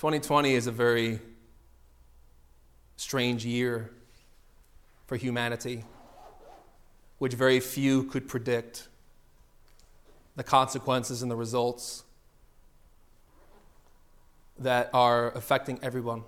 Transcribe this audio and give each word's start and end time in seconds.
2020 0.00 0.54
is 0.54 0.66
a 0.66 0.72
very 0.72 1.18
strange 2.96 3.44
year 3.44 3.90
for 5.06 5.16
humanity, 5.16 5.84
which 7.18 7.34
very 7.34 7.60
few 7.60 8.04
could 8.04 8.26
predict 8.26 8.88
the 10.36 10.42
consequences 10.42 11.20
and 11.20 11.30
the 11.30 11.36
results 11.36 12.04
that 14.58 14.88
are 14.94 15.32
affecting 15.32 15.78
everyone. 15.82 16.22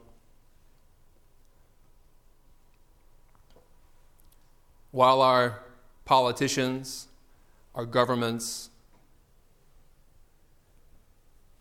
While 4.91 5.23
our 5.23 5.61
politicians, 6.05 7.09
our 7.75 7.87
governments, 7.87 8.69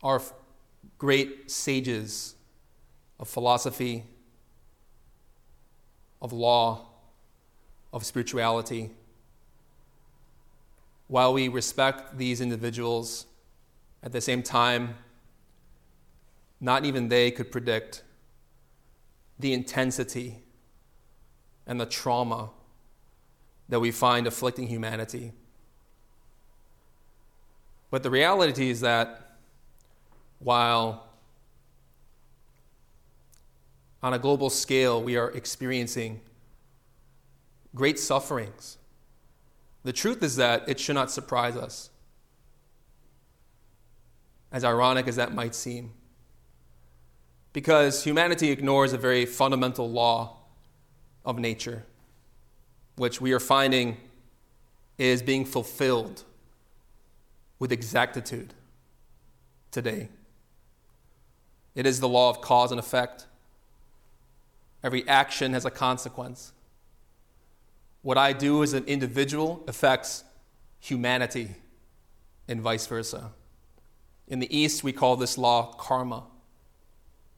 our 0.03 0.21
great 1.01 1.49
sages 1.49 2.35
of 3.19 3.27
philosophy, 3.27 4.03
of 6.21 6.31
law, 6.31 6.89
of 7.91 8.05
spirituality. 8.05 8.91
While 11.07 11.33
we 11.33 11.47
respect 11.47 12.19
these 12.19 12.39
individuals, 12.39 13.25
at 14.03 14.11
the 14.11 14.21
same 14.21 14.43
time, 14.43 14.93
not 16.59 16.85
even 16.85 17.07
they 17.07 17.31
could 17.31 17.51
predict 17.51 18.03
the 19.39 19.53
intensity 19.53 20.43
and 21.65 21.81
the 21.81 21.87
trauma 21.87 22.51
that 23.69 23.79
we 23.79 23.89
find 23.89 24.27
afflicting 24.27 24.67
humanity. 24.67 25.31
But 27.89 28.03
the 28.03 28.11
reality 28.11 28.69
is 28.69 28.81
that 28.81 29.30
while 30.43 31.07
on 34.03 34.13
a 34.13 34.19
global 34.19 34.49
scale 34.49 35.01
we 35.01 35.15
are 35.15 35.29
experiencing 35.31 36.19
great 37.75 37.99
sufferings, 37.99 38.77
the 39.83 39.93
truth 39.93 40.21
is 40.23 40.35
that 40.35 40.67
it 40.67 40.79
should 40.79 40.95
not 40.95 41.11
surprise 41.11 41.55
us, 41.55 41.89
as 44.51 44.63
ironic 44.63 45.07
as 45.07 45.15
that 45.15 45.33
might 45.33 45.55
seem. 45.55 45.91
Because 47.53 48.03
humanity 48.03 48.49
ignores 48.49 48.93
a 48.93 48.97
very 48.97 49.25
fundamental 49.25 49.89
law 49.89 50.37
of 51.25 51.37
nature, 51.37 51.83
which 52.95 53.19
we 53.19 53.31
are 53.33 53.39
finding 53.39 53.97
is 54.97 55.21
being 55.21 55.45
fulfilled 55.45 56.23
with 57.59 57.71
exactitude 57.71 58.53
today. 59.71 60.09
It 61.75 61.85
is 61.85 61.99
the 61.99 62.07
law 62.07 62.29
of 62.29 62.41
cause 62.41 62.71
and 62.71 62.79
effect. 62.79 63.27
Every 64.83 65.07
action 65.07 65.53
has 65.53 65.65
a 65.65 65.71
consequence. 65.71 66.53
What 68.01 68.17
I 68.17 68.33
do 68.33 68.63
as 68.63 68.73
an 68.73 68.83
individual 68.85 69.63
affects 69.67 70.23
humanity 70.79 71.55
and 72.47 72.61
vice 72.61 72.87
versa. 72.87 73.31
In 74.27 74.39
the 74.39 74.57
East, 74.57 74.83
we 74.83 74.91
call 74.91 75.15
this 75.15 75.37
law 75.37 75.73
karma, 75.73 76.23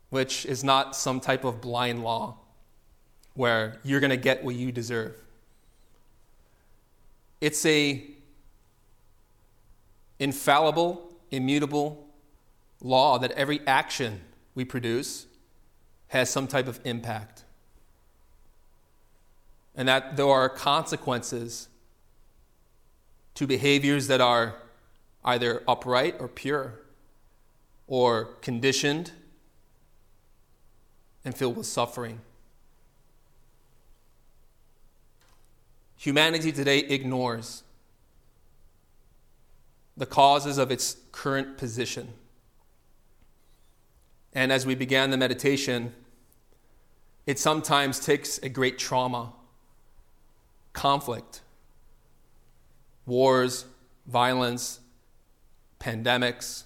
which 0.09 0.45
is 0.45 0.63
not 0.63 0.95
some 0.95 1.19
type 1.19 1.43
of 1.43 1.61
blind 1.61 2.03
law 2.03 2.37
where 3.33 3.79
you're 3.83 3.99
going 3.99 4.11
to 4.11 4.17
get 4.17 4.43
what 4.43 4.55
you 4.55 4.71
deserve. 4.71 5.15
It's 7.41 7.65
a 7.65 8.05
infallible, 10.19 11.13
immutable 11.31 12.07
law 12.83 13.17
that 13.17 13.31
every 13.31 13.65
action 13.65 14.21
we 14.53 14.63
produce 14.65 15.25
has 16.09 16.29
some 16.29 16.45
type 16.45 16.67
of 16.67 16.79
impact. 16.83 17.43
And 19.75 19.87
that 19.87 20.15
there 20.17 20.27
are 20.27 20.49
consequences 20.49 21.69
to 23.33 23.47
behaviors 23.47 24.07
that 24.07 24.21
are 24.21 24.55
either 25.25 25.63
upright 25.67 26.15
or 26.19 26.27
pure, 26.27 26.79
or 27.87 28.25
conditioned 28.41 29.11
and 31.25 31.35
filled 31.35 31.57
with 31.57 31.65
suffering. 31.65 32.19
Humanity 35.97 36.51
today 36.51 36.79
ignores 36.79 37.63
the 39.95 40.05
causes 40.05 40.57
of 40.57 40.69
its 40.69 40.97
current 41.11 41.57
position. 41.57 42.13
And 44.33 44.51
as 44.51 44.65
we 44.65 44.75
began 44.75 45.11
the 45.11 45.17
meditation, 45.17 45.93
it 47.25 47.39
sometimes 47.39 47.99
takes 47.99 48.37
a 48.39 48.49
great 48.49 48.77
trauma, 48.77 49.33
conflict, 50.73 51.41
wars, 53.05 53.65
violence, 54.07 54.79
pandemics, 55.79 56.63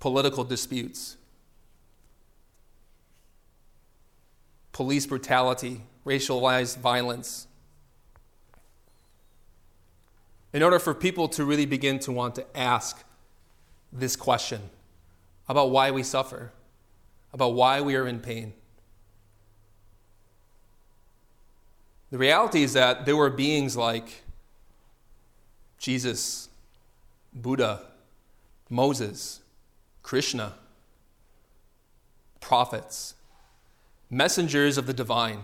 political 0.00 0.44
disputes, 0.44 1.16
police 4.72 5.06
brutality, 5.06 5.82
racialized 6.04 6.78
violence. 6.78 7.46
In 10.52 10.62
order 10.62 10.78
for 10.78 10.94
people 10.94 11.28
to 11.28 11.44
really 11.44 11.66
begin 11.66 11.98
to 12.00 12.12
want 12.12 12.34
to 12.34 12.44
ask 12.56 13.04
this 13.94 14.16
question 14.16 14.60
about 15.48 15.70
why 15.70 15.90
we 15.92 16.02
suffer, 16.02 16.50
about 17.32 17.54
why 17.54 17.80
we 17.80 17.94
are 17.94 18.06
in 18.06 18.18
pain. 18.18 18.52
The 22.10 22.18
reality 22.18 22.62
is 22.62 22.72
that 22.72 23.06
there 23.06 23.16
were 23.16 23.30
beings 23.30 23.76
like 23.76 24.22
Jesus, 25.78 26.48
Buddha, 27.32 27.82
Moses, 28.68 29.40
Krishna, 30.02 30.54
prophets, 32.40 33.14
messengers 34.10 34.76
of 34.76 34.86
the 34.86 34.92
divine, 34.92 35.42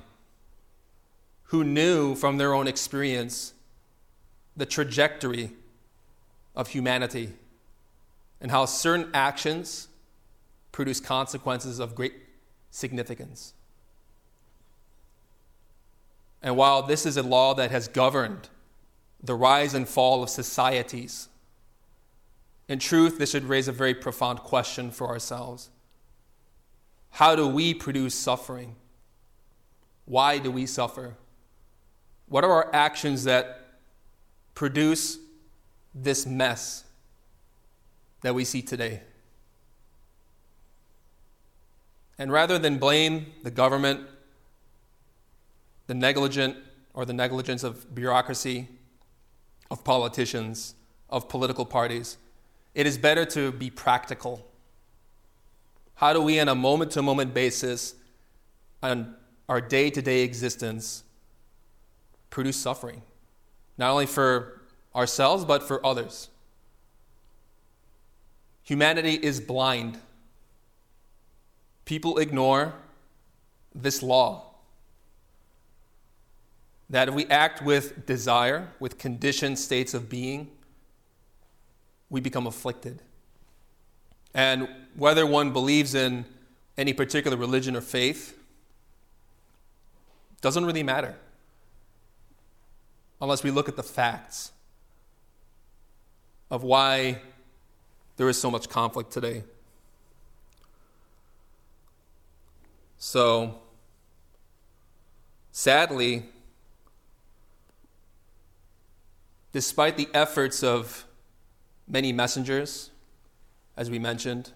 who 1.44 1.64
knew 1.64 2.14
from 2.14 2.38
their 2.38 2.54
own 2.54 2.66
experience 2.66 3.54
the 4.56 4.66
trajectory 4.66 5.50
of 6.54 6.68
humanity 6.68 7.32
and 8.40 8.50
how 8.50 8.64
certain 8.64 9.10
actions 9.12 9.88
produce 10.72 11.00
consequences 11.00 11.78
of 11.78 11.94
great 11.94 12.14
significance. 12.70 13.54
And 16.42 16.56
while 16.56 16.82
this 16.82 17.04
is 17.04 17.16
a 17.16 17.22
law 17.22 17.54
that 17.54 17.70
has 17.70 17.88
governed 17.88 18.48
the 19.22 19.34
rise 19.34 19.74
and 19.74 19.86
fall 19.86 20.22
of 20.22 20.30
societies, 20.30 21.28
in 22.68 22.78
truth, 22.78 23.18
this 23.18 23.32
should 23.32 23.44
raise 23.44 23.68
a 23.68 23.72
very 23.72 23.94
profound 23.94 24.38
question 24.38 24.90
for 24.90 25.08
ourselves. 25.08 25.70
How 27.10 27.34
do 27.34 27.46
we 27.46 27.74
produce 27.74 28.14
suffering? 28.14 28.76
Why 30.04 30.38
do 30.38 30.50
we 30.50 30.66
suffer? 30.66 31.16
What 32.28 32.44
are 32.44 32.52
our 32.52 32.70
actions 32.72 33.24
that 33.24 33.78
produce 34.54 35.18
this 35.94 36.24
mess 36.24 36.84
that 38.22 38.34
we 38.34 38.44
see 38.44 38.62
today? 38.62 39.00
And 42.18 42.30
rather 42.30 42.58
than 42.58 42.78
blame 42.78 43.32
the 43.42 43.50
government, 43.50 44.00
the 45.86 45.94
negligent 45.94 46.56
or 46.92 47.04
the 47.04 47.12
negligence 47.12 47.64
of 47.64 47.94
bureaucracy, 47.94 48.68
of 49.70 49.84
politicians, 49.84 50.74
of 51.08 51.28
political 51.28 51.64
parties, 51.64 52.18
it 52.74 52.86
is 52.86 52.98
better 52.98 53.24
to 53.24 53.52
be 53.52 53.70
practical. 53.70 54.46
How 55.94 56.12
do 56.12 56.20
we, 56.20 56.38
on 56.40 56.48
a 56.48 56.54
moment 56.54 56.92
to 56.92 57.02
moment 57.02 57.34
basis, 57.34 57.94
on 58.82 59.14
our 59.48 59.60
day 59.60 59.90
to 59.90 60.02
day 60.02 60.22
existence, 60.22 61.04
produce 62.28 62.56
suffering? 62.56 63.02
Not 63.78 63.90
only 63.90 64.06
for 64.06 64.60
ourselves, 64.94 65.44
but 65.44 65.62
for 65.62 65.84
others. 65.84 66.28
Humanity 68.70 69.14
is 69.14 69.40
blind. 69.40 69.98
People 71.84 72.18
ignore 72.18 72.74
this 73.74 74.00
law 74.00 74.44
that 76.88 77.08
if 77.08 77.14
we 77.14 77.26
act 77.26 77.62
with 77.62 78.06
desire, 78.06 78.68
with 78.78 78.96
conditioned 78.96 79.58
states 79.58 79.92
of 79.92 80.08
being, 80.08 80.52
we 82.10 82.20
become 82.20 82.46
afflicted. 82.46 83.02
And 84.34 84.68
whether 84.94 85.26
one 85.26 85.52
believes 85.52 85.96
in 85.96 86.24
any 86.78 86.92
particular 86.92 87.36
religion 87.36 87.74
or 87.74 87.80
faith 87.80 88.38
doesn't 90.40 90.64
really 90.64 90.84
matter 90.84 91.16
unless 93.20 93.42
we 93.42 93.50
look 93.50 93.68
at 93.68 93.74
the 93.74 93.82
facts 93.82 94.52
of 96.52 96.62
why 96.62 97.20
there 98.20 98.28
is 98.28 98.38
so 98.38 98.50
much 98.50 98.68
conflict 98.68 99.10
today. 99.10 99.42
So, 102.98 103.54
sadly, 105.52 106.24
despite 109.52 109.96
the 109.96 110.06
efforts 110.12 110.62
of 110.62 111.06
many 111.88 112.12
messengers, 112.12 112.90
as 113.74 113.88
we 113.90 113.98
mentioned, 113.98 114.52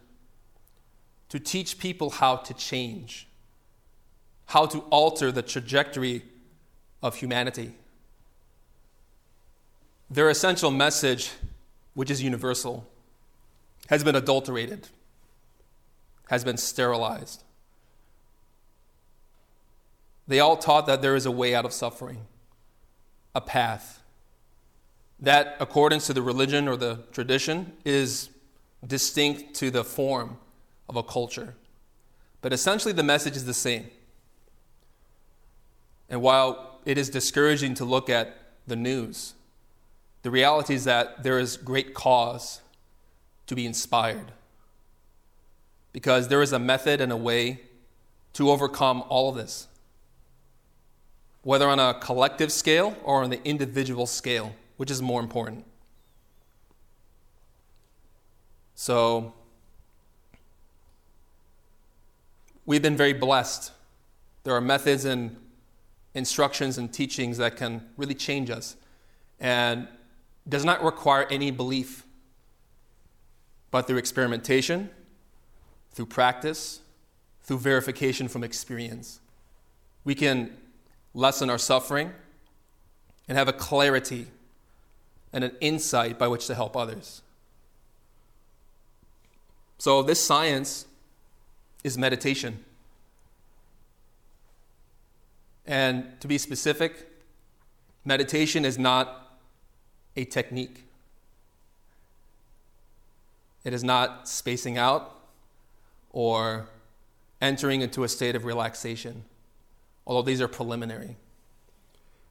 to 1.31 1.41
teach 1.41 1.79
people 1.79 2.11
how 2.11 2.37
to 2.37 2.53
change, 2.53 3.27
how 4.45 4.67
to 4.67 4.81
alter 4.91 5.33
the 5.33 5.41
trajectory 5.41 6.23
of 7.03 7.17
humanity. 7.17 7.73
Their 10.11 10.29
essential 10.29 10.71
message, 10.71 11.31
which 11.95 12.11
is 12.11 12.23
universal, 12.23 12.87
has 13.89 14.03
been 14.03 14.17
adulterated, 14.17 14.89
has 16.29 16.45
been 16.45 16.57
sterilized. 16.57 17.43
They 20.27 20.41
all 20.41 20.57
taught 20.57 20.87
that 20.87 21.03
there 21.03 21.17
is 21.17 21.27
a 21.27 21.31
way 21.31 21.55
out 21.55 21.65
of 21.65 21.73
suffering, 21.73 22.27
a 23.35 23.41
path 23.41 24.01
that, 25.21 25.57
according 25.61 26.01
to 26.01 26.13
the 26.13 26.23
religion 26.23 26.67
or 26.67 26.77
the 26.77 27.01
tradition, 27.13 27.73
is 27.85 28.31
distinct 28.87 29.55
to 29.55 29.71
the 29.71 29.85
form 29.85 30.39
of 30.89 30.97
a 30.97 31.03
culture. 31.03 31.55
But 32.41 32.53
essentially, 32.53 32.93
the 32.93 33.03
message 33.03 33.37
is 33.37 33.45
the 33.45 33.55
same. 33.55 33.87
And 36.09 36.21
while 36.21 36.79
it 36.85 36.99
is 36.99 37.09
discouraging 37.09 37.75
to 37.75 37.85
look 37.85 38.11
at 38.11 38.37
the 38.67 38.77
news, 38.77 39.35
the 40.23 40.31
reality 40.31 40.75
is 40.75 40.85
that 40.85 41.23
there 41.23 41.39
is 41.39 41.57
great 41.57 41.95
cause 41.95 42.61
to 43.47 43.55
be 43.55 43.67
inspired. 43.67 44.33
Because 45.93 46.29
there 46.29 46.43
is 46.43 46.53
a 46.53 46.59
method 46.59 47.01
and 47.01 47.13
a 47.13 47.17
way 47.17 47.61
to 48.35 48.51
overcome 48.51 49.05
all 49.09 49.31
of 49.31 49.37
this, 49.37 49.69
whether 51.43 51.69
on 51.69 51.79
a 51.79 51.95
collective 51.95 52.51
scale 52.51 52.97
or 53.05 53.23
on 53.23 53.31
the 53.31 53.43
individual 53.45 54.07
scale 54.07 54.55
which 54.77 54.91
is 54.91 55.01
more 55.01 55.21
important? 55.21 55.65
So, 58.75 59.33
we've 62.67 62.83
been 62.83 62.97
very 62.97 63.13
blessed. 63.13 63.71
There 64.43 64.55
are 64.55 64.61
methods 64.61 65.05
and 65.05 65.37
instructions 66.15 66.79
and 66.79 66.93
teachings 66.93 67.39
that 67.39 67.57
can 67.57 67.89
really 67.97 68.15
change 68.15 68.51
us 68.51 68.77
and 69.41 69.89
does 70.49 70.65
not 70.65 70.83
require 70.83 71.27
any 71.31 71.51
belief, 71.51 72.05
but 73.75 73.89
through 73.89 73.97
experimentation, 73.97 74.89
through 75.91 76.07
practice, 76.07 76.79
through 77.43 77.59
verification 77.59 78.29
from 78.29 78.45
experience. 78.45 79.19
We 80.05 80.15
can 80.15 80.57
lessen 81.13 81.51
our 81.51 81.59
suffering 81.59 82.13
and 83.27 83.37
have 83.37 83.49
a 83.49 83.53
clarity 83.53 84.29
and 85.33 85.43
an 85.43 85.57
insight 85.61 86.21
by 86.21 86.29
which 86.29 86.47
to 86.47 86.55
help 86.55 86.77
others. 86.77 87.23
So, 89.79 90.05
this 90.05 90.23
science 90.23 90.87
is 91.83 91.99
meditation. 91.99 92.65
And 95.67 96.21
to 96.21 96.29
be 96.29 96.39
specific, 96.39 97.09
meditation 98.05 98.65
is 98.65 98.79
not 98.79 99.37
a 100.15 100.25
technique. 100.25 100.85
It 103.65 103.73
is 103.73 103.83
not 103.83 104.29
spacing 104.29 104.79
out 104.79 105.19
or 106.11 106.69
entering 107.41 107.81
into 107.81 108.05
a 108.05 108.09
state 108.09 108.37
of 108.37 108.45
relaxation, 108.45 109.25
although 110.07 110.23
these 110.23 110.41
are 110.41 110.49
preliminary. 110.49 111.17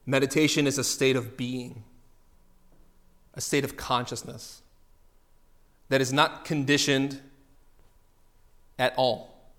Meditation 0.06 0.66
is 0.66 0.78
a 0.78 0.84
state 0.84 1.16
of 1.16 1.36
being 1.36 1.82
a 3.34 3.40
state 3.40 3.64
of 3.64 3.76
consciousness 3.76 4.62
that 5.88 6.00
is 6.00 6.12
not 6.12 6.44
conditioned 6.44 7.20
at 8.78 8.94
all, 8.96 9.52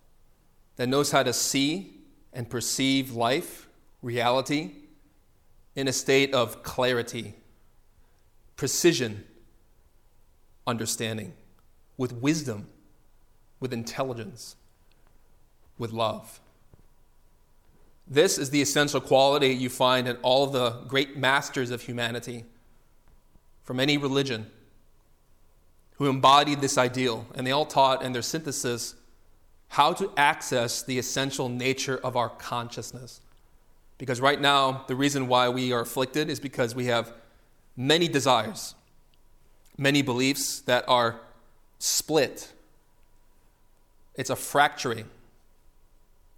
that 0.78 0.88
knows 0.88 1.12
how 1.12 1.24
to 1.24 1.34
see 1.34 1.94
and 2.34 2.50
perceive 2.50 3.12
life, 3.12 3.68
reality, 4.02 4.72
in 5.76 5.88
a 5.88 5.94
state 5.94 6.34
of 6.34 6.64
clarity, 6.64 7.34
precision, 8.56 9.26
understanding, 10.66 11.34
with 11.98 12.14
wisdom, 12.14 12.68
with 13.60 13.74
intelligence, 13.74 14.56
with 15.78 15.92
love. 15.92 16.40
This 18.08 18.38
is 18.38 18.52
the 18.52 18.62
essential 18.62 19.02
quality 19.02 19.50
you 19.50 19.70
find 19.70 20.08
in 20.08 20.18
all 20.18 20.48
the 20.48 20.82
great 20.88 21.18
masters 21.18 21.72
of 21.72 21.82
humanity 21.82 22.46
from 23.64 23.80
any 23.80 23.98
religion 23.98 24.52
who 25.98 26.08
embodied 26.08 26.62
this 26.62 26.78
ideal, 26.78 27.26
and 27.36 27.48
they 27.48 27.52
all 27.52 27.66
taught 27.66 28.04
in 28.04 28.12
their 28.12 28.22
synthesis 28.22 28.96
how 29.70 29.94
to 29.94 30.12
access 30.16 30.84
the 30.84 31.00
essential 31.00 31.50
nature 31.50 32.00
of 32.04 32.16
our 32.16 32.30
consciousness. 32.30 33.22
Because 33.98 34.22
right 34.22 34.40
now, 34.40 34.84
the 34.88 34.96
reason 34.96 35.28
why 35.28 35.50
we 35.50 35.72
are 35.72 35.82
afflicted 35.82 36.30
is 36.30 36.40
because 36.40 36.76
we 36.76 36.86
have 36.86 37.14
many 37.76 38.08
desires, 38.08 38.76
many 39.78 40.02
beliefs 40.02 40.60
that 40.62 40.84
are 40.88 41.22
split. 41.80 42.52
It's 44.16 44.30
a 44.30 44.36
fracturing. 44.36 45.06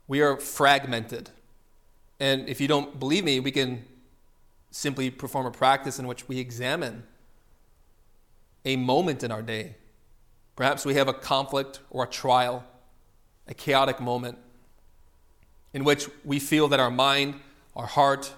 We 0.08 0.22
are 0.22 0.38
fragmented. 0.38 1.29
And 2.20 2.48
if 2.50 2.60
you 2.60 2.67
don't 2.67 3.00
believe 3.00 3.24
me, 3.24 3.39
we 3.39 3.51
can 3.51 3.86
simply 4.72 5.10
perform 5.10 5.46
a 5.46 5.51
practice 5.51 6.00
in 6.00 6.08
which 6.08 6.27
we 6.27 6.39
examine 6.39 7.03
a 8.65 8.75
moment 8.75 9.24
in 9.24 9.32
our 9.32 9.41
day. 9.41 9.75
Perhaps 10.56 10.86
we 10.86 10.96
have 10.96 11.08
a 11.08 11.13
conflict 11.13 11.79
or 11.89 12.03
a 12.03 12.08
trial, 12.08 12.65
a 13.48 13.53
chaotic 13.53 14.00
moment 14.00 14.38
in 15.74 15.84
which 15.84 16.10
we 16.25 16.39
feel 16.39 16.67
that 16.67 16.79
our 16.79 16.89
mind, 16.89 17.36
our 17.75 17.86
heart, 17.86 18.34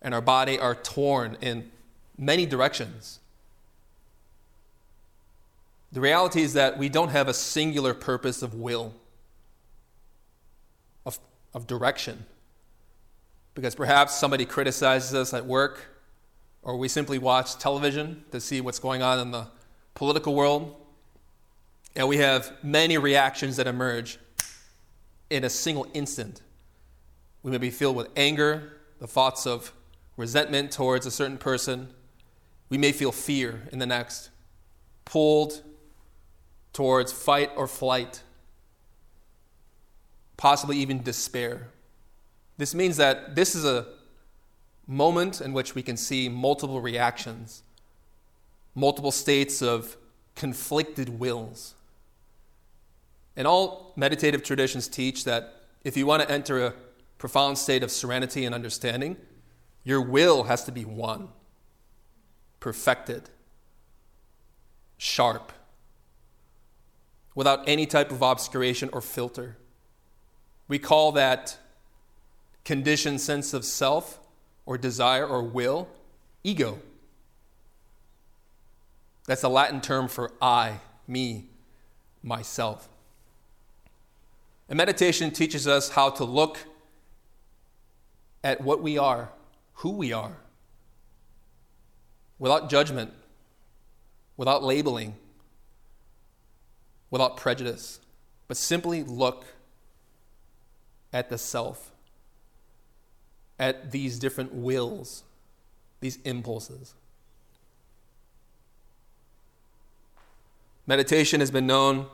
and 0.00 0.14
our 0.14 0.20
body 0.20 0.58
are 0.58 0.74
torn 0.74 1.36
in 1.40 1.70
many 2.16 2.46
directions. 2.46 3.18
The 5.92 6.00
reality 6.00 6.42
is 6.42 6.52
that 6.52 6.76
we 6.76 6.88
don't 6.88 7.08
have 7.08 7.28
a 7.28 7.34
singular 7.34 7.94
purpose 7.94 8.42
of 8.42 8.54
will, 8.54 8.94
of, 11.06 11.18
of 11.54 11.66
direction. 11.66 12.26
Because 13.54 13.74
perhaps 13.74 14.14
somebody 14.14 14.44
criticizes 14.44 15.14
us 15.14 15.32
at 15.32 15.46
work, 15.46 15.86
or 16.62 16.76
we 16.76 16.88
simply 16.88 17.18
watch 17.18 17.56
television 17.56 18.24
to 18.32 18.40
see 18.40 18.60
what's 18.60 18.78
going 18.78 19.02
on 19.02 19.18
in 19.18 19.30
the 19.30 19.46
political 19.94 20.34
world, 20.34 20.76
and 21.96 22.06
we 22.06 22.18
have 22.18 22.52
many 22.62 22.98
reactions 22.98 23.56
that 23.56 23.66
emerge 23.66 24.18
in 25.30 25.44
a 25.44 25.50
single 25.50 25.86
instant. 25.94 26.42
We 27.42 27.50
may 27.50 27.58
be 27.58 27.70
filled 27.70 27.96
with 27.96 28.08
anger, 28.14 28.74
the 29.00 29.06
thoughts 29.06 29.46
of 29.46 29.72
resentment 30.16 30.70
towards 30.70 31.06
a 31.06 31.10
certain 31.10 31.38
person. 31.38 31.88
We 32.68 32.78
may 32.78 32.92
feel 32.92 33.10
fear 33.10 33.68
in 33.72 33.78
the 33.78 33.86
next, 33.86 34.30
pulled 35.04 35.62
towards 36.78 37.10
fight 37.10 37.50
or 37.56 37.66
flight, 37.66 38.22
possibly 40.36 40.76
even 40.76 41.02
despair. 41.02 41.70
This 42.56 42.72
means 42.72 42.96
that 42.98 43.34
this 43.34 43.56
is 43.56 43.64
a 43.64 43.84
moment 44.86 45.40
in 45.40 45.52
which 45.52 45.74
we 45.74 45.82
can 45.82 45.96
see 45.96 46.28
multiple 46.28 46.80
reactions, 46.80 47.64
multiple 48.76 49.10
states 49.10 49.60
of 49.60 49.96
conflicted 50.36 51.18
wills. 51.18 51.74
And 53.34 53.44
all 53.44 53.92
meditative 53.96 54.44
traditions 54.44 54.86
teach 54.86 55.24
that 55.24 55.54
if 55.82 55.96
you 55.96 56.06
want 56.06 56.22
to 56.22 56.30
enter 56.30 56.64
a 56.64 56.74
profound 57.18 57.58
state 57.58 57.82
of 57.82 57.90
serenity 57.90 58.44
and 58.44 58.54
understanding, 58.54 59.16
your 59.82 60.00
will 60.00 60.44
has 60.44 60.62
to 60.62 60.70
be 60.70 60.84
one, 60.84 61.30
perfected, 62.60 63.30
sharp, 64.96 65.52
without 67.38 67.62
any 67.68 67.86
type 67.86 68.10
of 68.10 68.20
obscuration 68.20 68.90
or 68.92 69.00
filter. 69.00 69.56
We 70.66 70.80
call 70.80 71.12
that 71.12 71.56
conditioned 72.64 73.20
sense 73.20 73.54
of 73.54 73.64
self 73.64 74.18
or 74.66 74.76
desire 74.76 75.24
or 75.24 75.40
will 75.40 75.86
ego. 76.42 76.80
That's 79.26 79.44
a 79.44 79.48
Latin 79.48 79.80
term 79.80 80.08
for 80.08 80.32
I, 80.42 80.80
me, 81.06 81.44
myself. 82.24 82.88
And 84.68 84.76
meditation 84.76 85.30
teaches 85.30 85.68
us 85.68 85.90
how 85.90 86.10
to 86.10 86.24
look 86.24 86.58
at 88.42 88.62
what 88.62 88.82
we 88.82 88.98
are, 88.98 89.28
who 89.74 89.92
we 89.92 90.12
are, 90.12 90.38
without 92.40 92.68
judgment, 92.68 93.12
without 94.36 94.64
labeling, 94.64 95.14
without 97.10 97.36
prejudice, 97.36 98.00
but 98.46 98.56
simply 98.56 99.02
look 99.02 99.44
at 101.12 101.30
the 101.30 101.38
self, 101.38 101.90
at 103.58 103.90
these 103.90 104.18
different 104.18 104.54
wills, 104.54 105.24
these 106.00 106.18
impulses. 106.24 106.94
Meditation 110.86 111.40
has 111.40 111.50
been 111.50 111.66
known 111.66 112.06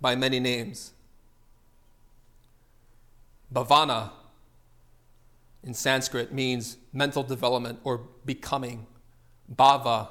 by 0.00 0.16
many 0.16 0.40
names. 0.40 0.92
Bhavana 3.52 4.10
in 5.62 5.74
Sanskrit 5.74 6.32
means 6.32 6.76
mental 6.92 7.22
development 7.22 7.80
or 7.84 8.02
becoming. 8.24 8.86
Bhava, 9.52 10.08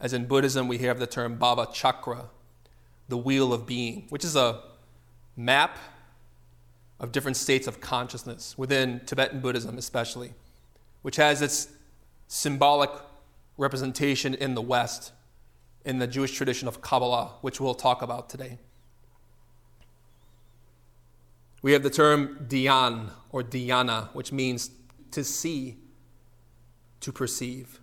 as 0.00 0.12
in 0.12 0.26
Buddhism, 0.26 0.68
we 0.68 0.78
have 0.78 0.98
the 0.98 1.06
term 1.06 1.38
Bhava 1.38 1.72
Chakra, 1.72 2.30
the 3.08 3.16
wheel 3.16 3.52
of 3.52 3.66
being, 3.66 4.06
which 4.10 4.24
is 4.24 4.36
a 4.36 4.60
map 5.36 5.78
of 7.00 7.12
different 7.12 7.36
states 7.36 7.66
of 7.66 7.80
consciousness 7.80 8.56
within 8.58 9.00
Tibetan 9.06 9.40
Buddhism, 9.40 9.78
especially, 9.78 10.32
which 11.02 11.16
has 11.16 11.40
its 11.40 11.68
symbolic 12.26 12.90
representation 13.56 14.34
in 14.34 14.54
the 14.54 14.62
West, 14.62 15.12
in 15.84 15.98
the 15.98 16.06
Jewish 16.06 16.32
tradition 16.32 16.68
of 16.68 16.82
Kabbalah, 16.82 17.34
which 17.40 17.60
we'll 17.60 17.74
talk 17.74 18.02
about 18.02 18.28
today. 18.28 18.58
We 21.62 21.72
have 21.72 21.82
the 21.82 21.90
term 21.90 22.46
dhyan 22.48 23.10
or 23.30 23.42
dhyana, 23.42 24.14
which 24.14 24.32
means 24.32 24.70
to 25.12 25.24
see, 25.24 25.78
to 27.00 27.12
perceive. 27.12 27.80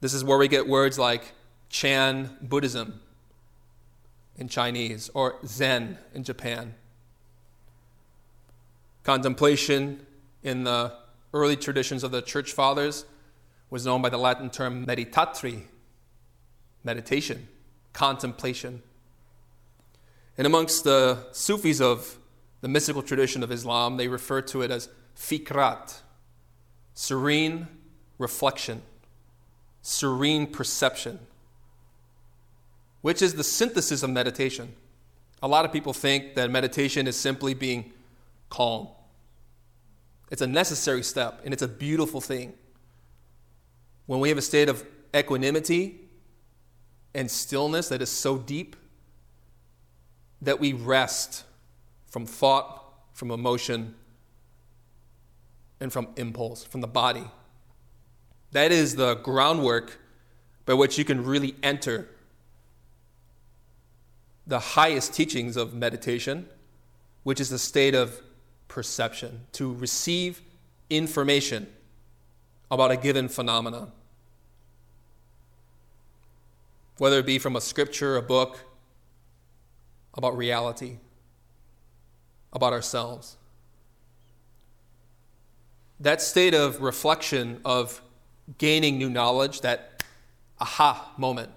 This 0.00 0.12
is 0.12 0.24
where 0.24 0.36
we 0.36 0.48
get 0.48 0.66
words 0.66 0.98
like 0.98 1.32
Chan 1.70 2.36
Buddhism 2.42 3.00
in 4.36 4.48
Chinese 4.48 5.10
or 5.14 5.36
Zen 5.46 5.98
in 6.14 6.24
Japan. 6.24 6.74
Contemplation 9.02 10.04
in 10.42 10.64
the 10.64 10.92
early 11.32 11.56
traditions 11.56 12.02
of 12.02 12.10
the 12.10 12.22
church 12.22 12.52
fathers 12.52 13.04
was 13.70 13.84
known 13.84 14.02
by 14.02 14.08
the 14.08 14.18
Latin 14.18 14.50
term 14.50 14.86
meditatio, 14.86 15.62
meditation, 16.82 17.48
contemplation. 17.92 18.82
And 20.36 20.46
amongst 20.46 20.84
the 20.84 21.26
Sufis 21.32 21.80
of 21.80 22.18
the 22.60 22.68
mystical 22.68 23.02
tradition 23.02 23.42
of 23.42 23.52
Islam, 23.52 23.96
they 23.96 24.08
refer 24.08 24.40
to 24.42 24.62
it 24.62 24.70
as 24.70 24.88
fikrat, 25.16 26.00
serene 26.94 27.68
reflection, 28.18 28.82
serene 29.82 30.46
perception, 30.46 31.18
which 33.04 33.20
is 33.20 33.34
the 33.34 33.44
synthesis 33.44 34.02
of 34.02 34.08
meditation. 34.08 34.74
A 35.42 35.46
lot 35.46 35.66
of 35.66 35.72
people 35.74 35.92
think 35.92 36.36
that 36.36 36.50
meditation 36.50 37.06
is 37.06 37.14
simply 37.14 37.52
being 37.52 37.92
calm. 38.48 38.88
It's 40.30 40.40
a 40.40 40.46
necessary 40.46 41.02
step, 41.02 41.42
and 41.44 41.52
it's 41.52 41.60
a 41.60 41.68
beautiful 41.68 42.22
thing. 42.22 42.54
When 44.06 44.20
we 44.20 44.30
have 44.30 44.38
a 44.38 44.42
state 44.42 44.70
of 44.70 44.86
equanimity 45.14 46.00
and 47.14 47.30
stillness 47.30 47.90
that 47.90 48.00
is 48.00 48.08
so 48.08 48.38
deep, 48.38 48.74
that 50.40 50.58
we 50.58 50.72
rest 50.72 51.44
from 52.06 52.24
thought, 52.24 52.90
from 53.12 53.30
emotion, 53.30 53.96
and 55.78 55.92
from 55.92 56.08
impulse, 56.16 56.64
from 56.64 56.80
the 56.80 56.88
body. 56.88 57.30
That 58.52 58.72
is 58.72 58.96
the 58.96 59.16
groundwork 59.16 60.00
by 60.64 60.72
which 60.72 60.96
you 60.96 61.04
can 61.04 61.22
really 61.22 61.54
enter 61.62 62.08
the 64.46 64.58
highest 64.58 65.14
teachings 65.14 65.56
of 65.56 65.74
meditation, 65.74 66.48
which 67.22 67.40
is 67.40 67.48
the 67.48 67.58
state 67.58 67.94
of 67.94 68.20
perception, 68.68 69.46
to 69.52 69.72
receive 69.74 70.42
information 70.90 71.66
about 72.70 72.90
a 72.90 72.96
given 72.96 73.28
phenomenon. 73.28 73.90
Whether 76.98 77.18
it 77.18 77.26
be 77.26 77.38
from 77.38 77.56
a 77.56 77.60
scripture, 77.60 78.16
a 78.16 78.22
book, 78.22 78.58
about 80.14 80.36
reality, 80.36 80.98
about 82.52 82.72
ourselves. 82.72 83.36
That 85.98 86.22
state 86.22 86.54
of 86.54 86.80
reflection, 86.80 87.60
of 87.64 88.00
gaining 88.58 88.98
new 88.98 89.10
knowledge, 89.10 89.60
that 89.62 90.04
aha 90.60 91.12
moment 91.16 91.50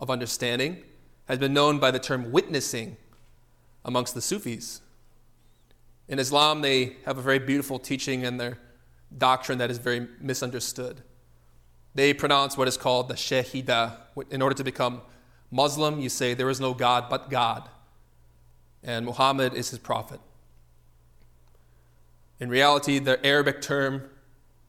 of 0.00 0.08
understanding, 0.10 0.82
has 1.26 1.38
been 1.38 1.52
known 1.52 1.78
by 1.78 1.90
the 1.90 1.98
term 1.98 2.32
witnessing 2.32 2.96
amongst 3.84 4.14
the 4.14 4.20
Sufis. 4.20 4.80
In 6.08 6.18
Islam, 6.18 6.62
they 6.62 6.96
have 7.04 7.18
a 7.18 7.22
very 7.22 7.38
beautiful 7.38 7.78
teaching 7.78 8.22
in 8.22 8.36
their 8.36 8.58
doctrine 9.16 9.58
that 9.58 9.70
is 9.70 9.78
very 9.78 10.08
misunderstood. 10.20 11.02
They 11.94 12.12
pronounce 12.14 12.56
what 12.56 12.68
is 12.68 12.76
called 12.76 13.08
the 13.08 13.14
Shahida. 13.14 13.96
In 14.30 14.42
order 14.42 14.54
to 14.54 14.64
become 14.64 15.02
Muslim, 15.50 16.00
you 16.00 16.08
say, 16.08 16.34
There 16.34 16.50
is 16.50 16.60
no 16.60 16.74
God 16.74 17.08
but 17.08 17.30
God 17.30 17.68
and 18.82 19.06
Muhammad 19.06 19.54
is 19.54 19.70
his 19.70 19.78
prophet. 19.78 20.20
In 22.40 22.48
reality, 22.48 22.98
the 22.98 23.24
Arabic 23.24 23.62
term 23.62 24.10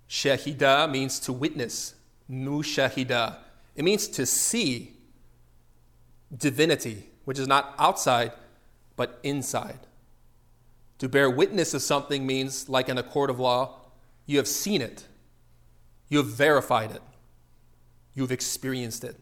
shahida 0.07 0.89
means 0.89 1.19
to 1.21 1.33
witness, 1.33 1.95
mushahida. 2.29 3.37
It 3.75 3.83
means 3.83 4.07
to 4.09 4.25
see 4.25 4.92
divinity, 6.35 7.07
which 7.25 7.39
is 7.39 7.47
not 7.47 7.73
outside, 7.77 8.31
but 8.95 9.19
inside. 9.23 9.79
To 10.99 11.09
bear 11.09 11.29
witness 11.29 11.73
of 11.73 11.81
something 11.81 12.25
means, 12.25 12.69
like 12.69 12.89
in 12.89 12.97
a 12.97 13.03
court 13.03 13.29
of 13.29 13.39
law, 13.39 13.79
you 14.25 14.37
have 14.37 14.47
seen 14.47 14.81
it, 14.81 15.05
you 16.09 16.19
have 16.19 16.27
verified 16.27 16.91
it, 16.91 17.01
you've 18.13 18.31
experienced 18.31 19.03
it. 19.03 19.19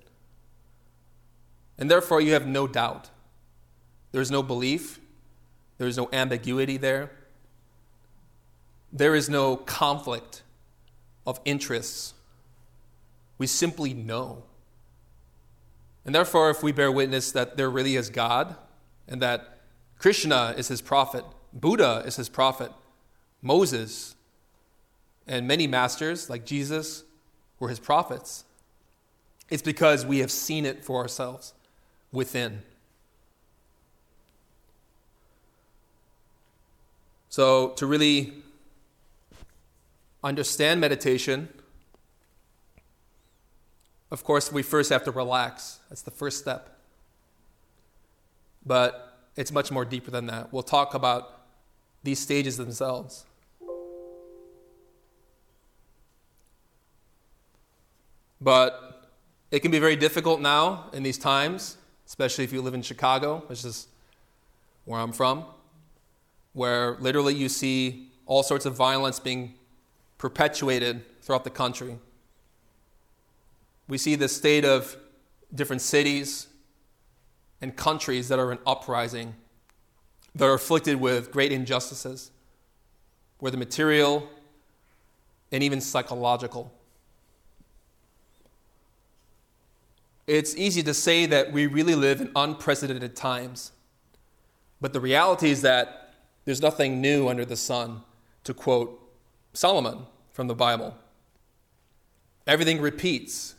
And 1.77 1.89
therefore, 1.89 2.21
you 2.21 2.33
have 2.33 2.45
no 2.45 2.67
doubt. 2.67 3.09
There's 4.11 4.29
no 4.29 4.43
belief, 4.43 4.99
there's 5.77 5.97
no 5.97 6.09
ambiguity 6.13 6.77
there. 6.77 7.09
There 8.93 9.15
is 9.15 9.29
no 9.29 9.55
conflict 9.55 10.43
of 11.25 11.39
interests. 11.45 12.13
We 13.37 13.47
simply 13.47 13.93
know. 13.93 14.43
And 16.05 16.15
therefore, 16.15 16.49
if 16.49 16.63
we 16.63 16.71
bear 16.71 16.91
witness 16.91 17.31
that 17.31 17.57
there 17.57 17.69
really 17.69 17.95
is 17.95 18.09
God 18.09 18.55
and 19.07 19.21
that 19.21 19.59
Krishna 19.99 20.55
is 20.57 20.67
his 20.67 20.81
prophet, 20.81 21.23
Buddha 21.53 22.03
is 22.05 22.15
his 22.15 22.29
prophet, 22.29 22.71
Moses, 23.41 24.15
and 25.27 25.47
many 25.47 25.67
masters 25.67 26.29
like 26.29 26.45
Jesus 26.45 27.03
were 27.59 27.69
his 27.69 27.79
prophets, 27.79 28.45
it's 29.49 29.61
because 29.61 30.05
we 30.05 30.19
have 30.19 30.31
seen 30.31 30.65
it 30.65 30.83
for 30.83 31.01
ourselves 31.01 31.53
within. 32.11 32.63
So, 37.29 37.69
to 37.71 37.85
really 37.85 38.33
understand 40.23 40.81
meditation, 40.81 41.49
of 44.11 44.23
course, 44.25 44.51
we 44.51 44.61
first 44.61 44.91
have 44.91 45.05
to 45.05 45.11
relax. 45.11 45.79
That's 45.89 46.01
the 46.01 46.11
first 46.11 46.37
step. 46.37 46.77
But 48.65 49.17
it's 49.37 49.51
much 49.51 49.71
more 49.71 49.85
deeper 49.85 50.11
than 50.11 50.27
that. 50.27 50.51
We'll 50.51 50.63
talk 50.63 50.93
about 50.93 51.41
these 52.03 52.19
stages 52.19 52.57
themselves. 52.57 53.25
But 58.41 59.09
it 59.49 59.59
can 59.61 59.71
be 59.71 59.79
very 59.79 59.95
difficult 59.95 60.41
now 60.41 60.89
in 60.93 61.03
these 61.03 61.17
times, 61.17 61.77
especially 62.05 62.43
if 62.43 62.51
you 62.51 62.61
live 62.61 62.73
in 62.73 62.81
Chicago, 62.81 63.43
which 63.47 63.63
is 63.63 63.87
where 64.85 64.99
I'm 64.99 65.13
from, 65.13 65.45
where 66.53 66.97
literally 66.99 67.35
you 67.35 67.47
see 67.47 68.09
all 68.25 68.43
sorts 68.43 68.65
of 68.65 68.75
violence 68.75 69.19
being 69.19 69.53
perpetuated 70.17 71.03
throughout 71.21 71.43
the 71.43 71.49
country. 71.49 71.97
We 73.91 73.97
see 73.97 74.15
the 74.15 74.29
state 74.29 74.63
of 74.63 74.95
different 75.53 75.81
cities 75.81 76.47
and 77.59 77.75
countries 77.75 78.29
that 78.29 78.39
are 78.39 78.53
in 78.53 78.59
uprising, 78.65 79.35
that 80.33 80.45
are 80.45 80.53
afflicted 80.53 80.95
with 80.95 81.29
great 81.29 81.51
injustices, 81.51 82.31
whether 83.39 83.57
material 83.57 84.29
and 85.51 85.61
even 85.61 85.81
psychological. 85.81 86.73
It's 90.25 90.55
easy 90.55 90.81
to 90.83 90.93
say 90.93 91.25
that 91.25 91.51
we 91.51 91.67
really 91.67 91.93
live 91.93 92.21
in 92.21 92.31
unprecedented 92.33 93.13
times, 93.13 93.73
but 94.79 94.93
the 94.93 95.01
reality 95.01 95.51
is 95.51 95.63
that 95.63 96.13
there's 96.45 96.61
nothing 96.61 97.01
new 97.01 97.27
under 97.27 97.43
the 97.43 97.57
sun, 97.57 98.03
to 98.45 98.53
quote 98.53 98.97
Solomon 99.51 100.05
from 100.31 100.47
the 100.47 100.55
Bible. 100.55 100.95
Everything 102.47 102.79
repeats. 102.79 103.55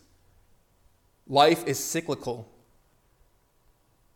Life 1.29 1.67
is 1.67 1.83
cyclical. 1.83 2.49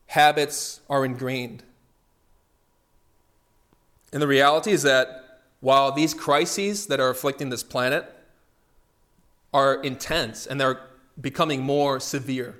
Habits 0.06 0.80
are 0.88 1.04
ingrained. 1.04 1.62
And 4.12 4.22
the 4.22 4.26
reality 4.26 4.70
is 4.70 4.82
that 4.82 5.40
while 5.60 5.92
these 5.92 6.14
crises 6.14 6.86
that 6.86 7.00
are 7.00 7.10
afflicting 7.10 7.50
this 7.50 7.62
planet 7.62 8.12
are 9.52 9.82
intense 9.82 10.46
and 10.46 10.60
they're 10.60 10.80
becoming 11.20 11.62
more 11.62 11.98
severe, 11.98 12.56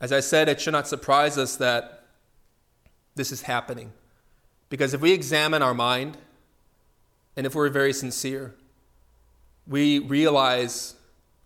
as 0.00 0.12
I 0.12 0.20
said, 0.20 0.48
it 0.48 0.60
should 0.60 0.72
not 0.72 0.88
surprise 0.88 1.36
us 1.36 1.56
that 1.56 2.04
this 3.14 3.30
is 3.30 3.42
happening. 3.42 3.92
Because 4.70 4.94
if 4.94 5.00
we 5.00 5.12
examine 5.12 5.62
our 5.62 5.74
mind, 5.74 6.16
and 7.36 7.46
if 7.46 7.54
we're 7.54 7.68
very 7.68 7.92
sincere, 7.92 8.54
we 9.66 9.98
realize 9.98 10.94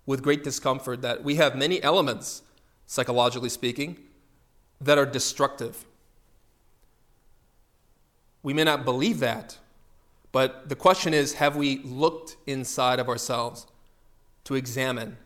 with 0.07 0.23
great 0.23 0.45
discomfort 0.45 1.03
that 1.03 1.25
we 1.25 1.37
have 1.37 1.57
many 1.57 1.83
elements, 1.83 2.43
psychologically 2.87 3.49
speaking, 3.49 3.97
that 4.81 4.99
are 4.99 5.07
destructive. 5.07 5.85
We 8.43 8.53
may 8.53 8.65
not 8.65 8.85
believe 8.85 9.21
that, 9.21 9.59
but 10.33 10.69
the 10.69 10.77
question 10.77 11.15
is 11.15 11.35
have 11.35 11.57
we 11.57 11.79
looked 11.79 12.37
inside 12.47 12.99
of 12.99 13.09
ourselves 13.09 13.67
to 14.45 14.55
examine 14.55 15.17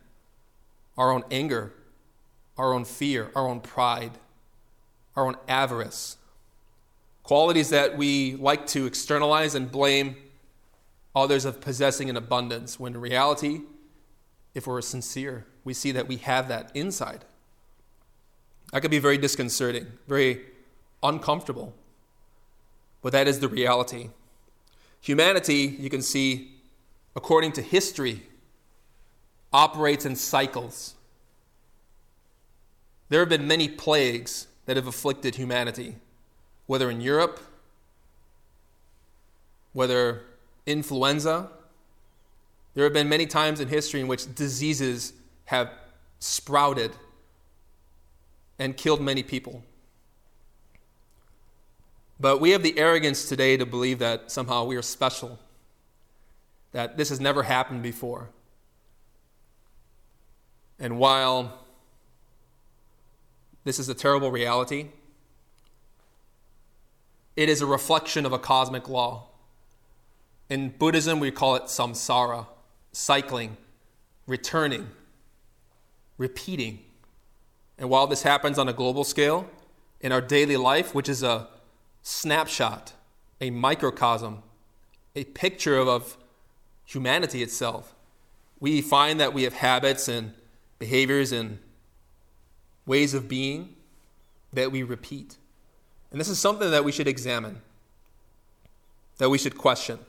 our 0.96 1.10
own 1.10 1.24
anger, 1.30 1.72
our 2.56 2.72
own 2.72 2.84
fear, 2.84 3.32
our 3.34 3.48
own 3.48 3.60
pride, 3.60 4.12
our 5.16 5.26
own 5.26 5.36
avarice? 5.48 6.16
Qualities 7.24 7.70
that 7.70 7.98
we 7.98 8.36
like 8.36 8.66
to 8.68 8.86
externalize 8.86 9.54
and 9.54 9.70
blame 9.70 10.16
others 11.14 11.44
of 11.44 11.60
possessing 11.60 12.08
in 12.08 12.16
abundance, 12.16 12.78
when 12.78 12.94
in 12.94 13.00
reality, 13.00 13.62
if 14.58 14.66
we're 14.66 14.82
sincere, 14.82 15.46
we 15.64 15.72
see 15.72 15.92
that 15.92 16.08
we 16.08 16.16
have 16.16 16.48
that 16.48 16.70
inside. 16.74 17.24
That 18.72 18.82
could 18.82 18.90
be 18.90 18.98
very 18.98 19.16
disconcerting, 19.16 19.86
very 20.08 20.42
uncomfortable, 21.00 21.74
but 23.00 23.12
that 23.12 23.28
is 23.28 23.38
the 23.38 23.48
reality. 23.48 24.10
Humanity, 25.00 25.76
you 25.78 25.88
can 25.88 26.02
see, 26.02 26.56
according 27.14 27.52
to 27.52 27.62
history, 27.62 28.24
operates 29.52 30.04
in 30.04 30.16
cycles. 30.16 30.94
There 33.10 33.20
have 33.20 33.28
been 33.28 33.46
many 33.46 33.68
plagues 33.68 34.48
that 34.66 34.76
have 34.76 34.88
afflicted 34.88 35.36
humanity, 35.36 35.94
whether 36.66 36.90
in 36.90 37.00
Europe, 37.00 37.38
whether 39.72 40.24
influenza. 40.66 41.48
There 42.78 42.84
have 42.84 42.92
been 42.92 43.08
many 43.08 43.26
times 43.26 43.58
in 43.58 43.66
history 43.66 44.00
in 44.00 44.06
which 44.06 44.32
diseases 44.36 45.12
have 45.46 45.68
sprouted 46.20 46.92
and 48.56 48.76
killed 48.76 49.00
many 49.00 49.24
people. 49.24 49.64
But 52.20 52.40
we 52.40 52.50
have 52.50 52.62
the 52.62 52.78
arrogance 52.78 53.28
today 53.28 53.56
to 53.56 53.66
believe 53.66 53.98
that 53.98 54.30
somehow 54.30 54.62
we 54.64 54.76
are 54.76 54.82
special, 54.82 55.40
that 56.70 56.96
this 56.96 57.08
has 57.08 57.18
never 57.18 57.42
happened 57.42 57.82
before. 57.82 58.28
And 60.78 61.00
while 61.00 61.58
this 63.64 63.80
is 63.80 63.88
a 63.88 63.94
terrible 63.94 64.30
reality, 64.30 64.90
it 67.34 67.48
is 67.48 67.60
a 67.60 67.66
reflection 67.66 68.24
of 68.24 68.32
a 68.32 68.38
cosmic 68.38 68.88
law. 68.88 69.30
In 70.48 70.68
Buddhism, 70.68 71.18
we 71.18 71.32
call 71.32 71.56
it 71.56 71.64
samsara, 71.64 72.46
cycling, 72.98 73.56
returning, 74.26 74.88
repeating. 76.18 76.80
And 77.78 77.88
while 77.88 78.08
this 78.08 78.22
happens 78.22 78.58
on 78.58 78.68
a 78.68 78.72
global 78.72 79.04
scale, 79.04 79.48
in 80.00 80.10
our 80.10 80.20
daily 80.20 80.56
life, 80.56 80.94
which 80.94 81.08
is 81.08 81.22
a 81.22 81.46
snapshot, 82.02 82.92
a 83.40 83.50
microcosm, 83.50 84.42
a 85.14 85.24
picture 85.24 85.76
of, 85.78 85.86
of 85.86 86.16
humanity 86.84 87.40
itself, 87.40 87.94
we 88.58 88.80
find 88.80 89.20
that 89.20 89.32
we 89.32 89.44
have 89.44 89.54
habits 89.54 90.08
and 90.08 90.32
behaviors 90.80 91.30
and 91.30 91.60
ways 92.84 93.14
of 93.14 93.28
being 93.28 93.76
that 94.52 94.72
we 94.72 94.82
repeat. 94.82 95.36
And 96.10 96.20
this 96.20 96.28
is 96.28 96.40
something 96.40 96.70
that 96.72 96.84
we 96.84 96.90
should 96.90 97.06
examine, 97.06 97.60
that 99.18 99.30
we 99.30 99.38
should 99.38 99.56
question. 99.56 100.00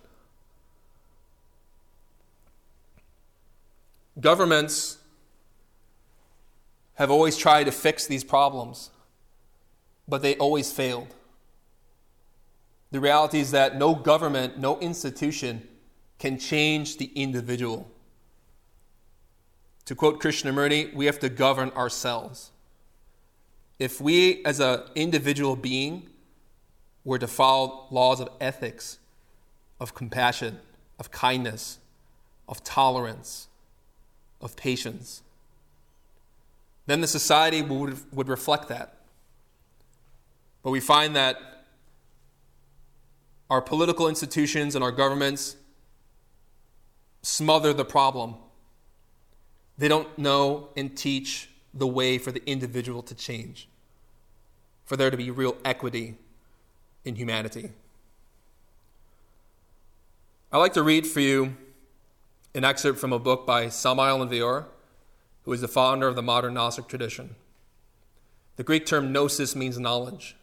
Governments 4.19 4.97
have 6.95 7.09
always 7.09 7.37
tried 7.37 7.65
to 7.65 7.71
fix 7.71 8.07
these 8.07 8.23
problems, 8.23 8.89
but 10.07 10.21
they 10.21 10.35
always 10.35 10.71
failed. 10.71 11.15
The 12.91 12.99
reality 12.99 13.39
is 13.39 13.51
that 13.51 13.77
no 13.77 13.95
government, 13.95 14.57
no 14.57 14.79
institution 14.79 15.67
can 16.17 16.37
change 16.37 16.97
the 16.97 17.11
individual. 17.15 17.89
To 19.85 19.95
quote 19.95 20.21
Krishnamurti, 20.21 20.93
we 20.93 21.05
have 21.05 21.19
to 21.19 21.29
govern 21.29 21.69
ourselves. 21.71 22.51
If 23.77 24.01
we, 24.01 24.43
as 24.43 24.59
an 24.59 24.81
individual 24.95 25.55
being, 25.55 26.09
were 27.05 27.19
to 27.19 27.27
follow 27.27 27.87
laws 27.89 28.19
of 28.19 28.29
ethics, 28.41 28.99
of 29.79 29.93
compassion, 29.93 30.59
of 30.99 31.11
kindness, 31.11 31.79
of 32.47 32.63
tolerance, 32.63 33.48
of 34.41 34.55
patience. 34.55 35.21
Then 36.85 37.01
the 37.01 37.07
society 37.07 37.61
would, 37.61 37.99
would 38.13 38.27
reflect 38.27 38.67
that. 38.69 38.95
But 40.63 40.71
we 40.71 40.79
find 40.79 41.15
that 41.15 41.37
our 43.49 43.61
political 43.61 44.07
institutions 44.07 44.75
and 44.75 44.83
our 44.83 44.91
governments 44.91 45.55
smother 47.21 47.73
the 47.73 47.85
problem. 47.85 48.35
They 49.77 49.87
don't 49.87 50.17
know 50.17 50.69
and 50.75 50.95
teach 50.95 51.49
the 51.73 51.87
way 51.87 52.17
for 52.17 52.31
the 52.31 52.41
individual 52.49 53.01
to 53.03 53.15
change, 53.15 53.67
for 54.85 54.97
there 54.97 55.09
to 55.09 55.17
be 55.17 55.31
real 55.31 55.55
equity 55.63 56.15
in 57.05 57.15
humanity. 57.15 57.71
I'd 60.51 60.57
like 60.57 60.73
to 60.73 60.83
read 60.83 61.05
for 61.05 61.19
you 61.19 61.55
an 62.55 62.63
excerpt 62.63 62.99
from 62.99 63.13
a 63.13 63.19
book 63.19 63.45
by 63.45 63.69
Samael 63.69 64.19
Weor 64.27 64.65
who 65.43 65.53
is 65.53 65.61
the 65.61 65.67
founder 65.67 66.07
of 66.07 66.15
the 66.15 66.21
modern 66.21 66.53
Gnostic 66.53 66.87
tradition. 66.87 67.35
The 68.55 68.63
Greek 68.63 68.85
term 68.85 69.11
gnosis 69.11 69.55
means 69.55 69.79
knowledge. 69.79 70.35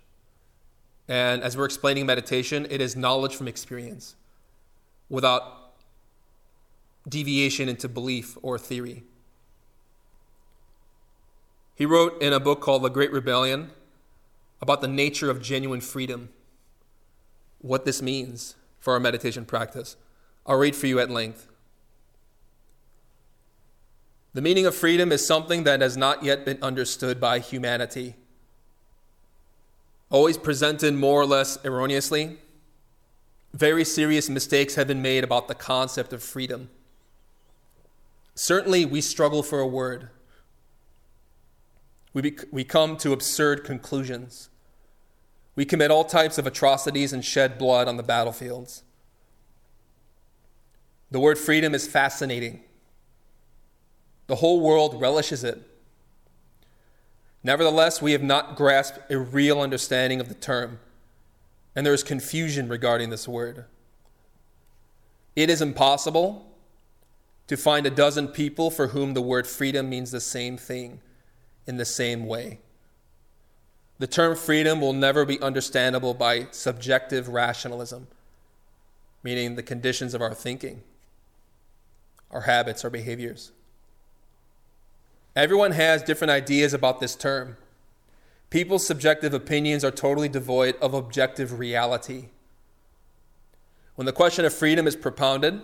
And 1.07 1.43
as 1.43 1.57
we're 1.57 1.65
explaining 1.65 2.07
meditation, 2.07 2.67
it 2.71 2.81
is 2.81 2.97
knowledge 2.97 3.37
from 3.37 3.47
experience 3.47 4.17
without 5.09 5.75
deviation 7.09 7.69
into 7.69 7.89
belief 7.89 8.37
or 8.43 8.59
theory. 8.59 9.05
He 11.77 11.87
wrote 11.87 12.21
in 12.21 12.33
a 12.33 12.41
book 12.41 12.61
called 12.61 12.83
The 12.83 12.89
Great 12.89 13.13
Rebellion 13.13 13.71
about 14.61 14.81
the 14.81 14.89
nature 14.89 15.31
of 15.31 15.43
genuine 15.43 15.83
freedom, 15.83 16.31
what 17.61 17.85
this 17.85 18.03
means 18.03 18.57
for 18.81 18.95
our 18.95 19.01
meditation 19.01 19.45
practice. 19.45 19.97
I'll 20.47 20.59
read 20.59 20.75
for 20.75 20.87
you 20.87 20.99
at 20.99 21.11
length. 21.11 21.47
The 24.37 24.43
meaning 24.43 24.67
of 24.67 24.75
freedom 24.75 25.13
is 25.13 25.27
something 25.27 25.65
that 25.65 25.81
has 25.81 25.97
not 25.97 26.23
yet 26.23 26.45
been 26.45 26.59
understood 26.61 27.19
by 27.19 27.39
humanity. 27.39 28.17
Always 30.11 30.37
presented 30.37 30.93
more 30.93 31.23
or 31.23 31.25
less 31.25 31.57
erroneously, 31.65 32.37
very 33.55 33.83
serious 33.83 34.29
mistakes 34.29 34.75
have 34.75 34.89
been 34.89 35.01
made 35.01 35.25
about 35.25 35.49
the 35.49 35.55
concept 35.55 36.13
of 36.13 36.23
freedom. 36.23 36.69
Certainly, 38.35 38.85
we 38.85 39.01
struggle 39.01 39.43
for 39.43 39.59
a 39.59 39.67
word. 39.67 40.11
We, 42.13 42.37
we 42.53 42.63
come 42.63 42.99
to 42.99 43.15
absurd 43.15 43.65
conclusions. 43.65 44.51
We 45.55 45.65
commit 45.65 45.91
all 45.91 46.05
types 46.05 46.37
of 46.37 46.47
atrocities 46.47 47.15
and 47.15 47.25
shed 47.25 47.57
blood 47.57 47.89
on 47.89 47.97
the 47.97 48.03
battlefields. 48.03 48.83
The 51.11 51.21
word 51.21 51.39
freedom 51.39 51.75
is 51.75 51.89
fascinating. 51.89 52.66
The 54.27 54.37
whole 54.37 54.61
world 54.61 55.01
relishes 55.01 55.45
it. 55.45 55.63
Nevertheless, 57.43 58.03
we 58.03 58.13
have 58.13 58.23
not 58.23 58.57
grasped 58.57 58.99
a 59.11 59.19
real 59.19 59.61
understanding 59.61 60.21
of 60.21 60.29
the 60.29 60.35
term, 60.35 60.81
and 61.77 61.87
there 61.87 61.95
is 61.95 62.03
confusion 62.03 62.69
regarding 62.69 63.11
this 63.11 63.29
word. 63.29 63.67
It 65.37 65.49
is 65.49 65.63
impossible 65.63 66.51
to 67.47 67.57
find 67.57 67.87
a 67.87 67.91
dozen 67.91 68.29
people 68.29 68.71
for 68.71 68.89
whom 68.89 69.15
the 69.15 69.23
word 69.23 69.47
freedom 69.47 69.89
means 69.89 70.11
the 70.11 70.21
same 70.21 70.57
thing 70.57 71.01
in 71.67 71.77
the 71.77 71.85
same 71.85 72.27
way. 72.27 72.59
The 73.99 74.07
term 74.07 74.37
freedom 74.37 74.81
will 74.81 74.93
never 74.93 75.25
be 75.25 75.41
understandable 75.41 76.15
by 76.15 76.49
subjective 76.51 77.29
rationalism, 77.29 78.09
meaning 79.23 79.55
the 79.55 79.63
conditions 79.63 80.15
of 80.15 80.21
our 80.21 80.35
thinking, 80.35 80.83
our 82.31 82.43
habits, 82.43 82.85
our 82.85 82.91
behaviors. 82.91 83.53
Everyone 85.37 85.73
has 85.73 86.03
different 86.03 86.31
ideas 86.31 86.73
about 86.73 86.99
this 86.99 87.15
term. 87.15 87.59
People's 88.49 88.87
subjective 88.87 89.35
opinions 89.35 89.85
are 89.85 89.91
totally 89.91 90.31
devoid 90.31 90.77
of 90.81 90.95
objective 90.95 91.59
reality. 91.59 92.29
When 93.97 94.07
the 94.07 94.13
question 94.13 94.47
of 94.47 94.55
freedom 94.55 94.87
is 94.87 94.97
propounded, 94.97 95.61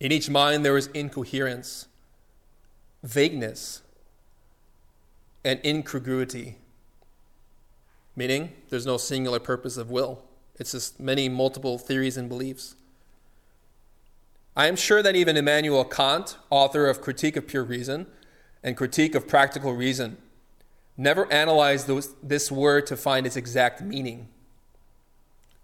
in 0.00 0.12
each 0.12 0.28
mind 0.28 0.66
there 0.66 0.76
is 0.76 0.88
incoherence, 0.88 1.86
vagueness, 3.02 3.80
and 5.42 5.60
incongruity, 5.64 6.56
meaning 8.14 8.52
there's 8.68 8.84
no 8.84 8.98
singular 8.98 9.40
purpose 9.40 9.78
of 9.78 9.90
will. 9.90 10.22
It's 10.56 10.72
just 10.72 11.00
many 11.00 11.30
multiple 11.30 11.78
theories 11.78 12.18
and 12.18 12.28
beliefs. 12.28 12.74
I 14.54 14.66
am 14.66 14.76
sure 14.76 15.02
that 15.02 15.16
even 15.16 15.38
Immanuel 15.38 15.84
Kant, 15.84 16.36
author 16.50 16.86
of 16.86 17.00
Critique 17.00 17.36
of 17.36 17.46
Pure 17.46 17.64
Reason, 17.64 18.06
and 18.62 18.76
critique 18.76 19.14
of 19.14 19.28
practical 19.28 19.72
reason 19.72 20.18
never 20.98 21.32
analyze 21.32 21.84
those, 21.84 22.14
this 22.22 22.50
word 22.50 22.86
to 22.88 22.96
find 22.96 23.24
its 23.24 23.36
exact 23.36 23.80
meaning. 23.80 24.28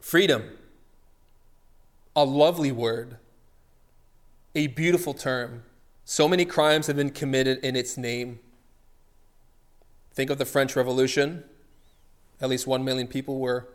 Freedom, 0.00 0.56
a 2.14 2.24
lovely 2.24 2.70
word, 2.70 3.18
a 4.54 4.68
beautiful 4.68 5.12
term. 5.12 5.64
So 6.04 6.28
many 6.28 6.44
crimes 6.44 6.86
have 6.86 6.96
been 6.96 7.10
committed 7.10 7.58
in 7.58 7.74
its 7.74 7.98
name. 7.98 8.38
Think 10.12 10.30
of 10.30 10.38
the 10.38 10.44
French 10.44 10.76
Revolution. 10.76 11.42
At 12.40 12.48
least 12.48 12.66
one 12.66 12.84
million 12.84 13.08
people 13.08 13.40
were 13.40 13.68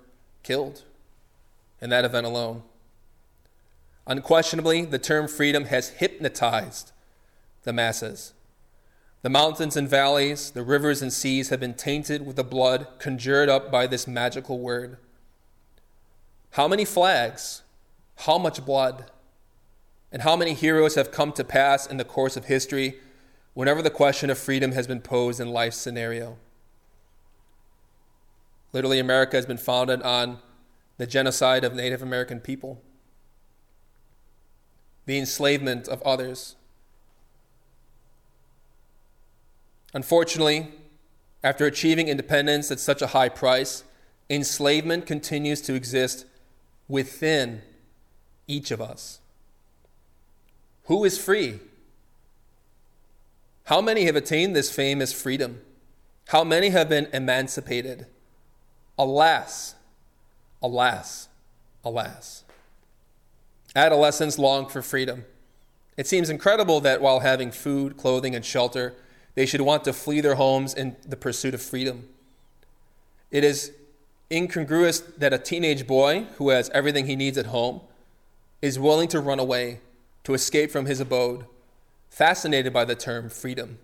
killed 0.44 0.84
in 1.82 1.90
that 1.90 2.06
event 2.06 2.26
alone. 2.26 2.64
Unquestionably, 4.08 4.86
the 4.86 5.00
term 5.00 5.28
freedom 5.28 5.66
has 5.66 5.90
hypnotized 5.90 6.92
the 7.64 7.74
masses. 7.74 8.34
The 9.22 9.30
mountains 9.30 9.76
and 9.76 9.90
valleys, 9.90 10.52
the 10.52 10.64
rivers 10.64 11.02
and 11.02 11.12
seas 11.12 11.50
have 11.50 11.60
been 11.60 11.74
tainted 11.74 12.26
with 12.26 12.38
the 12.38 12.44
blood 12.44 12.88
conjured 13.00 13.50
up 13.50 13.70
by 13.70 13.86
this 13.86 14.08
magical 14.08 14.60
word. 14.60 14.98
How 16.52 16.70
many 16.70 16.86
flags, 16.86 17.64
how 18.20 18.38
much 18.38 18.66
blood, 18.66 19.12
and 20.12 20.22
how 20.22 20.38
many 20.38 20.54
heroes 20.54 20.96
have 20.96 21.12
come 21.12 21.34
to 21.34 21.44
pass 21.44 21.86
in 21.86 21.98
the 21.98 22.06
course 22.06 22.38
of 22.38 22.46
history 22.46 23.00
whenever 23.54 23.82
the 23.82 23.90
question 23.90 24.30
of 24.30 24.38
freedom 24.38 24.72
has 24.72 24.88
been 24.88 25.02
posed 25.02 25.42
in 25.42 25.50
life's 25.50 25.78
scenario? 25.78 26.38
Literally, 28.72 29.00
America 29.00 29.36
has 29.36 29.46
been 29.46 29.58
founded 29.58 30.02
on 30.02 30.40
the 30.98 31.08
genocide 31.08 31.66
of 31.66 31.76
Native 31.76 32.02
American 32.02 32.40
people, 32.40 32.82
the 35.06 35.20
enslavement 35.20 35.90
of 35.90 36.02
others 36.04 36.56
Unfortunately, 39.94 40.68
after 41.44 41.66
achieving 41.66 42.08
independence 42.08 42.70
at 42.72 42.80
such 42.80 43.02
a 43.02 43.08
high 43.08 43.30
price, 43.30 43.84
enslavement 44.30 45.06
continues 45.06 45.62
to 45.62 45.74
exist 45.74 46.26
within 46.88 47.62
each 48.48 48.72
of 48.72 48.82
us. 48.82 49.20
Who 50.86 51.06
is 51.06 51.18
free? 51.18 51.60
How 53.66 53.82
many 53.82 54.06
have 54.06 54.16
attained 54.16 54.56
this 54.56 54.72
famous 54.72 55.14
freedom? 55.14 55.62
How 56.30 56.44
many 56.44 56.70
have 56.70 56.90
been 56.90 57.08
emancipated? 57.14 58.08
Alas, 58.98 59.76
alas, 60.62 61.30
alas. 61.86 62.44
Adolescents 63.76 64.40
long 64.40 64.68
for 64.68 64.82
freedom. 64.82 65.26
It 65.98 66.08
seems 66.08 66.30
incredible 66.30 66.82
that 66.82 67.02
while 67.02 67.20
having 67.20 67.52
food, 67.52 67.98
clothing, 67.98 68.36
and 68.36 68.44
shelter, 68.44 68.96
they 69.36 69.46
should 69.46 69.62
want 69.62 69.84
to 69.86 69.94
flee 69.94 70.22
their 70.22 70.36
homes 70.36 70.74
in 70.74 70.96
the 71.08 71.18
pursuit 71.18 71.54
of 71.54 71.62
freedom. 71.62 72.08
It 73.32 73.44
is 73.44 73.72
incongruous 74.32 75.00
that 75.00 75.34
a 75.34 75.38
teenage 75.38 75.88
boy 75.88 76.26
who 76.38 76.50
has 76.50 76.70
everything 76.70 77.06
he 77.06 77.16
needs 77.16 77.38
at 77.38 77.48
home 77.48 77.82
is 78.62 78.80
willing 78.80 79.08
to 79.10 79.20
run 79.20 79.40
away, 79.40 79.80
to 80.24 80.34
escape 80.34 80.72
from 80.72 80.86
his 80.86 81.00
abode, 81.00 81.46
fascinated 82.10 82.74
by 82.74 82.86
the 82.86 82.96
term 82.96 83.30
freedom. 83.30 83.80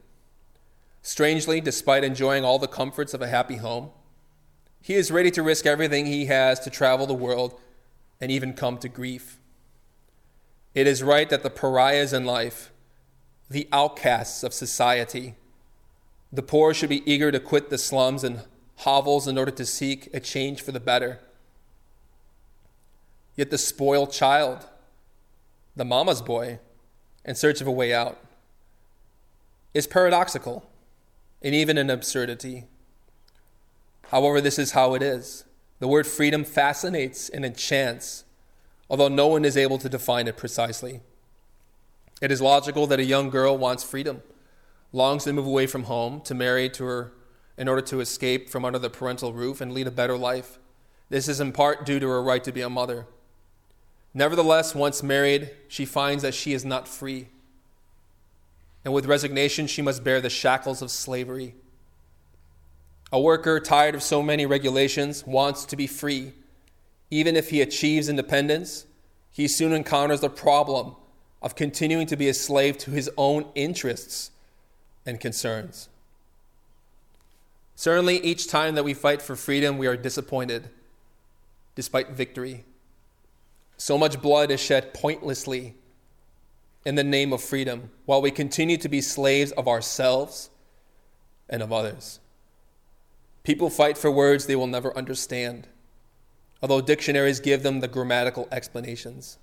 Strangely, 1.02 1.62
despite 1.62 2.04
enjoying 2.04 2.44
all 2.44 2.60
the 2.60 2.68
comforts 2.68 3.14
of 3.14 3.22
a 3.22 3.28
happy 3.28 3.58
home, 3.58 3.92
he 4.82 4.96
is 4.96 5.12
ready 5.12 5.32
to 5.32 5.44
risk 5.44 5.66
everything 5.66 6.06
he 6.06 6.26
has 6.26 6.60
to 6.60 6.70
travel 6.70 7.08
the 7.08 7.14
world 7.14 7.60
and 8.20 8.32
even 8.32 8.54
come 8.54 8.78
to 8.80 8.90
grief. 8.90 9.40
It 10.74 10.88
is 10.88 11.02
right 11.02 11.30
that 11.30 11.44
the 11.44 11.50
pariahs 11.50 12.12
in 12.12 12.26
life 12.26 12.72
the 13.50 13.68
outcasts 13.72 14.44
of 14.44 14.54
society. 14.54 15.36
The 16.32 16.42
poor 16.42 16.74
should 16.74 16.90
be 16.90 17.10
eager 17.10 17.32
to 17.32 17.40
quit 17.40 17.70
the 17.70 17.78
slums 17.78 18.24
and 18.24 18.42
hovels 18.78 19.28
in 19.28 19.38
order 19.38 19.52
to 19.52 19.66
seek 19.66 20.10
a 20.14 20.20
change 20.20 20.62
for 20.62 20.72
the 20.72 20.80
better. 20.80 21.20
Yet 23.36 23.52
the 23.52 23.58
spoiled 23.58 24.12
child, 24.12 24.68
the 25.76 25.86
mama's 25.86 26.22
boy, 26.22 26.60
in 27.24 27.36
search 27.36 27.62
of 27.62 27.68
a 27.68 27.72
way 27.72 27.94
out, 27.94 28.20
is 29.74 29.88
paradoxical 29.88 30.70
and 31.42 31.54
even 31.54 31.78
an 31.78 31.90
absurdity. 31.90 32.64
However, 34.10 34.40
this 34.42 34.58
is 34.58 34.72
how 34.72 34.94
it 34.94 35.02
is. 35.02 35.44
The 35.80 35.88
word 35.88 36.08
freedom 36.08 36.44
fascinates 36.44 37.28
and 37.28 37.46
enchants, 37.46 38.24
although 38.90 39.10
no 39.10 39.28
one 39.28 39.44
is 39.44 39.58
able 39.58 39.78
to 39.80 39.90
define 39.90 40.28
it 40.28 40.38
precisely. 40.38 41.02
It 42.22 42.32
is 42.32 42.42
logical 42.42 42.88
that 42.88 43.00
a 43.00 43.04
young 43.04 43.30
girl 43.30 43.58
wants 43.58 43.84
freedom, 43.84 44.22
longs 44.94 45.26
to 45.26 45.34
move 45.34 45.46
away 45.46 45.68
from 45.68 45.84
home, 45.84 46.22
to 46.22 46.34
marry 46.34 46.70
to 46.70 46.86
her 46.86 47.12
in 47.58 47.68
order 47.68 47.82
to 47.82 48.00
escape 48.00 48.50
from 48.50 48.64
under 48.64 48.80
the 48.80 48.90
parental 48.90 49.34
roof 49.34 49.62
and 49.62 49.74
lead 49.74 49.88
a 49.88 49.92
better 49.92 50.18
life. 50.18 50.60
This 51.10 51.28
is 51.28 51.40
in 51.40 51.52
part 51.52 51.86
due 51.86 52.00
to 52.00 52.08
her 52.08 52.24
right 52.24 52.44
to 52.44 52.52
be 52.52 52.62
a 52.62 52.70
mother. 52.70 53.06
Nevertheless, 54.14 54.74
once 54.74 55.04
married, 55.04 55.52
she 55.68 55.86
finds 55.86 56.24
that 56.24 56.34
she 56.34 56.54
is 56.54 56.64
not 56.64 56.88
free. 56.88 57.28
And 58.86 58.94
with 58.94 59.06
resignation, 59.06 59.68
she 59.68 59.82
must 59.82 60.04
bear 60.04 60.22
the 60.22 60.30
shackles 60.30 60.82
of 60.82 60.92
slavery. 60.92 61.56
A 63.12 63.20
worker, 63.20 63.60
tired 63.60 63.94
of 63.94 64.04
so 64.04 64.22
many 64.24 64.46
regulations, 64.46 65.26
wants 65.28 65.66
to 65.66 65.76
be 65.76 65.88
free. 65.88 66.34
Even 67.12 67.36
if 67.36 67.50
he 67.50 67.62
achieves 67.62 68.08
independence, 68.08 68.86
he 69.32 69.48
soon 69.48 69.74
encounters 69.74 70.22
the 70.22 70.30
problem 70.30 70.96
of 71.46 71.56
continuing 71.56 72.08
to 72.08 72.18
be 72.18 72.28
a 72.28 72.34
slave 72.34 72.76
to 72.80 72.90
his 72.90 73.08
own 73.18 73.46
interests 73.54 74.32
and 75.06 75.20
concerns. 75.20 75.90
Certainly, 77.76 78.18
each 78.24 78.48
time 78.48 78.74
that 78.74 78.84
we 78.84 78.96
fight 78.96 79.22
for 79.22 79.36
freedom, 79.36 79.78
we 79.78 79.86
are 79.86 79.96
disappointed 79.96 80.70
despite 81.76 82.10
victory. 82.10 82.66
So 83.78 83.96
much 83.96 84.24
blood 84.24 84.50
is 84.50 84.60
shed 84.60 84.92
pointlessly 84.96 85.76
in 86.84 86.96
the 86.96 87.04
name 87.04 87.32
of 87.32 87.44
freedom 87.44 87.92
while 88.06 88.24
we 88.24 88.32
continue 88.32 88.78
to 88.78 88.90
be 88.90 89.02
slaves 89.02 89.52
of 89.52 89.68
ourselves 89.68 90.50
and 91.48 91.62
of 91.62 91.72
others. 91.72 92.20
People 93.44 93.70
fight 93.70 94.00
for 94.00 94.10
words 94.10 94.48
they 94.48 94.56
will 94.56 94.66
never 94.66 94.98
understand, 94.98 95.68
although 96.64 96.82
dictionaries 96.82 97.40
give 97.40 97.62
them 97.62 97.82
the 97.82 97.88
grammatical 97.88 98.48
explanations. 98.52 99.38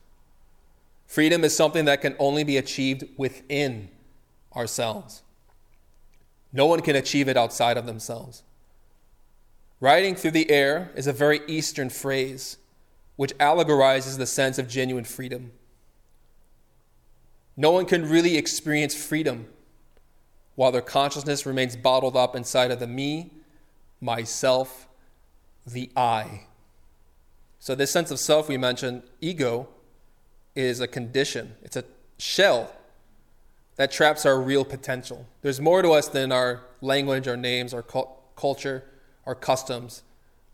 Freedom 1.13 1.45
is 1.45 1.55
something 1.55 1.85
that 1.85 2.01
can 2.01 2.17
only 2.19 2.43
be 2.43 2.57
achieved 2.57 3.05
within 3.19 3.91
ourselves. 4.57 5.23
No 6.55 6.65
one 6.65 6.81
can 6.81 6.97
achieve 6.97 7.29
it 7.29 7.37
outside 7.37 7.77
of 7.77 7.85
themselves. 7.85 8.43
Riding 9.79 10.15
through 10.15 10.31
the 10.31 10.51
air 10.51 10.91
is 10.97 11.07
a 11.07 11.13
very 11.13 11.43
Eastern 11.47 11.91
phrase 11.91 12.57
which 13.17 13.37
allegorizes 13.37 14.17
the 14.17 14.25
sense 14.25 14.57
of 14.57 14.69
genuine 14.69 15.05
freedom. 15.05 15.53
No 17.59 17.73
one 17.73 17.85
can 17.85 18.09
really 18.09 18.39
experience 18.39 18.95
freedom 18.95 19.49
while 20.55 20.73
their 20.73 20.81
consciousness 20.81 21.45
remains 21.45 21.77
bottled 21.77 22.17
up 22.17 22.35
inside 22.35 22.71
of 22.71 22.81
the 22.81 22.87
me, 22.87 23.33
myself, 24.01 24.89
the 25.67 25.91
I. 25.95 26.47
So, 27.59 27.75
this 27.75 27.91
sense 27.91 28.11
of 28.11 28.19
self 28.19 28.49
we 28.49 28.57
mentioned, 28.57 29.03
ego, 29.21 29.69
is 30.55 30.81
a 30.81 30.87
condition, 30.87 31.55
it's 31.63 31.77
a 31.77 31.85
shell 32.19 32.73
that 33.77 33.91
traps 33.91 34.27
our 34.27 34.41
real 34.41 34.65
potential. 34.65 35.27
There's 35.41 35.61
more 35.61 35.83
to 35.83 35.91
us 35.91 36.09
than 36.09 36.31
our 36.31 36.61
language, 36.81 37.27
our 37.27 37.37
names, 37.37 37.73
our 37.73 37.83
culture, 37.83 38.85
our 39.27 39.35
customs, 39.35 40.03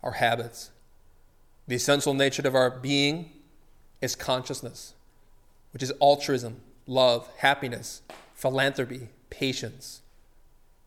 our 0.03 0.13
habits. 0.13 0.71
The 1.67 1.75
essential 1.75 2.15
nature 2.15 2.47
of 2.47 2.55
our 2.55 2.71
being 2.71 3.33
is 4.01 4.15
consciousness, 4.15 4.95
which 5.73 5.83
is 5.83 5.93
altruism, 6.01 6.61
love, 6.87 7.29
happiness, 7.39 8.03
philanthropy, 8.35 9.09
patience, 9.31 10.01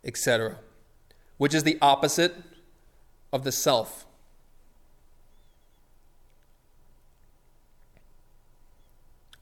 etc., 0.04 0.58
which 1.38 1.54
is 1.54 1.64
the 1.64 1.78
opposite 1.82 2.36
of 3.34 3.44
the 3.44 3.52
self. 3.52 4.06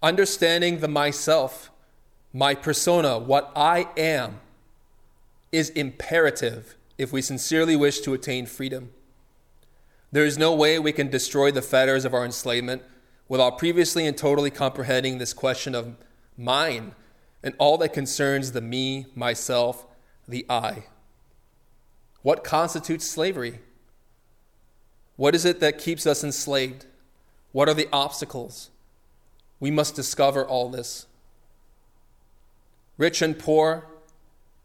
Understanding 0.01 0.79
the 0.79 0.87
myself, 0.87 1.71
my 2.31 2.55
persona, 2.55 3.19
what 3.19 3.51
I 3.55 3.89
am, 3.97 4.39
is 5.51 5.69
imperative 5.71 6.75
if 6.97 7.11
we 7.11 7.21
sincerely 7.21 7.75
wish 7.75 7.99
to 8.01 8.13
attain 8.13 8.45
freedom. 8.45 8.91
There 10.11 10.25
is 10.25 10.37
no 10.37 10.53
way 10.53 10.79
we 10.79 10.91
can 10.91 11.09
destroy 11.09 11.51
the 11.51 11.61
fetters 11.61 12.05
of 12.05 12.13
our 12.13 12.25
enslavement 12.25 12.83
without 13.27 13.57
previously 13.57 14.07
and 14.07 14.17
totally 14.17 14.49
comprehending 14.49 15.17
this 15.17 15.33
question 15.33 15.75
of 15.75 15.95
mine 16.37 16.95
and 17.43 17.53
all 17.57 17.77
that 17.77 17.93
concerns 17.93 18.51
the 18.51 18.61
me, 18.61 19.05
myself, 19.15 19.85
the 20.27 20.45
I. 20.49 20.85
What 22.21 22.43
constitutes 22.43 23.05
slavery? 23.05 23.59
What 25.15 25.35
is 25.35 25.45
it 25.45 25.59
that 25.59 25.77
keeps 25.77 26.05
us 26.07 26.23
enslaved? 26.23 26.85
What 27.51 27.69
are 27.69 27.73
the 27.73 27.89
obstacles? 27.91 28.69
We 29.59 29.71
must 29.71 29.95
discover 29.95 30.45
all 30.45 30.69
this. 30.69 31.05
Rich 32.97 33.21
and 33.21 33.37
poor, 33.37 33.85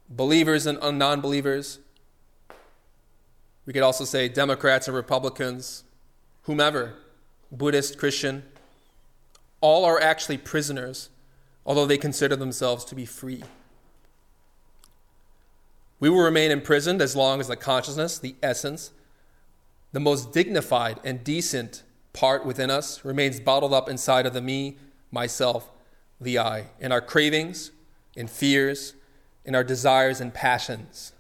believers 0.08 0.66
and 0.66 0.78
non 0.98 1.20
believers, 1.20 1.78
we 3.66 3.72
could 3.72 3.82
also 3.82 4.04
say 4.04 4.28
Democrats 4.28 4.88
and 4.88 4.96
Republicans, 4.96 5.84
whomever, 6.42 6.94
Buddhist, 7.50 7.98
Christian, 7.98 8.44
all 9.60 9.84
are 9.84 10.00
actually 10.00 10.36
prisoners, 10.36 11.08
although 11.64 11.86
they 11.86 11.96
consider 11.96 12.36
themselves 12.36 12.84
to 12.84 12.94
be 12.94 13.06
free. 13.06 13.42
We 16.00 16.10
will 16.10 16.22
remain 16.22 16.50
imprisoned 16.50 17.00
as 17.00 17.16
long 17.16 17.40
as 17.40 17.48
the 17.48 17.56
consciousness, 17.56 18.18
the 18.18 18.34
essence, 18.42 18.90
the 19.92 20.00
most 20.00 20.32
dignified 20.32 21.00
and 21.04 21.24
decent 21.24 21.82
part 22.14 22.46
within 22.46 22.70
us 22.70 23.04
remains 23.04 23.38
bottled 23.38 23.74
up 23.74 23.90
inside 23.90 24.24
of 24.24 24.32
the 24.32 24.40
me, 24.40 24.78
myself, 25.10 25.70
the 26.18 26.38
I, 26.38 26.68
in 26.80 26.90
our 26.92 27.02
cravings, 27.02 27.70
in 28.16 28.28
fears, 28.28 28.94
in 29.44 29.54
our 29.54 29.64
desires 29.64 30.22
and 30.22 30.32
passions 30.32 31.12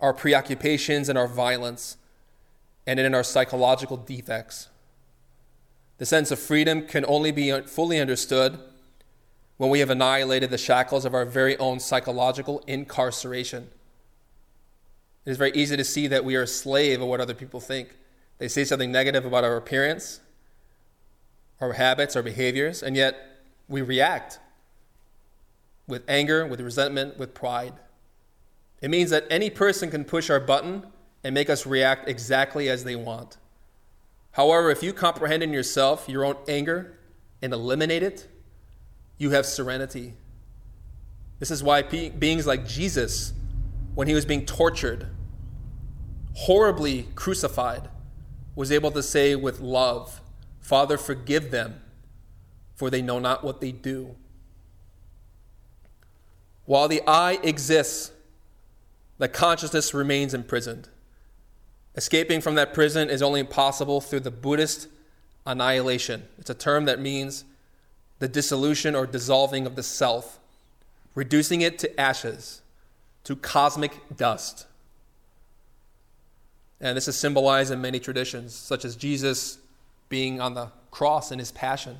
our 0.00 0.14
preoccupations 0.14 1.08
and 1.08 1.18
our 1.18 1.28
violence, 1.28 1.96
and 2.86 2.98
in 2.98 3.14
our 3.14 3.22
psychological 3.22 3.96
defects. 3.96 4.68
The 5.98 6.06
sense 6.06 6.30
of 6.30 6.38
freedom 6.38 6.86
can 6.86 7.04
only 7.06 7.30
be 7.30 7.52
fully 7.62 8.00
understood 8.00 8.58
when 9.58 9.68
we 9.68 9.80
have 9.80 9.90
annihilated 9.90 10.50
the 10.50 10.58
shackles 10.58 11.04
of 11.04 11.14
our 11.14 11.26
very 11.26 11.56
own 11.58 11.78
psychological 11.78 12.64
incarceration. 12.66 13.68
It 15.26 15.30
is 15.30 15.36
very 15.36 15.52
easy 15.52 15.76
to 15.76 15.84
see 15.84 16.06
that 16.06 16.24
we 16.24 16.34
are 16.36 16.42
a 16.42 16.46
slave 16.46 17.02
of 17.02 17.08
what 17.08 17.20
other 17.20 17.34
people 17.34 17.60
think. 17.60 17.94
They 18.40 18.48
say 18.48 18.64
something 18.64 18.90
negative 18.90 19.26
about 19.26 19.44
our 19.44 19.58
appearance, 19.58 20.20
our 21.60 21.74
habits, 21.74 22.16
our 22.16 22.22
behaviors, 22.22 22.82
and 22.82 22.96
yet 22.96 23.14
we 23.68 23.82
react 23.82 24.40
with 25.86 26.02
anger, 26.08 26.46
with 26.46 26.58
resentment, 26.58 27.18
with 27.18 27.34
pride. 27.34 27.74
It 28.80 28.90
means 28.90 29.10
that 29.10 29.26
any 29.28 29.50
person 29.50 29.90
can 29.90 30.04
push 30.04 30.30
our 30.30 30.40
button 30.40 30.86
and 31.22 31.34
make 31.34 31.50
us 31.50 31.66
react 31.66 32.08
exactly 32.08 32.70
as 32.70 32.84
they 32.84 32.96
want. 32.96 33.36
However, 34.32 34.70
if 34.70 34.82
you 34.82 34.94
comprehend 34.94 35.42
in 35.42 35.52
yourself 35.52 36.08
your 36.08 36.24
own 36.24 36.36
anger 36.48 36.98
and 37.42 37.52
eliminate 37.52 38.02
it, 38.02 38.26
you 39.18 39.32
have 39.32 39.44
serenity. 39.44 40.14
This 41.40 41.50
is 41.50 41.62
why 41.62 41.82
beings 41.82 42.46
like 42.46 42.66
Jesus, 42.66 43.34
when 43.94 44.08
he 44.08 44.14
was 44.14 44.24
being 44.24 44.46
tortured, 44.46 45.08
horribly 46.32 47.08
crucified, 47.14 47.90
was 48.60 48.70
able 48.70 48.90
to 48.90 49.02
say 49.02 49.34
with 49.34 49.58
love, 49.58 50.20
Father, 50.60 50.98
forgive 50.98 51.50
them, 51.50 51.80
for 52.74 52.90
they 52.90 53.00
know 53.00 53.18
not 53.18 53.42
what 53.42 53.62
they 53.62 53.72
do. 53.72 54.14
While 56.66 56.86
the 56.86 57.00
I 57.06 57.38
exists, 57.42 58.12
the 59.16 59.28
consciousness 59.28 59.94
remains 59.94 60.34
imprisoned. 60.34 60.90
Escaping 61.96 62.42
from 62.42 62.54
that 62.56 62.74
prison 62.74 63.08
is 63.08 63.22
only 63.22 63.42
possible 63.44 64.02
through 64.02 64.20
the 64.20 64.30
Buddhist 64.30 64.88
annihilation. 65.46 66.28
It's 66.38 66.50
a 66.50 66.54
term 66.54 66.84
that 66.84 67.00
means 67.00 67.46
the 68.18 68.28
dissolution 68.28 68.94
or 68.94 69.06
dissolving 69.06 69.64
of 69.64 69.74
the 69.74 69.82
self, 69.82 70.38
reducing 71.14 71.62
it 71.62 71.78
to 71.78 71.98
ashes, 71.98 72.60
to 73.24 73.36
cosmic 73.36 74.18
dust. 74.18 74.66
And 76.80 76.96
this 76.96 77.08
is 77.08 77.16
symbolized 77.16 77.70
in 77.70 77.80
many 77.80 78.00
traditions, 78.00 78.54
such 78.54 78.84
as 78.84 78.96
Jesus 78.96 79.58
being 80.08 80.40
on 80.40 80.54
the 80.54 80.70
cross 80.90 81.30
in 81.30 81.38
his 81.38 81.52
passion 81.52 81.98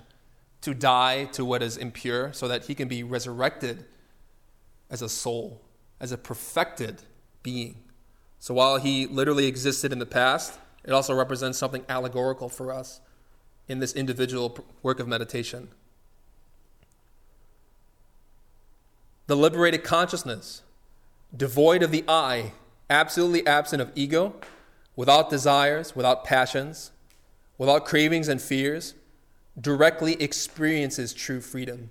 to 0.62 0.75
die 0.75 1.25
to 1.25 1.45
what 1.45 1.62
is 1.62 1.77
impure 1.77 2.33
so 2.33 2.49
that 2.49 2.64
he 2.64 2.75
can 2.75 2.88
be 2.88 3.03
resurrected 3.03 3.85
as 4.90 5.03
a 5.03 5.09
soul, 5.09 5.61
as 6.01 6.12
a 6.12 6.19
perfected 6.19 7.03
being. 7.43 7.77
So 8.38 8.55
while 8.55 8.79
he 8.79 9.07
literally 9.07 9.47
existed 9.47 9.93
in 9.93 9.99
the 9.99 10.07
past, 10.07 10.59
it 10.85 10.93
also 10.93 11.14
represents 11.14 11.59
something 11.59 11.85
allegorical 11.88 12.49
for 12.49 12.73
us 12.73 13.01
in 13.69 13.79
this 13.79 13.93
individual 13.93 14.64
work 14.83 14.99
of 14.99 15.07
meditation. 15.07 15.69
The 19.27 19.37
liberated 19.37 19.85
consciousness, 19.85 20.62
devoid 21.37 21.83
of 21.83 21.90
the 21.90 22.03
I, 22.09 22.53
absolutely 22.88 23.47
absent 23.47 23.81
of 23.81 23.93
ego, 23.95 24.35
without 25.01 25.31
desires, 25.31 25.97
without 25.97 26.25
passions, 26.25 26.91
without 27.57 27.87
cravings 27.87 28.29
and 28.29 28.39
fears, 28.39 28.93
directly 29.59 30.13
experiences 30.23 31.15
true 31.15 31.41
freedom. 31.41 31.89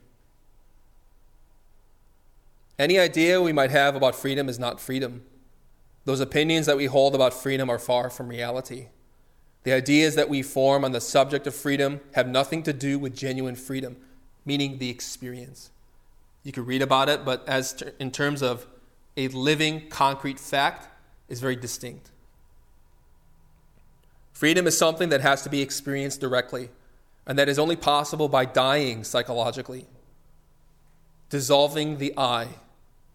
Any 2.78 3.00
idea 3.00 3.42
we 3.42 3.52
might 3.52 3.72
have 3.72 3.96
about 3.96 4.16
freedom 4.16 4.48
is 4.48 4.60
not 4.60 4.80
freedom. 4.80 5.24
Those 6.06 6.20
opinions 6.20 6.68
that 6.68 6.78
we 6.78 6.86
hold 6.86 7.16
about 7.16 7.34
freedom 7.34 7.68
are 7.68 7.80
far 7.80 8.12
from 8.12 8.28
reality. 8.28 8.90
The 9.64 9.74
ideas 9.74 10.14
that 10.14 10.30
we 10.30 10.44
form 10.44 10.86
on 10.86 10.92
the 10.92 11.02
subject 11.02 11.48
of 11.48 11.56
freedom 11.56 12.02
have 12.14 12.28
nothing 12.28 12.62
to 12.62 12.74
do 12.74 13.00
with 13.00 13.18
genuine 13.18 13.56
freedom, 13.56 13.98
meaning 14.46 14.78
the 14.78 14.92
experience. 14.92 15.72
You 16.44 16.52
could 16.52 16.68
read 16.68 16.84
about 16.84 17.10
it, 17.10 17.26
but 17.26 17.44
as 17.50 17.74
ter- 17.74 17.94
in 17.98 18.12
terms 18.12 18.44
of 18.44 18.68
a 19.18 19.30
living, 19.30 19.90
concrete 19.90 20.40
fact, 20.40 20.88
is 21.28 21.40
very 21.40 21.56
distinct. 21.56 22.12
Freedom 24.40 24.68
is 24.68 24.78
something 24.78 25.10
that 25.10 25.20
has 25.20 25.42
to 25.42 25.50
be 25.50 25.62
experienced 25.62 26.22
directly, 26.22 26.70
and 27.28 27.38
that 27.38 27.50
is 27.50 27.60
only 27.60 27.76
possible 27.76 28.30
by 28.30 28.46
dying 28.46 29.04
psychologically, 29.04 29.86
dissolving 31.30 31.98
the 31.98 32.14
I, 32.18 32.48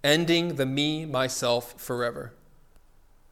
ending 0.04 0.56
the 0.56 0.66
me, 0.66 1.06
myself 1.06 1.80
forever. 1.80 2.34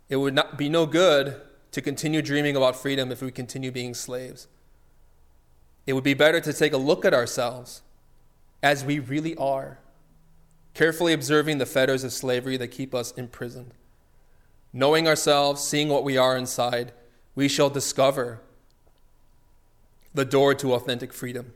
It 0.09 0.16
would 0.16 0.33
not 0.33 0.57
be 0.57 0.70
no 0.70 0.87
good 0.87 1.38
to 1.72 1.83
continue 1.83 2.22
dreaming 2.22 2.57
about 2.57 2.76
freedom 2.76 3.12
if 3.12 3.20
we 3.20 3.31
continue 3.31 3.70
being 3.70 3.92
slaves. 3.92 4.48
It 5.87 5.92
would 5.92 6.02
be 6.02 6.14
better 6.14 6.40
to 6.40 6.52
take 6.55 6.72
a 6.72 6.78
look 6.78 7.05
at 7.05 7.12
ourselves 7.12 7.83
as 8.62 8.87
we 8.87 9.00
really 9.00 9.37
are, 9.37 9.81
carefully 10.72 11.12
observing 11.12 11.59
the 11.59 11.66
fetters 11.66 12.05
of 12.05 12.14
slavery 12.14 12.57
that 12.57 12.68
keep 12.68 12.94
us 12.94 13.12
imprisoned. 13.18 13.74
Knowing 14.72 15.07
ourselves, 15.07 15.62
seeing 15.62 15.90
what 15.90 16.05
we 16.05 16.16
are 16.16 16.38
inside, 16.38 16.92
we 17.34 17.48
shall 17.48 17.70
discover 17.70 18.40
the 20.14 20.24
door 20.24 20.54
to 20.54 20.74
authentic 20.74 21.12
freedom. 21.12 21.52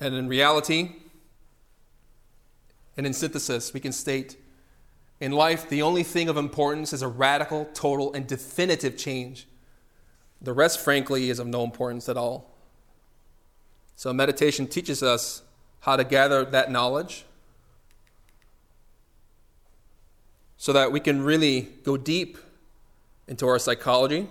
And 0.00 0.14
in 0.14 0.28
reality, 0.28 0.92
and 2.96 3.06
in 3.06 3.12
synthesis, 3.12 3.72
we 3.72 3.80
can 3.80 3.92
state 3.92 4.36
in 5.20 5.32
life, 5.32 5.68
the 5.68 5.82
only 5.82 6.02
thing 6.02 6.30
of 6.30 6.38
importance 6.38 6.94
is 6.94 7.02
a 7.02 7.08
radical, 7.08 7.66
total, 7.74 8.12
and 8.14 8.26
definitive 8.26 8.96
change. 8.96 9.46
The 10.40 10.54
rest, 10.54 10.80
frankly, 10.80 11.28
is 11.28 11.38
of 11.38 11.46
no 11.46 11.62
importance 11.62 12.08
at 12.08 12.16
all. 12.16 12.56
So, 13.96 14.14
meditation 14.14 14.66
teaches 14.66 15.02
us 15.02 15.42
how 15.80 15.96
to 15.96 16.04
gather 16.04 16.46
that 16.46 16.70
knowledge 16.70 17.26
so 20.60 20.74
that 20.74 20.92
we 20.92 21.00
can 21.00 21.22
really 21.22 21.62
go 21.84 21.96
deep 21.96 22.36
into 23.26 23.48
our 23.48 23.58
psychology 23.58 24.28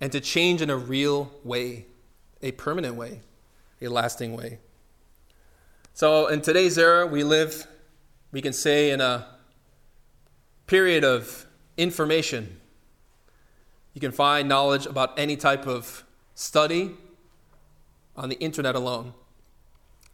and 0.00 0.10
to 0.10 0.18
change 0.18 0.62
in 0.62 0.70
a 0.70 0.76
real 0.78 1.30
way, 1.44 1.84
a 2.40 2.52
permanent 2.52 2.94
way, 2.94 3.20
a 3.82 3.88
lasting 3.88 4.34
way. 4.34 4.58
So, 5.92 6.28
in 6.28 6.40
today's 6.40 6.78
era, 6.78 7.06
we 7.06 7.22
live, 7.22 7.66
we 8.32 8.40
can 8.40 8.54
say, 8.54 8.90
in 8.90 9.02
a 9.02 9.26
period 10.66 11.04
of 11.04 11.44
information. 11.76 12.58
You 13.92 14.00
can 14.00 14.12
find 14.12 14.48
knowledge 14.48 14.86
about 14.86 15.18
any 15.18 15.36
type 15.36 15.66
of 15.66 16.02
study 16.34 16.92
on 18.16 18.30
the 18.30 18.36
internet 18.36 18.74
alone. 18.74 19.12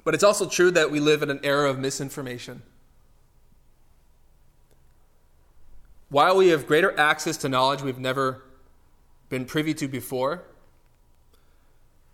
But 0.03 0.15
it's 0.15 0.25
also 0.25 0.49
true 0.49 0.73
that 0.73 0.91
we 0.91 0.99
live 0.99 1.23
in 1.23 1.31
an 1.31 1.39
era 1.45 1.71
of 1.71 1.79
misinformation. 1.79 2.63
While 6.13 6.37
we 6.37 6.49
have 6.49 6.67
greater 6.67 6.95
access 7.01 7.39
to 7.39 7.49
knowledge 7.49 7.81
we've 7.81 7.99
never 7.99 8.43
been 9.31 9.47
privy 9.47 9.73
to 9.73 9.89
before, 9.89 10.43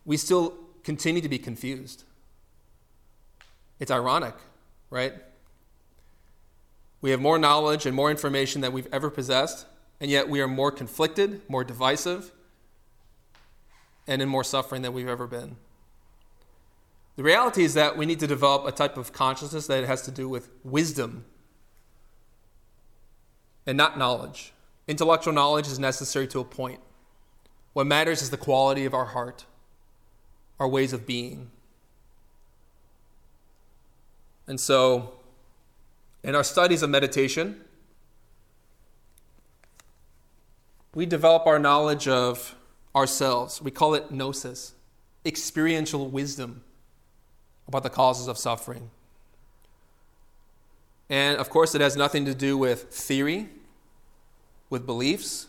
we 0.04 0.16
still 0.16 0.54
continue 0.84 1.20
to 1.20 1.28
be 1.28 1.40
confused. 1.40 2.04
It's 3.80 3.90
ironic, 3.90 4.36
right? 4.88 5.14
We 7.00 7.10
have 7.10 7.20
more 7.20 7.40
knowledge 7.40 7.86
and 7.86 7.96
more 7.96 8.08
information 8.08 8.60
than 8.60 8.70
we've 8.70 8.86
ever 8.92 9.10
possessed, 9.10 9.66
and 10.00 10.08
yet 10.08 10.28
we 10.28 10.40
are 10.40 10.46
more 10.46 10.70
conflicted, 10.70 11.40
more 11.48 11.64
divisive, 11.64 12.30
and 14.06 14.22
in 14.22 14.28
more 14.28 14.44
suffering 14.44 14.82
than 14.82 14.92
we've 14.92 15.08
ever 15.08 15.26
been. 15.26 15.56
The 17.16 17.24
reality 17.24 17.64
is 17.64 17.74
that 17.74 17.96
we 17.96 18.06
need 18.06 18.20
to 18.20 18.28
develop 18.28 18.64
a 18.64 18.70
type 18.70 18.96
of 18.96 19.12
consciousness 19.12 19.66
that 19.66 19.82
has 19.86 20.02
to 20.02 20.12
do 20.12 20.28
with 20.28 20.50
wisdom 20.62 21.24
and 23.68 23.76
not 23.76 23.98
knowledge. 23.98 24.54
Intellectual 24.88 25.34
knowledge 25.34 25.66
is 25.66 25.78
necessary 25.78 26.26
to 26.28 26.40
a 26.40 26.44
point. 26.44 26.80
What 27.74 27.86
matters 27.86 28.22
is 28.22 28.30
the 28.30 28.38
quality 28.38 28.86
of 28.86 28.94
our 28.94 29.04
heart, 29.04 29.44
our 30.58 30.66
ways 30.66 30.94
of 30.94 31.06
being. 31.06 31.50
And 34.46 34.58
so, 34.58 35.12
in 36.24 36.34
our 36.34 36.42
studies 36.42 36.82
of 36.82 36.88
meditation, 36.88 37.60
we 40.94 41.04
develop 41.04 41.46
our 41.46 41.58
knowledge 41.58 42.08
of 42.08 42.56
ourselves. 42.96 43.60
We 43.60 43.70
call 43.70 43.92
it 43.92 44.10
gnosis, 44.10 44.72
experiential 45.26 46.08
wisdom 46.08 46.62
about 47.68 47.82
the 47.82 47.90
causes 47.90 48.28
of 48.28 48.38
suffering. 48.38 48.88
And 51.10 51.36
of 51.36 51.50
course, 51.50 51.74
it 51.74 51.82
has 51.82 51.96
nothing 51.96 52.24
to 52.24 52.34
do 52.34 52.56
with 52.56 52.84
theory, 52.84 53.50
with 54.70 54.86
beliefs, 54.86 55.46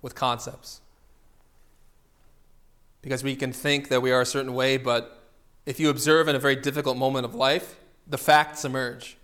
with 0.00 0.14
concepts. 0.14 0.80
Because 3.00 3.24
we 3.24 3.34
can 3.34 3.52
think 3.52 3.88
that 3.88 4.00
we 4.02 4.12
are 4.12 4.20
a 4.20 4.26
certain 4.26 4.54
way, 4.54 4.76
but 4.76 5.22
if 5.66 5.80
you 5.80 5.90
observe 5.90 6.28
in 6.28 6.36
a 6.36 6.38
very 6.38 6.56
difficult 6.56 6.96
moment 6.96 7.24
of 7.24 7.34
life, 7.34 7.76
the 8.06 8.18
facts 8.18 8.64
emerge. 8.64 9.16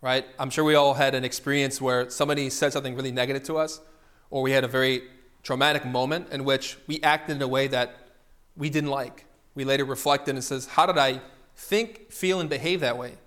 Right? 0.00 0.24
I'm 0.38 0.50
sure 0.50 0.64
we 0.64 0.76
all 0.76 0.94
had 0.94 1.14
an 1.14 1.24
experience 1.24 1.80
where 1.80 2.08
somebody 2.08 2.50
said 2.50 2.72
something 2.72 2.94
really 2.94 3.10
negative 3.10 3.42
to 3.44 3.58
us, 3.58 3.80
or 4.30 4.42
we 4.42 4.52
had 4.52 4.62
a 4.62 4.68
very 4.68 5.02
traumatic 5.42 5.84
moment 5.84 6.28
in 6.30 6.44
which 6.44 6.76
we 6.86 7.00
acted 7.02 7.36
in 7.36 7.42
a 7.42 7.48
way 7.48 7.66
that 7.66 7.96
we 8.56 8.70
didn't 8.70 8.90
like. 8.90 9.24
We 9.54 9.64
later 9.64 9.84
reflected 9.84 10.36
and 10.36 10.44
says, 10.44 10.66
"How 10.66 10.86
did 10.86 10.98
I 10.98 11.20
think, 11.56 12.12
feel, 12.12 12.38
and 12.38 12.48
behave 12.48 12.80
that 12.80 12.96
way?" 12.96 13.18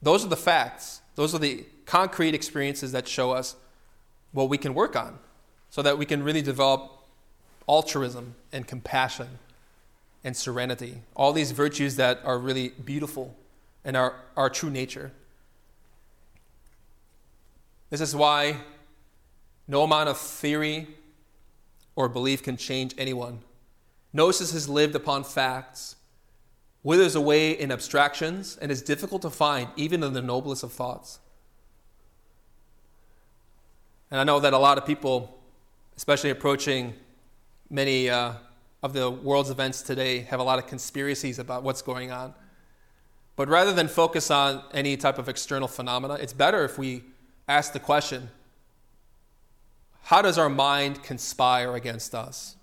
Those 0.00 0.24
are 0.24 0.28
the 0.28 0.36
facts. 0.36 1.00
Those 1.16 1.34
are 1.34 1.38
the 1.38 1.66
concrete 1.86 2.34
experiences 2.34 2.92
that 2.92 3.08
show 3.08 3.30
us 3.30 3.56
what 4.32 4.48
we 4.48 4.58
can 4.58 4.74
work 4.74 4.94
on, 4.96 5.18
so 5.70 5.80
that 5.82 5.96
we 5.96 6.04
can 6.04 6.22
really 6.22 6.42
develop 6.42 6.90
altruism 7.68 8.34
and 8.52 8.66
compassion 8.66 9.38
and 10.22 10.36
serenity. 10.36 11.02
All 11.14 11.32
these 11.32 11.52
virtues 11.52 11.96
that 11.96 12.20
are 12.24 12.38
really 12.38 12.70
beautiful 12.70 13.36
and 13.84 13.96
are 13.96 14.16
our 14.36 14.50
true 14.50 14.70
nature. 14.70 15.12
This 17.88 18.00
is 18.00 18.14
why 18.14 18.56
no 19.68 19.82
amount 19.82 20.08
of 20.08 20.18
theory 20.18 20.88
or 21.94 22.08
belief 22.08 22.42
can 22.42 22.56
change 22.56 22.94
anyone. 22.98 23.40
Gnosis 24.12 24.52
has 24.52 24.68
lived 24.68 24.94
upon 24.94 25.24
facts, 25.24 25.96
withers 26.82 27.14
away 27.14 27.52
in 27.52 27.70
abstractions, 27.70 28.58
and 28.60 28.70
is 28.70 28.82
difficult 28.82 29.22
to 29.22 29.30
find 29.30 29.68
even 29.76 30.02
in 30.02 30.12
the 30.12 30.22
noblest 30.22 30.62
of 30.62 30.72
thoughts. 30.72 31.20
And 34.10 34.20
I 34.20 34.24
know 34.24 34.40
that 34.40 34.52
a 34.52 34.58
lot 34.58 34.78
of 34.78 34.86
people, 34.86 35.38
especially 35.96 36.30
approaching 36.30 36.94
many 37.70 38.08
uh, 38.08 38.32
of 38.82 38.92
the 38.92 39.10
world's 39.10 39.50
events 39.50 39.82
today 39.82 40.20
have 40.20 40.38
a 40.38 40.42
lot 40.42 40.58
of 40.58 40.66
conspiracies 40.66 41.38
about 41.38 41.62
what's 41.62 41.82
going 41.82 42.10
on. 42.10 42.34
But 43.34 43.48
rather 43.48 43.72
than 43.72 43.88
focus 43.88 44.30
on 44.30 44.62
any 44.72 44.96
type 44.96 45.18
of 45.18 45.28
external 45.28 45.68
phenomena, 45.68 46.14
it's 46.14 46.32
better 46.32 46.64
if 46.64 46.78
we 46.78 47.02
ask 47.48 47.72
the 47.72 47.80
question 47.80 48.30
how 50.02 50.22
does 50.22 50.38
our 50.38 50.48
mind 50.48 51.02
conspire 51.02 51.74
against 51.74 52.14
us? 52.14 52.54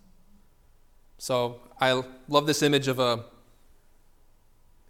So 1.18 1.60
I 1.80 2.02
love 2.30 2.48
this 2.48 2.62
image 2.62 2.88
of 2.88 3.00
a 3.00 3.26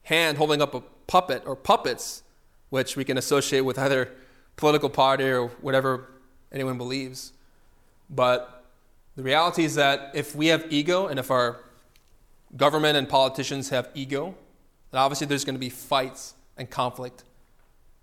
hand 0.04 0.38
holding 0.38 0.62
up 0.62 0.76
a 0.76 0.82
puppet 1.08 1.42
or 1.48 1.56
puppets, 1.56 2.22
which 2.70 2.96
we 2.96 3.04
can 3.04 3.18
associate 3.18 3.62
with 3.62 3.80
either 3.80 4.12
political 4.56 4.90
party 4.90 5.24
or 5.24 5.48
whatever 5.62 6.10
anyone 6.54 6.78
believes. 6.78 7.34
But 8.10 8.66
the 9.16 9.24
reality 9.24 9.64
is 9.64 9.76
that 9.76 10.12
if 10.14 10.36
we 10.36 10.48
have 10.48 10.66
ego 10.70 11.08
and 11.08 11.20
if 11.20 11.32
our 11.32 11.60
government 12.56 12.98
and 12.98 13.10
politicians 13.10 13.70
have 13.70 13.90
ego, 13.94 14.36
then 14.92 15.02
obviously 15.02 15.28
there's 15.28 15.46
going 15.46 15.56
to 15.56 15.60
be 15.60 15.70
fights 15.70 16.36
and 16.58 16.70
conflict 16.70 17.24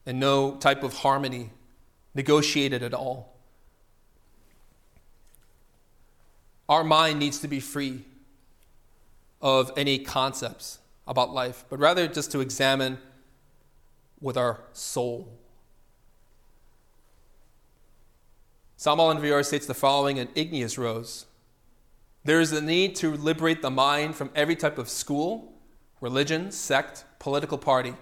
and 0.06 0.18
no 0.18 0.56
type 0.56 0.82
of 0.82 0.94
harmony 0.94 1.50
negotiated 2.14 2.82
at 2.82 2.94
all. 2.94 3.36
Our 6.68 6.84
mind 6.84 7.18
needs 7.18 7.38
to 7.40 7.48
be 7.48 7.60
free 7.60 8.04
of 9.40 9.72
any 9.76 9.98
concepts 9.98 10.78
about 11.06 11.32
life, 11.32 11.64
but 11.68 11.78
rather 11.78 12.06
just 12.06 12.30
to 12.32 12.40
examine 12.40 12.98
with 14.20 14.36
our 14.36 14.60
soul 14.72 15.39
Samael 18.80 19.08
Aun 19.08 19.20
Weor 19.20 19.44
states 19.44 19.66
the 19.66 19.74
following 19.74 20.16
in 20.16 20.30
Igneous 20.34 20.78
Rose 20.78 21.26
There 22.24 22.40
is 22.40 22.50
a 22.50 22.62
need 22.62 22.96
to 22.96 23.14
liberate 23.14 23.60
the 23.60 23.70
mind 23.70 24.16
from 24.16 24.30
every 24.34 24.56
type 24.56 24.78
of 24.78 24.88
school, 24.88 25.52
religion, 26.00 26.50
sect, 26.50 27.04
political 27.18 27.58
party, 27.58 27.92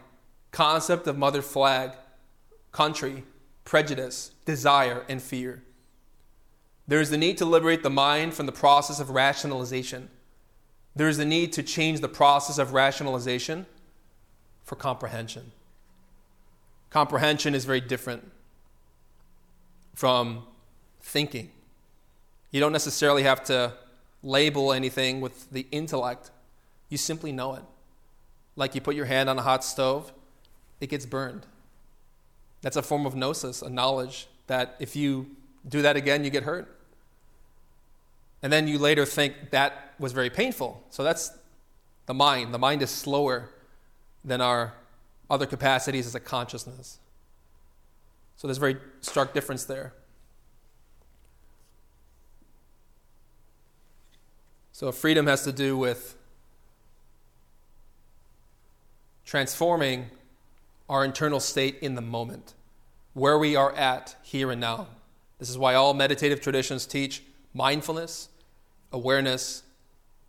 concept 0.53 1.09
of 1.09 1.19
mother 1.19 1.43
flag, 1.43 1.95
country, 2.71 3.25
prejudice, 3.65 4.31
desire, 4.45 5.05
and 5.09 5.21
fear. 5.21 5.65
There 6.87 7.01
is 7.01 7.11
the 7.11 7.19
need 7.19 7.39
to 7.39 7.45
liberate 7.45 7.83
the 7.83 7.91
mind 7.91 8.35
from 8.35 8.47
the 8.47 8.53
process 8.53 9.01
of 9.01 9.11
rationalization. 9.11 10.09
There 10.95 11.09
is 11.09 11.17
the 11.17 11.25
need 11.25 11.53
to 11.55 11.65
change 11.65 11.99
the 11.99 12.09
process 12.09 12.57
of 12.57 12.73
rationalization 12.73 13.67
for 14.63 14.77
comprehension. 14.77 15.51
Comprehension 16.89 17.57
is 17.57 17.65
very 17.65 17.81
different 17.81 18.31
from 19.93 20.45
thinking. 21.09 21.51
You 22.51 22.61
don't 22.61 22.73
necessarily 22.73 23.23
have 23.23 23.43
to 23.45 23.73
label 24.23 24.73
anything 24.73 25.21
with 25.21 25.51
the 25.51 25.67
intellect, 25.71 26.31
You 26.91 26.97
simply 26.97 27.33
know 27.33 27.55
it. 27.55 27.63
Like 28.57 28.75
you 28.75 28.81
put 28.81 28.95
your 28.95 29.05
hand 29.05 29.29
on 29.29 29.39
a 29.39 29.43
hot 29.43 29.63
stove, 29.63 30.13
it 30.81 30.89
gets 30.89 31.05
burned. 31.05 31.45
That's 32.63 32.77
a 32.77 32.83
form 32.83 33.05
of 33.05 33.15
gnosis, 33.15 33.61
a 33.61 33.69
knowledge 33.69 34.27
that 34.47 34.75
if 34.81 34.97
you 34.97 35.27
do 35.69 35.83
that 35.83 35.97
again, 35.97 36.25
you 36.25 36.31
get 36.31 36.45
hurt. 36.45 36.75
And 38.43 38.51
then 38.51 38.67
you 38.69 38.79
later 38.79 39.05
think 39.05 39.51
that 39.51 39.95
was 39.99 40.13
very 40.13 40.31
painful. 40.31 40.83
So 40.91 41.05
that's 41.05 41.37
the 42.07 42.15
mind. 42.15 42.55
The 42.55 42.59
mind 42.59 42.81
is 42.81 42.91
slower 42.91 43.51
than 44.25 44.41
our 44.41 44.73
other 45.29 45.47
capacities 45.47 46.07
as 46.07 46.15
a 46.15 46.21
consciousness. 46.21 46.99
So 48.37 48.49
there's 48.49 48.57
a 48.57 48.61
very 48.61 48.77
stark 49.03 49.35
difference 49.35 49.65
there. 49.65 49.93
So 54.79 54.93
freedom 54.93 55.27
has 55.27 55.43
to 55.43 55.51
do 55.51 55.77
with 55.77 56.15
transforming 59.25 60.07
our 60.89 61.05
internal 61.05 61.41
state 61.41 61.79
in 61.83 61.97
the 61.97 62.01
moment, 62.01 62.55
where 63.13 63.37
we 63.37 63.57
are 63.57 63.75
at 63.75 64.15
here 64.23 64.53
and 64.53 64.61
now. 64.61 64.87
This 65.41 65.51
is 65.51 65.59
why 65.59 65.75
all 65.75 65.95
meditative 65.95 66.41
traditions 66.41 66.87
teach 66.87 67.25
mindfulness, 67.53 68.29
awareness, 68.93 69.65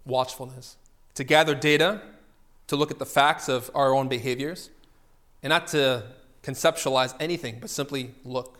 watchfulness. 0.03 0.77
To 1.13 1.23
gather 1.23 1.53
data, 1.53 2.01
to 2.65 2.75
look 2.75 2.89
at 2.89 2.97
the 2.97 3.05
facts 3.05 3.49
of 3.49 3.69
our 3.75 3.93
own 3.93 4.07
behaviors, 4.07 4.71
and 5.43 5.51
not 5.51 5.67
to 5.67 6.05
conceptualize 6.41 7.13
anything, 7.19 7.59
but 7.61 7.69
simply 7.69 8.15
look. 8.25 8.57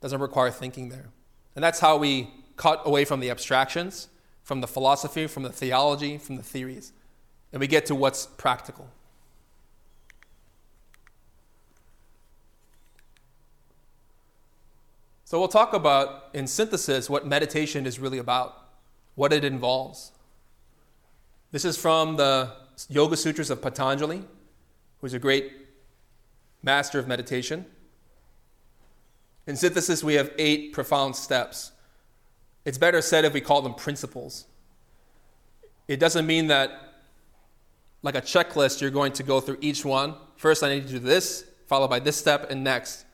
Doesn't 0.00 0.22
require 0.22 0.50
thinking 0.50 0.88
there. 0.88 1.10
And 1.54 1.62
that's 1.62 1.80
how 1.80 1.98
we 1.98 2.30
cut 2.56 2.80
away 2.86 3.04
from 3.04 3.20
the 3.20 3.28
abstractions 3.28 4.08
from 4.44 4.60
the 4.60 4.68
philosophy, 4.68 5.26
from 5.26 5.42
the 5.42 5.50
theology, 5.50 6.18
from 6.18 6.36
the 6.36 6.42
theories, 6.42 6.92
and 7.52 7.60
we 7.60 7.66
get 7.66 7.86
to 7.86 7.94
what's 7.94 8.26
practical. 8.26 8.88
So, 15.24 15.38
we'll 15.38 15.48
talk 15.48 15.72
about, 15.72 16.28
in 16.34 16.46
synthesis, 16.46 17.08
what 17.08 17.26
meditation 17.26 17.86
is 17.86 17.98
really 17.98 18.18
about, 18.18 18.68
what 19.14 19.32
it 19.32 19.42
involves. 19.42 20.12
This 21.50 21.64
is 21.64 21.78
from 21.78 22.16
the 22.16 22.52
Yoga 22.90 23.16
Sutras 23.16 23.48
of 23.48 23.62
Patanjali, 23.62 24.22
who's 25.00 25.14
a 25.14 25.18
great 25.18 25.52
master 26.62 26.98
of 26.98 27.08
meditation. 27.08 27.64
In 29.46 29.56
synthesis, 29.56 30.04
we 30.04 30.14
have 30.14 30.30
eight 30.38 30.72
profound 30.72 31.16
steps 31.16 31.72
it's 32.64 32.78
better 32.78 33.00
said 33.02 33.24
if 33.24 33.32
we 33.32 33.40
call 33.40 33.62
them 33.62 33.74
principles. 33.74 34.46
It 35.86 36.00
doesn't 36.00 36.26
mean 36.26 36.46
that, 36.46 36.70
like 38.02 38.14
a 38.14 38.22
checklist, 38.22 38.80
you're 38.80 38.90
going 38.90 39.12
to 39.12 39.22
go 39.22 39.40
through 39.40 39.58
each 39.60 39.84
one. 39.84 40.14
First, 40.36 40.62
I 40.62 40.74
need 40.74 40.86
to 40.86 40.92
do 40.92 40.98
this, 40.98 41.44
followed 41.66 41.88
by 41.88 41.98
this 41.98 42.16
step, 42.16 42.50
and 42.50 42.64
next, 42.64 43.04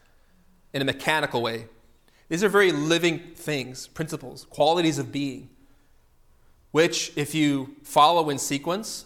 in 0.73 0.83
a 0.83 0.85
mechanical 0.85 1.43
way. 1.43 1.67
These 2.29 2.45
are 2.45 2.49
very 2.49 2.71
living 2.71 3.19
things, 3.35 3.89
principles, 3.89 4.45
qualities 4.45 4.99
of 4.99 5.11
being, 5.11 5.51
which, 6.71 7.13
if 7.17 7.35
you 7.35 7.75
follow 7.83 8.31
in 8.31 8.39
sequence 8.39 9.05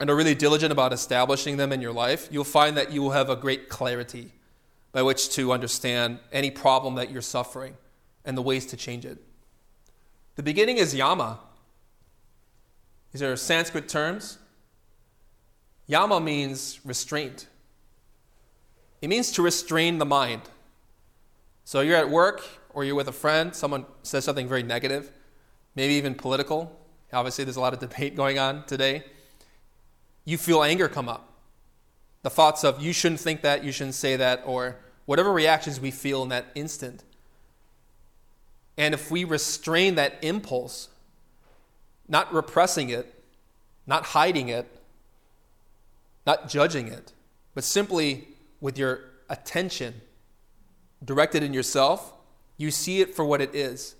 and 0.00 0.08
are 0.08 0.16
really 0.16 0.34
diligent 0.34 0.72
about 0.72 0.94
establishing 0.94 1.58
them 1.58 1.70
in 1.70 1.82
your 1.82 1.92
life, 1.92 2.28
you'll 2.30 2.44
find 2.44 2.78
that 2.78 2.90
you 2.90 3.02
will 3.02 3.10
have 3.10 3.28
a 3.28 3.36
great 3.36 3.68
clarity 3.68 4.32
by 4.92 5.02
which 5.02 5.28
to 5.30 5.52
understand 5.52 6.18
any 6.32 6.50
problem 6.50 6.94
that 6.94 7.10
you're 7.10 7.20
suffering 7.20 7.76
and 8.24 8.38
the 8.38 8.42
ways 8.42 8.64
to 8.66 8.76
change 8.76 9.04
it. 9.04 9.18
The 10.36 10.42
beginning 10.42 10.78
is 10.78 10.94
yama. 10.94 11.38
These 13.12 13.22
are 13.22 13.36
Sanskrit 13.36 13.88
terms. 13.88 14.38
Yama 15.86 16.20
means 16.20 16.80
restraint. 16.84 17.46
It 19.00 19.08
means 19.08 19.30
to 19.32 19.42
restrain 19.42 19.98
the 19.98 20.06
mind. 20.06 20.42
So 21.64 21.80
you're 21.80 21.96
at 21.96 22.10
work 22.10 22.42
or 22.72 22.84
you're 22.84 22.94
with 22.94 23.08
a 23.08 23.12
friend, 23.12 23.54
someone 23.54 23.86
says 24.02 24.24
something 24.24 24.48
very 24.48 24.62
negative, 24.62 25.12
maybe 25.76 25.94
even 25.94 26.14
political. 26.14 26.80
Obviously, 27.12 27.44
there's 27.44 27.56
a 27.56 27.60
lot 27.60 27.72
of 27.72 27.78
debate 27.78 28.16
going 28.22 28.38
on 28.38 28.64
today. 28.66 29.04
You 30.24 30.36
feel 30.38 30.62
anger 30.62 30.88
come 30.88 31.08
up. 31.08 31.30
The 32.22 32.30
thoughts 32.30 32.64
of, 32.64 32.82
you 32.82 32.92
shouldn't 32.92 33.20
think 33.20 33.42
that, 33.42 33.62
you 33.62 33.70
shouldn't 33.70 33.94
say 33.94 34.16
that, 34.16 34.42
or 34.46 34.76
whatever 35.04 35.32
reactions 35.32 35.78
we 35.78 35.90
feel 35.90 36.22
in 36.22 36.30
that 36.30 36.46
instant. 36.54 37.04
And 38.76 38.94
if 38.94 39.10
we 39.10 39.24
restrain 39.24 39.94
that 39.94 40.18
impulse, 40.22 40.88
not 42.08 42.32
repressing 42.32 42.90
it, 42.90 43.14
not 43.86 44.06
hiding 44.06 44.48
it, 44.48 44.66
not 46.26 46.48
judging 46.48 46.88
it, 46.88 47.12
but 47.54 47.64
simply 47.64 48.28
with 48.60 48.78
your 48.78 49.00
attention 49.28 50.00
directed 51.04 51.42
in 51.42 51.52
yourself, 51.52 52.12
you 52.56 52.70
see 52.70 53.00
it 53.00 53.14
for 53.14 53.24
what 53.24 53.40
it 53.40 53.54
is. 53.54 53.94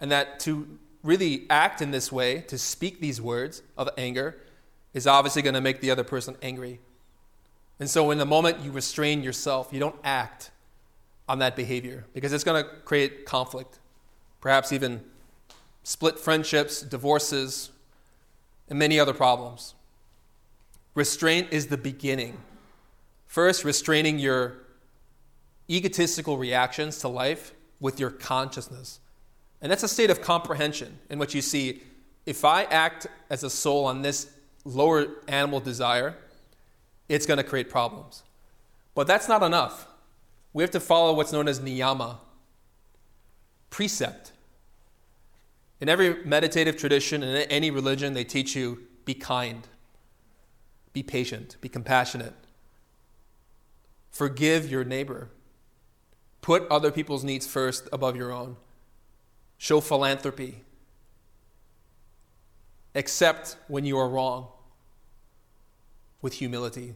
And 0.00 0.10
that 0.10 0.40
to 0.40 0.78
really 1.02 1.46
act 1.48 1.80
in 1.82 1.90
this 1.90 2.12
way, 2.12 2.42
to 2.42 2.58
speak 2.58 3.00
these 3.00 3.20
words 3.20 3.62
of 3.76 3.88
anger, 3.96 4.38
is 4.94 5.06
obviously 5.06 5.42
going 5.42 5.54
to 5.54 5.60
make 5.60 5.80
the 5.80 5.90
other 5.90 6.04
person 6.04 6.36
angry. 6.42 6.80
And 7.80 7.88
so, 7.88 8.10
in 8.10 8.18
the 8.18 8.26
moment 8.26 8.60
you 8.60 8.70
restrain 8.70 9.22
yourself, 9.22 9.70
you 9.72 9.80
don't 9.80 9.96
act 10.04 10.50
on 11.28 11.38
that 11.38 11.56
behavior 11.56 12.04
because 12.12 12.32
it's 12.32 12.44
going 12.44 12.62
to 12.62 12.70
create 12.84 13.24
conflict 13.24 13.78
perhaps 14.42 14.72
even 14.72 15.02
split 15.82 16.18
friendships, 16.18 16.82
divorces, 16.82 17.70
and 18.68 18.78
many 18.78 19.00
other 19.00 19.14
problems. 19.14 19.74
Restraint 20.94 21.48
is 21.50 21.68
the 21.68 21.78
beginning. 21.78 22.36
First, 23.26 23.64
restraining 23.64 24.18
your 24.18 24.58
egotistical 25.70 26.36
reactions 26.36 26.98
to 26.98 27.08
life 27.08 27.54
with 27.80 27.98
your 27.98 28.10
consciousness. 28.10 29.00
And 29.62 29.72
that's 29.72 29.82
a 29.82 29.88
state 29.88 30.10
of 30.10 30.20
comprehension 30.20 30.98
in 31.08 31.18
which 31.18 31.34
you 31.34 31.40
see 31.40 31.82
if 32.26 32.44
I 32.44 32.64
act 32.64 33.06
as 33.30 33.42
a 33.42 33.50
soul 33.50 33.86
on 33.86 34.02
this 34.02 34.30
lower 34.64 35.06
animal 35.28 35.60
desire, 35.60 36.16
it's 37.08 37.26
going 37.26 37.38
to 37.38 37.44
create 37.44 37.70
problems. 37.70 38.22
But 38.94 39.06
that's 39.06 39.28
not 39.28 39.42
enough. 39.42 39.86
We 40.52 40.62
have 40.62 40.70
to 40.72 40.80
follow 40.80 41.14
what's 41.14 41.32
known 41.32 41.48
as 41.48 41.60
niyama, 41.60 42.18
precept. 43.70 44.31
In 45.82 45.88
every 45.88 46.24
meditative 46.24 46.76
tradition, 46.76 47.24
in 47.24 47.34
any 47.50 47.72
religion, 47.72 48.14
they 48.14 48.22
teach 48.22 48.54
you 48.54 48.84
be 49.04 49.14
kind, 49.14 49.66
be 50.92 51.02
patient, 51.02 51.56
be 51.60 51.68
compassionate, 51.68 52.34
forgive 54.12 54.70
your 54.70 54.84
neighbor, 54.84 55.30
put 56.40 56.68
other 56.70 56.92
people's 56.92 57.24
needs 57.24 57.48
first 57.48 57.88
above 57.92 58.14
your 58.14 58.30
own, 58.30 58.58
show 59.58 59.80
philanthropy, 59.80 60.62
accept 62.94 63.56
when 63.66 63.84
you 63.84 63.98
are 63.98 64.08
wrong 64.08 64.46
with 66.20 66.34
humility. 66.34 66.94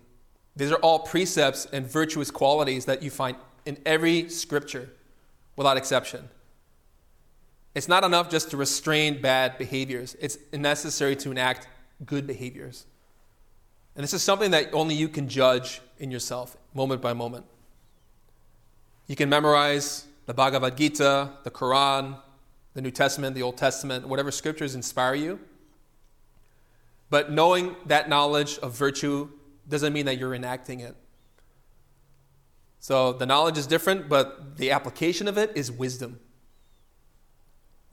These 0.54 0.70
are 0.70 0.78
all 0.78 1.00
precepts 1.00 1.66
and 1.72 1.84
virtuous 1.84 2.30
qualities 2.30 2.84
that 2.84 3.02
you 3.02 3.10
find 3.10 3.36
in 3.64 3.78
every 3.84 4.28
scripture 4.28 4.90
without 5.56 5.76
exception. 5.76 6.28
It's 7.76 7.88
not 7.88 8.04
enough 8.04 8.30
just 8.30 8.50
to 8.52 8.56
restrain 8.56 9.20
bad 9.20 9.58
behaviors, 9.58 10.16
it's 10.18 10.38
necessary 10.50 11.14
to 11.16 11.30
enact 11.30 11.68
good 12.06 12.26
behaviors. 12.26 12.86
And 13.94 14.02
this 14.02 14.14
is 14.14 14.22
something 14.22 14.52
that 14.52 14.72
only 14.72 14.94
you 14.94 15.10
can 15.10 15.28
judge 15.28 15.82
in 15.98 16.10
yourself, 16.10 16.56
moment 16.72 17.02
by 17.02 17.12
moment. 17.12 17.44
You 19.08 19.14
can 19.14 19.28
memorize 19.28 20.06
the 20.24 20.32
Bhagavad 20.32 20.78
Gita, 20.78 21.32
the 21.44 21.50
Quran, 21.50 22.18
the 22.72 22.80
New 22.80 22.90
Testament, 22.90 23.34
the 23.34 23.42
Old 23.42 23.58
Testament, 23.58 24.08
whatever 24.08 24.30
scriptures 24.30 24.74
inspire 24.74 25.14
you. 25.14 25.38
But 27.10 27.30
knowing 27.30 27.76
that 27.84 28.08
knowledge 28.08 28.58
of 28.60 28.72
virtue 28.72 29.28
doesn't 29.68 29.92
mean 29.92 30.06
that 30.06 30.16
you're 30.16 30.34
enacting 30.34 30.80
it. 30.80 30.96
So 32.80 33.12
the 33.12 33.26
knowledge 33.26 33.58
is 33.58 33.66
different, 33.66 34.08
but 34.08 34.56
the 34.56 34.70
application 34.70 35.28
of 35.28 35.36
it 35.36 35.52
is 35.54 35.70
wisdom. 35.70 36.20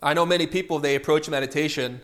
I 0.04 0.14
know 0.14 0.26
many 0.26 0.48
people, 0.48 0.80
they 0.80 0.96
approach 0.96 1.30
meditation 1.30 2.02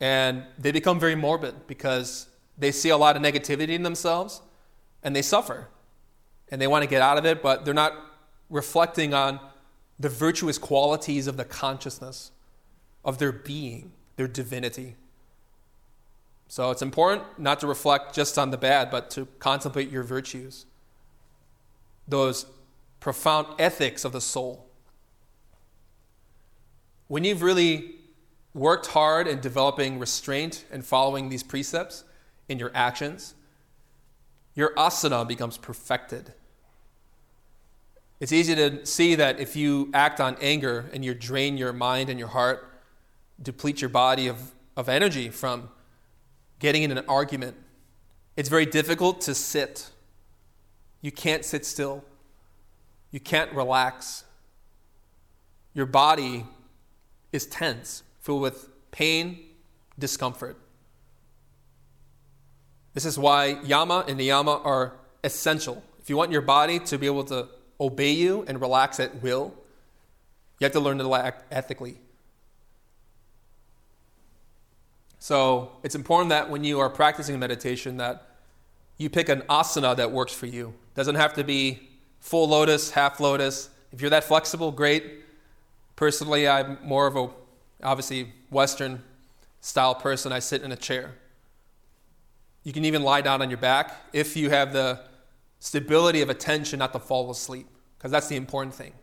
and 0.00 0.44
they 0.58 0.72
become 0.72 0.98
very 0.98 1.14
morbid 1.14 1.66
because 1.68 2.26
they 2.58 2.72
see 2.72 2.88
a 2.88 2.96
lot 2.96 3.16
of 3.16 3.22
negativity 3.22 3.70
in 3.70 3.84
themselves 3.84 4.42
and 5.02 5.14
they 5.14 5.22
suffer. 5.22 5.68
And 6.50 6.60
they 6.60 6.66
want 6.66 6.82
to 6.82 6.90
get 6.90 7.00
out 7.00 7.16
of 7.16 7.24
it, 7.24 7.42
but 7.42 7.64
they're 7.64 7.72
not 7.72 7.92
reflecting 8.48 9.14
on 9.14 9.38
the 10.00 10.08
virtuous 10.08 10.58
qualities 10.58 11.28
of 11.28 11.36
the 11.36 11.44
consciousness, 11.44 12.32
of 13.04 13.18
their 13.18 13.30
being, 13.30 13.92
their 14.16 14.26
divinity. 14.26 14.96
So 16.48 16.72
it's 16.72 16.82
important 16.82 17.38
not 17.38 17.60
to 17.60 17.68
reflect 17.68 18.14
just 18.14 18.36
on 18.36 18.50
the 18.50 18.58
bad, 18.58 18.90
but 18.90 19.10
to 19.10 19.28
contemplate 19.38 19.90
your 19.90 20.02
virtues, 20.02 20.66
those 22.08 22.46
profound 22.98 23.46
ethics 23.60 24.04
of 24.04 24.10
the 24.10 24.20
soul 24.20 24.69
when 27.10 27.24
you've 27.24 27.42
really 27.42 27.96
worked 28.54 28.86
hard 28.86 29.26
in 29.26 29.40
developing 29.40 29.98
restraint 29.98 30.64
and 30.70 30.86
following 30.86 31.28
these 31.28 31.42
precepts 31.42 32.04
in 32.48 32.56
your 32.56 32.70
actions, 32.72 33.34
your 34.54 34.72
asana 34.76 35.26
becomes 35.26 35.58
perfected. 35.58 36.32
It's 38.20 38.30
easy 38.30 38.54
to 38.54 38.86
see 38.86 39.16
that 39.16 39.40
if 39.40 39.56
you 39.56 39.90
act 39.92 40.20
on 40.20 40.36
anger 40.40 40.88
and 40.92 41.04
you 41.04 41.12
drain 41.12 41.56
your 41.56 41.72
mind 41.72 42.10
and 42.10 42.16
your 42.16 42.28
heart, 42.28 42.80
deplete 43.42 43.80
your 43.80 43.90
body 43.90 44.28
of, 44.28 44.52
of 44.76 44.88
energy 44.88 45.30
from 45.30 45.68
getting 46.60 46.84
in 46.84 46.96
an 46.96 47.04
argument, 47.08 47.56
it's 48.36 48.48
very 48.48 48.66
difficult 48.66 49.20
to 49.22 49.34
sit. 49.34 49.90
You 51.00 51.10
can't 51.10 51.44
sit 51.44 51.66
still. 51.66 52.04
You 53.10 53.18
can't 53.18 53.52
relax. 53.52 54.22
Your 55.74 55.86
body 55.86 56.46
is 57.32 57.46
tense, 57.46 58.02
filled 58.20 58.42
with 58.42 58.68
pain, 58.90 59.40
discomfort. 59.98 60.56
This 62.94 63.04
is 63.04 63.18
why 63.18 63.60
yama 63.62 64.04
and 64.08 64.18
niyama 64.18 64.64
are 64.64 64.94
essential. 65.22 65.82
If 66.00 66.10
you 66.10 66.16
want 66.16 66.32
your 66.32 66.42
body 66.42 66.78
to 66.80 66.98
be 66.98 67.06
able 67.06 67.24
to 67.24 67.48
obey 67.80 68.12
you 68.12 68.44
and 68.48 68.60
relax 68.60 68.98
at 68.98 69.22
will, 69.22 69.54
you 70.58 70.64
have 70.64 70.72
to 70.72 70.80
learn 70.80 70.98
to 70.98 71.14
act 71.14 71.44
ethically. 71.52 71.98
So 75.18 75.72
it's 75.82 75.94
important 75.94 76.30
that 76.30 76.50
when 76.50 76.64
you 76.64 76.80
are 76.80 76.90
practicing 76.90 77.38
meditation 77.38 77.98
that 77.98 78.26
you 79.00 79.08
pick 79.08 79.30
an 79.30 79.40
asana 79.48 79.96
that 79.96 80.12
works 80.12 80.34
for 80.34 80.44
you. 80.44 80.74
Doesn't 80.94 81.14
have 81.14 81.32
to 81.34 81.42
be 81.42 81.88
full 82.20 82.48
lotus, 82.48 82.90
half 82.90 83.18
lotus. 83.18 83.70
If 83.92 84.02
you're 84.02 84.10
that 84.10 84.24
flexible, 84.24 84.70
great. 84.70 85.22
Personally, 86.00 86.48
I'm 86.48 86.78
more 86.82 87.06
of 87.06 87.14
a 87.14 87.28
obviously 87.82 88.32
Western 88.48 89.02
style 89.60 89.94
person. 89.94 90.32
I 90.32 90.38
sit 90.38 90.62
in 90.62 90.72
a 90.72 90.76
chair. 90.76 91.12
You 92.64 92.72
can 92.72 92.86
even 92.86 93.02
lie 93.02 93.20
down 93.20 93.42
on 93.42 93.50
your 93.50 93.58
back 93.58 93.94
if 94.14 94.34
you 94.34 94.48
have 94.48 94.72
the 94.72 95.00
stability 95.58 96.22
of 96.22 96.30
attention 96.30 96.78
not 96.78 96.94
to 96.94 96.98
fall 96.98 97.30
asleep, 97.30 97.66
because 97.98 98.10
that's 98.10 98.28
the 98.28 98.36
important 98.36 98.74
thing. 98.74 98.94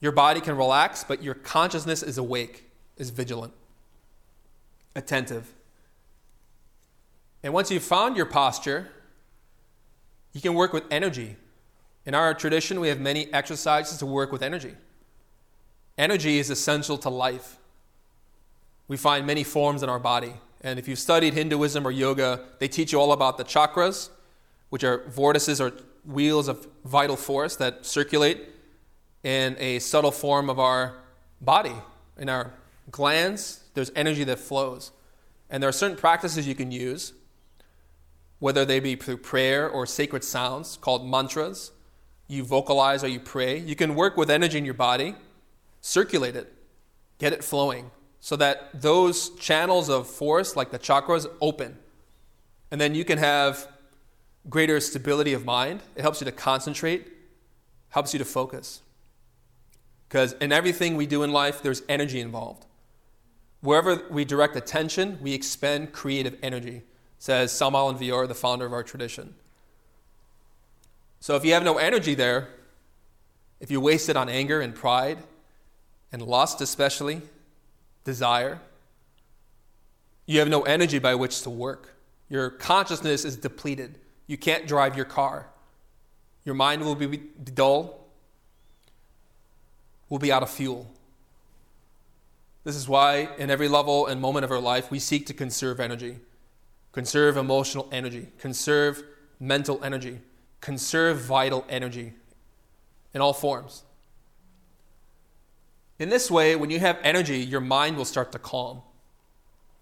Your 0.00 0.10
body 0.10 0.40
can 0.40 0.56
relax, 0.56 1.04
but 1.04 1.22
your 1.22 1.34
consciousness 1.34 2.02
is 2.02 2.18
awake, 2.18 2.68
is 2.96 3.10
vigilant, 3.10 3.52
attentive. 4.96 5.54
And 7.44 7.54
once 7.54 7.70
you've 7.70 7.84
found 7.84 8.16
your 8.16 8.26
posture, 8.26 8.88
you 10.32 10.40
can 10.40 10.54
work 10.54 10.72
with 10.72 10.82
energy. 10.90 11.36
In 12.04 12.16
our 12.16 12.34
tradition, 12.34 12.80
we 12.80 12.88
have 12.88 12.98
many 12.98 13.32
exercises 13.32 13.98
to 13.98 14.06
work 14.06 14.32
with 14.32 14.42
energy. 14.42 14.74
Energy 16.02 16.40
is 16.40 16.50
essential 16.50 16.98
to 16.98 17.08
life. 17.08 17.58
We 18.88 18.96
find 18.96 19.24
many 19.24 19.44
forms 19.44 19.84
in 19.84 19.88
our 19.88 20.00
body. 20.00 20.32
And 20.60 20.80
if 20.80 20.88
you've 20.88 20.98
studied 20.98 21.32
Hinduism 21.32 21.86
or 21.86 21.92
yoga, 21.92 22.40
they 22.58 22.66
teach 22.66 22.92
you 22.92 22.98
all 22.98 23.12
about 23.12 23.38
the 23.38 23.44
chakras, 23.44 24.08
which 24.68 24.82
are 24.82 25.04
vortices 25.04 25.60
or 25.60 25.72
wheels 26.04 26.48
of 26.48 26.66
vital 26.84 27.14
force 27.14 27.54
that 27.54 27.86
circulate 27.86 28.48
in 29.22 29.54
a 29.60 29.78
subtle 29.78 30.10
form 30.10 30.50
of 30.50 30.58
our 30.58 30.96
body. 31.40 31.76
In 32.18 32.28
our 32.28 32.52
glands, 32.90 33.62
there's 33.74 33.92
energy 33.94 34.24
that 34.24 34.40
flows. 34.40 34.90
And 35.50 35.62
there 35.62 35.68
are 35.68 35.78
certain 35.84 35.96
practices 35.96 36.48
you 36.48 36.56
can 36.56 36.72
use, 36.72 37.12
whether 38.40 38.64
they 38.64 38.80
be 38.80 38.96
through 38.96 39.18
prayer 39.18 39.70
or 39.70 39.86
sacred 39.86 40.24
sounds 40.24 40.78
called 40.78 41.08
mantras. 41.08 41.70
You 42.26 42.42
vocalize 42.42 43.04
or 43.04 43.08
you 43.08 43.20
pray. 43.20 43.56
You 43.56 43.76
can 43.76 43.94
work 43.94 44.16
with 44.16 44.30
energy 44.30 44.58
in 44.58 44.64
your 44.64 44.74
body, 44.74 45.14
circulate 45.82 46.34
it, 46.34 46.50
get 47.18 47.34
it 47.34 47.44
flowing 47.44 47.90
so 48.20 48.36
that 48.36 48.80
those 48.80 49.30
channels 49.30 49.90
of 49.90 50.06
force, 50.06 50.54
like 50.54 50.70
the 50.70 50.78
chakras, 50.78 51.26
open. 51.40 51.76
And 52.70 52.80
then 52.80 52.94
you 52.94 53.04
can 53.04 53.18
have 53.18 53.66
greater 54.48 54.78
stability 54.78 55.32
of 55.32 55.44
mind. 55.44 55.80
It 55.96 56.02
helps 56.02 56.20
you 56.20 56.24
to 56.26 56.32
concentrate, 56.32 57.08
helps 57.90 58.12
you 58.12 58.18
to 58.20 58.24
focus. 58.24 58.80
Because 60.08 60.34
in 60.34 60.52
everything 60.52 60.96
we 60.96 61.04
do 61.04 61.24
in 61.24 61.32
life, 61.32 61.62
there's 61.62 61.82
energy 61.88 62.20
involved. 62.20 62.64
Wherever 63.60 64.02
we 64.08 64.24
direct 64.24 64.54
attention, 64.54 65.18
we 65.20 65.34
expend 65.34 65.92
creative 65.92 66.36
energy, 66.44 66.82
says 67.18 67.50
Samael 67.50 67.88
Aun 67.88 67.98
Weor, 67.98 68.28
the 68.28 68.34
founder 68.34 68.66
of 68.66 68.72
our 68.72 68.84
tradition. 68.84 69.34
So 71.18 71.34
if 71.34 71.44
you 71.44 71.54
have 71.54 71.64
no 71.64 71.78
energy 71.78 72.14
there, 72.14 72.50
if 73.58 73.70
you 73.70 73.80
waste 73.80 74.08
it 74.08 74.16
on 74.16 74.28
anger 74.28 74.60
and 74.60 74.74
pride 74.74 75.18
and 76.12 76.22
lust, 76.22 76.60
especially, 76.60 77.22
desire. 78.04 78.60
You 80.26 80.38
have 80.38 80.48
no 80.48 80.62
energy 80.62 80.98
by 80.98 81.14
which 81.14 81.42
to 81.42 81.50
work. 81.50 81.94
Your 82.28 82.50
consciousness 82.50 83.24
is 83.24 83.36
depleted. 83.36 83.98
You 84.26 84.36
can't 84.36 84.66
drive 84.66 84.96
your 84.96 85.04
car. 85.04 85.48
Your 86.44 86.54
mind 86.54 86.84
will 86.84 86.94
be 86.94 87.22
dull, 87.54 88.06
will 90.08 90.18
be 90.18 90.30
out 90.32 90.42
of 90.42 90.50
fuel. 90.50 90.90
This 92.64 92.76
is 92.76 92.88
why, 92.88 93.28
in 93.38 93.50
every 93.50 93.68
level 93.68 94.06
and 94.06 94.20
moment 94.20 94.44
of 94.44 94.50
our 94.50 94.60
life, 94.60 94.90
we 94.90 94.98
seek 94.98 95.26
to 95.26 95.34
conserve 95.34 95.80
energy, 95.80 96.18
conserve 96.92 97.36
emotional 97.36 97.88
energy, 97.90 98.28
conserve 98.38 99.02
mental 99.40 99.82
energy, 99.82 100.20
conserve 100.60 101.20
vital 101.20 101.64
energy 101.68 102.12
in 103.12 103.20
all 103.20 103.32
forms. 103.32 103.82
In 106.02 106.08
this 106.08 106.32
way, 106.32 106.56
when 106.56 106.68
you 106.68 106.80
have 106.80 106.98
energy, 107.04 107.38
your 107.38 107.60
mind 107.60 107.96
will 107.96 108.04
start 108.04 108.32
to 108.32 108.38
calm. 108.40 108.82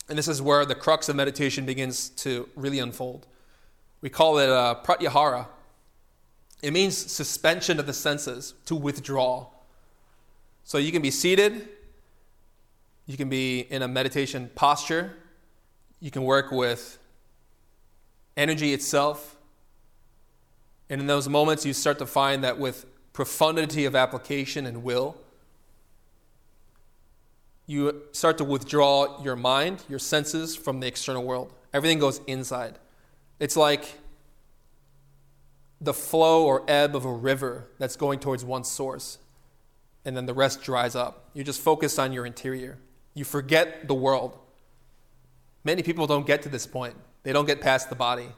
And 0.06 0.18
this 0.18 0.28
is 0.28 0.42
where 0.42 0.66
the 0.66 0.74
crux 0.74 1.08
of 1.08 1.16
meditation 1.16 1.64
begins 1.64 2.10
to 2.10 2.46
really 2.54 2.78
unfold. 2.78 3.26
We 4.02 4.10
call 4.10 4.38
it 4.38 4.50
uh, 4.50 4.74
pratyahara. 4.84 5.46
It 6.62 6.74
means 6.74 6.94
suspension 6.94 7.80
of 7.80 7.86
the 7.86 7.94
senses, 7.94 8.52
to 8.66 8.74
withdraw. 8.74 9.46
So 10.62 10.76
you 10.76 10.92
can 10.92 11.00
be 11.00 11.10
seated, 11.10 11.70
you 13.06 13.16
can 13.16 13.30
be 13.30 13.60
in 13.60 13.80
a 13.80 13.88
meditation 13.88 14.50
posture, 14.54 15.16
you 16.00 16.10
can 16.10 16.24
work 16.24 16.52
with 16.52 16.98
energy 18.36 18.74
itself. 18.74 19.38
And 20.90 21.00
in 21.00 21.06
those 21.06 21.30
moments, 21.30 21.64
you 21.64 21.72
start 21.72 21.98
to 21.98 22.04
find 22.04 22.44
that 22.44 22.58
with 22.58 22.84
profundity 23.14 23.86
of 23.86 23.96
application 23.96 24.66
and 24.66 24.82
will, 24.82 25.16
you 27.70 28.02
start 28.10 28.36
to 28.36 28.42
withdraw 28.42 29.22
your 29.22 29.36
mind, 29.36 29.84
your 29.88 30.00
senses 30.00 30.56
from 30.56 30.80
the 30.80 30.88
external 30.88 31.22
world. 31.22 31.52
Everything 31.72 32.00
goes 32.00 32.20
inside. 32.26 32.80
It's 33.38 33.56
like 33.56 34.00
the 35.80 35.94
flow 35.94 36.44
or 36.44 36.64
ebb 36.66 36.96
of 36.96 37.04
a 37.04 37.12
river 37.12 37.68
that's 37.78 37.94
going 37.94 38.18
towards 38.18 38.44
one 38.44 38.64
source, 38.64 39.18
and 40.04 40.16
then 40.16 40.26
the 40.26 40.34
rest 40.34 40.64
dries 40.64 40.96
up. 40.96 41.30
You 41.32 41.44
just 41.44 41.60
focus 41.60 41.96
on 41.96 42.12
your 42.12 42.26
interior. 42.26 42.76
You 43.14 43.22
forget 43.22 43.86
the 43.86 43.94
world. 43.94 44.36
Many 45.62 45.84
people 45.84 46.08
don't 46.08 46.26
get 46.26 46.42
to 46.42 46.48
this 46.48 46.66
point, 46.66 46.96
they 47.22 47.32
don't 47.32 47.46
get 47.46 47.60
past 47.60 47.88
the 47.88 47.94
body. 47.94 48.30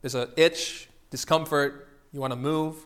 There's 0.00 0.16
an 0.16 0.30
itch, 0.36 0.88
discomfort, 1.08 1.88
you 2.12 2.18
want 2.18 2.32
to 2.32 2.36
move, 2.36 2.84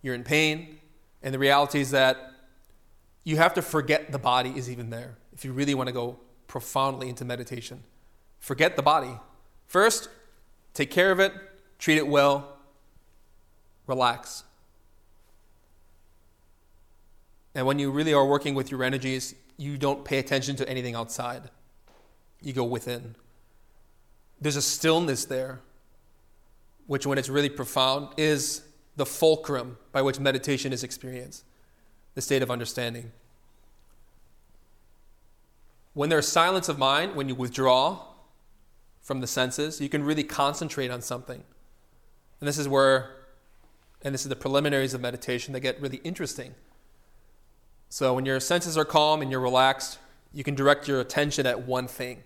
you're 0.00 0.14
in 0.14 0.24
pain, 0.24 0.78
and 1.22 1.34
the 1.34 1.38
reality 1.38 1.82
is 1.82 1.90
that 1.90 2.30
you 3.24 3.38
have 3.38 3.54
to 3.54 3.62
forget 3.62 4.12
the 4.12 4.18
body 4.18 4.52
is 4.54 4.70
even 4.70 4.90
there 4.90 5.16
if 5.32 5.44
you 5.44 5.52
really 5.52 5.74
want 5.74 5.88
to 5.88 5.92
go 5.92 6.20
profoundly 6.46 7.08
into 7.08 7.24
meditation. 7.24 7.82
Forget 8.38 8.76
the 8.76 8.82
body. 8.82 9.18
First, 9.66 10.08
take 10.74 10.90
care 10.90 11.10
of 11.10 11.18
it, 11.18 11.32
treat 11.78 11.96
it 11.96 12.06
well, 12.06 12.58
relax. 13.86 14.44
And 17.54 17.66
when 17.66 17.78
you 17.78 17.90
really 17.90 18.12
are 18.12 18.26
working 18.26 18.54
with 18.54 18.70
your 18.70 18.84
energies, 18.84 19.34
you 19.56 19.78
don't 19.78 20.04
pay 20.04 20.18
attention 20.18 20.56
to 20.56 20.68
anything 20.68 20.94
outside. 20.94 21.50
You 22.42 22.52
go 22.52 22.64
within. 22.64 23.16
There's 24.40 24.56
a 24.56 24.62
stillness 24.62 25.24
there, 25.24 25.60
which, 26.86 27.06
when 27.06 27.16
it's 27.16 27.28
really 27.28 27.48
profound, 27.48 28.08
is 28.18 28.62
the 28.96 29.06
fulcrum 29.06 29.78
by 29.92 30.02
which 30.02 30.20
meditation 30.20 30.72
is 30.72 30.84
experienced 30.84 31.44
the 32.14 32.22
state 32.22 32.42
of 32.42 32.50
understanding. 32.50 33.12
When 35.92 36.08
there's 36.08 36.28
silence 36.28 36.68
of 36.68 36.78
mind, 36.78 37.14
when 37.14 37.28
you 37.28 37.34
withdraw 37.34 38.00
from 39.00 39.20
the 39.20 39.26
senses, 39.26 39.80
you 39.80 39.88
can 39.88 40.02
really 40.02 40.24
concentrate 40.24 40.90
on 40.90 41.02
something. 41.02 41.44
And 42.40 42.48
this 42.48 42.58
is 42.58 42.68
where, 42.68 43.10
and 44.02 44.12
this 44.12 44.22
is 44.22 44.28
the 44.28 44.36
preliminaries 44.36 44.94
of 44.94 45.00
meditation 45.00 45.52
that 45.52 45.60
get 45.60 45.80
really 45.80 45.98
interesting. 45.98 46.54
So 47.88 48.14
when 48.14 48.26
your 48.26 48.40
senses 48.40 48.76
are 48.76 48.84
calm 48.84 49.22
and 49.22 49.30
you're 49.30 49.40
relaxed, 49.40 49.98
you 50.32 50.42
can 50.42 50.56
direct 50.56 50.88
your 50.88 51.00
attention 51.00 51.46
at 51.46 51.66
one 51.66 51.86
thing. 51.86 52.24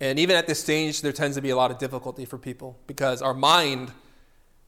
And 0.00 0.18
even 0.18 0.34
at 0.34 0.46
this 0.46 0.60
stage, 0.60 1.02
there 1.02 1.12
tends 1.12 1.36
to 1.36 1.42
be 1.42 1.50
a 1.50 1.56
lot 1.56 1.70
of 1.70 1.78
difficulty 1.78 2.24
for 2.24 2.38
people 2.38 2.78
because 2.86 3.20
our 3.20 3.34
mind 3.34 3.92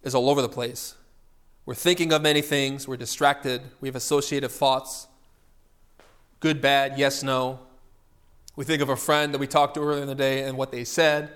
is 0.03 0.14
all 0.14 0.28
over 0.28 0.43
the 0.43 0.49
place. 0.49 0.95
We're 1.65 1.75
thinking 1.75 2.13
of 2.13 2.23
many 2.23 2.43
things, 2.43 2.89
we're 2.89 2.97
distracted, 2.97 3.63
we 3.81 3.89
have 3.89 3.97
associative 3.97 4.53
thoughts 4.53 5.07
good, 6.43 6.61
bad, 6.61 6.99
yes, 6.99 7.23
no. 7.23 7.61
We 8.57 8.65
think 8.65 8.83
of 8.83 8.89
a 8.89 8.97
friend 8.97 9.33
that 9.33 9.39
we 9.39 9.47
talked 9.47 9.75
to 9.75 9.81
earlier 9.81 10.03
in 10.03 10.09
the 10.09 10.15
day 10.15 10.43
and 10.43 10.59
what 10.59 10.73
they 10.73 10.83
said, 10.83 11.31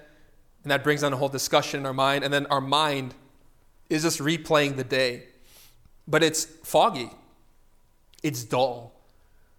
and 0.64 0.70
that 0.72 0.82
brings 0.82 1.04
on 1.04 1.12
a 1.12 1.16
whole 1.16 1.28
discussion 1.28 1.80
in 1.80 1.86
our 1.86 1.94
mind, 1.94 2.24
and 2.24 2.34
then 2.34 2.44
our 2.46 2.60
mind 2.60 3.14
is 3.88 4.02
just 4.02 4.18
replaying 4.18 4.74
the 4.74 4.84
day. 4.84 5.22
But 6.08 6.24
it's 6.24 6.44
foggy, 6.44 7.10
it's 8.22 8.42
dull. 8.42 8.92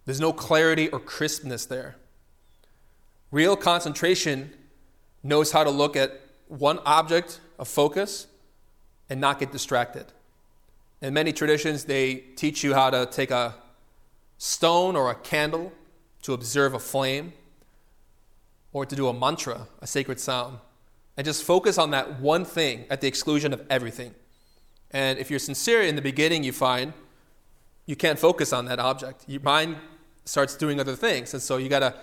There's 0.04 0.20
no 0.20 0.34
clarity 0.34 0.90
or 0.90 1.00
crispness 1.00 1.64
there. 1.64 1.96
Real 3.30 3.56
concentration 3.56 4.52
knows 5.22 5.52
how 5.52 5.64
to 5.64 5.70
look 5.70 5.96
at 5.96 6.20
one 6.46 6.78
object 6.84 7.40
of 7.58 7.68
focus 7.68 8.26
and 9.08 9.18
not 9.18 9.38
get 9.38 9.50
distracted. 9.50 10.12
In 11.00 11.14
many 11.14 11.32
traditions, 11.32 11.84
they 11.84 12.16
teach 12.36 12.64
you 12.64 12.74
how 12.74 12.90
to 12.90 13.06
take 13.06 13.30
a 13.30 13.54
stone 14.36 14.96
or 14.96 15.10
a 15.10 15.14
candle 15.14 15.72
to 16.22 16.32
observe 16.32 16.74
a 16.74 16.78
flame 16.78 17.32
or 18.72 18.84
to 18.84 18.96
do 18.96 19.08
a 19.08 19.14
mantra, 19.14 19.68
a 19.80 19.86
sacred 19.86 20.20
sound, 20.20 20.58
and 21.16 21.24
just 21.24 21.42
focus 21.42 21.78
on 21.78 21.90
that 21.92 22.20
one 22.20 22.44
thing 22.44 22.84
at 22.90 23.00
the 23.00 23.08
exclusion 23.08 23.52
of 23.52 23.64
everything. 23.70 24.14
And 24.90 25.18
if 25.18 25.30
you're 25.30 25.38
sincere 25.38 25.82
in 25.82 25.96
the 25.96 26.02
beginning, 26.02 26.44
you 26.44 26.52
find 26.52 26.92
you 27.86 27.96
can't 27.96 28.18
focus 28.18 28.52
on 28.52 28.66
that 28.66 28.78
object. 28.78 29.24
Your 29.26 29.40
mind 29.40 29.76
starts 30.24 30.56
doing 30.56 30.78
other 30.78 30.94
things. 30.94 31.32
And 31.32 31.42
so 31.42 31.56
you 31.56 31.68
got 31.68 31.80
to 31.80 31.94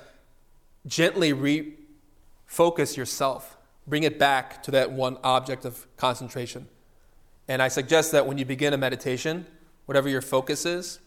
gently 0.87 1.31
refocus 1.31 2.97
yourself, 2.97 3.57
bring 3.85 4.03
it 4.03 4.17
back 4.17 4.63
to 4.63 4.71
that 4.71 4.91
one 4.91 5.17
object 5.23 5.65
of 5.65 5.85
concentration. 5.97 6.67
And 7.47 7.61
I 7.61 7.67
suggest 7.67 8.11
that 8.11 8.25
when 8.25 8.37
you 8.37 8.45
begin 8.45 8.73
a 8.73 8.77
meditation, 8.77 9.45
whatever 9.85 10.09
your 10.09 10.21
focus 10.21 10.65
is, 10.65 10.99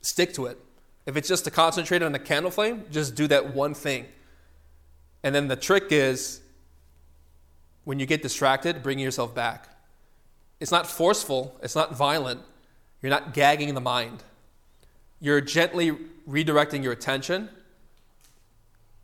stick 0.00 0.32
to 0.34 0.46
it. 0.46 0.58
If 1.06 1.16
it's 1.16 1.28
just 1.28 1.44
to 1.44 1.50
concentrate 1.50 2.02
on 2.02 2.14
a 2.14 2.18
candle 2.18 2.50
flame, 2.50 2.84
just 2.90 3.14
do 3.14 3.28
that 3.28 3.54
one 3.54 3.74
thing. 3.74 4.06
And 5.22 5.34
then 5.34 5.48
the 5.48 5.56
trick 5.56 5.86
is 5.90 6.40
when 7.84 8.00
you 8.00 8.06
get 8.06 8.22
distracted, 8.22 8.82
bring 8.82 8.98
yourself 8.98 9.34
back. 9.34 9.68
It's 10.58 10.72
not 10.72 10.86
forceful, 10.86 11.56
it's 11.62 11.76
not 11.76 11.96
violent. 11.96 12.40
You're 13.02 13.10
not 13.10 13.34
gagging 13.34 13.74
the 13.74 13.80
mind. 13.80 14.24
You're 15.20 15.40
gently 15.40 15.92
redirecting 16.28 16.82
your 16.82 16.92
attention 16.92 17.48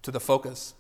to 0.03 0.11
the 0.11 0.19
focus. 0.19 0.75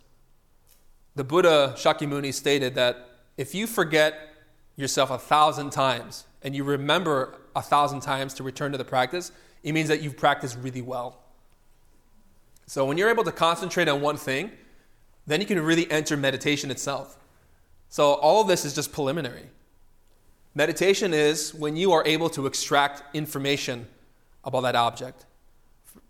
The 1.14 1.24
Buddha 1.24 1.74
Shakyamuni 1.76 2.34
stated 2.34 2.74
that 2.74 3.10
if 3.36 3.54
you 3.54 3.66
forget 3.66 4.32
yourself 4.76 5.10
a 5.10 5.18
thousand 5.18 5.70
times 5.70 6.24
and 6.42 6.54
you 6.54 6.64
remember 6.64 7.38
a 7.54 7.62
thousand 7.62 8.00
times 8.00 8.34
to 8.34 8.42
return 8.42 8.72
to 8.72 8.78
the 8.78 8.84
practice, 8.84 9.32
it 9.62 9.72
means 9.72 9.88
that 9.88 10.02
you've 10.02 10.16
practiced 10.16 10.58
really 10.60 10.82
well. 10.82 11.18
So 12.66 12.84
when 12.84 12.98
you're 12.98 13.10
able 13.10 13.24
to 13.24 13.32
concentrate 13.32 13.88
on 13.88 14.00
one 14.00 14.16
thing, 14.16 14.50
then 15.26 15.40
you 15.40 15.46
can 15.46 15.60
really 15.60 15.90
enter 15.90 16.16
meditation 16.16 16.70
itself. 16.70 17.18
So 17.88 18.14
all 18.14 18.40
of 18.40 18.48
this 18.48 18.64
is 18.64 18.74
just 18.74 18.92
preliminary. 18.92 19.50
Meditation 20.54 21.14
is 21.14 21.54
when 21.54 21.76
you 21.76 21.92
are 21.92 22.02
able 22.06 22.28
to 22.30 22.46
extract 22.46 23.02
information 23.14 23.86
about 24.44 24.62
that 24.62 24.74
object. 24.74 25.26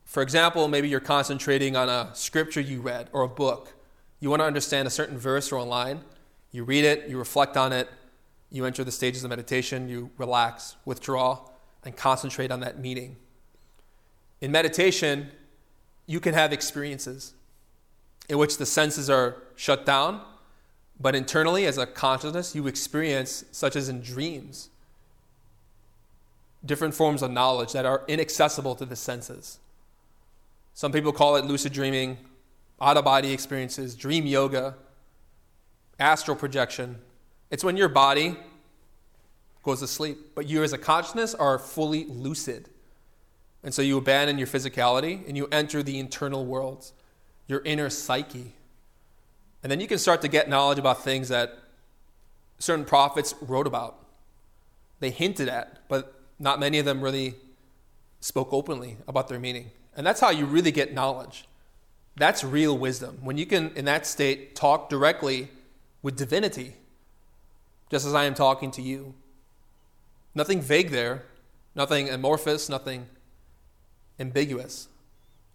For 0.05 0.23
example, 0.23 0.69
maybe 0.69 0.89
you're 0.89 1.01
concentrating 1.01 1.77
on 1.77 1.89
a 1.89 2.11
scripture 2.15 2.61
you 2.61 2.81
read 2.81 3.09
or 3.13 3.23
a 3.23 3.29
book. 3.29 3.75
You 4.21 4.31
want 4.31 4.41
to 4.41 4.47
understand 4.47 4.87
a 4.87 4.91
certain 4.91 5.19
verse 5.19 5.53
or 5.53 5.57
a 5.57 5.65
line. 5.65 6.01
You 6.51 6.65
read 6.65 6.85
it, 6.85 7.09
you 7.09 7.19
reflect 7.19 7.57
on 7.57 7.73
it, 7.73 7.89
you 8.53 8.67
enter 8.67 8.85
the 8.85 8.93
stages 8.93 9.25
of 9.25 9.31
meditation, 9.31 9.89
you 9.89 10.11
relax, 10.19 10.77
withdraw, 10.85 11.41
and 11.85 11.97
concentrate 11.97 12.53
on 12.53 12.61
that 12.61 12.79
meaning. 12.79 13.17
In 14.41 14.53
meditation, 14.53 15.31
you 16.07 16.21
can 16.21 16.35
have 16.35 16.53
experiences 16.53 17.33
in 18.29 18.39
which 18.39 18.59
the 18.59 18.67
senses 18.67 19.09
are 19.09 19.43
shut 19.57 19.87
down, 19.87 20.21
but 21.01 21.15
internally, 21.15 21.67
as 21.67 21.79
a 21.79 21.87
consciousness, 21.87 22.55
you 22.55 22.67
experience, 22.67 23.45
such 23.51 23.75
as 23.75 23.89
in 23.89 24.03
dreams, 24.03 24.69
different 26.65 26.95
forms 26.95 27.23
of 27.23 27.31
knowledge 27.31 27.73
that 27.73 27.87
are 27.87 28.03
inaccessible 28.07 28.75
to 28.77 28.85
the 28.85 28.95
senses. 28.95 29.59
Some 30.75 30.93
people 30.93 31.13
call 31.13 31.37
it 31.37 31.45
lucid 31.45 31.73
dreaming, 31.73 32.19
out 32.81 32.97
of 32.97 33.05
body 33.05 33.33
experiences, 33.33 33.95
dream 33.95 34.27
yoga, 34.27 34.75
astral 35.99 36.37
projection. 36.37 36.99
It's 37.53 37.63
when 37.63 37.77
your 37.77 37.91
body 37.91 38.37
goes 39.63 39.81
to 39.81 39.87
sleep, 39.87 40.35
but 40.35 40.49
you 40.49 40.65
as 40.65 40.73
a 40.73 40.79
consciousness 40.79 41.35
are 41.35 41.59
fully 41.59 42.07
lucid. 42.07 42.71
And 43.63 43.73
so 43.75 43.83
you 43.83 43.99
abandon 43.99 44.39
your 44.39 44.47
physicality 44.47 45.29
and 45.29 45.37
you 45.37 45.49
enter 45.53 45.83
the 45.83 45.99
internal 45.99 46.47
worlds, 46.47 46.95
your 47.47 47.61
inner 47.61 47.91
psyche. 47.91 48.55
And 49.63 49.71
then 49.71 49.81
you 49.81 49.87
can 49.87 49.99
start 49.99 50.23
to 50.23 50.29
get 50.29 50.49
knowledge 50.49 50.79
about 50.79 51.05
things 51.05 51.29
that 51.29 51.59
certain 52.59 52.87
prophets 52.87 53.35
wrote 53.43 53.67
about. 53.67 53.99
They 55.01 55.11
hinted 55.11 55.49
at, 55.49 55.87
but 55.89 56.19
not 56.39 56.59
many 56.59 56.79
of 56.79 56.87
them 56.87 57.03
really 57.03 57.35
spoke 58.21 58.49
openly 58.51 58.97
about 59.07 59.29
their 59.29 59.39
meaning. 59.39 59.71
And 59.95 60.07
that's 60.07 60.21
how 60.21 60.31
you 60.31 60.47
really 60.47 60.73
get 60.73 60.95
knowledge. 60.95 61.45
That's 62.17 62.43
real 62.43 62.79
wisdom. 62.79 63.19
When 63.21 63.37
you 63.37 63.45
can, 63.45 63.73
in 63.77 63.85
that 63.85 64.07
state, 64.07 64.57
talk 64.57 64.89
directly 64.89 65.49
with 66.03 66.17
divinity, 66.17 66.77
just 67.93 68.07
as 68.07 68.15
I 68.15 68.25
am 68.25 68.33
talking 68.33 68.71
to 68.71 68.81
you. 68.81 69.13
Nothing 70.35 70.63
vague 70.63 70.89
there, 70.89 71.25
nothing 71.75 72.09
amorphous, 72.09 72.71
nothing 72.71 73.07
ambiguous. 74.19 74.89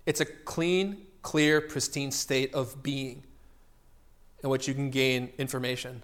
It's 0.06 0.22
a 0.22 0.26
clean, 0.26 1.08
clear, 1.24 1.60
pristine 1.60 2.12
state 2.12 2.54
of 2.54 2.84
being 2.84 3.24
in 4.44 4.52
which 4.52 4.68
you 4.68 4.76
can 4.76 4.92
gain 4.92 5.34
information. 5.40 6.04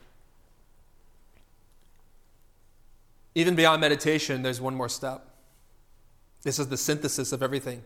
Even 3.36 3.53
beyond 3.53 3.79
meditation, 3.79 4.41
there's 4.41 4.59
one 4.59 4.73
more 4.73 4.89
step. 4.89 5.27
This 6.41 6.57
is 6.57 6.67
the 6.67 6.77
synthesis 6.77 7.31
of 7.31 7.43
everything. 7.43 7.84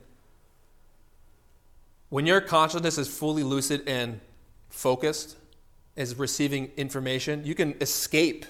When 2.08 2.26
your 2.26 2.39
consciousness 2.39 2.98
is 2.98 3.10
fully 3.10 3.43
lucid 3.43 3.84
and 3.88 4.22
focused, 4.70 5.36
is 5.98 6.16
receiving 6.16 6.72
information, 6.78 7.43
you 7.43 7.56
can 7.56 7.76
escape 7.82 8.45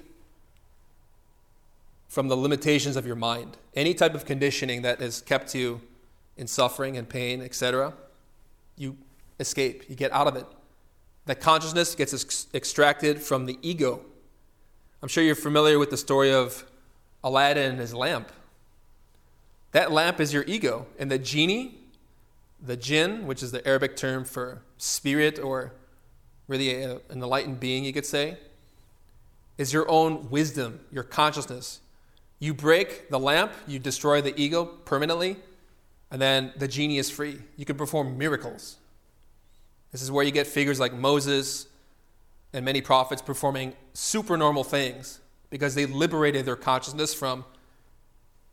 from 2.08 2.28
the 2.28 2.36
limitations 2.36 2.95
of 2.95 3.06
your 3.06 3.16
mind. 3.16 3.58
Any 3.74 3.93
type 3.93 4.14
of 4.14 4.26
conditioning 4.26 4.82
that 4.84 5.00
has 5.00 5.22
kept 5.22 5.56
you 5.56 5.82
in 6.36 6.48
suffering 6.48 6.98
and 6.98 7.08
pain, 7.08 7.41
etc., 7.41 7.93
you 8.76 8.98
escape. 9.39 9.89
You 9.89 9.95
get 9.95 10.12
out 10.12 10.28
of 10.28 10.36
it. 10.36 10.45
That 11.26 11.41
consciousness 11.41 11.95
gets 11.95 12.14
ex- 12.14 12.48
extracted 12.54 13.22
from 13.22 13.45
the 13.45 13.58
ego. 13.62 14.06
I'm 15.02 15.10
sure 15.10 15.24
you're 15.24 15.36
familiar 15.36 15.80
with 15.80 15.89
the 15.89 15.98
story 15.98 16.34
of 16.34 16.66
Aladdin 17.24 17.72
and 17.72 17.80
his 17.80 17.93
lamp. 17.93 18.32
That 19.72 19.91
lamp 19.91 20.20
is 20.20 20.34
your 20.34 20.43
ego, 20.48 20.88
and 20.98 21.12
the 21.12 21.20
genie, 21.20 21.78
the 22.62 22.78
jinn, 22.78 23.28
which 23.28 23.43
is 23.43 23.52
the 23.52 23.66
Arabic 23.68 23.95
term 23.95 24.24
for 24.24 24.62
spirit 24.78 25.38
or 25.38 25.74
really 26.48 26.84
a, 26.84 26.91
an 26.91 27.00
uh, 27.10 27.14
enlightened 27.14 27.60
being, 27.60 27.84
you 27.84 27.93
could 27.93 28.06
say, 28.06 28.38
is 29.58 29.74
your 29.74 29.89
own 29.89 30.30
wisdom, 30.30 30.80
your 30.91 31.04
consciousness. 31.04 31.82
You 32.39 32.54
break 32.54 33.10
the 33.10 33.20
lamp, 33.20 33.52
you 33.66 33.80
destroy 33.80 34.22
the 34.22 34.39
ego 34.39 34.66
permanently, 34.66 35.38
and 36.12 36.22
then 36.22 36.54
the 36.58 36.68
genie 36.68 37.00
is 37.00 37.10
free. 37.10 37.39
You 37.56 37.66
can 37.66 37.76
perform 37.76 38.18
miracles. 38.18 38.78
This 39.91 40.02
is 40.02 40.12
where 40.12 40.24
you 40.24 40.32
get 40.32 40.48
figures 40.48 40.80
like 40.80 40.93
Moses 40.93 41.68
and 42.54 42.64
many 42.64 42.82
prophets 42.82 43.22
performing 43.22 43.74
supernormal 43.93 44.64
things 44.64 45.20
because 45.50 45.76
they 45.76 45.86
liberated 45.86 46.45
their 46.45 46.56
consciousness 46.56 47.14
from 47.14 47.45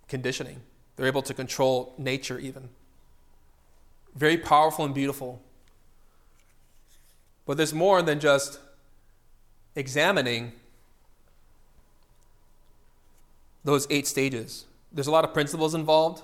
conditioning. 0.08 0.60
They're 0.96 1.06
able 1.06 1.22
to 1.22 1.34
control 1.34 1.94
nature, 1.98 2.38
even. 2.38 2.68
Very 4.14 4.36
powerful 4.36 4.84
and 4.84 4.94
beautiful. 4.94 5.42
But 7.46 7.56
there's 7.56 7.74
more 7.74 8.02
than 8.02 8.20
just 8.20 8.58
examining 9.74 10.52
those 13.64 13.86
eight 13.90 14.06
stages. 14.06 14.66
There's 14.92 15.06
a 15.06 15.10
lot 15.10 15.24
of 15.24 15.34
principles 15.34 15.74
involved. 15.74 16.22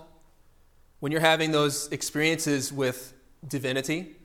When 1.01 1.11
you're 1.12 1.21
having 1.21 1.53
those 1.53 1.89
experiences 1.91 2.73
with 2.73 3.14
divinity, 3.47 4.16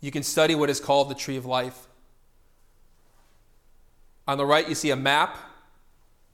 you 0.00 0.10
can 0.10 0.22
study 0.22 0.54
what 0.54 0.70
is 0.70 0.80
called 0.80 1.08
the 1.08 1.14
tree 1.14 1.36
of 1.36 1.44
life. 1.44 1.86
On 4.26 4.38
the 4.38 4.46
right, 4.46 4.68
you 4.68 4.74
see 4.74 4.90
a 4.90 4.96
map 4.96 5.36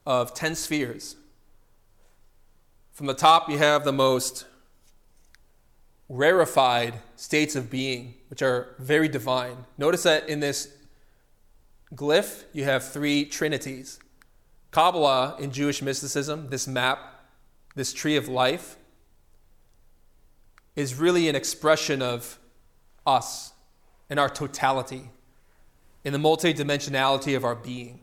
of 0.07 0.35
10 0.35 0.55
spheres. 0.55 1.17
From 2.93 3.07
the 3.07 3.15
top, 3.15 3.49
you 3.49 3.59
have 3.59 3.85
the 3.85 3.93
most 3.93 4.47
rarefied 6.09 6.95
states 7.17 7.55
of 7.55 7.71
being, 7.71 8.15
which 8.29 8.43
are 8.43 8.75
very 8.79 9.09
divine. 9.09 9.67
Notice 9.77 10.05
that 10.05 10.29
in 10.29 10.41
this 10.41 10.75
glyph, 11.95 12.45
you 12.53 12.65
have 12.65 12.85
three 12.85 13.25
trinities. 13.25 13.99
Kabbalah, 14.71 15.37
in 15.39 15.51
Jewish 15.51 15.83
mysticism, 15.83 16.49
this 16.51 16.67
map, 16.67 16.99
this 17.75 17.93
tree 17.93 18.17
of 18.17 18.29
life, 18.29 18.77
is 20.77 20.95
really 20.95 21.29
an 21.29 21.35
expression 21.35 22.03
of 22.03 22.39
us, 23.07 23.53
in 24.11 24.19
our 24.19 24.29
totality, 24.29 25.11
in 26.05 26.13
the 26.13 26.19
multidimensionality 26.19 27.37
of 27.37 27.45
our 27.45 27.55
being. 27.55 28.01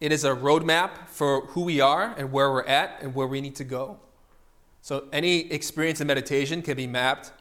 It 0.00 0.12
is 0.12 0.24
a 0.24 0.30
roadmap 0.30 1.08
for 1.08 1.46
who 1.46 1.62
we 1.62 1.80
are 1.80 2.14
and 2.16 2.30
where 2.32 2.50
we're 2.50 2.64
at 2.64 2.98
and 3.02 3.14
where 3.14 3.26
we 3.26 3.40
need 3.40 3.56
to 3.56 3.64
go. 3.64 4.00
So, 4.80 5.08
any 5.12 5.50
experience 5.52 6.00
in 6.00 6.06
meditation 6.06 6.62
can 6.62 6.76
be 6.76 6.86
mapped 6.86 7.32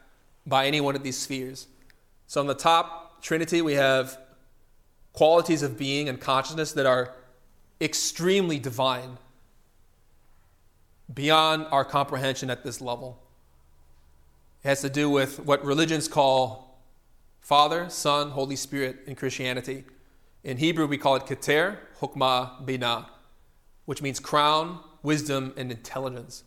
by 0.45 0.65
any 0.65 0.81
one 0.81 0.95
of 0.95 1.03
these 1.03 1.17
spheres. 1.17 1.67
So, 2.25 2.41
on 2.41 2.47
the 2.47 2.55
top 2.55 3.21
trinity, 3.21 3.61
we 3.61 3.73
have 3.73 4.17
qualities 5.13 5.63
of 5.63 5.77
being 5.77 6.09
and 6.09 6.19
consciousness 6.19 6.73
that 6.73 6.85
are 6.85 7.15
extremely 7.81 8.59
divine, 8.59 9.17
beyond 11.13 11.65
our 11.71 11.85
comprehension 11.85 12.49
at 12.49 12.63
this 12.63 12.81
level. 12.81 13.19
It 14.63 14.67
has 14.67 14.81
to 14.81 14.89
do 14.89 15.09
with 15.09 15.39
what 15.39 15.63
religions 15.63 16.07
call 16.07 16.81
Father, 17.39 17.89
Son, 17.89 18.31
Holy 18.31 18.57
Spirit 18.57 18.97
in 19.07 19.15
Christianity. 19.15 19.85
In 20.43 20.57
Hebrew, 20.57 20.85
we 20.85 20.97
call 20.97 21.15
it 21.15 21.23
Keter, 21.23 21.77
Hokmah, 22.01 22.65
Binah, 22.65 23.05
which 23.85 24.01
means 24.01 24.19
crown, 24.19 24.79
wisdom, 25.01 25.53
and 25.55 25.71
intelligence. 25.71 26.43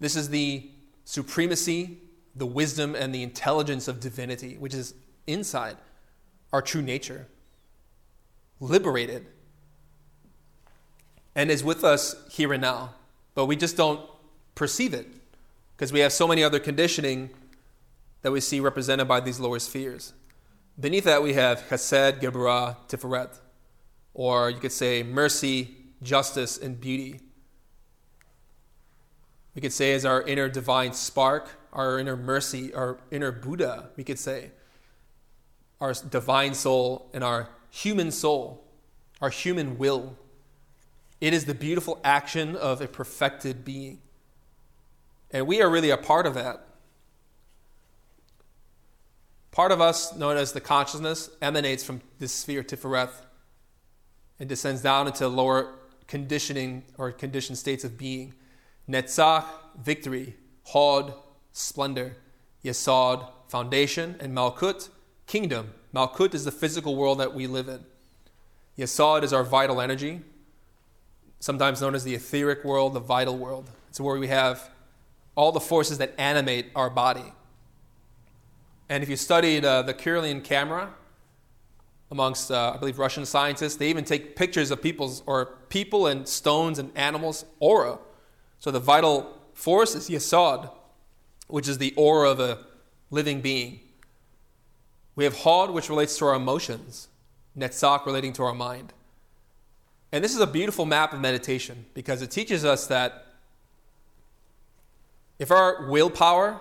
This 0.00 0.16
is 0.16 0.30
the 0.30 0.70
supremacy, 1.04 1.98
the 2.34 2.46
wisdom, 2.46 2.94
and 2.94 3.14
the 3.14 3.22
intelligence 3.22 3.86
of 3.86 4.00
divinity, 4.00 4.56
which 4.56 4.74
is 4.74 4.94
inside 5.26 5.76
our 6.52 6.62
true 6.62 6.82
nature, 6.82 7.28
liberated, 8.58 9.26
and 11.34 11.50
is 11.50 11.62
with 11.62 11.84
us 11.84 12.16
here 12.30 12.52
and 12.52 12.62
now. 12.62 12.94
But 13.34 13.46
we 13.46 13.56
just 13.56 13.76
don't 13.76 14.00
perceive 14.54 14.94
it 14.94 15.06
because 15.76 15.92
we 15.92 16.00
have 16.00 16.12
so 16.12 16.26
many 16.26 16.42
other 16.42 16.58
conditioning 16.58 17.30
that 18.22 18.32
we 18.32 18.40
see 18.40 18.60
represented 18.60 19.06
by 19.06 19.20
these 19.20 19.38
lower 19.38 19.58
spheres. 19.58 20.12
Beneath 20.78 21.04
that, 21.04 21.22
we 21.22 21.34
have 21.34 21.68
Chesed, 21.68 22.20
Geburah, 22.20 22.76
Tiferet, 22.88 23.38
or 24.14 24.50
you 24.50 24.58
could 24.58 24.72
say 24.72 25.02
mercy, 25.02 25.76
justice, 26.02 26.58
and 26.58 26.80
beauty. 26.80 27.20
We 29.60 29.64
could 29.64 29.74
say 29.74 29.92
is 29.92 30.06
our 30.06 30.22
inner 30.22 30.48
divine 30.48 30.94
spark, 30.94 31.50
our 31.74 31.98
inner 31.98 32.16
mercy, 32.16 32.72
our 32.72 32.96
inner 33.10 33.30
Buddha, 33.30 33.90
we 33.94 34.04
could 34.04 34.18
say. 34.18 34.52
Our 35.82 35.92
divine 35.92 36.54
soul 36.54 37.10
and 37.12 37.22
our 37.22 37.50
human 37.68 38.10
soul, 38.10 38.64
our 39.20 39.28
human 39.28 39.76
will. 39.76 40.16
It 41.20 41.34
is 41.34 41.44
the 41.44 41.52
beautiful 41.52 42.00
action 42.02 42.56
of 42.56 42.80
a 42.80 42.88
perfected 42.88 43.62
being. 43.62 43.98
And 45.30 45.46
we 45.46 45.60
are 45.60 45.68
really 45.68 45.90
a 45.90 45.98
part 45.98 46.24
of 46.24 46.32
that. 46.32 46.66
Part 49.50 49.72
of 49.72 49.80
us, 49.82 50.16
known 50.16 50.38
as 50.38 50.52
the 50.52 50.62
consciousness, 50.62 51.28
emanates 51.42 51.84
from 51.84 52.00
this 52.18 52.32
sphere, 52.32 52.62
Tifereth, 52.62 53.26
and 54.38 54.48
descends 54.48 54.80
down 54.80 55.06
into 55.06 55.28
lower 55.28 55.74
conditioning 56.06 56.84
or 56.96 57.12
conditioned 57.12 57.58
states 57.58 57.84
of 57.84 57.98
being. 57.98 58.32
Netzach, 58.90 59.44
victory. 59.80 60.34
Hod, 60.64 61.14
splendor. 61.52 62.16
Yesod, 62.64 63.28
foundation. 63.48 64.16
And 64.20 64.36
Malkut, 64.36 64.88
kingdom. 65.26 65.72
Malkut 65.94 66.34
is 66.34 66.44
the 66.44 66.52
physical 66.52 66.96
world 66.96 67.20
that 67.20 67.34
we 67.34 67.46
live 67.46 67.68
in. 67.68 67.84
Yesod 68.78 69.22
is 69.22 69.32
our 69.32 69.44
vital 69.44 69.80
energy, 69.80 70.22
sometimes 71.38 71.80
known 71.80 71.94
as 71.94 72.04
the 72.04 72.14
etheric 72.14 72.64
world, 72.64 72.94
the 72.94 73.00
vital 73.00 73.36
world. 73.36 73.70
It's 73.88 74.00
where 74.00 74.18
we 74.18 74.28
have 74.28 74.70
all 75.34 75.52
the 75.52 75.60
forces 75.60 75.98
that 75.98 76.14
animate 76.18 76.66
our 76.74 76.88
body. 76.88 77.32
And 78.88 79.02
if 79.02 79.08
you 79.08 79.16
studied 79.16 79.64
uh, 79.64 79.82
the 79.82 79.94
Kirlian 79.94 80.42
camera, 80.42 80.94
amongst, 82.10 82.50
uh, 82.50 82.72
I 82.74 82.78
believe, 82.78 82.98
Russian 82.98 83.24
scientists, 83.24 83.76
they 83.76 83.88
even 83.88 84.04
take 84.04 84.34
pictures 84.34 84.70
of 84.70 84.82
people's, 84.82 85.22
or 85.26 85.46
people 85.68 86.06
and 86.06 86.26
stones 86.26 86.78
and 86.78 86.90
animals' 86.96 87.44
aura. 87.60 87.98
So 88.60 88.70
the 88.70 88.78
vital 88.78 89.38
force 89.54 89.94
is 89.94 90.08
Yesod, 90.08 90.70
which 91.48 91.66
is 91.66 91.78
the 91.78 91.92
aura 91.96 92.30
of 92.30 92.40
a 92.40 92.58
living 93.10 93.40
being. 93.40 93.80
We 95.16 95.24
have 95.24 95.38
Hod, 95.38 95.70
which 95.70 95.88
relates 95.88 96.16
to 96.18 96.26
our 96.26 96.34
emotions, 96.34 97.08
Netzach, 97.58 98.06
relating 98.06 98.32
to 98.34 98.44
our 98.44 98.54
mind. 98.54 98.92
And 100.12 100.22
this 100.22 100.34
is 100.34 100.40
a 100.40 100.46
beautiful 100.46 100.86
map 100.86 101.12
of 101.12 101.20
meditation 101.20 101.86
because 101.94 102.22
it 102.22 102.30
teaches 102.30 102.64
us 102.64 102.86
that 102.86 103.26
if 105.38 105.50
our 105.50 105.88
willpower, 105.88 106.60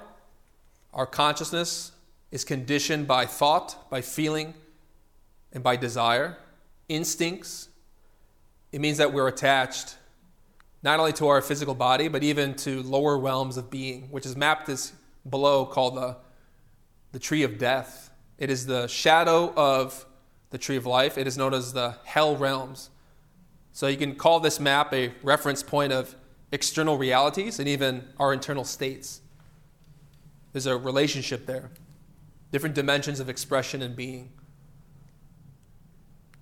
our 0.94 1.06
consciousness, 1.06 1.92
is 2.32 2.46
conditioned 2.46 3.08
by 3.08 3.26
thought, 3.26 3.90
by 3.90 4.02
feeling, 4.02 4.54
and 5.52 5.64
by 5.64 5.76
desire, 5.76 6.38
instincts. 6.88 7.70
It 8.72 8.80
means 8.80 8.98
that 9.00 9.12
we're 9.12 9.28
attached 9.28 9.96
not 10.82 11.00
only 11.00 11.14
to 11.14 11.28
our 11.28 11.42
physical 11.42 11.76
body, 11.76 12.08
but 12.08 12.24
even 12.24 12.56
to 12.56 12.82
lower 12.84 13.18
realms 13.18 13.58
of 13.58 13.70
being, 13.70 14.04
which 14.12 14.26
is 14.26 14.36
mapped 14.36 14.70
as 14.70 14.94
below 15.30 15.66
called 15.66 15.96
the, 15.96 16.18
the 17.12 17.20
tree 17.20 17.44
of 17.44 17.58
death. 17.58 18.10
It 18.38 18.50
is 18.50 18.66
the 18.66 18.88
shadow 18.88 19.54
of 19.56 20.06
the 20.52 20.58
tree 20.58 20.78
of 20.78 20.86
life. 20.86 21.18
It 21.18 21.28
is 21.28 21.38
known 21.38 21.54
as 21.54 21.74
the 21.74 21.98
hell 22.06 22.38
realms. 22.38 22.90
So 23.74 23.88
you 23.88 23.98
can 23.98 24.16
call 24.16 24.40
this 24.40 24.60
map 24.60 24.94
a 24.94 25.14
reference 25.22 25.62
point 25.62 25.94
of 25.94 26.16
external 26.52 26.98
realities 26.98 27.60
and 27.60 27.68
even 27.68 28.08
our 28.18 28.34
internal 28.34 28.64
states. 28.64 29.22
There's 30.54 30.66
a 30.66 30.78
relationship 30.78 31.46
there 31.46 31.70
different 32.52 32.74
dimensions 32.74 33.20
of 33.20 33.30
expression 33.30 33.84
and 33.84 33.96
being. 33.96 34.32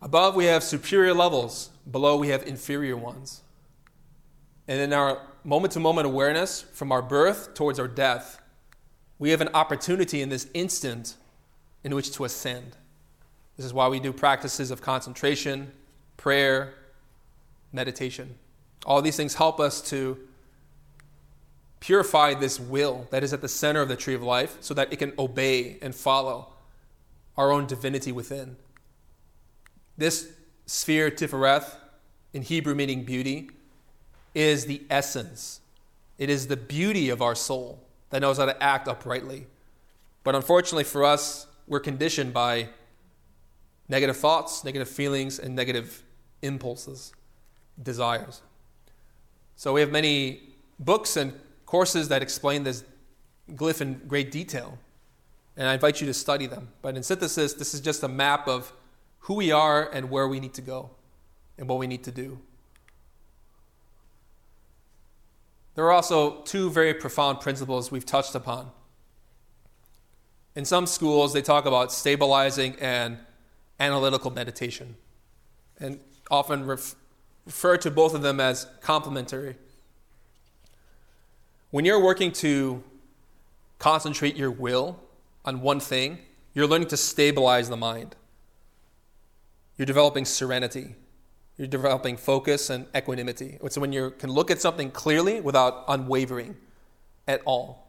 Above, 0.02 0.36
we 0.36 0.46
have 0.46 0.64
superior 0.64 1.14
levels, 1.14 1.70
below, 1.90 2.16
we 2.18 2.30
have 2.30 2.44
inferior 2.44 2.96
ones. 2.96 3.42
And 4.68 4.82
in 4.82 4.93
our 4.93 5.22
moment 5.43 5.74
to 5.74 5.80
moment 5.80 6.07
awareness, 6.07 6.61
from 6.61 6.91
our 6.91 7.01
birth 7.01 7.53
towards 7.53 7.80
our 7.80 7.88
death, 7.88 8.41
we 9.20 9.30
have 9.32 9.41
an 9.41 9.49
opportunity 9.53 10.22
in 10.22 10.30
this 10.30 10.47
instant 10.53 11.15
in 11.84 11.95
which 11.95 12.11
to 12.13 12.26
ascend. 12.26 12.76
This 13.55 13.65
is 13.65 13.74
why 13.74 13.88
we 13.88 13.99
do 13.99 14.13
practices 14.13 14.70
of 14.70 14.82
concentration, 14.82 15.72
prayer, 16.18 16.74
meditation. 17.72 18.36
All 18.86 19.01
these 19.01 19.18
things 19.18 19.36
help 19.36 19.59
us 19.59 19.82
to 19.89 20.20
purify 21.80 22.34
this 22.34 22.59
will 22.59 23.07
that 23.11 23.24
is 23.24 23.34
at 23.34 23.41
the 23.41 23.47
center 23.47 23.82
of 23.82 23.88
the 23.88 23.95
tree 23.95 24.13
of 24.13 24.22
life 24.22 24.57
so 24.59 24.74
that 24.74 24.91
it 24.91 24.97
can 24.97 25.13
obey 25.18 25.78
and 25.82 25.95
follow 25.95 26.53
our 27.36 27.51
own 27.51 27.68
divinity 27.68 28.11
within. 28.11 28.57
This 29.97 30.32
sphere, 30.65 31.09
Tifereth, 31.09 31.78
in 32.34 32.41
Hebrew 32.41 32.76
meaning 32.76 33.03
beauty, 33.03 33.49
is 34.38 34.66
the 34.66 34.84
essence. 34.92 35.62
It 36.20 36.30
is 36.30 36.46
the 36.46 36.56
beauty 36.56 37.10
of 37.10 37.24
our 37.24 37.34
soul 37.34 37.80
that 38.12 38.22
knows 38.22 38.38
how 38.38 38.46
to 38.46 38.64
act 38.64 38.88
uprightly. 38.88 39.48
But 40.24 40.36
unfortunately 40.36 40.84
for 40.84 41.04
us, 41.04 41.48
we're 41.68 41.80
conditioned 41.80 42.34
by 42.34 42.70
negative 43.90 44.16
thoughts, 44.16 44.64
negative 44.64 44.88
feelings, 44.88 45.40
and 45.40 45.56
negative 45.56 46.04
impulses, 46.44 47.14
desires. 47.82 48.44
So 49.56 49.74
we 49.74 49.82
have 49.82 49.92
many 49.92 50.42
books 50.78 51.18
and 51.18 51.34
courses 51.66 52.10
that 52.10 52.22
explain 52.22 52.64
this 52.64 52.84
glyph 53.54 53.82
in 53.82 54.02
great 54.08 54.32
detail. 54.32 54.78
And 55.56 55.68
I 55.68 55.74
invite 55.74 56.00
you 56.00 56.06
to 56.06 56.14
study 56.14 56.46
them. 56.46 56.70
But 56.84 56.96
in 56.96 57.02
synthesis, 57.02 57.54
this 57.54 57.74
is 57.74 57.82
just 57.82 58.04
a 58.04 58.08
map 58.08 58.48
of 58.48 58.72
who 59.22 59.34
we 59.34 59.52
are 59.52 59.90
and 59.92 60.12
where 60.12 60.28
we 60.28 60.40
need 60.40 60.54
to 60.54 60.62
go 60.62 60.92
and 61.58 61.68
what 61.68 61.80
we 61.80 61.88
need 61.88 62.04
to 62.04 62.12
do. 62.12 62.40
There 65.78 65.86
are 65.86 65.92
also 65.92 66.42
two 66.42 66.72
very 66.72 66.96
profound 66.96 67.40
principles 67.40 67.92
we've 67.92 68.04
touched 68.04 68.34
upon. 68.34 68.72
In 70.56 70.66
some 70.66 70.88
schools, 70.88 71.34
they 71.34 71.42
talk 71.44 71.68
about 71.68 71.92
stabilizing 71.92 72.76
and 72.82 73.20
analytical 73.80 74.32
meditation, 74.32 74.96
and 75.80 76.00
often 76.32 76.66
ref- 76.66 76.96
refer 77.46 77.78
to 77.78 77.92
both 77.92 78.16
of 78.16 78.24
them 78.24 78.40
as 78.40 78.66
complementary. 78.82 79.56
When 81.70 81.86
you're 81.86 82.04
working 82.04 82.32
to 82.32 82.84
concentrate 83.78 84.36
your 84.36 84.50
will 84.50 85.00
on 85.46 85.62
one 85.62 85.80
thing, 85.80 86.18
you're 86.56 86.66
learning 86.66 86.88
to 86.88 86.98
stabilize 86.98 87.70
the 87.70 87.78
mind. 87.78 88.16
You're 89.78 89.86
developing 89.86 90.26
serenity. 90.26 90.96
You're 91.58 91.68
developing 91.68 92.18
focus 92.18 92.70
and 92.70 92.86
equanimity. 92.95 93.58
It's 93.64 93.78
when 93.78 93.91
you 93.91 94.12
can 94.20 94.32
look 94.32 94.51
at 94.51 94.62
something 94.62 94.91
clearly 94.91 95.41
without 95.41 95.86
unwavering 95.88 96.55
at 97.28 97.41
all. 97.45 97.88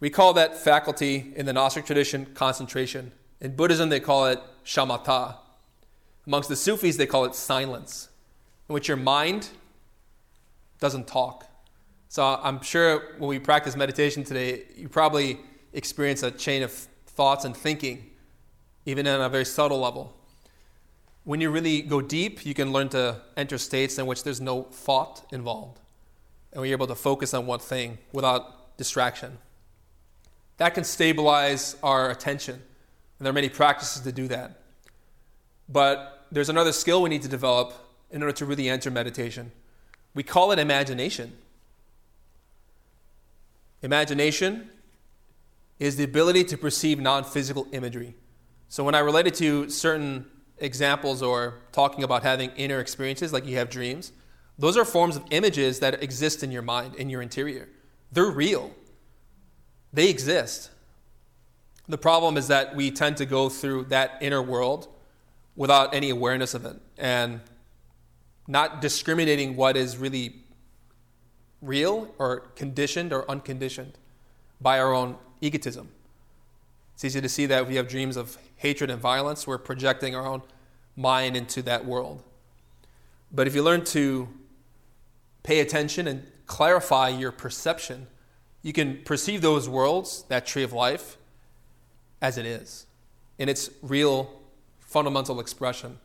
We 0.00 0.10
call 0.10 0.34
that 0.34 0.58
faculty 0.58 1.32
in 1.34 1.46
the 1.46 1.52
Gnostic 1.54 1.86
tradition 1.86 2.26
concentration. 2.34 3.12
In 3.40 3.56
Buddhism, 3.56 3.88
they 3.88 4.00
call 4.00 4.26
it 4.26 4.40
shamatha. 4.64 5.36
Amongst 6.26 6.50
the 6.50 6.56
Sufis, 6.56 6.96
they 6.96 7.06
call 7.06 7.24
it 7.24 7.34
silence, 7.34 8.08
in 8.68 8.74
which 8.74 8.88
your 8.88 8.98
mind 8.98 9.48
doesn't 10.78 11.06
talk. 11.06 11.46
So 12.08 12.22
I'm 12.22 12.60
sure 12.60 13.14
when 13.18 13.28
we 13.28 13.38
practice 13.38 13.76
meditation 13.76 14.24
today, 14.24 14.64
you 14.76 14.88
probably 14.88 15.40
experience 15.72 16.22
a 16.22 16.30
chain 16.30 16.62
of 16.62 16.70
thoughts 17.06 17.44
and 17.46 17.56
thinking, 17.56 18.10
even 18.84 19.06
on 19.06 19.20
a 19.22 19.28
very 19.28 19.44
subtle 19.44 19.80
level. 19.80 20.14
When 21.24 21.40
you 21.40 21.50
really 21.50 21.80
go 21.80 22.00
deep, 22.00 22.44
you 22.44 22.54
can 22.54 22.72
learn 22.72 22.90
to 22.90 23.20
enter 23.36 23.56
states 23.58 23.98
in 23.98 24.06
which 24.06 24.24
there's 24.24 24.40
no 24.40 24.64
thought 24.64 25.24
involved. 25.32 25.80
And 26.52 26.64
you're 26.64 26.76
able 26.76 26.86
to 26.86 26.94
focus 26.94 27.34
on 27.34 27.46
one 27.46 27.60
thing 27.60 27.98
without 28.12 28.76
distraction. 28.76 29.38
That 30.58 30.74
can 30.74 30.84
stabilize 30.84 31.76
our 31.82 32.10
attention. 32.10 32.54
And 32.54 33.26
there 33.26 33.30
are 33.30 33.34
many 33.34 33.48
practices 33.48 34.02
to 34.02 34.12
do 34.12 34.28
that. 34.28 34.60
But 35.68 36.26
there's 36.30 36.50
another 36.50 36.72
skill 36.72 37.02
we 37.02 37.08
need 37.08 37.22
to 37.22 37.28
develop 37.28 37.72
in 38.10 38.22
order 38.22 38.34
to 38.34 38.44
really 38.44 38.68
enter 38.68 38.90
meditation. 38.90 39.50
We 40.14 40.22
call 40.22 40.52
it 40.52 40.58
imagination. 40.58 41.32
Imagination 43.82 44.70
is 45.78 45.96
the 45.96 46.04
ability 46.04 46.44
to 46.44 46.58
perceive 46.58 47.00
non 47.00 47.24
physical 47.24 47.66
imagery. 47.72 48.14
So 48.68 48.84
when 48.84 48.94
I 48.94 49.00
related 49.00 49.34
to 49.34 49.68
certain 49.70 50.26
examples 50.58 51.22
or 51.22 51.60
talking 51.72 52.04
about 52.04 52.22
having 52.22 52.50
inner 52.50 52.80
experiences, 52.80 53.32
like 53.32 53.46
you 53.46 53.56
have 53.56 53.70
dreams, 53.70 54.12
those 54.58 54.76
are 54.76 54.84
forms 54.84 55.16
of 55.16 55.24
images 55.30 55.80
that 55.80 56.02
exist 56.02 56.42
in 56.42 56.52
your 56.52 56.62
mind, 56.62 56.94
in 56.94 57.10
your 57.10 57.22
interior. 57.22 57.68
They're 58.12 58.30
real, 58.30 58.72
they 59.92 60.08
exist. 60.08 60.70
The 61.86 61.98
problem 61.98 62.36
is 62.36 62.48
that 62.48 62.74
we 62.74 62.90
tend 62.90 63.18
to 63.18 63.26
go 63.26 63.48
through 63.48 63.84
that 63.86 64.16
inner 64.20 64.40
world 64.40 64.88
without 65.54 65.94
any 65.94 66.10
awareness 66.10 66.54
of 66.54 66.64
it 66.64 66.76
and 66.96 67.40
not 68.48 68.80
discriminating 68.80 69.56
what 69.56 69.76
is 69.76 69.96
really 69.96 70.36
real 71.60 72.14
or 72.18 72.40
conditioned 72.56 73.12
or 73.12 73.28
unconditioned 73.30 73.98
by 74.60 74.78
our 74.78 74.94
own 74.94 75.16
egotism. 75.40 75.88
It's 76.94 77.04
easy 77.04 77.20
to 77.20 77.28
see 77.28 77.46
that 77.46 77.62
if 77.62 77.68
we 77.68 77.76
have 77.76 77.88
dreams 77.88 78.16
of 78.16 78.38
hatred 78.64 78.88
and 78.88 78.98
violence, 78.98 79.46
we're 79.46 79.58
projecting 79.58 80.16
our 80.16 80.24
own 80.24 80.40
mind 80.96 81.36
into 81.36 81.60
that 81.60 81.84
world. 81.84 82.22
But 83.30 83.46
if 83.46 83.54
you 83.54 83.62
learn 83.62 83.84
to 83.96 84.26
pay 85.42 85.60
attention 85.60 86.08
and 86.08 86.26
clarify 86.46 87.10
your 87.10 87.30
perception, 87.30 88.06
you 88.62 88.72
can 88.72 89.02
perceive 89.04 89.42
those 89.42 89.68
worlds, 89.68 90.24
that 90.28 90.46
tree 90.46 90.62
of 90.62 90.72
life, 90.72 91.18
as 92.22 92.38
it 92.38 92.46
is, 92.46 92.86
in 93.38 93.50
its 93.50 93.68
real 93.82 94.40
fundamental 94.80 95.40
expression. 95.40 95.98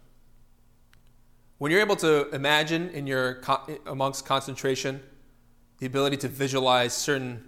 When 1.60 1.72
you're 1.72 1.80
able 1.80 1.96
to 1.98 2.30
imagine 2.32 2.90
in 2.90 3.08
your 3.08 3.42
amongst 3.86 4.26
concentration 4.26 5.02
the 5.78 5.86
ability 5.86 6.18
to 6.18 6.28
visualize 6.28 6.94
certain 6.94 7.48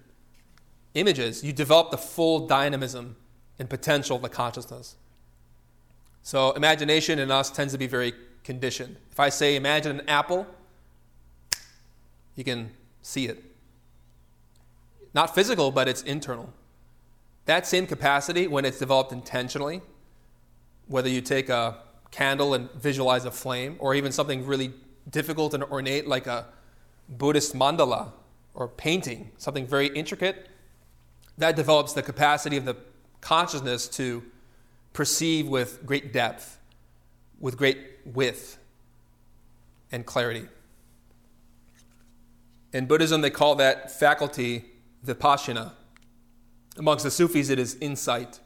images, 0.93 1.43
you 1.43 1.51
develop 1.51 1.91
the 1.91 1.97
full 1.97 2.47
dynamism 2.47 3.17
and 3.61 3.69
potential 3.69 4.15
of 4.15 4.23
the 4.23 4.29
consciousness. 4.29 4.95
So, 6.23 6.51
imagination 6.53 7.19
in 7.19 7.29
us 7.29 7.51
tends 7.51 7.73
to 7.73 7.77
be 7.77 7.85
very 7.85 8.11
conditioned. 8.43 8.97
If 9.11 9.19
I 9.19 9.29
say, 9.29 9.55
imagine 9.55 9.99
an 9.99 10.09
apple, 10.09 10.47
you 12.35 12.43
can 12.43 12.71
see 13.03 13.27
it. 13.27 13.43
Not 15.13 15.35
physical, 15.35 15.69
but 15.69 15.87
it's 15.87 16.01
internal. 16.01 16.51
That 17.45 17.67
same 17.67 17.85
capacity, 17.85 18.47
when 18.47 18.65
it's 18.65 18.79
developed 18.79 19.11
intentionally, 19.11 19.81
whether 20.87 21.09
you 21.09 21.21
take 21.21 21.49
a 21.49 21.77
candle 22.09 22.55
and 22.55 22.71
visualize 22.71 23.25
a 23.25 23.31
flame, 23.31 23.75
or 23.77 23.93
even 23.93 24.11
something 24.11 24.43
really 24.43 24.73
difficult 25.07 25.53
and 25.53 25.63
ornate 25.65 26.07
like 26.07 26.25
a 26.25 26.47
Buddhist 27.07 27.53
mandala 27.53 28.11
or 28.55 28.67
painting, 28.67 29.29
something 29.37 29.67
very 29.67 29.87
intricate, 29.89 30.49
that 31.37 31.55
develops 31.55 31.93
the 31.93 32.01
capacity 32.01 32.57
of 32.57 32.65
the 32.65 32.75
consciousness 33.21 33.87
to 33.87 34.23
perceive 34.93 35.47
with 35.47 35.85
great 35.85 36.11
depth, 36.11 36.59
with 37.39 37.57
great 37.57 37.77
width 38.05 38.57
and 39.91 40.05
clarity. 40.05 40.47
In 42.73 42.85
Buddhism, 42.85 43.21
they 43.21 43.29
call 43.29 43.55
that 43.55 43.91
faculty 43.91 44.65
vipassana. 45.05 45.73
Amongst 46.77 47.03
the 47.03 47.11
Sufis, 47.11 47.49
it 47.49 47.59
is 47.59 47.77
insight. 47.81 48.39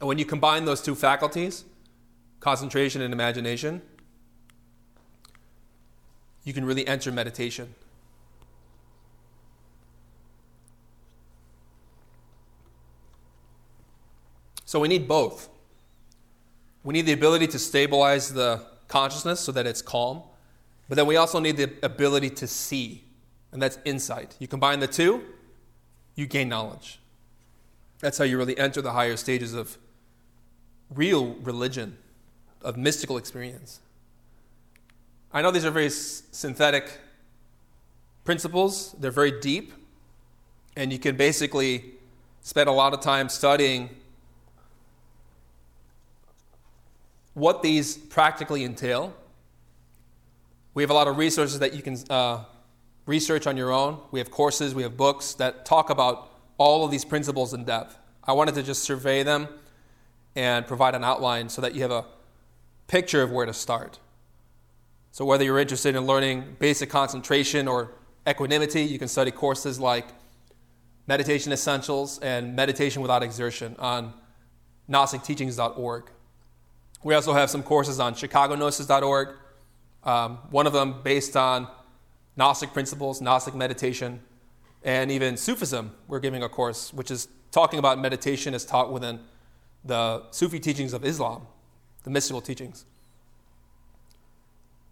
And 0.00 0.08
when 0.08 0.18
you 0.18 0.24
combine 0.24 0.64
those 0.64 0.80
two 0.80 0.94
faculties, 0.94 1.64
concentration 2.40 3.02
and 3.02 3.12
imagination, 3.12 3.82
you 6.44 6.52
can 6.52 6.64
really 6.64 6.86
enter 6.86 7.12
meditation. 7.12 7.74
So 14.68 14.78
we 14.78 14.88
need 14.88 15.08
both. 15.08 15.48
We 16.84 16.92
need 16.92 17.06
the 17.06 17.14
ability 17.14 17.46
to 17.46 17.58
stabilize 17.58 18.34
the 18.34 18.66
consciousness 18.86 19.40
so 19.40 19.50
that 19.52 19.66
it's 19.66 19.80
calm, 19.80 20.20
but 20.90 20.96
then 20.96 21.06
we 21.06 21.16
also 21.16 21.40
need 21.40 21.56
the 21.56 21.72
ability 21.82 22.28
to 22.28 22.46
see, 22.46 23.02
and 23.50 23.62
that's 23.62 23.78
insight. 23.86 24.36
You 24.38 24.46
combine 24.46 24.80
the 24.80 24.86
two, 24.86 25.24
you 26.16 26.26
gain 26.26 26.50
knowledge. 26.50 27.00
That's 28.00 28.18
how 28.18 28.24
you 28.24 28.36
really 28.36 28.58
enter 28.58 28.82
the 28.82 28.92
higher 28.92 29.16
stages 29.16 29.54
of 29.54 29.78
real 30.90 31.36
religion, 31.36 31.96
of 32.60 32.76
mystical 32.76 33.16
experience. 33.16 33.80
I 35.32 35.40
know 35.40 35.50
these 35.50 35.64
are 35.64 35.70
very 35.70 35.88
synthetic 35.88 36.92
principles, 38.22 38.94
they're 39.00 39.10
very 39.10 39.40
deep, 39.40 39.72
and 40.76 40.92
you 40.92 40.98
can 40.98 41.16
basically 41.16 41.86
spend 42.42 42.68
a 42.68 42.72
lot 42.72 42.92
of 42.92 43.00
time 43.00 43.30
studying 43.30 43.88
what 47.38 47.62
these 47.62 47.96
practically 47.96 48.64
entail. 48.64 49.14
We 50.74 50.82
have 50.82 50.90
a 50.90 50.94
lot 50.94 51.08
of 51.08 51.16
resources 51.16 51.60
that 51.60 51.72
you 51.74 51.82
can 51.82 51.96
uh, 52.10 52.44
research 53.06 53.46
on 53.46 53.56
your 53.56 53.72
own. 53.72 54.00
We 54.10 54.18
have 54.18 54.30
courses, 54.30 54.74
we 54.74 54.82
have 54.82 54.96
books 54.96 55.34
that 55.34 55.64
talk 55.64 55.90
about 55.90 56.30
all 56.58 56.84
of 56.84 56.90
these 56.90 57.04
principles 57.04 57.54
in 57.54 57.64
depth. 57.64 57.96
I 58.24 58.32
wanted 58.32 58.54
to 58.56 58.62
just 58.62 58.82
survey 58.82 59.22
them 59.22 59.48
and 60.36 60.66
provide 60.66 60.94
an 60.94 61.04
outline 61.04 61.48
so 61.48 61.62
that 61.62 61.74
you 61.74 61.82
have 61.82 61.90
a 61.90 62.04
picture 62.86 63.22
of 63.22 63.30
where 63.30 63.46
to 63.46 63.54
start. 63.54 63.98
So, 65.10 65.24
whether 65.24 65.44
you're 65.44 65.58
interested 65.58 65.96
in 65.96 66.06
learning 66.06 66.56
basic 66.58 66.90
concentration 66.90 67.66
or 67.66 67.92
equanimity, 68.28 68.82
you 68.82 68.98
can 68.98 69.08
study 69.08 69.30
courses 69.30 69.80
like 69.80 70.06
Meditation 71.06 71.52
Essentials 71.52 72.18
and 72.18 72.54
Meditation 72.54 73.00
Without 73.00 73.22
Exertion 73.22 73.74
on 73.78 74.12
GnosticTeachings.org. 74.90 76.10
We 77.02 77.14
also 77.14 77.32
have 77.32 77.48
some 77.50 77.62
courses 77.62 78.00
on 78.00 78.14
ChicagoGnosis.org, 78.14 79.28
um, 80.04 80.38
one 80.50 80.66
of 80.66 80.72
them 80.72 81.02
based 81.02 81.36
on 81.36 81.68
Gnostic 82.36 82.72
principles, 82.72 83.20
Gnostic 83.20 83.54
meditation, 83.54 84.20
and 84.82 85.10
even 85.10 85.36
Sufism. 85.36 85.92
We're 86.08 86.20
giving 86.20 86.42
a 86.42 86.48
course 86.48 86.92
which 86.92 87.10
is 87.10 87.28
talking 87.50 87.78
about 87.78 87.98
meditation 87.98 88.54
as 88.54 88.64
taught 88.64 88.92
within 88.92 89.20
the 89.84 90.24
Sufi 90.30 90.58
teachings 90.60 90.92
of 90.92 91.04
Islam, 91.04 91.46
the 92.02 92.10
mystical 92.10 92.40
teachings. 92.40 92.84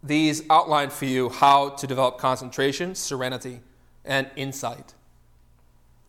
These 0.03 0.43
outline 0.49 0.91
for 0.91 1.07
you 1.07 1.29
how 1.29 1.71
to 1.71 1.87
develop 1.87 2.19
concentration, 2.19 2.95
serenity, 2.95 3.61
and 4.05 4.31
insight. 4.37 4.95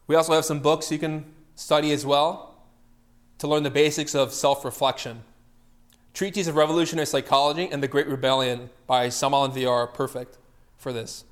We 0.05 0.15
also 0.15 0.33
have 0.33 0.45
some 0.45 0.59
books 0.59 0.91
you 0.91 0.99
can 0.99 1.25
study 1.55 1.91
as 1.91 2.05
well 2.05 2.55
to 3.39 3.47
learn 3.47 3.63
the 3.63 3.71
basics 3.71 4.13
of 4.13 4.31
self 4.31 4.63
reflection 4.63 5.23
Treatise 6.17 6.47
of 6.47 6.55
Revolutionary 6.55 7.05
Psychology 7.05 7.69
and 7.71 7.83
The 7.83 7.87
Great 7.87 8.07
Rebellion 8.07 8.71
by 8.87 9.07
Samael 9.07 9.43
Aun 9.43 9.51
Weor 9.51 9.69
are 9.69 9.85
perfect 9.85 10.39
for 10.75 10.91
this. 10.91 11.25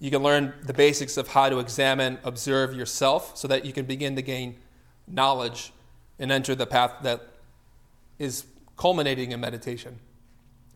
You 0.00 0.10
can 0.10 0.24
learn 0.24 0.54
the 0.60 0.74
basics 0.74 1.16
of 1.16 1.28
how 1.28 1.48
to 1.50 1.60
examine, 1.60 2.18
observe 2.24 2.74
yourself 2.74 3.36
so 3.36 3.46
that 3.46 3.64
you 3.64 3.72
can 3.72 3.86
begin 3.86 4.16
to 4.16 4.22
gain 4.22 4.56
knowledge 5.06 5.72
and 6.18 6.32
enter 6.32 6.56
the 6.56 6.66
path 6.66 6.94
that 7.04 7.28
is 8.18 8.46
culminating 8.76 9.30
in 9.30 9.38
meditation. 9.38 10.00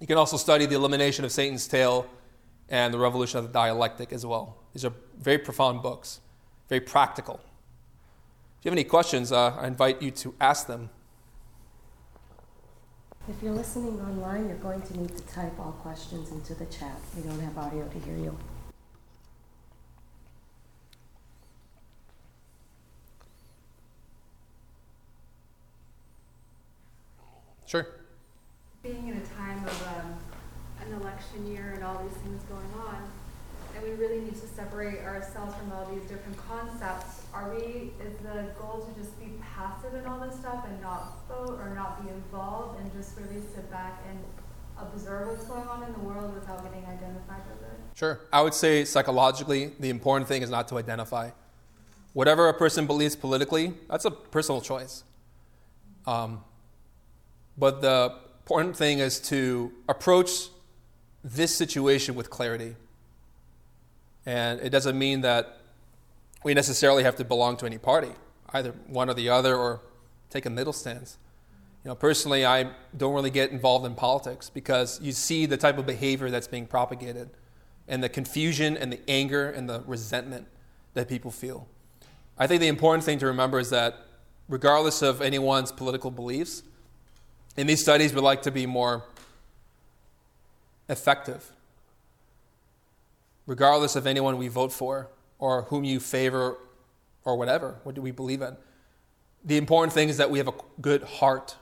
You 0.00 0.06
can 0.06 0.18
also 0.18 0.36
study 0.36 0.64
The 0.64 0.76
Elimination 0.76 1.24
of 1.24 1.32
Satan's 1.32 1.66
Tail 1.66 2.06
and 2.68 2.94
The 2.94 2.98
Revolution 3.00 3.40
of 3.40 3.46
the 3.48 3.52
Dialectic 3.52 4.12
as 4.12 4.24
well. 4.24 4.56
These 4.72 4.84
are 4.84 4.92
very 5.18 5.38
profound 5.38 5.82
books, 5.82 6.20
very 6.68 6.80
practical. 6.80 7.40
If 8.60 8.66
you 8.66 8.70
have 8.70 8.78
any 8.78 8.84
questions, 8.84 9.32
uh, 9.32 9.56
I 9.56 9.66
invite 9.66 10.00
you 10.00 10.12
to 10.12 10.32
ask 10.40 10.68
them. 10.68 10.90
If 13.28 13.42
you're 13.42 13.52
listening 13.52 14.00
online, 14.00 14.48
you're 14.48 14.56
going 14.56 14.80
to 14.80 14.98
need 14.98 15.14
to 15.14 15.22
type 15.24 15.52
all 15.60 15.72
questions 15.82 16.30
into 16.30 16.54
the 16.54 16.64
chat. 16.64 16.98
We 17.14 17.22
don't 17.22 17.38
have 17.40 17.58
audio 17.58 17.86
to 17.86 17.98
hear 17.98 18.16
you. 18.16 18.38
Sure. 27.66 27.86
Being 28.82 29.08
in 29.08 29.18
a 29.18 29.26
time 29.36 29.62
of 29.62 29.88
um, 29.88 30.14
an 30.86 31.02
election 31.02 31.52
year 31.52 31.72
and 31.74 31.84
all 31.84 32.02
these 32.02 32.16
things 32.22 32.42
going 32.44 32.86
on, 32.86 32.96
and 33.76 33.84
we 33.84 33.90
really 33.90 34.22
need 34.22 34.40
to 34.40 34.46
separate 34.46 35.00
ourselves 35.00 35.54
from 35.54 35.70
all 35.72 35.84
these 35.92 36.08
different 36.08 36.38
concepts, 36.48 37.24
are 37.38 37.54
we, 37.54 37.92
is 38.04 38.16
the 38.22 38.50
goal 38.58 38.84
to 38.84 39.00
just 39.00 39.18
be 39.20 39.32
passive 39.40 39.94
in 39.94 40.04
all 40.06 40.18
this 40.18 40.36
stuff 40.36 40.64
and 40.66 40.80
not 40.82 41.28
vote 41.28 41.58
or 41.60 41.72
not 41.74 42.02
be 42.02 42.10
involved 42.10 42.80
and 42.80 42.92
just 42.92 43.16
really 43.16 43.40
sit 43.54 43.70
back 43.70 44.02
and 44.08 44.18
observe 44.76 45.28
what's 45.28 45.44
going 45.44 45.66
on 45.68 45.84
in 45.84 45.92
the 45.92 46.00
world 46.00 46.34
without 46.34 46.64
getting 46.64 46.84
identified 46.84 47.42
with 47.48 47.62
it? 47.62 47.78
Sure. 47.94 48.20
I 48.32 48.42
would 48.42 48.54
say 48.54 48.84
psychologically, 48.84 49.72
the 49.78 49.88
important 49.88 50.26
thing 50.26 50.42
is 50.42 50.50
not 50.50 50.66
to 50.68 50.78
identify. 50.78 51.30
Whatever 52.12 52.48
a 52.48 52.54
person 52.54 52.86
believes 52.86 53.14
politically, 53.14 53.74
that's 53.88 54.04
a 54.04 54.10
personal 54.10 54.60
choice. 54.60 55.04
Um, 56.06 56.42
but 57.56 57.82
the 57.82 58.14
important 58.42 58.76
thing 58.76 58.98
is 58.98 59.20
to 59.20 59.72
approach 59.88 60.48
this 61.22 61.54
situation 61.54 62.16
with 62.16 62.30
clarity. 62.30 62.74
And 64.26 64.60
it 64.60 64.70
doesn't 64.70 64.98
mean 64.98 65.20
that 65.20 65.57
we 66.42 66.54
necessarily 66.54 67.02
have 67.02 67.16
to 67.16 67.24
belong 67.24 67.56
to 67.58 67.66
any 67.66 67.78
party, 67.78 68.12
either 68.50 68.72
one 68.86 69.10
or 69.10 69.14
the 69.14 69.28
other, 69.28 69.56
or 69.56 69.80
take 70.30 70.46
a 70.46 70.50
middle 70.50 70.72
stance. 70.72 71.18
You 71.84 71.90
know, 71.90 71.94
personally, 71.94 72.44
I 72.44 72.70
don't 72.96 73.14
really 73.14 73.30
get 73.30 73.50
involved 73.50 73.86
in 73.86 73.94
politics 73.94 74.50
because 74.50 75.00
you 75.00 75.12
see 75.12 75.46
the 75.46 75.56
type 75.56 75.78
of 75.78 75.86
behavior 75.86 76.30
that's 76.30 76.48
being 76.48 76.66
propagated 76.66 77.30
and 77.86 78.02
the 78.02 78.08
confusion 78.08 78.76
and 78.76 78.92
the 78.92 79.00
anger 79.08 79.48
and 79.48 79.68
the 79.68 79.82
resentment 79.86 80.46
that 80.94 81.08
people 81.08 81.30
feel. 81.30 81.66
I 82.38 82.46
think 82.46 82.60
the 82.60 82.68
important 82.68 83.04
thing 83.04 83.18
to 83.20 83.26
remember 83.26 83.58
is 83.58 83.70
that 83.70 83.96
regardless 84.48 85.02
of 85.02 85.22
anyone's 85.22 85.72
political 85.72 86.10
beliefs, 86.10 86.62
in 87.56 87.66
these 87.66 87.80
studies 87.80 88.14
we 88.14 88.20
like 88.20 88.42
to 88.42 88.50
be 88.50 88.66
more 88.66 89.04
effective. 90.88 91.52
Regardless 93.46 93.96
of 93.96 94.06
anyone 94.06 94.36
we 94.36 94.48
vote 94.48 94.72
for 94.72 95.08
or 95.38 95.62
whom 95.62 95.84
you 95.84 96.00
favor 96.00 96.58
or 97.24 97.36
whatever, 97.36 97.78
what 97.82 97.94
do 97.94 98.02
we 98.02 98.10
believe 98.10 98.42
in? 98.42 98.56
The 99.44 99.56
important 99.56 99.92
thing 99.92 100.08
is 100.08 100.16
that 100.16 100.30
we 100.30 100.38
have 100.38 100.48
a 100.48 100.54
good 100.80 101.02
heart. 101.02 101.56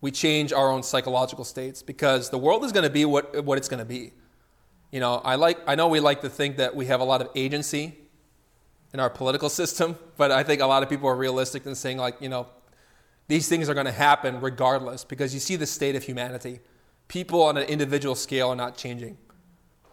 We 0.00 0.10
change 0.10 0.52
our 0.52 0.70
own 0.70 0.82
psychological 0.82 1.44
states 1.44 1.82
because 1.82 2.30
the 2.30 2.38
world 2.38 2.64
is 2.64 2.72
going 2.72 2.84
to 2.84 2.90
be 2.90 3.04
what, 3.04 3.44
what 3.44 3.58
it's 3.58 3.68
going 3.68 3.78
to 3.78 3.84
be. 3.84 4.12
You 4.90 5.00
know, 5.00 5.16
I, 5.24 5.36
like, 5.36 5.58
I 5.66 5.74
know 5.74 5.88
we 5.88 6.00
like 6.00 6.20
to 6.22 6.28
think 6.28 6.56
that 6.56 6.74
we 6.74 6.86
have 6.86 7.00
a 7.00 7.04
lot 7.04 7.20
of 7.20 7.28
agency 7.34 7.96
in 8.92 9.00
our 9.00 9.10
political 9.10 9.48
system, 9.60 9.96
but 10.16 10.30
I 10.30 10.42
think 10.42 10.60
a 10.60 10.66
lot 10.66 10.82
of 10.82 10.88
people 10.88 11.08
are 11.08 11.16
realistic 11.16 11.64
in 11.66 11.74
saying, 11.74 11.98
like, 11.98 12.20
you 12.20 12.28
know, 12.28 12.48
these 13.28 13.48
things 13.48 13.68
are 13.68 13.74
going 13.74 13.86
to 13.86 13.92
happen 13.92 14.40
regardless 14.40 15.04
because 15.04 15.32
you 15.32 15.38
see 15.38 15.54
the 15.54 15.66
state 15.66 15.94
of 15.94 16.02
humanity. 16.02 16.58
People 17.06 17.42
on 17.42 17.56
an 17.56 17.62
individual 17.68 18.16
scale 18.16 18.48
are 18.48 18.56
not 18.56 18.76
changing. 18.76 19.16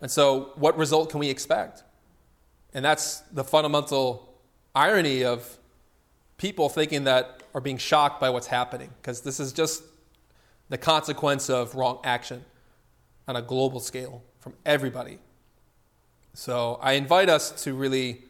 And 0.01 0.09
so, 0.09 0.53
what 0.55 0.76
result 0.78 1.11
can 1.11 1.20
we 1.20 1.30
expect? 1.30 1.84
And 2.78 2.86
that's 2.86 3.21
the 3.32 3.43
fundamental 3.43 4.32
irony 4.75 5.25
of 5.25 5.57
people 6.38 6.69
thinking 6.69 7.05
that 7.05 7.41
are 7.55 7.59
being 7.59 7.80
shocked 7.80 8.21
by 8.21 8.30
what's 8.30 8.45
happening 8.45 8.91
because 9.01 9.21
this 9.21 9.39
is 9.39 9.51
just 9.51 9.82
the 10.69 10.78
consequence 10.78 11.49
of 11.49 11.73
wrong 11.73 11.99
action 12.03 12.45
on 13.28 13.36
a 13.36 13.41
global 13.41 13.80
scale 13.80 14.21
from 14.38 14.53
everybody. 14.63 15.17
So 16.36 16.78
I 16.80 16.91
invite 16.91 17.30
us 17.30 17.49
to 17.63 17.73
really 17.73 18.21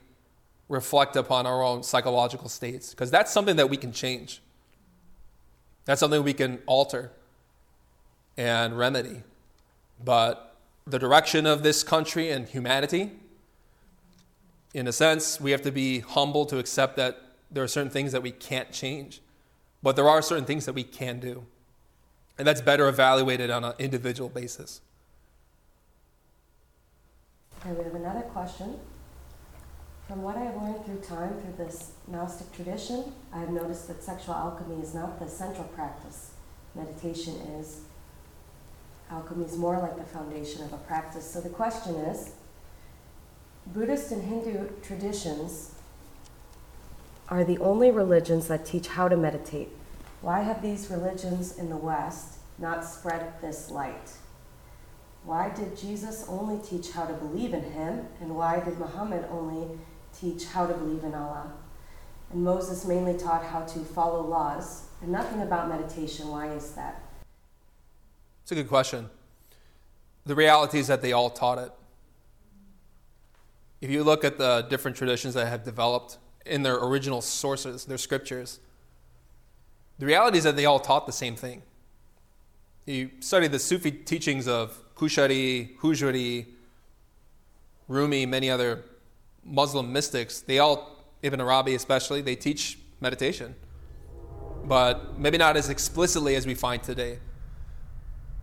reflect 0.70 1.18
upon 1.18 1.45
our 1.45 1.62
own 1.62 1.84
psychological 1.84 2.48
states 2.48 2.91
because 2.91 3.12
that's 3.12 3.34
something 3.34 3.58
that 3.58 3.70
we 3.70 3.76
can 3.76 3.91
change. 3.91 4.41
That's 5.84 6.00
something 6.00 6.24
we 6.24 6.32
can 6.32 6.60
alter 6.68 7.12
and 8.38 8.78
remedy. 8.78 9.24
But 10.02 10.56
the 10.86 11.00
direction 11.00 11.45
of 11.45 11.64
this 11.64 11.84
country 11.84 12.32
and 12.32 12.48
humanity, 12.48 13.12
in 14.78 14.88
a 14.88 14.92
sense, 14.92 15.42
we 15.42 15.50
have 15.50 15.64
to 15.64 15.72
be 15.72 16.02
humble 16.02 16.46
to 16.46 16.60
accept 16.60 16.98
that 16.98 17.20
there 17.50 17.64
are 17.64 17.68
certain 17.68 17.90
things 17.90 18.12
that 18.12 18.22
we 18.22 18.30
can't 18.30 18.72
change, 18.72 19.22
but 19.82 19.96
there 19.96 20.08
are 20.08 20.22
certain 20.22 20.46
things 20.46 20.68
that 20.68 20.74
we 20.74 20.84
can 20.84 21.20
do. 21.20 21.44
And 22.38 22.48
that's 22.48 22.62
better 22.62 22.88
evaluated 22.88 23.50
on 23.50 23.64
an 23.64 23.74
individual 23.80 24.30
basis. 24.30 24.82
Okay, 27.60 27.74
we 27.74 27.84
have 27.86 27.96
another 27.96 28.22
question. 28.22 28.80
From 30.08 30.22
what 30.22 30.38
I 30.38 30.42
have 30.42 30.56
learned 30.56 30.86
through 30.86 31.00
time 31.00 31.34
through 31.42 31.66
this 31.66 31.94
Gnostic 32.08 32.52
tradition, 32.54 33.12
I 33.34 33.40
have 33.40 33.50
noticed 33.50 33.88
that 33.88 34.04
sexual 34.04 34.36
alchemy 34.36 34.84
is 34.84 34.94
not 34.94 35.20
the 35.20 35.28
central 35.28 35.66
practice. 35.70 36.34
Meditation 36.76 37.34
is. 37.60 37.82
Alchemy 39.10 39.46
is 39.46 39.58
more 39.58 39.80
like 39.80 39.98
the 39.98 40.04
foundation 40.04 40.64
of 40.64 40.72
a 40.72 40.78
practice. 40.78 41.28
So 41.28 41.42
the 41.42 41.50
question 41.50 41.96
is 41.96 42.34
Buddhist 43.74 44.11
and 44.11 44.24
Hindu 44.24 44.70
traditions 44.82 45.74
are 47.28 47.43
the 47.43 47.57
only 47.57 47.91
religions 47.91 48.47
that 48.47 48.65
teach 48.65 48.88
how 48.88 49.09
to 49.09 49.18
meditate. 49.18 49.70
Why 50.22 50.41
have 50.41 50.61
these 50.61 50.89
religions 50.89 51.57
in 51.57 51.70
the 51.70 51.76
West 51.76 52.38
not 52.57 52.86
spread 52.86 53.34
this 53.41 53.70
light? 53.70 54.11
Why 55.26 55.49
did 55.49 55.78
Jesus 55.78 56.26
only 56.30 56.63
teach 56.65 56.91
how 56.91 57.05
to 57.05 57.13
believe 57.13 57.53
in 57.53 57.63
him? 57.63 58.07
And 58.22 58.38
why 58.38 58.61
did 58.61 58.80
Muhammad 58.80 59.26
only 59.30 59.78
teach 60.18 60.45
how 60.45 60.65
to 60.65 60.74
believe 60.74 61.03
in 61.03 61.13
Allah? 61.13 61.51
And 62.32 62.43
Moses 62.43 62.86
mainly 62.86 63.18
taught 63.18 63.43
how 63.43 63.61
to 63.61 63.80
follow 63.80 64.26
laws 64.26 64.86
and 65.01 65.11
nothing 65.11 65.41
about 65.41 65.68
meditation. 65.68 66.30
Why 66.30 66.51
is 66.53 66.72
that? 66.72 67.01
It's 68.43 68.51
a 68.53 68.55
good 68.55 68.70
question. 68.70 69.09
The 70.26 70.36
reality 70.36 70.80
is 70.80 70.88
that 70.88 71.01
they 71.01 71.11
all 71.11 71.30
taught 71.30 71.57
it. 71.57 71.72
If 73.80 73.90
you 73.90 74.04
look 74.04 74.24
at 74.24 74.38
the 74.38 74.66
different 74.70 74.98
traditions 74.98 75.34
that 75.36 75.48
have 75.48 75.64
developed 75.64 76.18
in 76.46 76.64
their 76.64 76.76
original 76.76 77.22
sources, 77.22 77.86
their 77.86 77.98
scriptures, 77.98 78.60
the 80.00 80.06
reality 80.06 80.38
is 80.38 80.44
that 80.44 80.56
they 80.56 80.66
all 80.66 80.80
taught 80.80 81.06
the 81.06 81.12
same 81.12 81.36
thing. 81.36 81.62
You 82.86 83.12
study 83.20 83.48
the 83.48 83.60
Sufi 83.60 83.92
teachings 83.92 84.48
of 84.48 84.80
Qushayri, 84.96 85.78
Hujwiri, 85.78 86.46
Rumi, 87.88 88.26
many 88.26 88.50
other 88.50 88.84
Muslim 89.44 89.94
mystics, 89.94 90.42
they 90.42 90.60
all, 90.60 91.06
Ibn 91.22 91.40
Arabi 91.40 91.76
especially, 91.76 92.22
they 92.22 92.36
teach 92.36 92.80
meditation. 93.00 93.56
But 94.66 95.18
maybe 95.18 95.38
not 95.38 95.56
as 95.56 95.70
explicitly 95.70 96.36
as 96.36 96.46
we 96.46 96.54
find 96.54 96.84
today. 96.84 97.20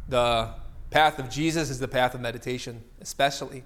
The 0.09 0.55
path 0.91 1.19
of 1.19 1.29
Jesus 1.29 1.71
is 1.71 1.79
the 1.79 1.89
path 1.89 2.15
of 2.15 2.21
meditation, 2.21 2.83
especially. 3.01 3.65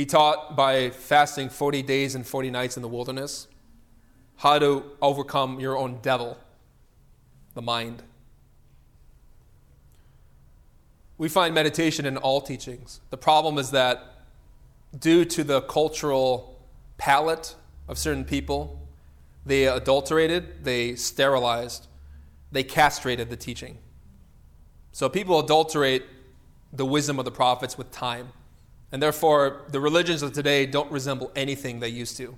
He 0.00 0.06
taught 0.06 0.56
by 0.56 0.88
fasting 0.88 1.50
40 1.50 1.82
days 1.82 2.14
and 2.14 2.26
40 2.26 2.50
nights 2.50 2.74
in 2.74 2.80
the 2.80 2.88
wilderness 2.88 3.48
how 4.36 4.58
to 4.58 4.82
overcome 5.02 5.60
your 5.60 5.76
own 5.76 5.98
devil, 6.00 6.38
the 7.52 7.60
mind. 7.60 8.02
We 11.18 11.28
find 11.28 11.54
meditation 11.54 12.06
in 12.06 12.16
all 12.16 12.40
teachings. 12.40 13.02
The 13.10 13.18
problem 13.18 13.58
is 13.58 13.72
that 13.72 14.22
due 14.98 15.26
to 15.26 15.44
the 15.44 15.60
cultural 15.60 16.58
palate 16.96 17.54
of 17.86 17.98
certain 17.98 18.24
people, 18.24 18.80
they 19.44 19.66
adulterated, 19.66 20.64
they 20.64 20.94
sterilized, 20.94 21.88
they 22.50 22.62
castrated 22.62 23.28
the 23.28 23.36
teaching. 23.36 23.76
So 24.92 25.10
people 25.10 25.38
adulterate 25.38 26.04
the 26.72 26.86
wisdom 26.86 27.18
of 27.18 27.26
the 27.26 27.30
prophets 27.30 27.76
with 27.76 27.90
time. 27.90 28.32
And 28.92 29.02
therefore, 29.02 29.62
the 29.68 29.80
religions 29.80 30.22
of 30.22 30.32
today 30.32 30.66
don't 30.66 30.90
resemble 30.90 31.30
anything 31.36 31.80
they 31.80 31.88
used 31.88 32.16
to. 32.16 32.36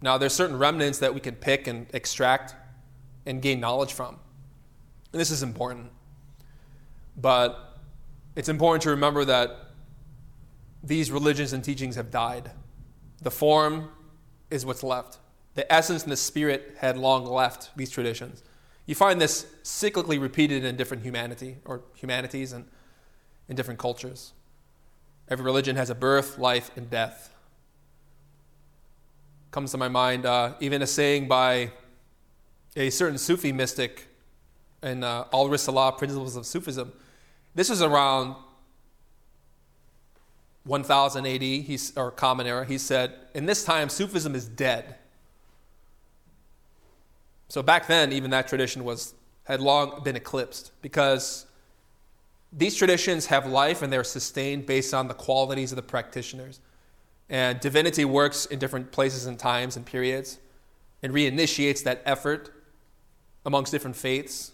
Now, 0.00 0.18
there's 0.18 0.34
certain 0.34 0.58
remnants 0.58 0.98
that 0.98 1.14
we 1.14 1.20
can 1.20 1.34
pick 1.34 1.66
and 1.66 1.86
extract 1.92 2.54
and 3.26 3.40
gain 3.40 3.60
knowledge 3.60 3.92
from. 3.92 4.18
And 5.12 5.20
this 5.20 5.30
is 5.30 5.42
important. 5.42 5.90
But 7.16 7.78
it's 8.36 8.48
important 8.48 8.82
to 8.82 8.90
remember 8.90 9.24
that 9.24 9.56
these 10.82 11.10
religions 11.10 11.52
and 11.52 11.62
teachings 11.62 11.96
have 11.96 12.10
died. 12.10 12.50
The 13.22 13.30
form 13.30 13.90
is 14.50 14.66
what's 14.66 14.82
left. 14.82 15.18
The 15.54 15.70
essence 15.72 16.02
and 16.02 16.12
the 16.12 16.16
spirit 16.16 16.74
had 16.78 16.98
long 16.98 17.24
left 17.24 17.70
these 17.76 17.90
traditions. 17.90 18.42
You 18.86 18.94
find 18.94 19.20
this 19.20 19.46
cyclically 19.62 20.20
repeated 20.20 20.64
in 20.64 20.76
different 20.76 21.02
humanity 21.02 21.56
or 21.64 21.82
humanities 21.94 22.52
and 22.52 22.66
in 23.48 23.56
different 23.56 23.80
cultures. 23.80 24.32
Every 25.28 25.44
religion 25.44 25.76
has 25.76 25.90
a 25.90 25.94
birth, 25.94 26.38
life, 26.38 26.70
and 26.76 26.90
death. 26.90 27.34
Comes 29.50 29.70
to 29.70 29.78
my 29.78 29.88
mind 29.88 30.26
uh, 30.26 30.54
even 30.60 30.82
a 30.82 30.86
saying 30.86 31.28
by 31.28 31.70
a 32.76 32.90
certain 32.90 33.18
Sufi 33.18 33.52
mystic 33.52 34.08
in 34.82 35.02
uh, 35.02 35.26
Al 35.32 35.48
Risalah, 35.48 35.96
Principles 35.96 36.36
of 36.36 36.44
Sufism. 36.44 36.92
This 37.54 37.70
was 37.70 37.80
around 37.80 38.34
1000 40.64 41.26
AD, 41.26 41.42
he's, 41.42 41.96
or 41.96 42.10
Common 42.10 42.46
Era. 42.46 42.64
He 42.64 42.78
said, 42.78 43.14
In 43.34 43.46
this 43.46 43.64
time, 43.64 43.88
Sufism 43.88 44.34
is 44.34 44.46
dead. 44.46 44.96
So 47.48 47.62
back 47.62 47.86
then, 47.86 48.12
even 48.12 48.30
that 48.30 48.48
tradition 48.48 48.84
was, 48.84 49.14
had 49.44 49.60
long 49.60 50.02
been 50.02 50.16
eclipsed 50.16 50.72
because 50.82 51.46
these 52.56 52.76
traditions 52.76 53.26
have 53.26 53.46
life 53.46 53.82
and 53.82 53.92
they're 53.92 54.04
sustained 54.04 54.64
based 54.64 54.94
on 54.94 55.08
the 55.08 55.14
qualities 55.14 55.72
of 55.72 55.76
the 55.76 55.82
practitioners. 55.82 56.60
And 57.28 57.58
divinity 57.58 58.04
works 58.04 58.46
in 58.46 58.58
different 58.58 58.92
places 58.92 59.26
and 59.26 59.38
times 59.38 59.76
and 59.76 59.84
periods 59.84 60.38
and 61.02 61.12
reinitiates 61.12 61.82
that 61.82 62.02
effort 62.04 62.52
amongst 63.44 63.72
different 63.72 63.96
faiths 63.96 64.52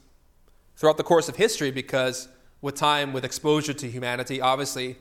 throughout 0.77 0.97
the 0.97 1.05
course 1.05 1.29
of 1.29 1.37
history 1.37 1.71
because 1.71 2.29
with 2.63 2.75
time, 2.75 3.13
with 3.13 3.25
exposure 3.25 3.75
to 3.75 3.91
humanity, 3.91 4.41
obviously, 4.41 4.97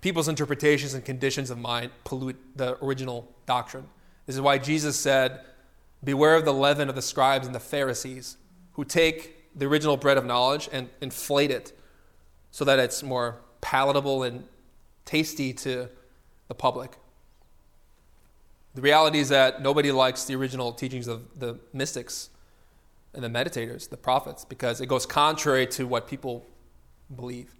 people's 0.00 0.28
interpretations 0.28 0.94
and 0.94 1.04
conditions 1.04 1.50
of 1.50 1.58
mind 1.58 1.90
pollute 2.04 2.40
the 2.56 2.82
original 2.82 3.28
doctrine. 3.46 3.86
This 4.26 4.34
is 4.34 4.40
why 4.40 4.58
Jesus 4.58 4.98
said, 4.98 5.40
Beware 6.02 6.36
of 6.36 6.44
the 6.44 6.52
leaven 6.52 6.88
of 6.88 6.94
the 6.94 7.02
scribes 7.02 7.46
and 7.46 7.54
the 7.54 7.60
Pharisees, 7.60 8.36
who 8.72 8.84
take 8.84 9.56
the 9.58 9.66
original 9.66 9.96
bread 9.96 10.18
of 10.18 10.24
knowledge 10.24 10.68
and 10.72 10.88
inflate 11.00 11.50
it 11.50 11.72
so 12.54 12.64
that 12.64 12.78
it's 12.78 13.02
more 13.02 13.40
palatable 13.60 14.22
and 14.22 14.44
tasty 15.04 15.52
to 15.52 15.88
the 16.46 16.54
public. 16.54 16.92
The 18.76 18.80
reality 18.80 19.18
is 19.18 19.28
that 19.30 19.60
nobody 19.60 19.90
likes 19.90 20.24
the 20.26 20.36
original 20.36 20.70
teachings 20.70 21.08
of 21.08 21.40
the 21.40 21.58
mystics 21.72 22.30
and 23.12 23.24
the 23.24 23.28
meditators, 23.28 23.88
the 23.90 23.96
prophets, 23.96 24.44
because 24.44 24.80
it 24.80 24.86
goes 24.86 25.04
contrary 25.04 25.66
to 25.66 25.84
what 25.88 26.06
people 26.06 26.46
believe. 27.16 27.52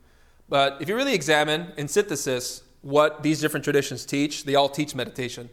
But 0.49 0.81
if 0.81 0.89
you 0.89 0.95
really 0.95 1.15
examine 1.15 1.73
in 1.77 1.89
synthesis 1.89 2.63
what 2.83 3.25
these 3.25 3.41
different 3.41 3.65
traditions 3.65 4.07
teach, 4.07 4.45
they 4.45 4.55
all 4.55 4.69
teach 4.69 4.95
meditation, 4.95 5.51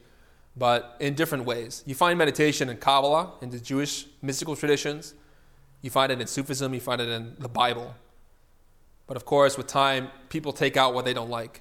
but 0.55 0.97
in 0.99 1.15
different 1.15 1.45
ways. 1.45 1.81
You 1.87 1.95
find 1.95 2.15
meditation 2.15 2.69
in 2.69 2.77
Kabbalah, 2.77 3.31
in 3.41 3.49
the 3.49 3.59
Jewish 3.59 4.05
mystical 4.21 4.55
traditions. 4.55 5.15
You 5.81 5.89
find 5.89 6.11
it 6.11 6.21
in 6.21 6.27
Sufism, 6.27 6.75
you 6.75 6.79
find 6.79 7.01
it 7.01 7.09
in 7.09 7.37
the 7.39 7.49
Bible. 7.49 7.95
But 9.12 9.18
of 9.18 9.26
course, 9.26 9.57
with 9.57 9.68
time, 9.68 10.07
people 10.30 10.53
take 10.53 10.78
out 10.78 10.93
what 10.93 11.03
they 11.03 11.14
don't 11.14 11.30
like. 11.30 11.59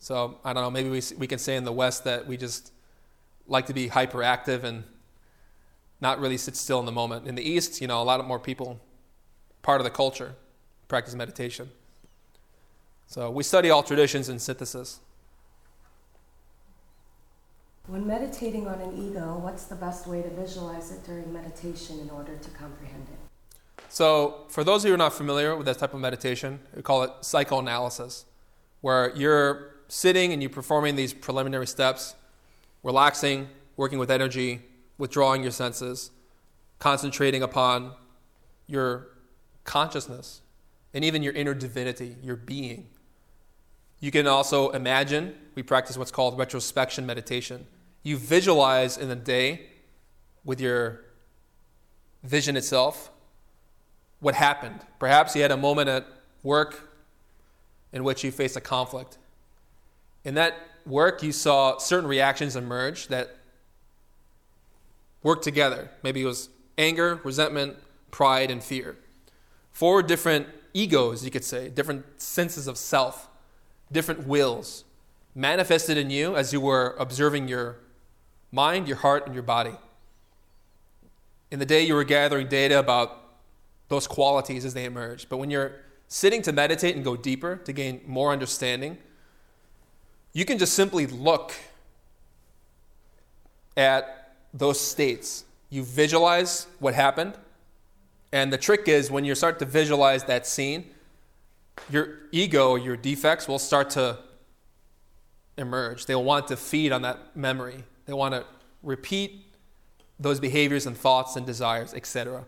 So 0.00 0.36
I 0.44 0.52
don't 0.52 0.62
know, 0.62 0.70
maybe 0.70 0.90
we, 0.90 1.00
we 1.16 1.26
can 1.26 1.38
say 1.38 1.56
in 1.56 1.64
the 1.64 1.72
West 1.72 2.04
that 2.04 2.26
we 2.26 2.36
just 2.36 2.74
like 3.46 3.64
to 3.68 3.72
be 3.72 3.88
hyperactive 3.88 4.62
and 4.62 4.84
not 5.98 6.20
really 6.20 6.36
sit 6.36 6.56
still 6.56 6.78
in 6.78 6.84
the 6.84 6.92
moment. 6.92 7.26
In 7.26 7.36
the 7.36 7.42
East, 7.42 7.80
you 7.80 7.86
know, 7.86 8.02
a 8.02 8.04
lot 8.04 8.22
more 8.26 8.38
people, 8.38 8.78
part 9.62 9.80
of 9.80 9.86
the 9.86 9.90
culture, 9.90 10.34
practice 10.88 11.14
meditation. 11.14 11.70
So 13.06 13.30
we 13.30 13.42
study 13.42 13.70
all 13.70 13.82
traditions 13.82 14.28
in 14.28 14.38
synthesis. 14.40 15.00
When 17.86 18.06
meditating 18.06 18.68
on 18.68 18.78
an 18.82 18.92
ego, 18.94 19.38
what's 19.38 19.64
the 19.64 19.74
best 19.74 20.06
way 20.06 20.20
to 20.20 20.28
visualize 20.28 20.92
it 20.92 21.02
during 21.02 21.32
meditation 21.32 21.98
in 21.98 22.10
order 22.10 22.36
to 22.36 22.50
comprehend 22.50 23.06
it? 23.10 23.29
So, 23.92 24.44
for 24.48 24.62
those 24.62 24.84
of 24.84 24.86
you 24.86 24.92
who 24.92 24.94
are 24.94 24.98
not 24.98 25.14
familiar 25.14 25.56
with 25.56 25.66
that 25.66 25.80
type 25.80 25.94
of 25.94 25.98
meditation, 25.98 26.60
we 26.76 26.80
call 26.80 27.02
it 27.02 27.10
psychoanalysis, 27.22 28.24
where 28.82 29.12
you're 29.16 29.74
sitting 29.88 30.32
and 30.32 30.40
you're 30.40 30.48
performing 30.48 30.94
these 30.94 31.12
preliminary 31.12 31.66
steps, 31.66 32.14
relaxing, 32.84 33.48
working 33.76 33.98
with 33.98 34.08
energy, 34.08 34.60
withdrawing 34.96 35.42
your 35.42 35.50
senses, 35.50 36.12
concentrating 36.78 37.42
upon 37.42 37.92
your 38.68 39.08
consciousness 39.64 40.42
and 40.94 41.04
even 41.04 41.24
your 41.24 41.32
inner 41.32 41.52
divinity, 41.52 42.14
your 42.22 42.36
being. 42.36 42.86
You 43.98 44.12
can 44.12 44.28
also 44.28 44.70
imagine, 44.70 45.34
we 45.56 45.64
practice 45.64 45.98
what's 45.98 46.12
called 46.12 46.38
retrospection 46.38 47.06
meditation. 47.06 47.66
You 48.04 48.18
visualize 48.18 48.96
in 48.96 49.08
the 49.08 49.16
day 49.16 49.66
with 50.44 50.60
your 50.60 51.00
vision 52.22 52.56
itself 52.56 53.10
what 54.20 54.34
happened. 54.34 54.80
Perhaps 54.98 55.34
you 55.34 55.42
had 55.42 55.50
a 55.50 55.56
moment 55.56 55.88
at 55.88 56.06
work 56.42 56.90
in 57.92 58.04
which 58.04 58.22
you 58.22 58.30
faced 58.30 58.56
a 58.56 58.60
conflict. 58.60 59.18
In 60.24 60.34
that 60.34 60.54
work, 60.86 61.22
you 61.22 61.32
saw 61.32 61.78
certain 61.78 62.08
reactions 62.08 62.54
emerge 62.56 63.08
that 63.08 63.36
worked 65.22 65.42
together. 65.42 65.90
Maybe 66.02 66.22
it 66.22 66.26
was 66.26 66.50
anger, 66.78 67.20
resentment, 67.24 67.76
pride, 68.10 68.50
and 68.50 68.62
fear. 68.62 68.96
Four 69.72 70.02
different 70.02 70.46
egos, 70.72 71.24
you 71.24 71.30
could 71.30 71.44
say, 71.44 71.68
different 71.68 72.20
senses 72.20 72.66
of 72.66 72.76
self, 72.78 73.28
different 73.90 74.26
wills 74.26 74.84
manifested 75.34 75.96
in 75.96 76.10
you 76.10 76.36
as 76.36 76.52
you 76.52 76.60
were 76.60 76.94
observing 76.98 77.48
your 77.48 77.76
mind, 78.52 78.88
your 78.88 78.98
heart, 78.98 79.26
and 79.26 79.34
your 79.34 79.42
body. 79.42 79.74
In 81.50 81.58
the 81.58 81.66
day, 81.66 81.82
you 81.82 81.94
were 81.94 82.04
gathering 82.04 82.48
data 82.48 82.78
about 82.78 83.19
those 83.90 84.06
qualities 84.06 84.64
as 84.64 84.72
they 84.72 84.84
emerge. 84.84 85.28
But 85.28 85.36
when 85.36 85.50
you're 85.50 85.72
sitting 86.06 86.40
to 86.42 86.52
meditate 86.52 86.94
and 86.94 87.04
go 87.04 87.16
deeper 87.16 87.56
to 87.56 87.72
gain 87.72 88.00
more 88.06 88.32
understanding, 88.32 88.96
you 90.32 90.44
can 90.44 90.58
just 90.58 90.74
simply 90.74 91.06
look 91.06 91.54
at 93.76 94.36
those 94.54 94.80
states. 94.80 95.44
You 95.70 95.82
visualize 95.82 96.68
what 96.78 96.94
happened. 96.94 97.34
And 98.32 98.52
the 98.52 98.58
trick 98.58 98.86
is 98.86 99.10
when 99.10 99.24
you 99.24 99.34
start 99.34 99.58
to 99.58 99.64
visualize 99.64 100.22
that 100.24 100.46
scene, 100.46 100.86
your 101.90 102.20
ego, 102.30 102.76
your 102.76 102.96
defects 102.96 103.48
will 103.48 103.58
start 103.58 103.90
to 103.90 104.18
emerge. 105.58 106.06
They'll 106.06 106.22
want 106.22 106.46
to 106.48 106.56
feed 106.56 106.92
on 106.92 107.02
that 107.02 107.36
memory. 107.36 107.82
They 108.06 108.12
want 108.12 108.34
to 108.34 108.44
repeat 108.84 109.46
those 110.20 110.38
behaviors 110.38 110.86
and 110.86 110.96
thoughts 110.96 111.34
and 111.34 111.44
desires, 111.44 111.92
etc. 111.92 112.44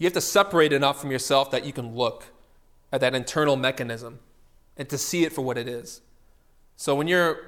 You 0.00 0.06
have 0.06 0.14
to 0.14 0.22
separate 0.22 0.72
enough 0.72 0.98
from 0.98 1.10
yourself 1.10 1.50
that 1.50 1.66
you 1.66 1.74
can 1.74 1.94
look 1.94 2.24
at 2.90 3.02
that 3.02 3.14
internal 3.14 3.54
mechanism 3.54 4.18
and 4.78 4.88
to 4.88 4.96
see 4.96 5.24
it 5.24 5.32
for 5.32 5.42
what 5.42 5.58
it 5.58 5.68
is. 5.68 6.00
So 6.76 6.94
when 6.94 7.06
you're 7.06 7.38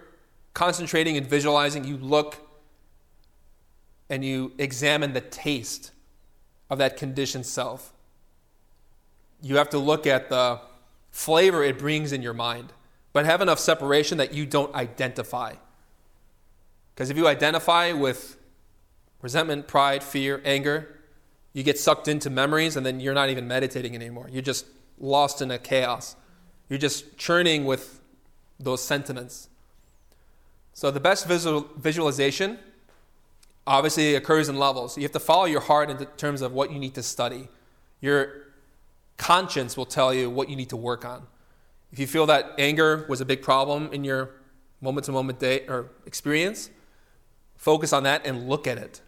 concentrating 0.53 1.17
and 1.17 1.27
visualizing, 1.27 1.85
you 1.85 1.97
look 1.97 2.47
and 4.11 4.23
you 4.23 4.53
examine 4.59 5.15
the 5.15 5.23
taste 5.23 5.93
of 6.69 6.77
that 6.77 6.99
conditioned 6.99 7.47
self. 7.47 7.95
You 9.41 9.57
have 9.57 9.71
to 9.71 9.79
look 9.79 10.07
at 10.07 10.29
the 10.29 10.61
flavor 11.11 11.65
it 11.65 11.79
brings 11.79 12.13
in 12.13 12.21
your 12.21 12.35
mind, 12.35 12.75
but 13.15 13.25
have 13.25 13.41
enough 13.41 13.61
separation 13.61 14.19
that 14.19 14.35
you 14.35 14.45
don't 14.45 14.75
identify. 14.75 15.55
Because 16.95 17.09
if 17.09 17.17
you 17.17 17.27
identify 17.27 17.93
with 17.93 18.37
resentment, 19.23 19.67
pride, 19.69 20.05
fear, 20.05 20.43
anger, 20.45 20.99
you 21.53 21.63
get 21.63 21.79
sucked 21.79 22.09
into 22.09 22.31
memories 22.31 22.77
and 22.77 22.85
then 22.85 23.01
you're 23.01 23.15
not 23.15 23.31
even 23.31 23.47
meditating 23.47 23.95
anymore. 23.95 24.29
You're 24.31 24.43
just 24.43 24.67
lost 24.99 25.43
in 25.43 25.51
a 25.51 25.59
chaos. 25.59 26.17
You're 26.69 26.79
just 26.79 27.17
churning 27.19 27.65
with 27.65 28.01
those 28.59 28.83
sentiments. 28.83 29.49
So 30.73 30.91
the 30.91 31.01
best 31.01 31.27
visual, 31.27 31.69
visualization 31.77 32.59
obviously 33.67 34.15
occurs 34.15 34.49
in 34.49 34.59
levels. 34.59 34.97
You 34.97 35.03
have 35.03 35.13
to 35.13 35.21
follow 35.21 35.45
your 35.45 35.61
heart 35.61 35.91
in 35.91 36.07
terms 36.17 36.41
of 36.41 36.53
what 36.53 36.73
you 36.73 36.79
need 36.79 36.95
to 36.95 37.03
study. 37.03 37.49
Your 38.01 38.47
conscience 39.19 39.77
will 39.77 39.87
tell 39.87 40.13
you 40.15 40.31
what 40.31 40.49
you 40.49 40.57
need 40.57 40.71
to 40.71 40.77
work 40.77 41.05
on. 41.05 41.27
If 41.93 41.99
you 41.99 42.07
feel 42.07 42.27
that 42.27 42.55
anger 42.59 43.05
was 43.09 43.21
a 43.21 43.25
big 43.25 43.43
problem 43.43 43.93
in 43.93 44.03
your 44.03 44.31
moment 44.81 45.05
to 45.07 45.13
moment 45.13 45.39
day 45.39 45.67
or 45.69 45.91
experience, 46.07 46.71
focus 47.57 47.93
on 47.93 48.03
that 48.05 48.27
and 48.27 48.49
look 48.49 48.67
at 48.67 48.79
it. 48.79 49.03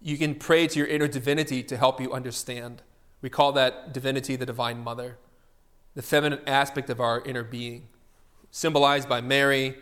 You 0.00 0.16
can 0.16 0.34
pray 0.34 0.66
to 0.66 0.78
your 0.78 0.88
inner 0.88 1.08
divinity 1.08 1.62
to 1.64 1.76
help 1.76 2.00
you 2.00 2.12
understand. 2.12 2.82
We 3.20 3.28
call 3.28 3.52
that 3.52 3.92
divinity 3.92 4.36
the 4.36 4.46
divine 4.46 4.82
mother, 4.82 5.18
the 5.94 6.02
feminine 6.02 6.40
aspect 6.46 6.88
of 6.88 7.00
our 7.00 7.20
inner 7.22 7.44
being 7.44 7.88
symbolized 8.50 9.08
by 9.08 9.20
Mary 9.20 9.76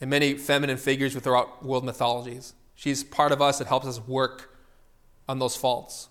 and 0.00 0.10
many 0.10 0.34
feminine 0.34 0.76
figures 0.76 1.14
throughout 1.14 1.64
world 1.64 1.84
mythologies. 1.84 2.54
She's 2.74 3.02
part 3.02 3.32
of 3.32 3.40
us 3.40 3.58
that 3.58 3.66
helps 3.66 3.86
us 3.86 4.00
work 4.06 4.54
on 5.28 5.38
those 5.38 5.56
faults. 5.56 6.08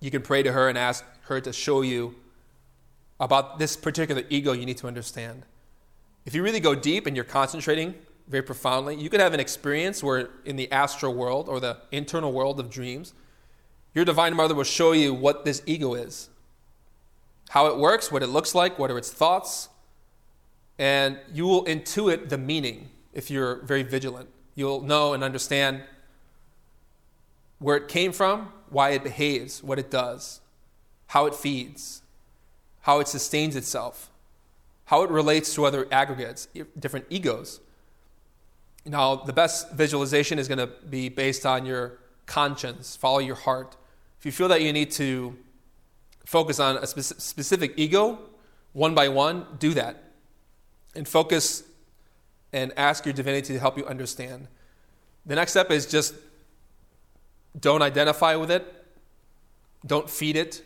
You 0.00 0.10
can 0.10 0.22
pray 0.22 0.42
to 0.42 0.52
her 0.52 0.68
and 0.68 0.76
ask 0.76 1.04
her 1.22 1.40
to 1.40 1.52
show 1.52 1.82
you 1.82 2.14
about 3.18 3.58
this 3.58 3.76
particular 3.76 4.22
ego 4.28 4.52
you 4.52 4.66
need 4.66 4.76
to 4.78 4.86
understand. 4.86 5.44
If 6.24 6.34
you 6.34 6.42
really 6.42 6.60
go 6.60 6.74
deep 6.74 7.06
and 7.06 7.16
you're 7.16 7.24
concentrating 7.24 7.94
very 8.28 8.42
profoundly, 8.42 8.96
you 8.96 9.08
could 9.08 9.20
have 9.20 9.34
an 9.34 9.40
experience 9.40 10.02
where 10.02 10.30
in 10.44 10.56
the 10.56 10.70
astral 10.72 11.14
world 11.14 11.48
or 11.48 11.60
the 11.60 11.78
internal 11.92 12.32
world 12.32 12.58
of 12.58 12.70
dreams, 12.70 13.12
your 13.94 14.04
divine 14.04 14.34
mother 14.34 14.54
will 14.54 14.64
show 14.64 14.92
you 14.92 15.14
what 15.14 15.44
this 15.44 15.62
ego 15.64 15.94
is, 15.94 16.28
how 17.50 17.66
it 17.66 17.78
works, 17.78 18.10
what 18.10 18.22
it 18.22 18.26
looks 18.26 18.54
like, 18.54 18.78
what 18.78 18.90
are 18.90 18.98
its 18.98 19.10
thoughts, 19.10 19.68
and 20.78 21.18
you 21.32 21.46
will 21.46 21.64
intuit 21.64 22.28
the 22.28 22.36
meaning 22.38 22.90
if 23.14 23.30
you're 23.30 23.62
very 23.62 23.82
vigilant. 23.82 24.28
You'll 24.54 24.82
know 24.82 25.14
and 25.14 25.22
understand 25.22 25.82
where 27.58 27.76
it 27.76 27.88
came 27.88 28.12
from, 28.12 28.52
why 28.68 28.90
it 28.90 29.04
behaves, 29.04 29.62
what 29.62 29.78
it 29.78 29.90
does, 29.90 30.40
how 31.08 31.26
it 31.26 31.34
feeds, 31.34 32.02
how 32.82 33.00
it 33.00 33.08
sustains 33.08 33.56
itself, 33.56 34.10
how 34.86 35.02
it 35.02 35.10
relates 35.10 35.54
to 35.54 35.64
other 35.64 35.86
aggregates, 35.90 36.48
different 36.78 37.06
egos. 37.08 37.60
Now, 38.86 39.16
the 39.16 39.32
best 39.32 39.72
visualization 39.72 40.38
is 40.38 40.46
going 40.46 40.58
to 40.58 40.68
be 40.68 41.08
based 41.08 41.44
on 41.44 41.66
your 41.66 41.98
conscience, 42.26 42.94
follow 42.94 43.18
your 43.18 43.34
heart. 43.34 43.76
If 44.18 44.24
you 44.24 44.32
feel 44.32 44.48
that 44.48 44.62
you 44.62 44.72
need 44.72 44.92
to 44.92 45.36
focus 46.24 46.60
on 46.60 46.76
a 46.76 46.86
spec- 46.86 47.20
specific 47.20 47.74
ego, 47.76 48.18
one 48.72 48.94
by 48.94 49.08
one, 49.08 49.46
do 49.58 49.74
that. 49.74 50.02
And 50.94 51.06
focus 51.06 51.64
and 52.52 52.72
ask 52.76 53.04
your 53.04 53.12
divinity 53.12 53.54
to 53.54 53.60
help 53.60 53.76
you 53.76 53.84
understand. 53.86 54.46
The 55.24 55.34
next 55.34 55.50
step 55.50 55.70
is 55.70 55.86
just 55.86 56.14
don't 57.58 57.82
identify 57.82 58.36
with 58.36 58.50
it, 58.50 58.72
don't 59.84 60.08
feed 60.08 60.36
it, 60.36 60.62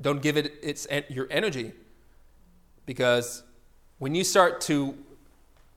don't 0.00 0.22
give 0.22 0.36
it 0.36 0.54
its, 0.62 0.86
your 1.08 1.26
energy. 1.30 1.72
Because 2.86 3.42
when 3.98 4.14
you 4.14 4.22
start 4.22 4.60
to 4.62 4.96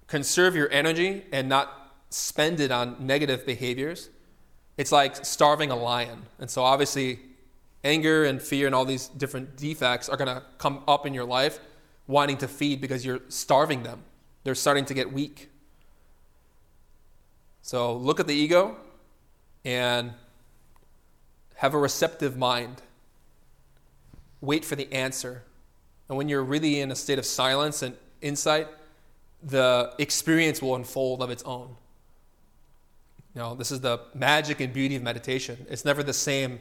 conserve 0.10 0.56
your 0.56 0.70
energy 0.72 1.24
and 1.32 1.48
not 1.48 1.94
spend 2.10 2.60
it 2.60 2.72
on 2.72 2.98
negative 3.00 3.46
behaviors, 3.46 4.10
it's 4.78 4.92
like 4.92 5.24
starving 5.26 5.72
a 5.72 5.76
lion. 5.76 6.24
And 6.40 6.50
so, 6.50 6.64
obviously, 6.64 7.20
anger 7.84 8.26
and 8.26 8.42
fear 8.42 8.66
and 8.66 8.76
all 8.76 8.86
these 8.86 9.08
different 9.08 9.56
defects 9.56 10.10
are 10.10 10.18
going 10.18 10.36
to 10.36 10.44
come 10.58 10.84
up 10.88 11.06
in 11.06 11.14
your 11.14 11.26
life 11.26 11.60
wanting 12.08 12.38
to 12.38 12.48
feed 12.48 12.82
because 12.82 13.06
you're 13.06 13.22
starving 13.30 13.84
them. 13.84 14.04
They're 14.44 14.56
starting 14.56 14.86
to 14.86 14.94
get 14.94 15.14
weak. 15.14 15.50
So, 17.62 17.96
look 17.96 18.20
at 18.20 18.28
the 18.28 18.34
ego 18.34 18.78
and 19.64 20.14
have 21.56 21.74
a 21.76 21.78
receptive 21.78 22.36
mind. 22.36 22.82
Wait 24.42 24.66
for 24.66 24.76
the 24.76 24.92
answer. 24.92 25.44
And 26.08 26.18
when 26.18 26.30
you're 26.30 26.44
really 26.44 26.80
in 26.80 26.90
a 26.90 26.96
state 26.96 27.20
of 27.20 27.26
silence 27.26 27.84
and 27.84 27.96
insight, 28.22 28.68
the 29.42 29.94
experience 29.98 30.62
will 30.62 30.76
unfold 30.76 31.22
of 31.22 31.30
its 31.30 31.44
own. 31.44 31.76
You 33.36 33.42
know, 33.42 33.56
this 33.56 33.72
is 33.72 33.82
the 33.82 34.00
magic 34.14 34.60
and 34.60 34.74
beauty 34.74 34.96
of 34.96 35.04
meditation. 35.04 35.66
It's 35.70 35.86
never 35.86 36.04
the 36.04 36.14
same 36.14 36.60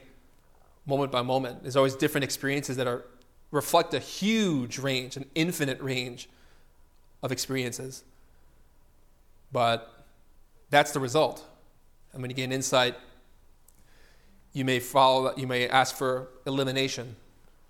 moment 0.87 1.11
by 1.11 1.23
moment. 1.23 1.63
There's 1.63 1.77
always 1.77 1.95
different 1.95 2.25
experiences 2.25 2.77
that 2.77 2.87
are 2.87 3.05
reflect 3.51 3.95
a 3.95 3.99
huge 3.99 4.79
range, 4.79 5.17
an 5.17 5.25
infinite 5.35 5.81
range 5.81 6.29
of 7.23 7.33
experiences. 7.33 8.05
But 9.51 10.05
that's 10.71 10.93
the 10.93 11.01
result. 11.01 11.45
And 12.13 12.23
when 12.23 12.31
you 12.31 12.37
gain 12.37 12.53
insight, 12.53 12.97
you 14.53 14.65
may 14.65 14.81
follow 14.81 15.35
you 15.37 15.47
may 15.47 15.69
ask 15.69 15.97
for 15.97 16.29
elimination 16.47 17.17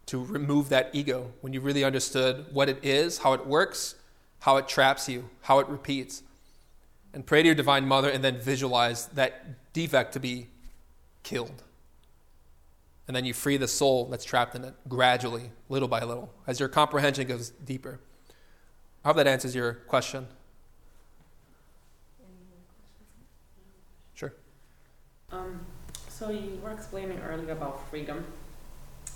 to 0.07 0.25
remove 0.25 0.71
that 0.71 0.91
ego 0.93 1.33
when 1.43 1.53
you 1.53 1.61
really 1.61 1.85
understood 1.85 2.47
what 2.53 2.69
it 2.69 2.79
is, 2.83 3.19
how 3.19 3.35
it 3.35 3.47
works, 3.47 3.95
how 4.41 4.57
it 4.57 4.69
traps 4.69 5.09
you, 5.09 5.29
how 5.43 5.59
it 5.59 5.69
repeats. 5.69 6.23
And 7.13 7.27
pray 7.27 7.43
to 7.43 7.47
your 7.47 7.55
Divine 7.55 7.87
Mother 7.87 8.11
and 8.11 8.23
then 8.23 8.39
visualize 8.39 9.07
that 9.09 9.73
defect 9.73 10.13
to 10.13 10.21
be 10.21 10.49
killed. 11.23 11.63
And 13.07 13.17
then 13.17 13.25
you 13.25 13.33
free 13.33 13.57
the 13.57 13.67
soul 13.67 14.05
that's 14.05 14.25
trapped 14.25 14.55
in 14.55 14.65
it 14.65 14.75
gradually, 14.87 15.51
little 15.71 15.89
by 15.89 16.01
little, 16.05 16.31
as 16.47 16.61
your 16.61 16.69
comprehension 16.69 17.27
goes 17.27 17.51
deeper. 17.51 18.01
I 19.05 19.09
hope 19.09 19.17
that 19.17 19.27
answers 19.27 19.55
your 19.55 19.73
question. 19.73 20.27
Sure. 24.15 24.35
Um, 25.33 25.61
so 26.09 26.31
you 26.31 26.61
were 26.63 26.73
explaining 26.73 27.19
earlier 27.21 27.53
about 27.53 27.89
freedom, 27.89 28.27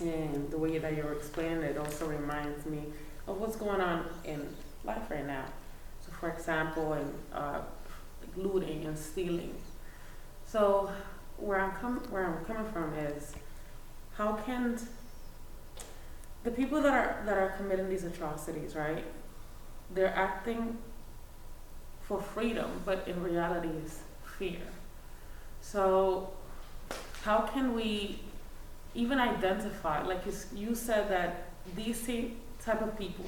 and 0.00 0.50
the 0.50 0.56
way 0.56 0.78
that 0.78 0.96
you 0.96 1.02
were 1.02 1.12
explaining 1.12 1.62
it 1.62 1.76
also 1.76 2.06
reminds 2.06 2.64
me 2.64 2.84
of 3.26 3.38
what's 3.38 3.56
going 3.56 3.80
on 3.80 4.06
in 4.24 4.48
life 4.84 5.10
right 5.10 5.26
now. 5.26 5.44
So, 6.00 6.12
for 6.18 6.30
example, 6.30 6.94
in 6.94 7.12
uh, 7.32 7.62
looting 8.36 8.84
and 8.84 8.98
stealing. 8.98 9.54
So, 10.46 10.90
where 11.38 11.60
I'm 11.60 11.72
com- 11.72 12.06
where 12.10 12.26
I'm 12.26 12.44
coming 12.44 12.70
from 12.72 12.94
is, 12.94 13.32
how 14.14 14.34
can 14.34 14.78
the 16.44 16.50
people 16.50 16.80
that 16.82 16.92
are 16.92 17.22
that 17.26 17.38
are 17.38 17.50
committing 17.56 17.88
these 17.88 18.04
atrocities, 18.04 18.74
right? 18.74 19.04
They're 19.94 20.14
acting 20.14 20.78
for 22.02 22.20
freedom, 22.20 22.82
but 22.84 23.06
in 23.06 23.22
reality 23.22 23.68
is 23.84 24.00
fear. 24.38 24.60
So, 25.60 26.30
how 27.22 27.40
can 27.40 27.74
we 27.74 28.20
even 28.94 29.18
identify? 29.18 30.02
Like 30.02 30.26
you, 30.26 30.32
you 30.54 30.74
said 30.74 31.08
that 31.10 31.48
these 31.76 31.98
same 31.98 32.36
type 32.60 32.82
of 32.82 32.98
people 32.98 33.26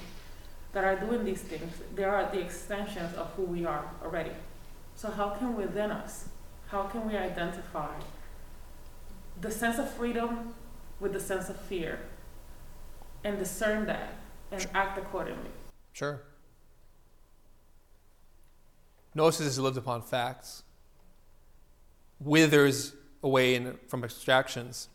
that 0.74 0.84
are 0.84 0.96
doing 0.96 1.24
these 1.24 1.40
things, 1.40 1.72
they 1.94 2.05
are 2.05 2.28
the 2.30 2.40
extensions 2.40 3.14
of 3.14 3.30
who 3.36 3.42
we 3.42 3.64
are 3.64 3.84
already. 4.02 4.32
So 4.96 5.10
how 5.10 5.30
can 5.30 5.56
within 5.56 5.90
us, 5.90 6.28
how 6.68 6.82
can 6.84 7.09
we 7.09 7.16
identify 7.16 7.94
the 9.40 9.51
sense 9.51 9.78
of 9.78 9.90
freedom 9.94 10.55
with 11.01 11.12
the 11.12 11.20
sense 11.20 11.48
of 11.48 11.59
fear 11.60 12.01
and 13.22 13.38
discern 13.38 13.86
that 13.86 14.14
and 14.51 14.66
act 14.74 14.98
accordingly? 14.98 15.51
Sure. 15.92 16.20
Gnosis 19.14 19.46
is 19.46 19.59
lived 19.60 19.76
upon 19.76 20.02
facts, 20.02 20.64
withers 22.18 22.94
away 23.22 23.55
in, 23.55 23.78
from 23.86 24.02
abstractions, 24.02 24.88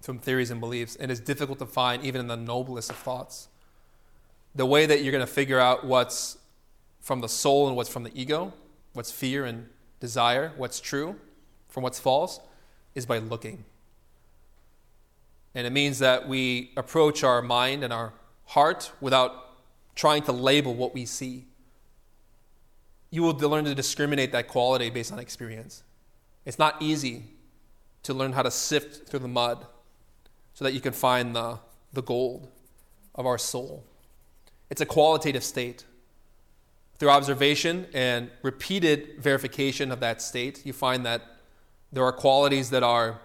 from 0.00 0.18
theories 0.18 0.50
and 0.50 0.58
beliefs, 0.58 0.96
and 0.96 1.10
is 1.10 1.20
difficult 1.20 1.58
to 1.58 1.66
find 1.66 2.02
even 2.02 2.22
in 2.22 2.28
the 2.28 2.36
noblest 2.36 2.88
of 2.88 2.96
thoughts 2.96 3.48
the 4.56 4.66
way 4.66 4.86
that 4.86 5.02
you're 5.02 5.12
going 5.12 5.26
to 5.26 5.32
figure 5.32 5.60
out 5.60 5.84
what's 5.84 6.38
from 7.00 7.20
the 7.20 7.28
soul 7.28 7.68
and 7.68 7.76
what's 7.76 7.90
from 7.90 8.02
the 8.02 8.20
ego, 8.20 8.52
what's 8.94 9.12
fear 9.12 9.44
and 9.44 9.68
desire, 10.00 10.52
what's 10.56 10.80
true 10.80 11.16
from 11.68 11.82
what's 11.82 12.00
false, 12.00 12.40
is 12.94 13.04
by 13.04 13.18
looking. 13.18 13.64
And 15.54 15.66
it 15.66 15.70
means 15.70 15.98
that 16.00 16.26
we 16.26 16.72
approach 16.76 17.22
our 17.22 17.42
mind 17.42 17.84
and 17.84 17.92
our 17.92 18.14
heart 18.46 18.92
without 19.00 19.56
trying 19.94 20.22
to 20.22 20.32
label 20.32 20.74
what 20.74 20.94
we 20.94 21.04
see. 21.04 21.44
You 23.10 23.22
will 23.22 23.34
learn 23.34 23.64
to 23.66 23.74
discriminate 23.74 24.32
that 24.32 24.48
quality 24.48 24.90
based 24.90 25.12
on 25.12 25.18
experience. 25.18 25.82
It's 26.44 26.58
not 26.58 26.80
easy 26.80 27.24
to 28.02 28.14
learn 28.14 28.32
how 28.32 28.42
to 28.42 28.50
sift 28.50 29.08
through 29.08 29.20
the 29.20 29.28
mud 29.28 29.66
so 30.54 30.64
that 30.64 30.72
you 30.72 30.80
can 30.80 30.92
find 30.92 31.34
the, 31.34 31.58
the 31.92 32.02
gold 32.02 32.48
of 33.14 33.26
our 33.26 33.38
soul. 33.38 33.84
It's 34.70 34.80
a 34.80 34.86
qualitative 34.86 35.44
state. 35.44 35.84
Through 36.98 37.10
observation 37.10 37.86
and 37.92 38.30
repeated 38.42 39.18
verification 39.18 39.92
of 39.92 40.00
that 40.00 40.22
state, 40.22 40.64
you 40.64 40.72
find 40.72 41.04
that 41.04 41.22
there 41.92 42.04
are 42.04 42.12
qualities 42.12 42.70
that 42.70 42.82
are 42.82 43.20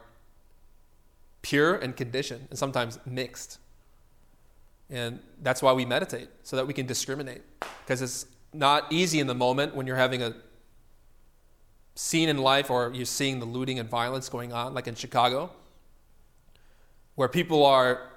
pure 1.41 1.76
and 1.76 1.95
conditioned, 1.95 2.47
and 2.49 2.59
sometimes 2.59 2.99
mixed. 3.05 3.57
And 4.89 5.19
that's 5.41 5.61
why 5.61 5.73
we 5.73 5.85
meditate, 5.85 6.27
so 6.43 6.55
that 6.57 6.68
we 6.68 6.73
can 6.73 6.85
discriminate. 6.85 7.41
Because 7.84 8.01
it's 8.01 8.26
not 8.53 8.91
easy 8.91 9.19
in 9.19 9.27
the 9.27 9.34
moment 9.34 9.73
when 9.73 9.88
you're 9.88 9.95
having 9.95 10.22
a 10.22 10.35
scene 11.95 12.30
in 12.30 12.38
life 12.38 12.69
or 12.69 12.91
you're 12.93 13.05
seeing 13.05 13.39
the 13.39 13.45
looting 13.45 13.80
and 13.80 13.89
violence 13.89 14.30
going 14.30 14.53
on, 14.53 14.73
like 14.73 14.88
in 14.88 14.95
Chicago, 14.95 15.51
where 17.15 17.27
people 17.27 17.65
are 17.65 18.09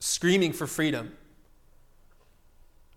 screaming 0.00 0.52
for 0.52 0.66
freedom 0.66 1.16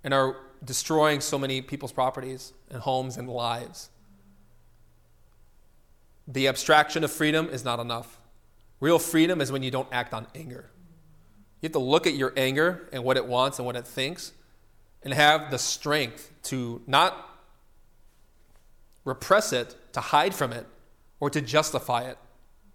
and 0.03 0.13
are 0.13 0.35
destroying 0.63 1.21
so 1.21 1.37
many 1.37 1.61
people's 1.61 1.91
properties 1.91 2.53
and 2.69 2.81
homes 2.81 3.17
and 3.17 3.29
lives. 3.29 3.89
The 6.27 6.47
abstraction 6.47 7.03
of 7.03 7.11
freedom 7.11 7.49
is 7.49 7.65
not 7.65 7.79
enough. 7.79 8.19
Real 8.79 8.99
freedom 8.99 9.41
is 9.41 9.51
when 9.51 9.63
you 9.63 9.71
don't 9.71 9.87
act 9.91 10.13
on 10.13 10.27
anger. 10.33 10.69
You 11.61 11.67
have 11.67 11.73
to 11.73 11.79
look 11.79 12.07
at 12.07 12.15
your 12.15 12.33
anger 12.37 12.87
and 12.91 13.03
what 13.03 13.17
it 13.17 13.25
wants 13.25 13.59
and 13.59 13.65
what 13.65 13.75
it 13.75 13.85
thinks 13.85 14.33
and 15.03 15.13
have 15.13 15.51
the 15.51 15.57
strength 15.57 16.31
to 16.43 16.81
not 16.87 17.29
repress 19.03 19.51
it, 19.51 19.75
to 19.93 19.99
hide 19.99 20.33
from 20.33 20.51
it, 20.51 20.67
or 21.19 21.29
to 21.29 21.41
justify 21.41 22.03
it. 22.03 22.17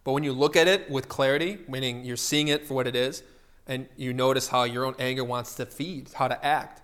But 0.04 0.12
when 0.12 0.24
you 0.24 0.32
look 0.32 0.56
at 0.56 0.68
it 0.68 0.90
with 0.90 1.08
clarity, 1.08 1.58
meaning 1.68 2.04
you're 2.04 2.16
seeing 2.16 2.48
it 2.48 2.66
for 2.66 2.74
what 2.74 2.86
it 2.86 2.96
is, 2.96 3.22
and 3.66 3.88
you 3.96 4.12
notice 4.12 4.48
how 4.48 4.64
your 4.64 4.84
own 4.84 4.94
anger 4.98 5.24
wants 5.24 5.54
to 5.56 5.66
feed, 5.66 6.10
how 6.14 6.28
to 6.28 6.44
act, 6.44 6.82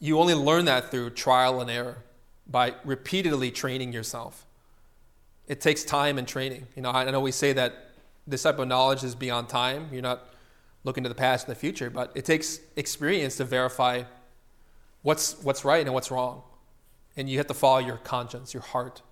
you 0.00 0.18
only 0.18 0.34
learn 0.34 0.64
that 0.66 0.90
through 0.90 1.10
trial 1.10 1.60
and 1.60 1.70
error 1.70 1.98
by 2.46 2.74
repeatedly 2.84 3.50
training 3.50 3.92
yourself. 3.92 4.46
It 5.46 5.60
takes 5.60 5.84
time 5.84 6.18
and 6.18 6.28
training. 6.28 6.66
You 6.76 6.82
know, 6.82 6.90
I 6.90 7.10
know 7.10 7.20
we 7.20 7.32
say 7.32 7.52
that 7.54 7.90
this 8.26 8.42
type 8.42 8.58
of 8.58 8.68
knowledge 8.68 9.02
is 9.02 9.14
beyond 9.14 9.48
time. 9.48 9.88
You're 9.92 10.02
not 10.02 10.28
looking 10.84 11.02
to 11.02 11.08
the 11.08 11.14
past 11.14 11.46
and 11.46 11.56
the 11.56 11.58
future, 11.58 11.90
but 11.90 12.12
it 12.14 12.24
takes 12.24 12.60
experience 12.76 13.36
to 13.38 13.44
verify 13.44 14.04
what's 15.02 15.42
what's 15.42 15.64
right 15.64 15.84
and 15.84 15.94
what's 15.94 16.10
wrong. 16.10 16.42
And 17.16 17.28
you 17.28 17.38
have 17.38 17.46
to 17.48 17.54
follow 17.54 17.78
your 17.78 17.96
conscience, 17.96 18.54
your 18.54 18.62
heart. 18.62 19.02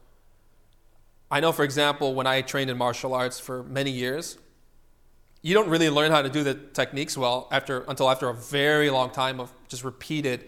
I 1.31 1.41
know, 1.41 1.51
for 1.51 1.65
example, 1.65 2.15
when 2.15 2.27
I 2.27 2.41
trained 2.43 2.71
in 2.71 2.77
martial 2.79 3.13
arts 3.13 3.41
for 3.41 3.65
many 3.65 3.91
years, 3.91 4.39
you 5.43 5.55
don't 5.55 5.69
really 5.69 5.91
learn 5.91 6.13
how 6.13 6.23
to 6.23 6.29
do 6.29 6.45
the 6.45 6.55
techniques 6.55 7.19
well 7.19 7.49
after 7.51 7.85
until 7.89 8.09
after 8.09 8.29
a 8.29 8.35
very 8.35 8.91
long 8.91 9.11
time 9.11 9.41
of 9.41 9.53
just 9.69 9.83
repeated 9.83 10.45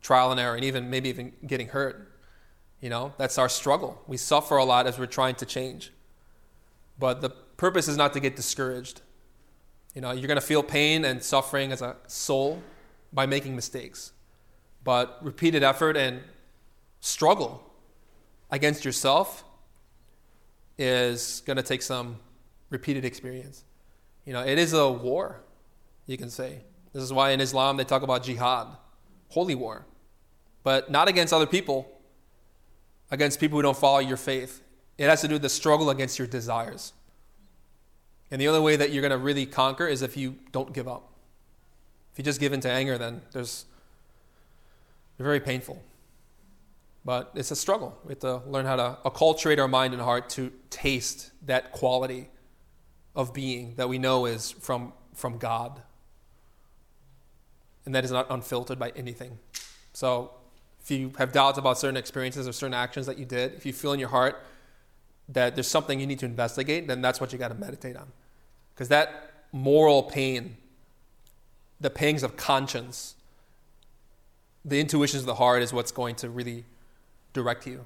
trial 0.00 0.30
and 0.30 0.40
error, 0.40 0.54
and 0.54 0.64
even 0.64 0.90
maybe 0.90 1.08
even 1.08 1.32
getting 1.46 1.68
hurt. 1.68 2.12
You 2.80 2.88
know, 2.88 3.12
that's 3.18 3.36
our 3.38 3.48
struggle. 3.48 4.02
We 4.06 4.16
suffer 4.16 4.56
a 4.56 4.64
lot 4.64 4.86
as 4.86 4.98
we're 4.98 5.06
trying 5.06 5.34
to 5.36 5.46
change. 5.46 5.92
But 6.98 7.20
the 7.20 7.30
purpose 7.30 7.88
is 7.88 7.96
not 7.96 8.12
to 8.14 8.20
get 8.20 8.36
discouraged. 8.36 9.02
You 9.94 10.00
know, 10.00 10.12
you're 10.12 10.28
going 10.28 10.40
to 10.40 10.46
feel 10.46 10.62
pain 10.62 11.04
and 11.04 11.22
suffering 11.22 11.72
as 11.72 11.82
a 11.82 11.96
soul 12.06 12.62
by 13.12 13.26
making 13.26 13.54
mistakes. 13.54 14.12
But 14.82 15.18
repeated 15.20 15.62
effort 15.62 15.96
and 15.96 16.20
struggle 17.00 17.62
against 18.50 18.84
yourself 18.84 19.44
is 20.78 21.42
going 21.44 21.56
to 21.58 21.62
take 21.62 21.82
some 21.82 22.18
repeated 22.70 23.04
experience. 23.04 23.64
You 24.24 24.32
know, 24.32 24.40
it 24.40 24.58
is 24.58 24.72
a 24.72 24.90
war, 24.90 25.42
you 26.06 26.16
can 26.16 26.30
say. 26.30 26.62
This 26.92 27.02
is 27.02 27.12
why 27.12 27.30
in 27.30 27.40
Islam 27.40 27.76
they 27.76 27.84
talk 27.84 28.02
about 28.02 28.22
jihad, 28.24 28.68
holy 29.28 29.54
war. 29.54 29.86
But 30.62 30.90
not 30.90 31.08
against 31.08 31.32
other 31.32 31.46
people, 31.46 31.90
against 33.10 33.40
people 33.40 33.58
who 33.58 33.62
don't 33.62 33.76
follow 33.76 33.98
your 33.98 34.16
faith. 34.16 34.62
It 34.98 35.08
has 35.08 35.20
to 35.22 35.28
do 35.28 35.34
with 35.34 35.42
the 35.42 35.48
struggle 35.48 35.90
against 35.90 36.18
your 36.18 36.28
desires. 36.28 36.92
And 38.30 38.40
the 38.40 38.48
only 38.48 38.60
way 38.60 38.76
that 38.76 38.90
you're 38.90 39.00
going 39.00 39.10
to 39.10 39.18
really 39.18 39.46
conquer 39.46 39.86
is 39.86 40.02
if 40.02 40.16
you 40.16 40.36
don't 40.52 40.72
give 40.72 40.86
up. 40.86 41.10
If 42.12 42.18
you 42.18 42.24
just 42.24 42.40
give 42.40 42.52
in 42.52 42.60
to 42.60 42.70
anger, 42.70 42.98
then 42.98 43.22
there's 43.32 43.64
very 45.18 45.40
painful. 45.40 45.82
But 47.04 47.30
it's 47.34 47.50
a 47.50 47.56
struggle. 47.56 47.98
We 48.04 48.10
have 48.10 48.18
to 48.20 48.36
learn 48.46 48.66
how 48.66 48.76
to 48.76 48.98
acculturate 49.04 49.58
our 49.58 49.68
mind 49.68 49.94
and 49.94 50.02
heart 50.02 50.28
to 50.30 50.52
taste 50.68 51.30
that 51.46 51.72
quality 51.72 52.28
of 53.16 53.32
being 53.32 53.74
that 53.76 53.88
we 53.88 53.98
know 53.98 54.26
is 54.26 54.50
from, 54.50 54.92
from 55.14 55.38
God. 55.38 55.82
And 57.86 57.94
that 57.94 58.04
is 58.04 58.10
not 58.10 58.26
unfiltered 58.30 58.78
by 58.78 58.90
anything. 58.90 59.38
So 59.92 60.32
if 60.82 60.90
you 60.90 61.12
have 61.18 61.32
doubts 61.32 61.58
about 61.58 61.78
certain 61.78 61.96
experiences 61.96 62.48
or 62.48 62.52
certain 62.52 62.74
actions 62.74 63.06
that 63.06 63.18
you 63.18 63.24
did, 63.24 63.54
if 63.54 63.66
you 63.66 63.72
feel 63.72 63.92
in 63.92 64.00
your 64.00 64.08
heart 64.08 64.42
that 65.28 65.54
there's 65.54 65.68
something 65.68 66.00
you 66.00 66.06
need 66.06 66.18
to 66.18 66.26
investigate, 66.26 66.88
then 66.88 67.00
that's 67.00 67.20
what 67.20 67.32
you 67.32 67.38
got 67.38 67.48
to 67.48 67.54
meditate 67.54 67.96
on. 67.96 68.08
Because 68.74 68.88
that 68.88 69.32
moral 69.52 70.02
pain, 70.02 70.56
the 71.80 71.90
pangs 71.90 72.22
of 72.22 72.36
conscience, 72.36 73.14
the 74.64 74.80
intuitions 74.80 75.22
of 75.22 75.26
the 75.26 75.34
heart 75.36 75.62
is 75.62 75.72
what's 75.72 75.92
going 75.92 76.14
to 76.16 76.30
really 76.30 76.64
direct 77.32 77.66
you. 77.66 77.84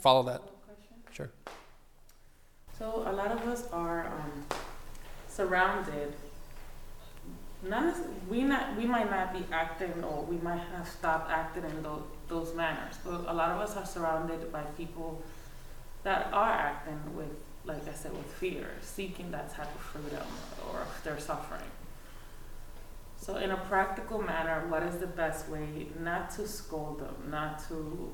Follow 0.00 0.22
that. 0.24 0.42
Sure. 1.12 1.30
So 2.78 3.04
a 3.06 3.12
lot 3.12 3.30
of 3.30 3.40
us 3.48 3.66
are 3.72 4.06
um, 4.06 4.44
surrounded. 5.28 6.12
Not 7.66 7.94
we 8.28 8.42
not 8.42 8.76
we 8.76 8.84
might 8.84 9.10
not 9.10 9.32
be 9.32 9.44
acting 9.50 10.04
or 10.04 10.22
we 10.24 10.36
might 10.36 10.60
have 10.76 10.86
stopped 10.86 11.30
acting 11.30 11.64
in 11.64 11.82
those, 11.82 12.02
those 12.28 12.54
manners, 12.54 12.96
but 13.04 13.24
a 13.26 13.32
lot 13.32 13.50
of 13.52 13.60
us 13.60 13.76
are 13.76 13.86
surrounded 13.86 14.52
by 14.52 14.62
people 14.76 15.22
that 16.02 16.28
are 16.32 16.52
acting 16.52 17.16
with, 17.16 17.42
like 17.64 17.88
I 17.88 17.94
said, 17.94 18.12
with 18.12 18.26
fear, 18.26 18.68
seeking 18.82 19.30
that 19.30 19.52
type 19.54 19.74
of 19.74 19.80
freedom 19.80 20.26
or 20.70 20.86
they're 21.02 21.18
suffering. 21.18 21.70
So, 23.16 23.36
in 23.36 23.50
a 23.50 23.56
practical 23.56 24.20
manner, 24.20 24.66
what 24.68 24.82
is 24.82 24.98
the 24.98 25.06
best 25.06 25.48
way 25.48 25.86
not 25.98 26.30
to 26.32 26.46
scold 26.46 27.00
them, 27.00 27.30
not 27.30 27.66
to, 27.68 28.12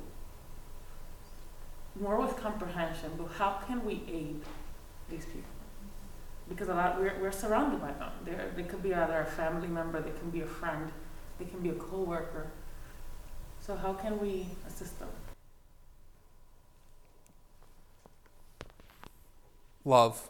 more 2.01 2.20
with 2.20 2.36
comprehension, 2.36 3.10
but 3.18 3.27
how 3.36 3.59
can 3.66 3.85
we 3.85 4.05
aid 4.09 4.40
these 5.09 5.24
people? 5.24 5.60
Because 6.51 6.68
a 6.68 6.74
lot, 6.74 7.01
we're, 7.01 7.14
we're 7.20 7.32
surrounded 7.32 7.81
by 7.81 7.93
them. 7.93 8.10
They're, 8.24 8.51
they 8.56 8.64
could 8.64 8.82
be 8.82 8.93
either 8.93 9.20
a 9.20 9.24
family 9.24 9.68
member, 9.68 10.02
they 10.02 10.10
can 10.18 10.31
be 10.31 10.43
a 10.43 10.47
friend, 10.47 10.90
they 11.39 11.47
can 11.47 11.60
be 11.60 11.70
a 11.70 11.74
co 11.74 12.02
worker. 12.02 12.51
So, 13.60 13.77
how 13.77 13.94
can 13.94 14.18
we 14.18 14.48
assist 14.66 14.98
them? 14.98 15.09
Love. 19.85 20.28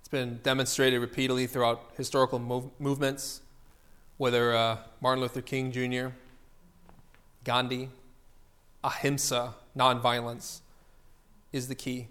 It's 0.00 0.08
been 0.08 0.40
demonstrated 0.42 1.00
repeatedly 1.00 1.46
throughout 1.46 1.90
historical 1.96 2.38
mov- 2.38 2.70
movements, 2.78 3.42
whether 4.16 4.54
uh, 4.54 4.78
Martin 5.00 5.22
Luther 5.22 5.42
King 5.42 5.72
Jr., 5.72 6.14
Gandhi, 7.44 7.90
ahimsa, 8.82 9.54
nonviolence, 9.76 10.60
is 11.52 11.68
the 11.68 11.74
key. 11.74 12.08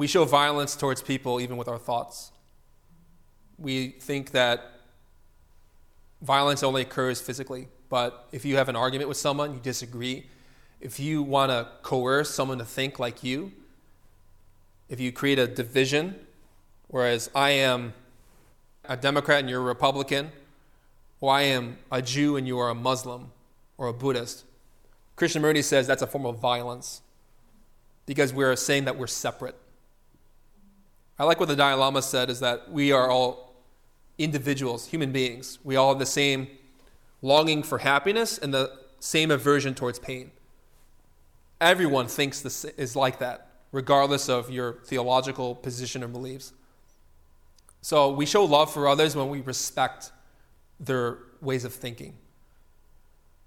We 0.00 0.06
show 0.06 0.24
violence 0.24 0.76
towards 0.76 1.02
people 1.02 1.42
even 1.42 1.58
with 1.58 1.68
our 1.68 1.76
thoughts. 1.78 2.32
We 3.58 3.88
think 3.88 4.30
that 4.30 4.64
violence 6.22 6.62
only 6.62 6.80
occurs 6.80 7.20
physically, 7.20 7.68
but 7.90 8.26
if 8.32 8.46
you 8.46 8.56
have 8.56 8.70
an 8.70 8.76
argument 8.76 9.08
with 9.08 9.18
someone, 9.18 9.52
you 9.52 9.60
disagree, 9.60 10.26
if 10.80 10.98
you 10.98 11.22
want 11.22 11.50
to 11.50 11.68
coerce 11.82 12.30
someone 12.30 12.56
to 12.56 12.64
think 12.64 12.98
like 12.98 13.22
you, 13.22 13.52
if 14.88 14.98
you 15.00 15.12
create 15.12 15.38
a 15.38 15.46
division 15.46 16.14
Whereas 16.90 17.30
I 17.36 17.50
am 17.50 17.92
a 18.84 18.96
Democrat 18.96 19.40
and 19.40 19.50
you're 19.50 19.60
a 19.60 19.64
Republican, 19.64 20.32
or 21.20 21.32
I 21.32 21.42
am 21.42 21.76
a 21.92 22.00
Jew 22.02 22.36
and 22.36 22.48
you 22.48 22.58
are 22.58 22.70
a 22.70 22.74
Muslim 22.74 23.30
or 23.78 23.86
a 23.86 23.92
Buddhist. 23.92 24.44
Krishnamurti 25.16 25.62
says 25.62 25.86
that's 25.86 26.02
a 26.02 26.08
form 26.08 26.26
of 26.26 26.38
violence 26.38 27.02
because 28.06 28.32
we're 28.32 28.56
saying 28.56 28.86
that 28.86 28.98
we're 28.98 29.06
separate. 29.06 29.59
I 31.20 31.24
like 31.24 31.38
what 31.38 31.50
the 31.50 31.54
Dalai 31.54 31.74
Lama 31.74 32.00
said 32.00 32.30
is 32.30 32.40
that 32.40 32.72
we 32.72 32.92
are 32.92 33.10
all 33.10 33.52
individuals, 34.16 34.86
human 34.86 35.12
beings. 35.12 35.58
We 35.62 35.76
all 35.76 35.90
have 35.90 35.98
the 35.98 36.06
same 36.06 36.48
longing 37.20 37.62
for 37.62 37.76
happiness 37.76 38.38
and 38.38 38.54
the 38.54 38.72
same 39.00 39.30
aversion 39.30 39.74
towards 39.74 39.98
pain. 39.98 40.30
Everyone 41.60 42.06
thinks 42.06 42.40
this 42.40 42.64
is 42.64 42.96
like 42.96 43.18
that, 43.18 43.48
regardless 43.70 44.30
of 44.30 44.48
your 44.48 44.78
theological 44.86 45.54
position 45.54 46.02
or 46.02 46.08
beliefs. 46.08 46.54
So 47.82 48.10
we 48.10 48.24
show 48.24 48.42
love 48.42 48.72
for 48.72 48.88
others 48.88 49.14
when 49.14 49.28
we 49.28 49.42
respect 49.42 50.12
their 50.80 51.18
ways 51.42 51.66
of 51.66 51.74
thinking. 51.74 52.16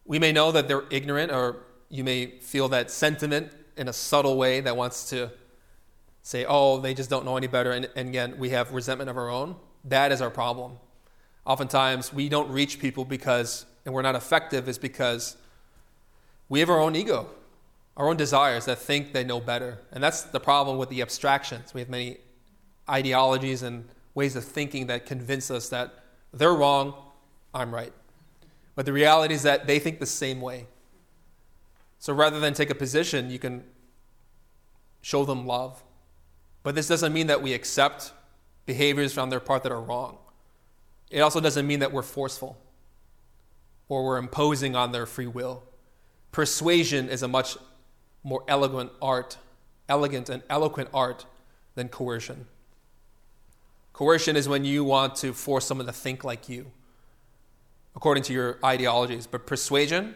We 0.06 0.20
may 0.20 0.32
know 0.32 0.52
that 0.52 0.68
they're 0.68 0.86
ignorant, 0.92 1.32
or 1.32 1.64
you 1.90 2.04
may 2.04 2.38
feel 2.40 2.70
that 2.70 2.92
sentiment 2.92 3.52
in 3.76 3.88
a 3.88 3.94
subtle 3.94 4.38
way 4.38 4.62
that 4.62 4.78
wants 4.78 5.10
to 5.10 5.32
say, 6.24 6.46
oh, 6.48 6.80
they 6.80 6.94
just 6.94 7.10
don't 7.10 7.26
know 7.26 7.38
any 7.38 7.48
better, 7.48 7.72
and, 7.72 7.90
and 7.96 8.10
again, 8.10 8.36
we 8.40 8.50
have 8.50 8.72
resentment 8.72 9.10
of 9.10 9.18
our 9.18 9.30
own. 9.30 9.56
That 9.84 10.12
is 10.12 10.22
our 10.22 10.30
problem. 10.30 10.78
Oftentimes, 11.46 12.14
we 12.14 12.30
don't 12.30 12.50
reach 12.50 12.80
people 12.80 13.04
because, 13.04 13.66
and 13.86 13.94
we're 13.94 14.02
not 14.02 14.16
effective, 14.16 14.70
is 14.70 14.78
because 14.78 15.36
we 16.48 16.62
have 16.62 16.70
our 16.70 16.80
own 16.80 16.96
ego, 16.96 17.30
our 17.98 18.08
own 18.08 18.16
desires 18.16 18.66
that 18.66 18.80
think 18.80 19.12
they 19.12 19.26
know 19.26 19.42
better. 19.42 19.80
And 19.92 20.02
that's 20.02 20.22
the 20.22 20.40
problem 20.40 20.78
with 20.78 20.88
the 20.90 21.02
abstractions. 21.02 21.74
We 21.74 21.82
have 21.82 21.90
many 21.90 22.18
ideologies 22.90 23.62
and 23.62 23.90
ways 24.16 24.38
of 24.38 24.46
thinking 24.46 24.88
that 24.88 25.06
convince 25.06 25.52
us 25.52 25.68
that 25.70 25.94
they're 26.32 26.54
wrong, 26.54 26.94
I'm 27.54 27.74
right. 27.74 27.92
But 28.76 28.86
the 28.86 28.94
reality 28.94 29.34
is 29.34 29.44
that 29.44 29.68
they 29.68 29.78
think 29.78 30.00
the 30.00 30.06
same 30.06 30.40
way. 30.40 30.68
So 32.00 32.14
rather 32.14 32.40
than 32.40 32.54
take 32.54 32.70
a 32.70 32.76
position, 32.76 33.30
you 33.30 33.40
can 33.40 33.64
show 35.02 35.26
them 35.26 35.46
love. 35.46 35.84
But 36.64 36.76
this 36.76 36.88
doesn't 36.88 37.14
mean 37.14 37.28
that 37.28 37.42
we 37.42 37.54
accept 37.54 38.14
behaviors 38.66 39.18
on 39.18 39.30
their 39.30 39.42
part 39.42 39.64
that 39.64 39.72
are 39.72 39.82
wrong. 39.82 40.18
It 41.10 41.20
also 41.20 41.40
doesn't 41.40 41.68
mean 41.68 41.80
that 41.80 41.92
we're 41.92 42.02
forceful 42.02 42.58
or 43.90 44.06
we're 44.06 44.18
imposing 44.18 44.76
on 44.76 44.92
their 44.92 45.06
free 45.06 45.28
will. 45.28 45.64
Persuasion 46.32 47.10
is 47.10 47.22
a 47.22 47.28
much 47.28 47.58
more 48.24 48.44
elegant 48.48 48.92
art, 49.02 49.38
elegant 49.90 50.30
and 50.30 50.42
eloquent 50.50 50.90
art 50.94 51.26
than 51.76 51.90
coercion. 51.90 52.48
Coercion 53.92 54.36
is 54.36 54.50
when 54.50 54.66
you 54.66 54.84
want 54.84 55.16
to 55.18 55.34
force 55.34 55.66
someone 55.66 55.86
to 55.86 55.94
think 55.94 56.24
like 56.24 56.50
you, 56.50 56.72
according 57.96 58.24
to 58.24 58.34
your 58.34 58.58
ideologies. 58.64 59.28
But 59.28 59.46
persuasion 59.46 60.16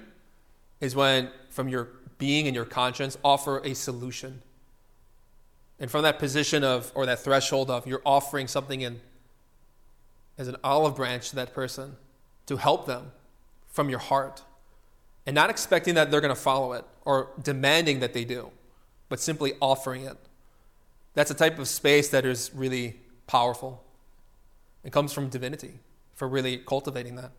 is 0.79 0.95
when, 0.95 1.29
from 1.49 1.69
your 1.69 1.89
being 2.17 2.47
and 2.47 2.55
your 2.55 2.65
conscience, 2.65 3.17
offer 3.23 3.59
a 3.63 3.75
solution. 3.75 4.41
And 5.79 5.91
from 5.91 6.03
that 6.03 6.19
position 6.19 6.63
of, 6.63 6.91
or 6.95 7.05
that 7.05 7.19
threshold 7.19 7.69
of, 7.69 7.85
you're 7.85 8.01
offering 8.05 8.47
something 8.47 8.81
in 8.81 8.99
as 10.37 10.47
an 10.47 10.55
olive 10.63 10.95
branch 10.95 11.29
to 11.29 11.35
that 11.35 11.53
person 11.53 11.97
to 12.45 12.57
help 12.57 12.85
them 12.85 13.11
from 13.69 13.89
your 13.89 13.99
heart. 13.99 14.43
And 15.25 15.35
not 15.35 15.49
expecting 15.49 15.95
that 15.95 16.09
they're 16.09 16.21
going 16.21 16.33
to 16.33 16.39
follow 16.39 16.73
it 16.73 16.85
or 17.03 17.29
demanding 17.41 17.99
that 17.99 18.13
they 18.13 18.23
do, 18.23 18.51
but 19.09 19.19
simply 19.19 19.53
offering 19.61 20.03
it. 20.03 20.17
That's 21.13 21.31
a 21.31 21.33
type 21.33 21.59
of 21.59 21.67
space 21.67 22.09
that 22.09 22.25
is 22.25 22.51
really 22.53 22.99
powerful. 23.25 23.83
It 24.83 24.93
comes 24.93 25.11
from 25.11 25.29
divinity 25.29 25.79
for 26.15 26.27
really 26.27 26.57
cultivating 26.57 27.15
that. 27.15 27.31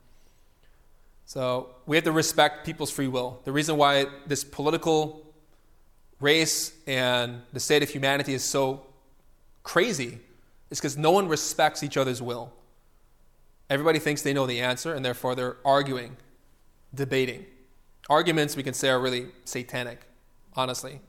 So 1.24 1.70
we 1.86 1.97
have 1.97 2.05
to 2.05 2.12
respect 2.12 2.66
people's 2.66 2.90
free 2.90 3.09
will. 3.09 3.40
The 3.44 3.52
reason 3.52 3.77
why 3.77 4.06
this 4.27 4.44
political 4.44 5.28
race 6.20 6.73
and 6.86 7.43
the 7.53 7.61
state 7.61 7.82
of 7.82 7.89
humanity 7.89 8.35
is 8.35 8.45
so 8.45 8.86
crazy 9.62 10.19
is 10.70 10.78
because 10.78 10.97
no 10.97 11.11
one 11.11 11.28
respects 11.28 11.82
each 11.82 11.97
other's 11.97 12.20
will. 12.20 12.53
Everybody 13.70 13.99
thinks 13.99 14.23
they 14.23 14.32
know 14.32 14.47
the 14.47 14.61
answer, 14.61 14.95
and 14.95 15.05
therefore 15.05 15.35
they're 15.35 15.57
arguing, 15.65 16.16
debating. 16.95 17.45
Arguments, 18.09 18.57
we 18.57 18.62
can 18.62 18.74
say, 18.74 18.89
are 18.89 18.99
really 18.99 19.27
satanic, 19.45 20.01
honestly. 20.55 21.01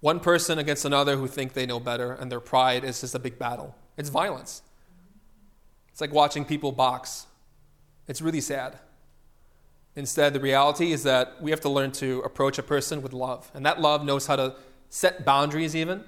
One 0.00 0.20
person 0.20 0.58
against 0.58 0.84
another 0.84 1.16
who 1.16 1.26
think 1.26 1.52
they 1.52 1.66
know 1.66 1.80
better, 1.80 2.12
and 2.12 2.32
their 2.32 2.40
pride 2.40 2.84
is 2.84 3.00
just 3.00 3.14
a 3.14 3.18
big 3.18 3.38
battle. 3.38 3.74
It's 3.96 4.08
violence. 4.08 4.62
It's 5.90 6.00
like 6.00 6.12
watching 6.12 6.44
people 6.44 6.72
box. 6.72 7.26
It's 8.06 8.22
really 8.22 8.40
sad. 8.40 8.78
Instead, 9.96 10.32
the 10.32 10.40
reality 10.40 10.92
is 10.92 11.02
that 11.02 11.42
we 11.42 11.50
have 11.50 11.60
to 11.60 11.68
learn 11.68 11.90
to 11.92 12.20
approach 12.20 12.58
a 12.58 12.62
person 12.62 13.02
with 13.02 13.12
love. 13.12 13.50
And 13.52 13.66
that 13.66 13.80
love 13.80 14.04
knows 14.04 14.26
how 14.26 14.36
to 14.36 14.54
set 14.90 15.24
boundaries, 15.24 15.74
even 15.74 16.04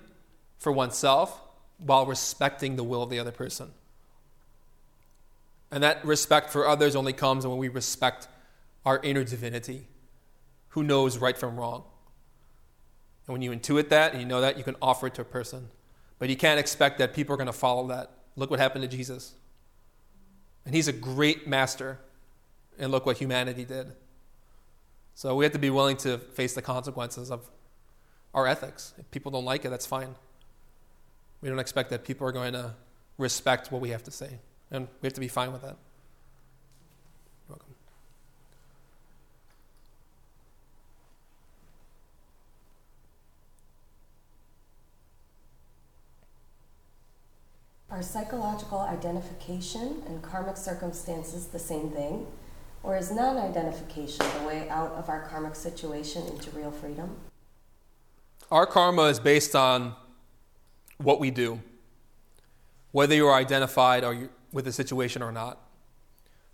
for 0.58 0.70
oneself, 0.70 1.40
while 1.78 2.06
respecting 2.06 2.76
the 2.76 2.84
will 2.84 3.02
of 3.02 3.10
the 3.10 3.18
other 3.18 3.32
person. 3.32 3.72
And 5.70 5.82
that 5.82 6.04
respect 6.04 6.50
for 6.50 6.66
others 6.66 6.96
only 6.96 7.12
comes 7.12 7.46
when 7.46 7.58
we 7.58 7.68
respect 7.68 8.28
our 8.84 9.00
inner 9.02 9.24
divinity, 9.24 9.86
who 10.70 10.82
knows 10.82 11.18
right 11.18 11.36
from 11.36 11.56
wrong. 11.56 11.84
And 13.26 13.32
when 13.32 13.42
you 13.42 13.50
intuit 13.50 13.88
that 13.90 14.12
and 14.12 14.20
you 14.20 14.26
know 14.26 14.40
that, 14.40 14.58
you 14.58 14.64
can 14.64 14.76
offer 14.82 15.06
it 15.06 15.14
to 15.14 15.22
a 15.22 15.24
person. 15.24 15.68
But 16.18 16.28
you 16.28 16.36
can't 16.36 16.58
expect 16.60 16.98
that 16.98 17.14
people 17.14 17.34
are 17.34 17.36
going 17.36 17.46
to 17.46 17.52
follow 17.52 17.86
that. 17.88 18.10
Look 18.36 18.50
what 18.50 18.60
happened 18.60 18.82
to 18.82 18.88
Jesus. 18.88 19.34
And 20.66 20.74
he's 20.74 20.88
a 20.88 20.92
great 20.92 21.46
master. 21.46 21.98
And 22.78 22.90
look 22.90 23.04
what 23.04 23.18
humanity 23.18 23.64
did. 23.64 23.92
So 25.14 25.34
we 25.34 25.44
have 25.44 25.52
to 25.52 25.58
be 25.58 25.70
willing 25.70 25.96
to 25.98 26.18
face 26.18 26.54
the 26.54 26.62
consequences 26.62 27.30
of 27.30 27.50
our 28.32 28.46
ethics. 28.46 28.94
If 28.98 29.10
people 29.10 29.30
don't 29.30 29.44
like 29.44 29.64
it, 29.64 29.68
that's 29.68 29.86
fine. 29.86 30.14
We 31.42 31.48
don't 31.48 31.58
expect 31.58 31.90
that 31.90 32.04
people 32.04 32.26
are 32.26 32.32
going 32.32 32.52
to 32.54 32.74
respect 33.18 33.70
what 33.70 33.80
we 33.80 33.90
have 33.90 34.02
to 34.04 34.10
say. 34.10 34.38
And 34.70 34.88
we 35.02 35.06
have 35.06 35.12
to 35.14 35.20
be 35.20 35.28
fine 35.28 35.52
with 35.52 35.62
that. 35.62 35.76
You're 37.48 37.56
welcome. 37.56 37.74
Are 47.90 48.02
psychological 48.02 48.78
identification 48.80 50.02
and 50.06 50.22
karmic 50.22 50.56
circumstances 50.56 51.48
the 51.48 51.58
same 51.58 51.90
thing? 51.90 52.26
Or 52.82 52.96
is 52.96 53.10
non 53.10 53.36
identification 53.36 54.26
the 54.38 54.46
way 54.46 54.68
out 54.68 54.92
of 54.92 55.08
our 55.08 55.28
karmic 55.28 55.54
situation 55.54 56.26
into 56.26 56.50
real 56.50 56.70
freedom? 56.70 57.16
Our 58.50 58.66
karma 58.66 59.04
is 59.04 59.20
based 59.20 59.54
on 59.54 59.94
what 60.98 61.20
we 61.20 61.30
do, 61.30 61.60
whether 62.92 63.14
you 63.14 63.26
are 63.26 63.34
identified 63.34 64.02
or 64.02 64.14
you, 64.14 64.28
with 64.52 64.64
the 64.64 64.72
situation 64.72 65.22
or 65.22 65.30
not. 65.30 65.58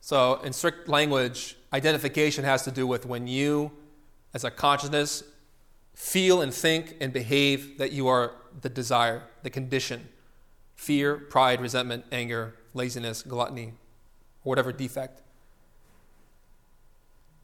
So, 0.00 0.40
in 0.44 0.52
strict 0.52 0.88
language, 0.88 1.56
identification 1.72 2.44
has 2.44 2.62
to 2.64 2.70
do 2.70 2.86
with 2.86 3.06
when 3.06 3.26
you, 3.26 3.72
as 4.34 4.44
a 4.44 4.50
consciousness, 4.50 5.22
feel 5.94 6.42
and 6.42 6.52
think 6.52 6.96
and 7.00 7.12
behave 7.12 7.78
that 7.78 7.92
you 7.92 8.06
are 8.06 8.32
the 8.60 8.68
desire, 8.68 9.22
the 9.42 9.50
condition 9.50 10.08
fear, 10.76 11.16
pride, 11.16 11.58
resentment, 11.60 12.04
anger, 12.12 12.54
laziness, 12.74 13.22
gluttony, 13.22 13.68
or 14.44 14.50
whatever 14.50 14.72
defect. 14.72 15.22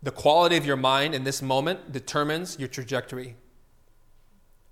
The 0.02 0.10
quality 0.10 0.56
of 0.56 0.66
your 0.66 0.76
mind 0.76 1.14
in 1.14 1.24
this 1.24 1.40
moment 1.40 1.92
determines 1.92 2.58
your 2.58 2.68
trajectory, 2.68 3.36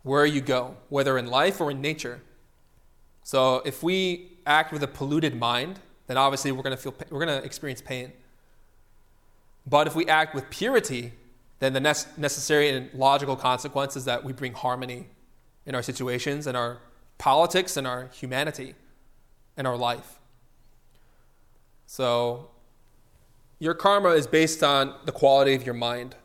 where 0.03 0.27
you 0.27 0.41
go, 0.41 0.77
whether 0.89 1.17
in 1.17 1.27
life 1.27 1.61
or 1.61 1.71
in 1.71 1.81
nature. 1.81 2.21
So 3.23 3.63
if 3.65 3.83
we 3.83 4.39
act 4.45 4.73
with 4.73 4.83
a 4.83 4.89
polluted 4.89 5.39
mind, 5.39 5.79
then 6.09 6.17
obviously 6.17 6.51
we're 6.51 6.63
going 6.65 6.77
to 6.77 6.83
feel 6.83 6.95
we're 7.11 7.25
going 7.25 7.41
to 7.41 7.45
experience 7.47 7.81
pain. 7.81 8.13
But 9.67 9.87
if 9.87 9.95
we 9.95 10.07
act 10.07 10.35
with 10.35 10.51
purity, 10.51 11.13
then 11.61 11.75
the 11.75 11.81
necessary 11.81 12.71
and 12.71 12.93
logical 12.93 13.37
consequence 13.37 13.95
is 13.95 14.07
that 14.07 14.25
we 14.25 14.33
bring 14.33 14.55
harmony 14.55 15.07
in 15.67 15.75
our 15.75 15.83
situations 15.83 16.47
and 16.47 16.57
our 16.57 16.79
politics 17.19 17.77
and 17.77 17.87
our 17.87 18.09
humanity 18.09 18.75
and 19.57 19.67
our 19.67 19.77
life. 19.77 20.19
So, 21.87 22.49
your 23.61 23.75
karma 23.75 24.09
is 24.11 24.27
based 24.27 24.65
on 24.65 24.95
the 25.05 25.13
quality 25.13 25.55
of 25.55 25.65
your 25.65 25.75
mind. 25.75 26.17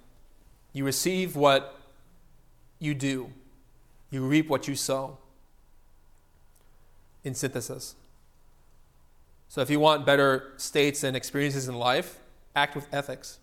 You 0.73 0.85
receive 0.85 1.35
what 1.35 1.77
you 2.79 2.95
do, 2.95 3.31
you 4.09 4.25
reap 4.25 4.47
what 4.47 4.67
you 4.67 4.75
sow. 4.75 5.17
In 7.23 7.33
synthesis. 7.33 7.95
So, 9.49 9.61
if 9.61 9.69
you 9.69 9.79
want 9.79 10.05
better 10.05 10.53
states 10.57 11.03
and 11.03 11.17
experiences 11.17 11.67
in 11.67 11.75
life, 11.75 12.19
act 12.55 12.75
with 12.75 12.87
ethics, 12.93 13.39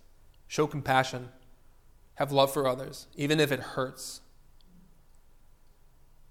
show 0.47 0.67
compassion, 0.67 1.29
have 2.15 2.31
love 2.31 2.53
for 2.53 2.67
others, 2.67 3.07
even 3.17 3.39
if 3.39 3.51
it 3.51 3.59
hurts. 3.59 4.21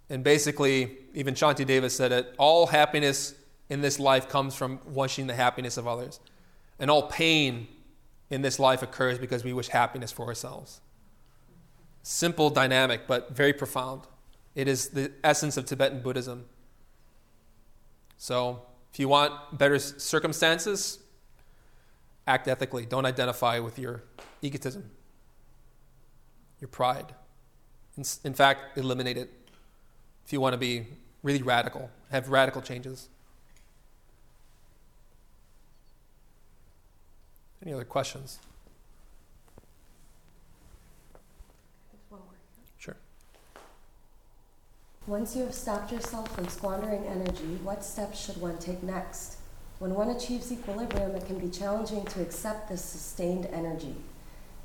And 0.08 0.24
basically, 0.24 0.96
even 1.14 1.34
Shantideva 1.34 1.90
said 1.90 2.10
it 2.12 2.34
all 2.38 2.68
happiness 2.68 3.34
in 3.68 3.82
this 3.82 3.98
life 3.98 4.28
comes 4.28 4.54
from 4.54 4.80
wishing 4.86 5.26
the 5.26 5.34
happiness 5.34 5.76
of 5.76 5.86
others. 5.86 6.20
And 6.82 6.90
all 6.90 7.04
pain 7.04 7.68
in 8.28 8.42
this 8.42 8.58
life 8.58 8.82
occurs 8.82 9.16
because 9.16 9.44
we 9.44 9.52
wish 9.52 9.68
happiness 9.68 10.10
for 10.10 10.26
ourselves. 10.26 10.80
Simple 12.02 12.50
dynamic, 12.50 13.06
but 13.06 13.30
very 13.30 13.52
profound. 13.52 14.02
It 14.56 14.66
is 14.66 14.88
the 14.88 15.12
essence 15.22 15.56
of 15.56 15.64
Tibetan 15.64 16.02
Buddhism. 16.02 16.46
So, 18.18 18.62
if 18.92 18.98
you 18.98 19.08
want 19.08 19.56
better 19.56 19.78
circumstances, 19.78 20.98
act 22.26 22.48
ethically. 22.48 22.84
Don't 22.84 23.06
identify 23.06 23.60
with 23.60 23.78
your 23.78 24.02
egotism, 24.42 24.90
your 26.60 26.68
pride. 26.68 27.14
In, 28.24 28.34
fact, 28.34 28.76
eliminate 28.76 29.16
it 29.16 29.30
if 30.26 30.32
you 30.32 30.40
want 30.40 30.54
to 30.54 30.58
be 30.58 30.88
really 31.22 31.42
radical, 31.42 31.90
have 32.10 32.28
radical 32.28 32.60
changes. 32.60 33.08
Any 37.62 37.74
other 37.74 37.84
questions? 37.84 38.40
Sure. 42.78 42.96
Once 45.06 45.36
you 45.36 45.42
have 45.44 45.54
stopped 45.54 45.92
yourself 45.92 46.34
from 46.34 46.48
squandering 46.48 47.04
energy, 47.06 47.58
what 47.62 47.84
steps 47.84 48.24
should 48.24 48.40
one 48.40 48.58
take 48.58 48.82
next? 48.82 49.36
When 49.78 49.94
one 49.94 50.10
achieves 50.10 50.50
equilibrium, 50.50 51.14
it 51.14 51.26
can 51.26 51.38
be 51.38 51.50
challenging 51.50 52.04
to 52.06 52.22
accept 52.22 52.68
this 52.68 52.84
sustained 52.84 53.46
energy. 53.52 53.94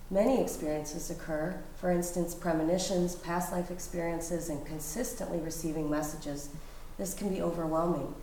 Many 0.09 0.41
experiences 0.41 1.09
occur, 1.09 1.59
for 1.75 1.91
instance, 1.91 2.33
premonitions, 2.33 3.15
past 3.15 3.51
life 3.51 3.69
experiences, 3.69 4.49
and 4.49 4.65
consistently 4.65 5.39
receiving 5.39 5.89
messages. 5.89 6.49
This 6.97 7.13
can 7.13 7.29
be 7.29 7.41
overwhelming. 7.41 8.15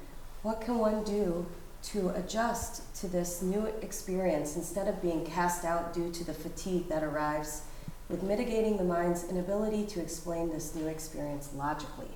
What 0.42 0.60
can 0.60 0.78
one 0.78 1.04
do 1.04 1.46
to 1.84 2.08
adjust 2.10 2.94
to 3.00 3.06
this 3.06 3.42
new 3.42 3.66
experience 3.82 4.56
instead 4.56 4.88
of 4.88 5.02
being 5.02 5.24
cast 5.24 5.64
out 5.64 5.92
due 5.92 6.10
to 6.12 6.24
the 6.24 6.32
fatigue 6.32 6.88
that 6.88 7.02
arrives 7.02 7.62
with 8.08 8.22
mitigating 8.22 8.76
the 8.76 8.84
mind's 8.84 9.28
inability 9.28 9.84
to 9.86 10.00
explain 10.00 10.50
this 10.50 10.74
new 10.74 10.86
experience 10.86 11.50
logically? 11.54 12.08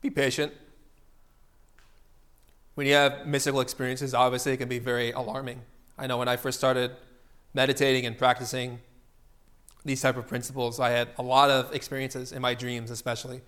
Be 0.00 0.10
patient. 0.10 0.52
When 2.74 2.86
you 2.86 2.94
have 2.94 3.26
mystical 3.26 3.60
experiences, 3.60 4.14
obviously 4.14 4.52
it 4.52 4.58
can 4.58 4.68
be 4.68 4.78
very 4.78 5.12
alarming. 5.12 5.62
I 5.98 6.06
know 6.06 6.18
when 6.18 6.28
I 6.28 6.36
first 6.36 6.58
started 6.58 6.92
meditating 7.54 8.04
and 8.06 8.16
practicing 8.16 8.80
these 9.84 10.02
type 10.02 10.16
of 10.16 10.26
principles, 10.26 10.80
I 10.80 10.90
had 10.90 11.08
a 11.18 11.22
lot 11.22 11.48
of 11.48 11.74
experiences 11.74 12.32
in 12.32 12.42
my 12.42 12.54
dreams, 12.54 12.90
especially, 12.90 13.40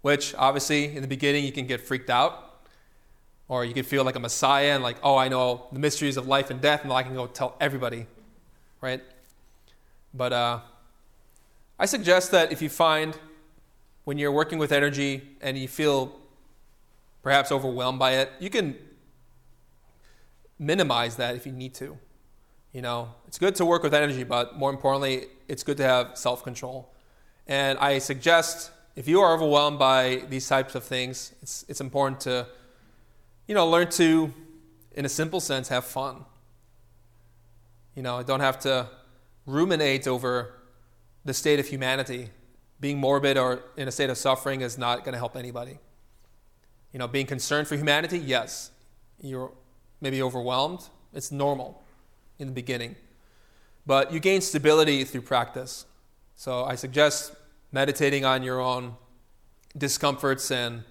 which 0.00 0.34
obviously 0.36 0.94
in 0.94 1.02
the 1.02 1.08
beginning 1.08 1.44
you 1.44 1.52
can 1.52 1.66
get 1.66 1.80
freaked 1.80 2.10
out, 2.10 2.51
or 3.48 3.64
you 3.64 3.74
can 3.74 3.84
feel 3.84 4.04
like 4.04 4.16
a 4.16 4.20
messiah 4.20 4.74
and 4.74 4.82
like, 4.82 4.96
oh, 5.02 5.16
I 5.16 5.28
know 5.28 5.66
the 5.72 5.78
mysteries 5.78 6.16
of 6.16 6.26
life 6.26 6.50
and 6.50 6.60
death, 6.60 6.84
and 6.84 6.92
I 6.92 7.02
can 7.02 7.14
go 7.14 7.26
tell 7.26 7.56
everybody, 7.60 8.06
right? 8.80 9.02
But 10.14 10.32
uh, 10.32 10.60
I 11.78 11.86
suggest 11.86 12.30
that 12.30 12.52
if 12.52 12.62
you 12.62 12.68
find 12.68 13.16
when 14.04 14.18
you're 14.18 14.32
working 14.32 14.58
with 14.58 14.72
energy 14.72 15.22
and 15.40 15.56
you 15.56 15.68
feel 15.68 16.18
perhaps 17.22 17.52
overwhelmed 17.52 17.98
by 17.98 18.12
it, 18.12 18.32
you 18.40 18.50
can 18.50 18.76
minimize 20.58 21.16
that 21.16 21.36
if 21.36 21.46
you 21.46 21.52
need 21.52 21.74
to. 21.74 21.98
You 22.72 22.80
know, 22.80 23.10
it's 23.26 23.38
good 23.38 23.54
to 23.56 23.66
work 23.66 23.82
with 23.82 23.92
energy, 23.92 24.24
but 24.24 24.56
more 24.56 24.70
importantly, 24.70 25.26
it's 25.46 25.62
good 25.62 25.76
to 25.76 25.84
have 25.84 26.16
self 26.16 26.42
control. 26.42 26.90
And 27.46 27.78
I 27.78 27.98
suggest 27.98 28.70
if 28.96 29.08
you 29.08 29.20
are 29.20 29.34
overwhelmed 29.34 29.78
by 29.78 30.24
these 30.28 30.48
types 30.48 30.74
of 30.74 30.84
things, 30.84 31.32
it's, 31.42 31.64
it's 31.68 31.80
important 31.80 32.20
to, 32.20 32.46
you 33.52 33.54
know, 33.54 33.68
learn 33.68 33.90
to, 33.90 34.32
in 34.92 35.04
a 35.04 35.10
simple 35.10 35.38
sense, 35.38 35.68
have 35.68 35.84
fun. 35.84 36.24
You 37.94 38.02
know, 38.02 38.22
don't 38.22 38.40
have 38.40 38.58
to 38.60 38.88
ruminate 39.44 40.08
over 40.08 40.54
the 41.26 41.34
state 41.34 41.60
of 41.60 41.68
humanity. 41.68 42.30
Being 42.80 42.96
morbid 42.96 43.36
or 43.36 43.62
in 43.76 43.88
a 43.88 43.92
state 43.92 44.08
of 44.08 44.16
suffering 44.16 44.62
is 44.62 44.78
not 44.78 45.00
going 45.00 45.12
to 45.12 45.18
help 45.18 45.36
anybody. 45.36 45.78
You 46.94 46.98
know, 46.98 47.06
being 47.06 47.26
concerned 47.26 47.68
for 47.68 47.76
humanity, 47.76 48.18
yes. 48.18 48.70
You're 49.20 49.52
maybe 50.00 50.22
overwhelmed. 50.22 50.88
It's 51.12 51.30
normal 51.30 51.82
in 52.38 52.46
the 52.46 52.54
beginning. 52.54 52.96
But 53.84 54.14
you 54.14 54.18
gain 54.18 54.40
stability 54.40 55.04
through 55.04 55.26
practice. 55.34 55.84
So 56.36 56.64
I 56.64 56.74
suggest 56.74 57.34
meditating 57.70 58.24
on 58.24 58.44
your 58.44 58.62
own 58.62 58.96
discomforts 59.76 60.50
and 60.50 60.84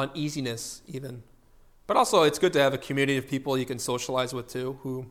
uneasiness, 0.00 0.82
even. 0.86 1.22
But 1.86 1.96
also, 1.96 2.22
it's 2.22 2.38
good 2.38 2.52
to 2.52 2.60
have 2.60 2.74
a 2.74 2.78
community 2.78 3.18
of 3.18 3.28
people 3.28 3.58
you 3.58 3.66
can 3.66 3.78
socialize 3.78 4.32
with 4.32 4.48
too, 4.48 4.78
who, 4.82 5.06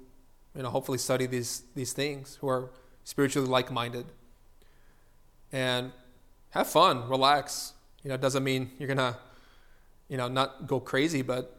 you 0.55 0.63
know, 0.63 0.69
hopefully 0.69 0.97
study 0.97 1.25
these 1.25 1.63
these 1.75 1.93
things, 1.93 2.37
who 2.41 2.47
are 2.47 2.69
spiritually 3.03 3.47
like-minded, 3.47 4.05
and 5.51 5.91
have 6.51 6.67
fun, 6.67 7.07
relax. 7.09 7.73
You 8.03 8.09
know, 8.09 8.15
it 8.15 8.21
doesn't 8.21 8.43
mean 8.43 8.71
you're 8.77 8.87
gonna, 8.87 9.17
you 10.07 10.17
know, 10.17 10.27
not 10.27 10.67
go 10.67 10.79
crazy, 10.79 11.21
but 11.21 11.55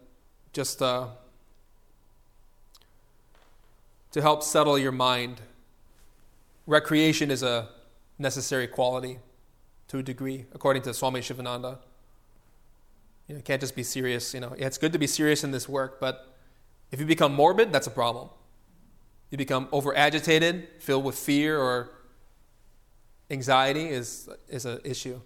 just 0.53 0.81
uh, 0.81 1.09
to 4.13 4.23
help 4.23 4.43
settle 4.43 4.79
your 4.79 4.93
mind. 4.93 5.41
Recreation 6.67 7.31
is 7.31 7.43
a 7.43 7.69
necessary 8.19 8.67
quality 8.67 9.19
to 9.89 9.99
a 9.99 10.03
degree, 10.03 10.47
according 10.53 10.83
to 10.83 10.95
Swami 10.95 11.21
Shivananda. 11.21 11.79
You, 13.31 13.37
know, 13.37 13.43
can't 13.43 13.61
just 13.61 13.77
be 13.77 13.85
serious. 13.85 14.35
You 14.35 14.41
know, 14.41 14.57
it's 14.59 14.77
good 14.77 14.93
to 14.93 14.99
be 14.99 15.07
serious 15.07 15.45
in 15.45 15.53
this 15.53 15.69
work, 15.69 16.01
but 16.01 16.35
if 16.91 16.99
you 16.99 17.07
become 17.07 17.33
morbid, 17.33 17.73
that's 17.73 17.87
a 17.87 17.91
problem. 17.93 18.29
You 19.31 19.39
become 19.39 19.69
over 19.71 19.97
agitated, 19.97 20.67
filled 20.81 21.05
with 21.05 21.15
fear 21.15 21.57
or 21.57 21.93
anxiety 23.31 23.87
is 23.87 24.29
is 24.49 24.65
an 24.65 24.81
issue. 24.83 25.21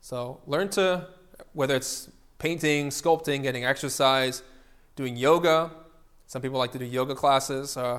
So 0.00 0.42
learn 0.46 0.68
to 0.70 1.08
whether 1.54 1.74
it's 1.74 2.08
painting, 2.38 2.90
sculpting, 2.90 3.42
getting 3.42 3.64
exercise, 3.64 4.44
doing 4.94 5.16
yoga. 5.16 5.72
Some 6.28 6.40
people 6.40 6.60
like 6.60 6.70
to 6.70 6.78
do 6.78 6.84
yoga 6.84 7.16
classes. 7.16 7.76
Uh, 7.76 7.98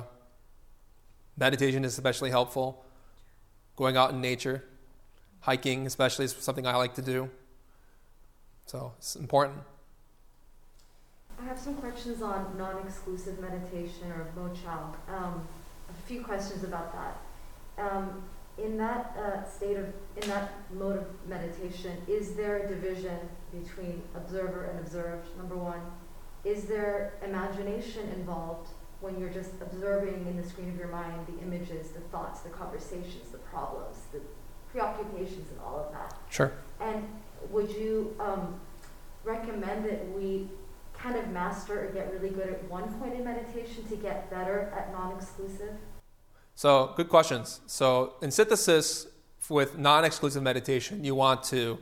meditation 1.36 1.84
is 1.84 1.92
especially 1.92 2.30
helpful. 2.30 2.86
Going 3.76 3.98
out 3.98 4.12
in 4.12 4.22
nature, 4.22 4.64
hiking 5.40 5.86
especially 5.86 6.24
is 6.24 6.32
something 6.32 6.66
I 6.66 6.76
like 6.76 6.94
to 6.94 7.02
do. 7.02 7.30
So 8.66 8.92
it's 8.98 9.14
important. 9.14 9.58
I 11.40 11.44
have 11.44 11.58
some 11.58 11.74
questions 11.74 12.20
on 12.20 12.56
non-exclusive 12.58 13.38
meditation 13.40 14.10
or 14.10 14.26
mochal. 14.36 14.94
Um, 15.08 15.46
a 15.88 16.08
few 16.08 16.22
questions 16.22 16.64
about 16.64 16.92
that. 16.92 17.16
Um, 17.78 18.22
in 18.58 18.76
that 18.78 19.16
uh, 19.18 19.48
state 19.48 19.76
of, 19.76 19.92
in 20.16 20.28
that 20.28 20.52
mode 20.72 20.98
of 20.98 21.06
meditation, 21.28 21.96
is 22.08 22.34
there 22.34 22.56
a 22.56 22.68
division 22.68 23.18
between 23.52 24.02
observer 24.16 24.64
and 24.64 24.80
observed? 24.80 25.28
Number 25.36 25.56
one, 25.56 25.80
is 26.44 26.64
there 26.64 27.14
imagination 27.24 28.08
involved 28.16 28.70
when 29.00 29.20
you're 29.20 29.30
just 29.30 29.50
observing 29.60 30.26
in 30.26 30.36
the 30.40 30.48
screen 30.48 30.70
of 30.70 30.76
your 30.76 30.88
mind 30.88 31.26
the 31.26 31.42
images, 31.44 31.90
the 31.90 32.00
thoughts, 32.00 32.40
the 32.40 32.48
conversations, 32.48 33.28
the 33.30 33.38
problems, 33.38 33.98
the 34.12 34.20
preoccupations, 34.72 35.50
and 35.50 35.60
all 35.60 35.78
of 35.78 35.92
that? 35.92 36.16
Sure. 36.30 36.52
And 36.80 37.06
would 37.50 37.70
you 37.70 38.16
um, 38.20 38.60
recommend 39.24 39.84
that 39.84 40.08
we 40.12 40.48
kind 40.94 41.16
of 41.16 41.28
master 41.28 41.86
or 41.86 41.92
get 41.92 42.12
really 42.12 42.30
good 42.30 42.48
at 42.48 42.64
one 42.70 42.92
point 42.98 43.14
in 43.14 43.24
meditation 43.24 43.84
to 43.88 43.96
get 43.96 44.30
better 44.30 44.72
at 44.76 44.92
non-exclusive? 44.92 45.74
So, 46.54 46.94
good 46.96 47.08
questions. 47.08 47.60
So, 47.66 48.14
in 48.22 48.30
synthesis, 48.30 49.06
with 49.48 49.78
non 49.78 50.04
exclusive 50.04 50.42
meditation, 50.42 51.04
you 51.04 51.14
want 51.14 51.42
to, 51.44 51.78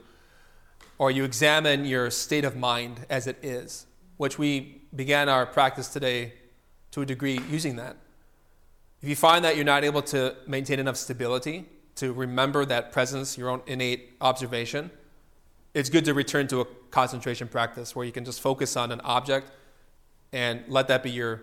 or 0.99 1.11
you 1.11 1.25
examine 1.25 1.85
your 1.85 2.11
state 2.11 2.45
of 2.45 2.57
mind 2.57 3.07
as 3.09 3.27
it 3.27 3.39
is, 3.43 3.87
which 4.17 4.39
we 4.39 4.83
began 4.95 5.29
our 5.29 5.47
practice 5.47 5.89
today 5.89 6.35
to 6.91 7.03
a 7.03 7.07
degree 7.07 7.41
using 7.51 7.77
that. 7.77 7.97
If 9.03 9.09
you 9.09 9.17
find 9.17 9.45
that 9.45 9.57
you're 9.57 9.65
not 9.65 9.85
able 9.85 10.03
to 10.03 10.37
maintain 10.47 10.79
enough 10.79 10.97
stability 10.97 11.67
to 11.97 12.13
remember 12.13 12.65
that 12.65 12.93
presence, 12.93 13.37
your 13.37 13.51
own 13.51 13.63
innate 13.67 14.15
observation, 14.21 14.91
it's 15.75 15.91
good 15.91 16.05
to 16.07 16.15
return 16.15 16.47
to 16.49 16.61
a 16.61 16.65
concentration 16.91 17.49
practice 17.49 17.95
where 17.95 18.07
you 18.07 18.13
can 18.13 18.25
just 18.25 18.41
focus 18.41 18.77
on 18.77 18.93
an 18.93 19.01
object 19.03 19.51
and 20.33 20.63
let 20.69 20.89
that 20.89 21.03
be 21.03 21.11
your, 21.11 21.43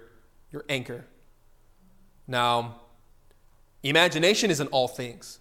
your 0.51 0.65
anchor. 0.69 1.05
Now, 2.27 2.81
Imagination 3.83 4.51
is 4.51 4.59
in 4.59 4.67
all 4.67 4.87
things. 4.87 5.39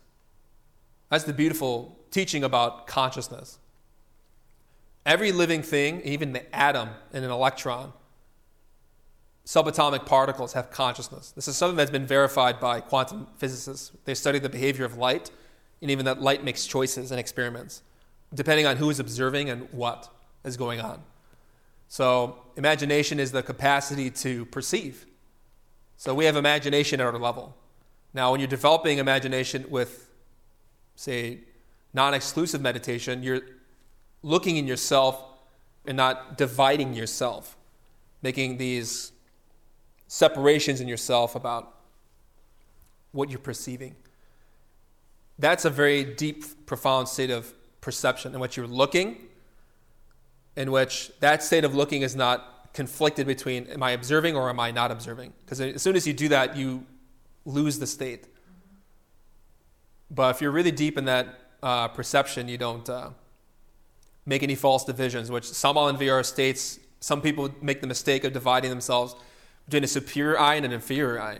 That's 1.10 1.24
the 1.24 1.32
beautiful 1.32 1.98
teaching 2.10 2.42
about 2.42 2.86
consciousness. 2.86 3.58
Every 5.04 5.32
living 5.32 5.62
thing, 5.62 6.00
even 6.02 6.32
the 6.32 6.54
atom 6.54 6.90
and 7.12 7.24
an 7.24 7.30
electron, 7.30 7.92
subatomic 9.44 10.06
particles 10.06 10.52
have 10.54 10.70
consciousness. 10.70 11.32
This 11.32 11.48
is 11.48 11.56
something 11.56 11.76
that's 11.76 11.90
been 11.90 12.06
verified 12.06 12.60
by 12.60 12.80
quantum 12.80 13.26
physicists. 13.36 13.92
They 14.04 14.14
study 14.14 14.38
the 14.38 14.48
behavior 14.48 14.84
of 14.84 14.96
light, 14.96 15.30
and 15.82 15.90
even 15.90 16.04
that 16.04 16.20
light 16.20 16.44
makes 16.44 16.66
choices 16.66 17.10
and 17.10 17.18
experiments, 17.18 17.82
depending 18.34 18.66
on 18.66 18.76
who 18.76 18.90
is 18.90 19.00
observing 19.00 19.50
and 19.50 19.68
what 19.72 20.08
is 20.44 20.56
going 20.56 20.80
on. 20.80 21.02
So, 21.88 22.36
imagination 22.56 23.18
is 23.18 23.32
the 23.32 23.42
capacity 23.42 24.10
to 24.10 24.44
perceive. 24.46 25.06
So, 25.96 26.14
we 26.14 26.24
have 26.24 26.36
imagination 26.36 27.00
at 27.00 27.06
our 27.06 27.18
level. 27.18 27.56
Now, 28.14 28.30
when 28.30 28.40
you're 28.40 28.48
developing 28.48 28.98
imagination 28.98 29.66
with, 29.68 30.08
say, 30.94 31.40
non 31.92 32.14
exclusive 32.14 32.60
meditation, 32.60 33.22
you're 33.22 33.40
looking 34.22 34.56
in 34.56 34.66
yourself 34.66 35.22
and 35.86 35.96
not 35.96 36.38
dividing 36.38 36.94
yourself, 36.94 37.56
making 38.22 38.58
these 38.58 39.12
separations 40.06 40.80
in 40.80 40.88
yourself 40.88 41.34
about 41.34 41.74
what 43.12 43.30
you're 43.30 43.38
perceiving. 43.38 43.96
That's 45.38 45.64
a 45.64 45.70
very 45.70 46.04
deep, 46.04 46.66
profound 46.66 47.08
state 47.08 47.30
of 47.30 47.52
perception 47.80 48.34
in 48.34 48.40
which 48.40 48.56
you're 48.56 48.66
looking, 48.66 49.16
in 50.56 50.70
which 50.70 51.10
that 51.20 51.42
state 51.42 51.64
of 51.64 51.74
looking 51.74 52.02
is 52.02 52.14
not 52.14 52.68
conflicted 52.72 53.26
between 53.26 53.66
am 53.66 53.82
I 53.82 53.92
observing 53.92 54.36
or 54.36 54.48
am 54.48 54.60
I 54.60 54.70
not 54.70 54.90
observing? 54.90 55.32
Because 55.44 55.60
as 55.60 55.82
soon 55.82 55.96
as 55.96 56.06
you 56.06 56.12
do 56.12 56.28
that, 56.28 56.56
you 56.56 56.86
lose 57.44 57.78
the 57.78 57.86
state. 57.86 58.26
But 60.10 60.34
if 60.34 60.42
you're 60.42 60.50
really 60.50 60.72
deep 60.72 60.98
in 60.98 61.04
that 61.06 61.26
uh, 61.62 61.88
perception, 61.88 62.48
you 62.48 62.58
don't 62.58 62.88
uh, 62.88 63.10
make 64.26 64.42
any 64.42 64.54
false 64.54 64.84
divisions, 64.84 65.30
which 65.30 65.44
Samael 65.44 65.84
Aun 65.84 65.96
Weor 65.96 66.24
states 66.24 66.78
some 67.00 67.22
people 67.22 67.50
make 67.62 67.80
the 67.80 67.86
mistake 67.86 68.24
of 68.24 68.32
dividing 68.32 68.70
themselves 68.70 69.14
between 69.66 69.84
a 69.84 69.88
superior 69.88 70.38
eye 70.38 70.54
and 70.54 70.66
an 70.66 70.72
inferior 70.72 71.20
eye, 71.20 71.38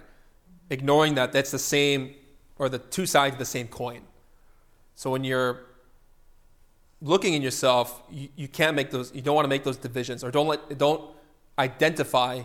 ignoring 0.70 1.14
that 1.16 1.32
that's 1.32 1.50
the 1.50 1.58
same, 1.58 2.14
or 2.58 2.68
the 2.68 2.78
two 2.78 3.06
sides 3.06 3.34
of 3.34 3.38
the 3.38 3.44
same 3.44 3.68
coin. 3.68 4.02
So 4.94 5.10
when 5.10 5.24
you're 5.24 5.60
looking 7.02 7.34
in 7.34 7.42
yourself, 7.42 8.02
you, 8.10 8.28
you 8.36 8.48
can't 8.48 8.76
make 8.76 8.90
those, 8.90 9.12
you 9.14 9.22
don't 9.22 9.34
want 9.34 9.44
to 9.44 9.48
make 9.48 9.64
those 9.64 9.76
divisions, 9.76 10.22
or 10.22 10.30
don't, 10.30 10.46
let, 10.46 10.78
don't 10.78 11.02
identify 11.58 12.42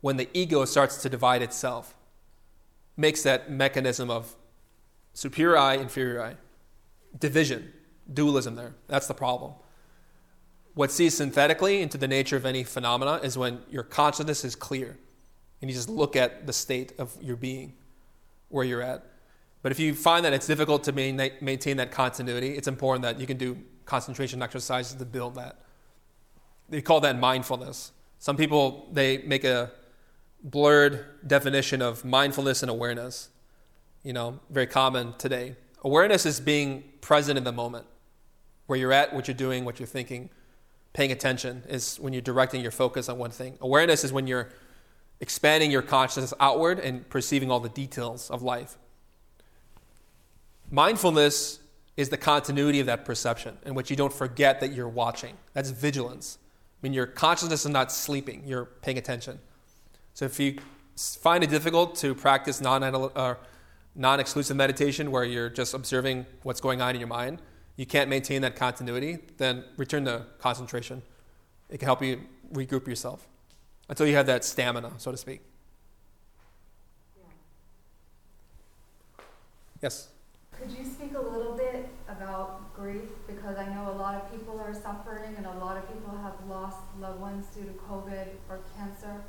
when 0.00 0.16
the 0.16 0.28
ego 0.32 0.64
starts 0.64 1.02
to 1.02 1.08
divide 1.08 1.42
itself 1.42 1.94
makes 2.96 3.22
that 3.22 3.50
mechanism 3.50 4.10
of 4.10 4.34
superior 5.12 5.58
eye, 5.58 5.74
inferior 5.74 6.36
division, 7.18 7.72
dualism 8.12 8.54
there. 8.54 8.74
That's 8.88 9.06
the 9.06 9.14
problem. 9.14 9.52
What 10.74 10.90
sees 10.90 11.16
synthetically 11.16 11.80
into 11.80 11.96
the 11.96 12.08
nature 12.08 12.36
of 12.36 12.44
any 12.44 12.62
phenomena 12.64 13.20
is 13.22 13.38
when 13.38 13.60
your 13.70 13.82
consciousness 13.82 14.44
is 14.44 14.54
clear 14.54 14.98
and 15.60 15.70
you 15.70 15.74
just 15.74 15.88
look 15.88 16.16
at 16.16 16.46
the 16.46 16.52
state 16.52 16.92
of 16.98 17.16
your 17.20 17.36
being, 17.36 17.72
where 18.50 18.64
you're 18.64 18.82
at. 18.82 19.04
But 19.62 19.72
if 19.72 19.80
you 19.80 19.94
find 19.94 20.24
that 20.24 20.34
it's 20.34 20.46
difficult 20.46 20.84
to 20.84 20.92
maintain 20.92 21.78
that 21.78 21.90
continuity, 21.90 22.50
it's 22.50 22.68
important 22.68 23.02
that 23.02 23.18
you 23.18 23.26
can 23.26 23.38
do 23.38 23.56
concentration 23.86 24.42
exercises 24.42 24.96
to 24.96 25.04
build 25.04 25.36
that. 25.36 25.60
They 26.68 26.82
call 26.82 27.00
that 27.00 27.18
mindfulness. 27.18 27.92
Some 28.18 28.36
people, 28.36 28.88
they 28.92 29.18
make 29.18 29.44
a 29.44 29.70
blurred 30.42 31.06
definition 31.26 31.80
of 31.80 32.04
mindfulness 32.04 32.62
and 32.62 32.70
awareness. 32.70 33.28
You 34.02 34.12
know, 34.12 34.40
very 34.50 34.66
common 34.66 35.14
today. 35.18 35.56
Awareness 35.82 36.26
is 36.26 36.40
being 36.40 36.84
present 37.00 37.38
in 37.38 37.44
the 37.44 37.52
moment, 37.52 37.86
where 38.66 38.78
you're 38.78 38.92
at, 38.92 39.14
what 39.14 39.28
you're 39.28 39.36
doing, 39.36 39.64
what 39.64 39.78
you're 39.78 39.86
thinking. 39.86 40.30
Paying 40.92 41.12
attention 41.12 41.62
is 41.68 41.98
when 42.00 42.12
you're 42.12 42.22
directing 42.22 42.60
your 42.60 42.70
focus 42.70 43.08
on 43.08 43.18
one 43.18 43.30
thing. 43.30 43.58
Awareness 43.60 44.02
is 44.02 44.12
when 44.12 44.26
you're 44.26 44.48
expanding 45.20 45.70
your 45.70 45.82
consciousness 45.82 46.32
outward 46.40 46.78
and 46.78 47.08
perceiving 47.08 47.50
all 47.50 47.60
the 47.60 47.68
details 47.68 48.30
of 48.30 48.42
life. 48.42 48.76
Mindfulness 50.70 51.60
is 51.96 52.10
the 52.10 52.16
continuity 52.16 52.80
of 52.80 52.86
that 52.86 53.04
perception 53.04 53.56
in 53.64 53.74
which 53.74 53.90
you 53.90 53.96
don't 53.96 54.12
forget 54.12 54.60
that 54.60 54.72
you're 54.72 54.88
watching. 54.88 55.34
That's 55.54 55.70
vigilance. 55.70 56.38
I 56.42 56.78
mean, 56.82 56.92
your 56.92 57.06
consciousness 57.06 57.64
is 57.64 57.72
not 57.72 57.90
sleeping, 57.90 58.42
you're 58.46 58.66
paying 58.66 58.98
attention. 58.98 59.38
So 60.12 60.26
if 60.26 60.38
you 60.38 60.58
find 60.96 61.42
it 61.42 61.50
difficult 61.50 61.96
to 61.96 62.14
practice 62.14 62.60
non 62.60 62.82
uh, 62.82 64.16
exclusive 64.18 64.56
meditation 64.56 65.10
where 65.10 65.24
you're 65.24 65.48
just 65.48 65.74
observing 65.74 66.26
what's 66.42 66.60
going 66.60 66.82
on 66.82 66.94
in 66.94 67.00
your 67.00 67.08
mind, 67.08 67.40
you 67.76 67.86
can't 67.86 68.08
maintain 68.08 68.42
that 68.42 68.56
continuity, 68.56 69.18
then 69.38 69.64
return 69.76 70.04
to 70.06 70.26
concentration. 70.38 71.02
It 71.68 71.78
can 71.78 71.86
help 71.86 72.02
you 72.02 72.20
regroup 72.52 72.86
yourself 72.86 73.26
until 73.88 74.06
you 74.06 74.14
have 74.16 74.26
that 74.26 74.44
stamina, 74.44 74.92
so 74.98 75.10
to 75.10 75.16
speak. 75.16 75.40
Yes? 79.82 80.08
Could 80.52 80.70
you 80.70 80.84
speak 80.84 81.14
a 81.14 81.20
little 81.20 81.35
about 82.16 82.74
grief 82.74 83.08
because 83.26 83.56
I 83.56 83.66
know 83.74 83.90
a 83.90 83.96
lot 83.96 84.14
of 84.14 84.30
people 84.30 84.60
are 84.60 84.74
suffering 84.74 85.34
and 85.36 85.46
a 85.46 85.52
lot 85.58 85.76
of 85.76 85.86
people 85.92 86.16
have 86.22 86.34
lost 86.48 86.78
loved 87.00 87.20
ones 87.20 87.46
due 87.54 87.64
to 87.64 87.72
COVID 87.90 88.26
or 88.48 88.60
cancer. 88.76 89.22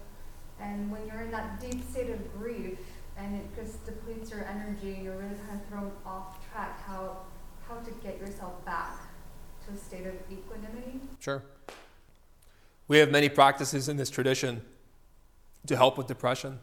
And 0.59 0.91
when 0.91 1.05
you're 1.07 1.21
in 1.21 1.31
that 1.31 1.59
deep 1.59 1.83
state 1.89 2.09
of 2.09 2.39
grief 2.39 2.77
and 3.17 3.35
it 3.35 3.55
just 3.55 3.85
depletes 3.85 4.31
your 4.31 4.45
energy, 4.45 4.99
you're 5.03 5.17
really 5.17 5.35
kind 5.47 5.59
of 5.61 5.67
thrown 5.67 5.91
off 6.05 6.37
track 6.51 6.81
how 6.85 7.17
how 7.67 7.75
to 7.75 7.91
get 8.01 8.17
yourself 8.19 8.63
back 8.65 8.97
to 9.65 9.73
a 9.73 9.77
state 9.77 10.05
of 10.07 10.13
equanimity. 10.31 11.01
Sure. 11.19 11.43
We 12.87 12.99
have 12.99 13.11
many 13.11 13.27
practices 13.27 13.89
in 13.89 13.97
this 13.97 14.09
tradition 14.09 14.61
to 15.65 15.75
help 15.75 15.97
with 15.97 16.07
depression. 16.07 16.59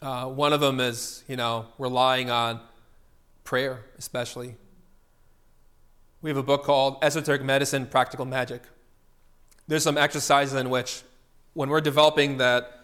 Uh, 0.00 0.26
one 0.26 0.54
of 0.54 0.60
them 0.60 0.80
is, 0.80 1.22
you 1.28 1.36
know, 1.36 1.66
relying 1.78 2.30
on 2.30 2.60
prayer, 3.44 3.84
especially. 3.98 4.56
We 6.22 6.30
have 6.30 6.36
a 6.36 6.42
book 6.44 6.62
called 6.62 6.98
Esoteric 7.02 7.42
Medicine 7.42 7.84
Practical 7.84 8.24
Magic. 8.24 8.62
There's 9.66 9.82
some 9.82 9.98
exercises 9.98 10.54
in 10.54 10.70
which, 10.70 11.02
when 11.52 11.68
we're 11.68 11.80
developing 11.80 12.36
that 12.36 12.78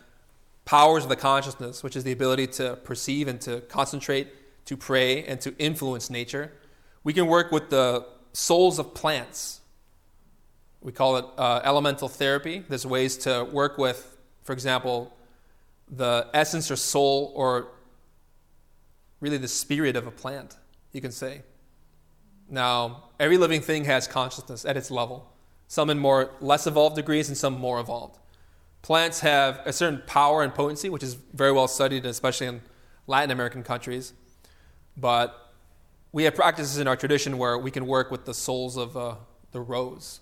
powers 0.64 1.04
of 1.04 1.08
the 1.08 1.14
consciousness, 1.14 1.84
which 1.84 1.94
is 1.94 2.02
the 2.02 2.10
ability 2.10 2.48
to 2.48 2.74
perceive 2.82 3.28
and 3.28 3.40
to 3.42 3.60
concentrate, 3.60 4.26
to 4.64 4.76
pray, 4.76 5.22
and 5.24 5.40
to 5.42 5.56
influence 5.56 6.10
nature, 6.10 6.52
we 7.04 7.12
can 7.12 7.28
work 7.28 7.52
with 7.52 7.70
the 7.70 8.04
souls 8.32 8.80
of 8.80 8.92
plants. 8.92 9.60
We 10.80 10.90
call 10.90 11.18
it 11.18 11.24
uh, 11.38 11.60
elemental 11.62 12.08
therapy. 12.08 12.64
There's 12.68 12.84
ways 12.84 13.16
to 13.18 13.44
work 13.44 13.78
with, 13.78 14.18
for 14.42 14.52
example, 14.52 15.16
the 15.88 16.26
essence 16.34 16.72
or 16.72 16.76
soul 16.76 17.32
or 17.36 17.68
really 19.20 19.38
the 19.38 19.46
spirit 19.46 19.94
of 19.94 20.08
a 20.08 20.10
plant, 20.10 20.56
you 20.92 21.00
can 21.00 21.12
say. 21.12 21.42
Now, 22.48 23.10
every 23.20 23.36
living 23.36 23.60
thing 23.60 23.84
has 23.84 24.06
consciousness 24.06 24.64
at 24.64 24.76
its 24.76 24.90
level, 24.90 25.30
some 25.66 25.90
in 25.90 25.98
more 25.98 26.30
less 26.40 26.66
evolved 26.66 26.96
degrees 26.96 27.28
and 27.28 27.36
some 27.36 27.58
more 27.58 27.78
evolved. 27.78 28.18
Plants 28.80 29.20
have 29.20 29.60
a 29.66 29.72
certain 29.72 30.02
power 30.06 30.42
and 30.42 30.54
potency, 30.54 30.88
which 30.88 31.02
is 31.02 31.14
very 31.14 31.52
well 31.52 31.68
studied, 31.68 32.06
especially 32.06 32.46
in 32.46 32.62
Latin 33.06 33.30
American 33.30 33.62
countries. 33.62 34.12
But 34.96 35.52
we 36.12 36.24
have 36.24 36.34
practices 36.34 36.78
in 36.78 36.88
our 36.88 36.96
tradition 36.96 37.38
where 37.38 37.58
we 37.58 37.70
can 37.70 37.86
work 37.86 38.10
with 38.10 38.24
the 38.24 38.34
souls 38.34 38.76
of 38.76 38.96
uh, 38.96 39.16
the 39.52 39.60
rose. 39.60 40.20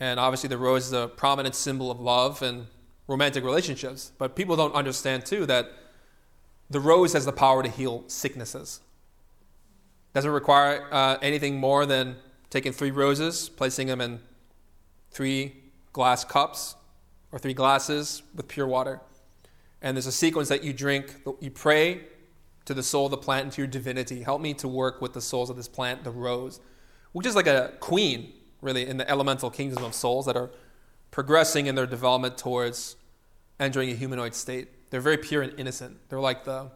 And 0.00 0.18
obviously, 0.18 0.48
the 0.48 0.58
rose 0.58 0.86
is 0.86 0.92
a 0.92 1.08
prominent 1.08 1.54
symbol 1.54 1.90
of 1.90 2.00
love 2.00 2.42
and 2.42 2.66
romantic 3.06 3.44
relationships. 3.44 4.12
But 4.18 4.34
people 4.34 4.56
don't 4.56 4.74
understand, 4.74 5.24
too, 5.24 5.46
that 5.46 5.70
the 6.68 6.80
rose 6.80 7.12
has 7.12 7.24
the 7.24 7.32
power 7.32 7.62
to 7.62 7.68
heal 7.68 8.04
sicknesses. 8.08 8.80
Doesn't 10.16 10.30
require 10.30 10.88
uh, 10.90 11.18
anything 11.20 11.58
more 11.60 11.84
than 11.84 12.16
taking 12.48 12.72
three 12.72 12.90
roses, 12.90 13.50
placing 13.50 13.88
them 13.88 14.00
in 14.00 14.18
three 15.10 15.54
glass 15.92 16.24
cups 16.24 16.74
or 17.30 17.38
three 17.38 17.52
glasses 17.52 18.22
with 18.34 18.48
pure 18.48 18.66
water. 18.66 19.02
And 19.82 19.94
there's 19.94 20.06
a 20.06 20.12
sequence 20.12 20.48
that 20.48 20.64
you 20.64 20.72
drink, 20.72 21.14
you 21.40 21.50
pray 21.50 22.04
to 22.64 22.72
the 22.72 22.82
soul 22.82 23.04
of 23.04 23.10
the 23.10 23.18
plant 23.18 23.42
and 23.42 23.52
to 23.52 23.60
your 23.60 23.66
divinity. 23.66 24.22
Help 24.22 24.40
me 24.40 24.54
to 24.54 24.66
work 24.66 25.02
with 25.02 25.12
the 25.12 25.20
souls 25.20 25.50
of 25.50 25.56
this 25.56 25.68
plant, 25.68 26.02
the 26.02 26.10
rose, 26.10 26.60
which 27.12 27.26
is 27.26 27.36
like 27.36 27.46
a 27.46 27.74
queen, 27.80 28.32
really, 28.62 28.86
in 28.86 28.96
the 28.96 29.10
elemental 29.10 29.50
kingdom 29.50 29.84
of 29.84 29.92
souls 29.92 30.24
that 30.24 30.34
are 30.34 30.48
progressing 31.10 31.66
in 31.66 31.74
their 31.74 31.86
development 31.86 32.38
towards 32.38 32.96
entering 33.60 33.90
a 33.90 33.94
humanoid 33.94 34.34
state. 34.34 34.88
They're 34.88 35.02
very 35.02 35.18
pure 35.18 35.42
and 35.42 35.52
innocent. 35.60 35.98
They're 36.08 36.20
like 36.20 36.44
the 36.44 36.70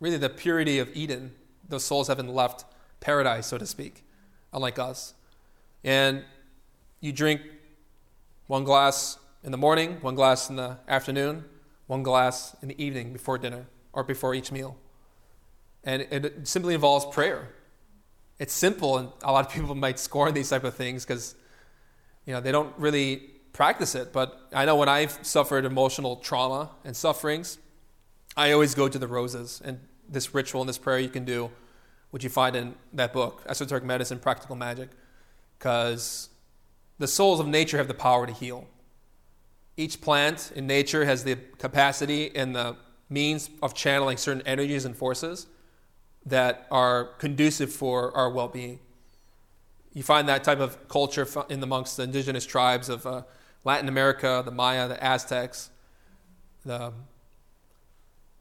really 0.00 0.16
the 0.16 0.30
purity 0.30 0.80
of 0.80 0.90
Eden. 0.92 1.30
Those 1.68 1.84
souls 1.84 2.08
haven't 2.08 2.32
left 2.32 2.64
paradise, 3.00 3.46
so 3.46 3.58
to 3.58 3.66
speak, 3.66 4.04
unlike 4.52 4.78
us. 4.78 5.14
And 5.84 6.24
you 7.00 7.12
drink 7.12 7.40
one 8.46 8.64
glass 8.64 9.18
in 9.44 9.52
the 9.52 9.58
morning, 9.58 9.98
one 10.00 10.14
glass 10.14 10.50
in 10.50 10.56
the 10.56 10.78
afternoon, 10.88 11.44
one 11.86 12.02
glass 12.02 12.56
in 12.62 12.68
the 12.68 12.82
evening 12.82 13.12
before 13.12 13.38
dinner 13.38 13.66
or 13.92 14.02
before 14.02 14.34
each 14.34 14.50
meal. 14.50 14.76
And 15.84 16.02
it 16.02 16.48
simply 16.48 16.74
involves 16.74 17.06
prayer. 17.06 17.48
It's 18.38 18.52
simple, 18.52 18.98
and 18.98 19.08
a 19.22 19.32
lot 19.32 19.46
of 19.46 19.52
people 19.52 19.74
might 19.86 19.98
scorn 19.98 20.34
these 20.34 20.50
type 20.50 20.64
of 20.64 20.74
things 20.74 21.04
because 21.04 21.34
you 22.26 22.32
know 22.32 22.40
they 22.40 22.52
don't 22.52 22.76
really 22.76 23.16
practice 23.52 23.94
it. 23.94 24.12
But 24.12 24.38
I 24.52 24.64
know 24.64 24.76
when 24.76 24.88
I've 24.88 25.18
suffered 25.22 25.64
emotional 25.64 26.16
trauma 26.16 26.70
and 26.84 26.96
sufferings, 26.96 27.58
I 28.36 28.52
always 28.52 28.74
go 28.74 28.88
to 28.88 28.98
the 28.98 29.06
roses 29.06 29.62
and 29.64 29.80
this 30.08 30.34
ritual 30.34 30.60
and 30.60 30.68
this 30.68 30.78
prayer 30.78 30.98
you 30.98 31.08
can 31.08 31.24
do, 31.24 31.50
which 32.10 32.24
you 32.24 32.30
find 32.30 32.56
in 32.56 32.74
that 32.92 33.12
book, 33.12 33.42
Esoteric 33.48 33.84
Medicine, 33.84 34.18
Practical 34.18 34.56
Magic, 34.56 34.90
because 35.58 36.28
the 36.98 37.06
souls 37.06 37.40
of 37.40 37.46
nature 37.46 37.78
have 37.78 37.88
the 37.88 37.94
power 37.94 38.26
to 38.26 38.32
heal. 38.32 38.66
Each 39.76 40.00
plant 40.00 40.52
in 40.54 40.66
nature 40.66 41.04
has 41.04 41.24
the 41.24 41.36
capacity 41.58 42.34
and 42.34 42.54
the 42.54 42.76
means 43.10 43.50
of 43.62 43.74
channeling 43.74 44.16
certain 44.16 44.42
energies 44.46 44.84
and 44.84 44.96
forces 44.96 45.46
that 46.24 46.66
are 46.70 47.04
conducive 47.18 47.72
for 47.72 48.16
our 48.16 48.30
well 48.30 48.48
being. 48.48 48.80
You 49.92 50.02
find 50.02 50.28
that 50.28 50.44
type 50.44 50.58
of 50.58 50.88
culture 50.88 51.26
in 51.48 51.62
amongst 51.62 51.96
the 51.96 52.02
indigenous 52.02 52.44
tribes 52.44 52.88
of 52.88 53.06
uh, 53.06 53.22
Latin 53.64 53.88
America, 53.88 54.42
the 54.44 54.50
Maya, 54.50 54.88
the 54.88 55.02
Aztecs, 55.02 55.70
the 56.64 56.92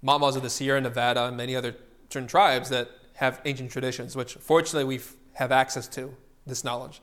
Mamas 0.06 0.36
of 0.36 0.44
the 0.44 0.52
Sierra 0.52 0.80
Nevada, 0.80 1.26
and 1.26 1.36
many 1.36 1.56
other 1.56 1.76
certain 2.11 2.27
tribes 2.27 2.69
that 2.69 2.91
have 3.15 3.41
ancient 3.44 3.72
traditions, 3.72 4.15
which 4.15 4.36
fortunately 4.36 4.84
we 4.84 5.03
have 5.34 5.52
access 5.52 5.88
to 5.88 6.15
this 6.45 6.64
knowledge. 6.64 7.02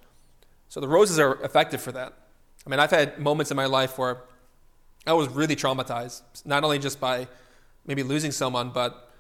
So 0.68 0.78
the 0.78 0.86
roses 0.86 1.18
are 1.18 1.34
effective 1.42 1.82
for 1.82 1.90
that. 1.92 2.12
I 2.64 2.70
mean, 2.70 2.78
I've 2.78 2.92
had 2.92 3.18
moments 3.18 3.50
in 3.50 3.56
my 3.56 3.66
life 3.66 3.98
where 3.98 4.18
I 5.04 5.14
was 5.14 5.28
really 5.28 5.56
traumatized, 5.56 6.22
not 6.44 6.62
only 6.62 6.78
just 6.78 7.00
by 7.00 7.26
maybe 7.84 8.04
losing 8.04 8.30
someone, 8.30 8.70
but 8.70 9.10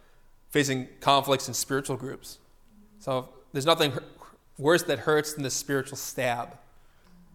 facing 0.50 0.86
conflicts 1.00 1.48
in 1.48 1.54
spiritual 1.54 1.96
groups. 1.96 2.38
So 3.00 3.30
there's 3.52 3.66
nothing 3.66 3.92
worse 4.58 4.84
that 4.84 5.00
hurts 5.00 5.34
than 5.34 5.42
the 5.42 5.50
spiritual 5.50 5.96
stab 5.96 6.56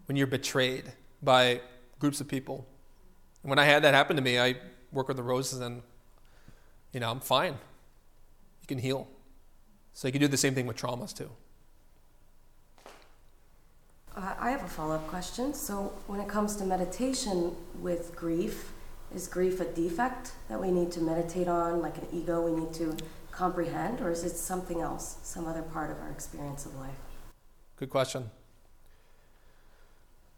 when 0.05 0.15
you're 0.15 0.27
betrayed 0.27 0.93
by 1.21 1.59
groups 1.99 2.21
of 2.21 2.29
people. 2.29 2.65
And 3.43 3.49
when 3.49 3.59
I 3.59 3.65
had 3.65 3.83
that 3.83 3.93
happen 3.93 4.15
to 4.15 4.21
me, 4.21 4.39
I 4.39 4.55
work 4.93 5.09
with 5.09 5.17
the 5.17 5.23
roses 5.23 5.59
and, 5.59 5.81
you 6.93 6.99
know, 6.99 7.09
I'm 7.09 7.19
fine. 7.19 7.53
You 8.61 8.67
can 8.67 8.79
heal. 8.79 9.07
So 9.93 10.07
you 10.07 10.11
can 10.11 10.21
do 10.21 10.27
the 10.27 10.37
same 10.37 10.53
thing 10.53 10.67
with 10.67 10.77
traumas 10.77 11.15
too. 11.15 11.29
Uh, 14.15 14.33
I 14.39 14.49
have 14.49 14.63
a 14.63 14.67
follow 14.67 14.95
up 14.95 15.07
question. 15.07 15.53
So, 15.53 15.93
when 16.07 16.19
it 16.19 16.27
comes 16.27 16.55
to 16.55 16.65
meditation 16.65 17.55
with 17.79 18.15
grief, 18.15 18.71
is 19.13 19.27
grief 19.27 19.59
a 19.59 19.65
defect 19.65 20.31
that 20.49 20.59
we 20.59 20.71
need 20.71 20.91
to 20.93 21.01
meditate 21.01 21.47
on, 21.47 21.81
like 21.81 21.97
an 21.97 22.07
ego 22.11 22.41
we 22.41 22.59
need 22.59 22.73
to 22.73 22.97
comprehend, 23.31 24.01
or 24.01 24.09
is 24.09 24.23
it 24.23 24.31
something 24.31 24.81
else, 24.81 25.17
some 25.21 25.47
other 25.47 25.61
part 25.61 25.91
of 25.91 25.99
our 25.99 26.09
experience 26.09 26.65
of 26.65 26.73
life? 26.75 26.95
Good 27.75 27.91
question. 27.91 28.31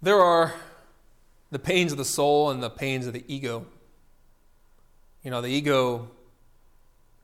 There 0.02 0.20
are 0.20 0.54
the 1.52 1.60
pains 1.60 1.94
of 1.94 1.98
the 1.98 2.06
soul 2.06 2.50
and 2.52 2.62
the 2.62 2.70
pains 2.70 3.08
of 3.08 3.14
the 3.14 3.24
ego. 3.34 3.66
You 5.24 5.32
know, 5.32 5.42
the 5.42 5.48
ego 5.48 6.10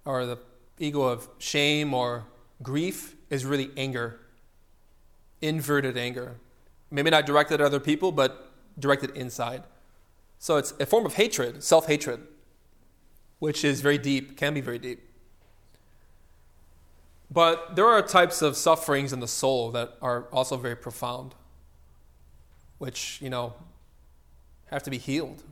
or 0.05 0.25
the 0.25 0.37
ego 0.79 1.01
of 1.01 1.27
shame 1.39 1.93
or 1.93 2.25
grief 2.61 3.15
is 3.29 3.45
really 3.45 3.71
anger, 3.75 4.19
inverted 5.41 5.97
anger. 5.97 6.35
Maybe 6.91 7.09
not 7.09 7.25
directed 7.25 7.55
at 7.55 7.65
other 7.65 7.79
people, 7.79 8.11
but 8.11 8.51
directed 8.79 9.11
inside. 9.11 9.63
So 10.39 10.57
it's 10.57 10.73
a 10.79 10.85
form 10.85 11.05
of 11.05 11.15
hatred, 11.15 11.63
self 11.63 11.87
hatred, 11.87 12.21
which 13.39 13.65
is 13.65 13.81
very 13.81 13.97
deep, 13.97 14.37
can 14.37 14.53
be 14.53 14.61
very 14.61 14.79
deep. 14.79 15.01
But 17.31 17.75
there 17.75 17.87
are 17.87 18.01
types 18.01 18.41
of 18.41 18.55
sufferings 18.55 19.11
in 19.11 19.19
the 19.19 19.27
soul 19.27 19.71
that 19.71 19.97
are 20.01 20.27
also 20.31 20.57
very 20.57 20.75
profound, 20.75 21.33
which, 22.77 23.19
you 23.21 23.29
know, 23.29 23.53
have 24.67 24.83
to 24.83 24.91
be 24.91 24.97
healed 24.97 25.43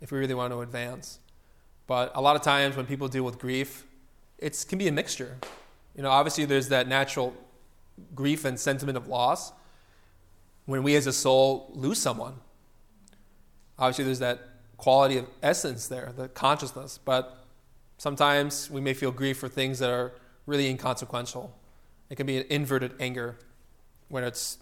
if 0.00 0.12
we 0.12 0.18
really 0.18 0.34
want 0.34 0.52
to 0.52 0.60
advance. 0.60 1.18
But 1.86 2.12
a 2.14 2.20
lot 2.20 2.36
of 2.36 2.42
times 2.42 2.76
when 2.76 2.86
people 2.86 3.08
deal 3.08 3.24
with 3.24 3.38
grief, 3.38 3.84
it 4.38 4.64
can 4.68 4.78
be 4.78 4.88
a 4.88 4.92
mixture. 4.92 5.36
You 5.96 6.02
know, 6.02 6.10
obviously 6.10 6.44
there's 6.44 6.68
that 6.68 6.86
natural 6.88 7.34
grief 8.14 8.44
and 8.44 8.58
sentiment 8.58 8.96
of 8.96 9.08
loss 9.08 9.52
when 10.66 10.82
we 10.82 10.94
as 10.94 11.06
a 11.06 11.12
soul 11.12 11.70
lose 11.74 11.98
someone. 11.98 12.34
Obviously 13.78 14.04
there's 14.04 14.20
that 14.20 14.40
quality 14.76 15.16
of 15.18 15.26
essence 15.42 15.88
there, 15.88 16.12
the 16.16 16.28
consciousness, 16.28 16.98
but 17.04 17.44
sometimes 17.96 18.70
we 18.70 18.80
may 18.80 18.94
feel 18.94 19.10
grief 19.10 19.38
for 19.38 19.48
things 19.48 19.80
that 19.80 19.90
are 19.90 20.12
really 20.46 20.68
inconsequential. 20.68 21.52
It 22.10 22.16
can 22.16 22.26
be 22.26 22.38
an 22.38 22.46
inverted 22.48 22.94
anger 23.00 23.38
when 24.08 24.24
it's 24.24 24.58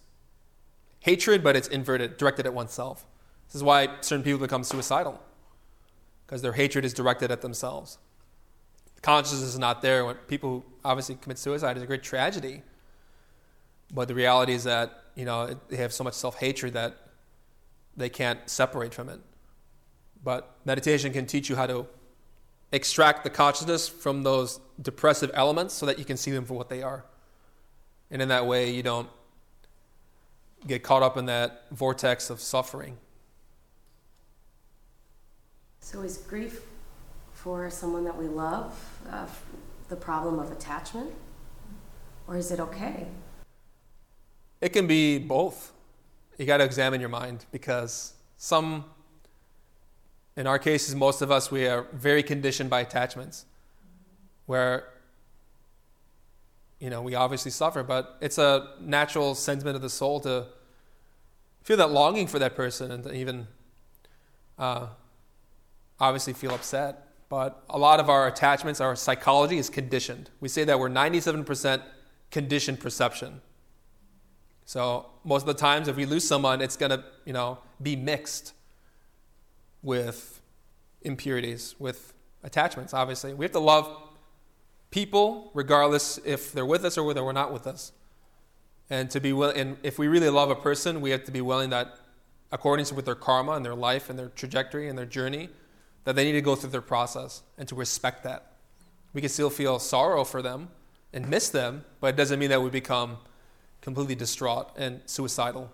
hatred, 1.01 1.45
but 1.45 1.55
it's 1.55 1.69
inverted, 1.69 2.17
directed 2.17 2.47
at 2.47 2.55
oneself. 2.55 3.07
This 3.47 3.57
is 3.57 3.63
why 3.63 3.89
certain 4.01 4.25
people 4.25 4.41
become 4.41 4.65
suicidal, 4.65 5.21
because 6.27 6.43
their 6.43 6.55
hatred 6.55 6.85
is 6.85 6.93
directed 6.93 7.31
at 7.31 7.43
themselves. 7.43 7.99
Consciousness 9.07 9.43
is 9.43 9.59
not 9.59 9.83
there, 9.83 10.05
when 10.05 10.17
people 10.27 10.65
obviously 10.85 11.15
commit 11.15 11.39
suicide 11.39 11.77
is 11.77 11.83
a 11.83 11.87
great 11.87 12.03
tragedy. 12.03 12.63
But 13.95 14.09
the 14.09 14.17
reality 14.17 14.53
is 14.53 14.65
that, 14.65 15.05
you 15.15 15.25
know, 15.25 15.57
they 15.69 15.77
have 15.77 15.93
so 15.93 16.03
much 16.03 16.15
self 16.15 16.37
hatred 16.39 16.73
that 16.73 16.97
they 17.97 18.09
can't 18.09 18.41
separate 18.51 18.93
from 18.93 19.09
it. 19.09 19.21
But 20.25 20.57
meditation 20.65 21.13
can 21.13 21.25
teach 21.25 21.49
you 21.49 21.55
how 21.55 21.69
to 21.69 21.87
extract 22.73 23.23
the 23.23 23.31
consciousness 23.31 23.89
from 23.89 24.25
those 24.25 24.59
depressive 24.83 25.31
elements 25.35 25.73
so 25.73 25.87
that 25.87 26.01
you 26.01 26.05
can 26.05 26.17
see 26.17 26.33
them 26.33 26.45
for 26.45 26.55
what 26.55 26.69
they 26.69 26.83
are. 26.83 27.05
And 28.11 28.21
in 28.21 28.29
that 28.31 28.45
way, 28.45 28.73
you 28.73 28.83
don't 28.83 29.09
get 30.67 30.83
caught 30.83 31.05
up 31.05 31.17
in 31.17 31.27
that 31.27 31.67
vortex 31.71 32.29
of 32.29 32.41
suffering. 32.41 32.97
So, 35.79 36.03
is 36.03 36.19
grief 36.19 36.61
for 37.47 37.71
someone 37.71 38.03
that 38.03 38.19
we 38.19 38.27
love 38.27 38.77
uh, 39.09 39.25
the 39.89 39.95
problem 39.95 40.41
of 40.41 40.51
attachment? 40.51 41.13
Or 42.27 42.37
is 42.37 42.51
it 42.51 42.59
okay? 42.59 43.07
It 44.61 44.71
can 44.71 44.89
be 44.89 45.21
both. 45.21 45.73
You 46.39 46.45
got 46.45 46.57
to 46.57 46.65
examine 46.65 46.99
your 46.99 47.09
mind 47.09 47.47
because 47.53 48.15
some, 48.37 48.85
in 50.37 50.49
our 50.49 50.59
cases, 50.59 50.97
most 50.97 51.23
of 51.23 51.31
us, 51.31 51.49
we 51.49 51.69
are 51.69 51.87
very 51.93 52.25
conditioned 52.25 52.69
by 52.69 52.81
attachments 52.81 53.45
where, 54.47 54.89
you 56.81 56.91
know, 56.91 57.01
we 57.01 57.15
obviously 57.15 57.53
suffer, 57.53 57.85
but 57.85 58.17
it's 58.21 58.39
a 58.39 58.71
natural 58.81 59.37
sentiment 59.37 59.77
of 59.77 59.83
the 59.83 59.91
soul 59.91 60.19
to 60.19 60.47
feel 61.63 61.77
that 61.77 61.93
longing 61.93 62.27
for 62.27 62.41
that 62.41 62.57
person 62.57 62.91
and 62.91 63.07
even 63.15 63.47
uh, 64.59 64.89
obviously 66.01 66.33
feel 66.33 66.51
upset. 66.51 67.06
But 67.29 67.65
a 67.69 67.79
lot 67.79 67.99
of 67.99 68.09
our 68.09 68.27
attachments, 68.29 68.81
our 68.81 68.95
psychology 68.95 69.59
is 69.59 69.69
conditioned. 69.69 70.31
We 70.41 70.49
say 70.49 70.65
that 70.65 70.79
we're 70.79 70.89
97% 70.89 71.83
conditioned 72.31 72.81
perception. 72.81 73.41
So 74.65 75.07
most 75.25 75.43
of 75.43 75.47
the 75.47 75.55
times, 75.55 75.89
if 75.89 75.97
we 75.97 76.07
lose 76.07 76.27
someone, 76.27 76.61
it's 76.61 76.77
going 76.77 76.91
to, 76.91 77.05
you 77.25 77.33
know, 77.33 77.59
be 77.83 77.97
mixed 77.97 78.53
with 79.83 80.41
impurities, 81.03 81.75
with 81.79 82.13
attachments. 82.43 82.93
Obviously, 82.93 83.35
we 83.35 83.45
have 83.45 83.53
to 83.53 83.61
love 83.61 83.89
people 84.91 85.51
regardless 85.55 86.19
if 86.25 86.53
they're 86.53 86.67
with 86.67 86.85
us 86.85 86.97
or 86.97 87.05
whether 87.05 87.25
we're 87.25 87.33
not 87.33 87.53
with 87.53 87.67
us. 87.67 87.93
And 88.89 89.11
to 89.11 89.21
be 89.21 89.33
willing, 89.33 89.57
and 89.57 89.77
if 89.83 89.99
we 89.99 90.07
really 90.07 90.31
love 90.31 90.51
a 90.51 90.55
person, 90.55 91.01
we 91.01 91.11
have 91.11 91.25
to 91.25 91.33
be 91.33 91.41
willing 91.41 91.71
that, 91.71 91.99
according 92.53 92.87
to 92.87 92.95
with 92.95 93.05
their 93.05 93.17
karma 93.17 93.53
and 93.53 93.65
their 93.65 93.75
life 93.75 94.09
and 94.11 94.19
their 94.19 94.29
trajectory 94.29 94.89
and 94.89 94.97
their 94.97 95.07
journey, 95.07 95.49
that 96.07 96.15
they 96.15 96.25
need 96.25 96.33
to 96.33 96.41
go 96.41 96.55
through 96.55 96.71
their 96.71 96.81
process 96.81 97.43
and 97.59 97.69
to 97.69 97.75
respect 97.75 98.23
that. 98.23 98.53
We 99.13 99.21
can 99.21 99.29
still 99.29 99.51
feel 99.51 99.81
sorrow 99.81 100.23
for 100.23 100.41
them 100.41 100.69
and 101.13 101.29
miss 101.29 101.49
them, 101.49 101.85
but 102.01 102.15
it 102.15 102.17
doesn't 102.17 102.39
mean 102.39 102.51
that 102.51 102.63
we 102.63 102.71
become 102.71 103.19
completely 103.81 104.15
distraught 104.15 104.71
and 104.77 105.01
suicidal. 105.07 105.69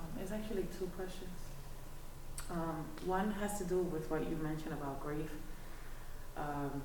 Um, 0.00 0.06
it's 0.22 0.32
actually 0.32 0.64
two 0.78 0.90
questions. 0.96 1.28
Um, 2.50 2.86
one 3.04 3.30
has 3.32 3.58
to 3.58 3.64
do 3.64 3.80
with 3.80 4.10
what 4.10 4.22
you 4.22 4.36
mentioned 4.36 4.72
about 4.72 5.02
grief. 5.02 5.30
Um, 6.38 6.82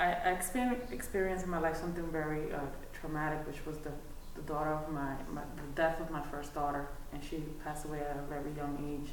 I, 0.00 0.12
I 0.12 0.30
experienced, 0.30 0.92
experienced 0.94 1.44
in 1.44 1.50
my 1.50 1.58
life 1.58 1.76
something 1.76 2.10
very 2.10 2.50
uh, 2.54 2.60
traumatic, 2.98 3.46
which 3.46 3.66
was 3.66 3.76
the, 3.78 3.90
the 4.34 4.42
daughter 4.42 4.70
of 4.70 4.90
my, 4.90 5.14
my, 5.32 5.42
the 5.56 5.62
death 5.74 6.00
of 6.00 6.10
my 6.10 6.22
first 6.22 6.54
daughter, 6.54 6.88
and 7.12 7.22
she 7.22 7.38
passed 7.62 7.84
away 7.84 8.00
at 8.00 8.16
a 8.16 8.22
very 8.28 8.50
young 8.56 8.76
age. 8.88 9.12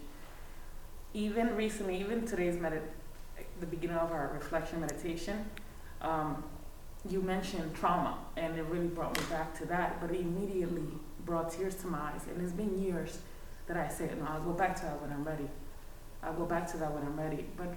Even 1.13 1.55
recently, 1.55 1.99
even 1.99 2.25
today's 2.25 2.55
medit, 2.55 2.81
the 3.59 3.65
beginning 3.65 3.97
of 3.97 4.11
our 4.11 4.31
reflection 4.33 4.79
meditation, 4.79 5.45
um, 6.01 6.43
you 7.09 7.21
mentioned 7.21 7.73
trauma, 7.75 8.17
and 8.37 8.57
it 8.57 8.63
really 8.65 8.87
brought 8.87 9.17
me 9.17 9.23
back 9.29 9.57
to 9.57 9.65
that. 9.65 9.99
But 10.01 10.11
it 10.11 10.21
immediately 10.21 10.83
brought 11.25 11.51
tears 11.51 11.75
to 11.75 11.87
my 11.87 11.99
eyes, 11.99 12.21
and 12.29 12.41
it's 12.41 12.51
been 12.51 12.81
years 12.81 13.19
that 13.67 13.77
I 13.77 13.87
said, 13.87 14.19
"No, 14.19 14.27
I'll 14.27 14.41
go 14.41 14.51
back 14.51 14.75
to 14.77 14.81
that 14.83 15.01
when 15.01 15.11
I'm 15.11 15.23
ready. 15.23 15.47
I'll 16.21 16.33
go 16.33 16.45
back 16.45 16.69
to 16.71 16.77
that 16.77 16.93
when 16.93 17.03
I'm 17.03 17.17
ready." 17.19 17.45
But 17.55 17.73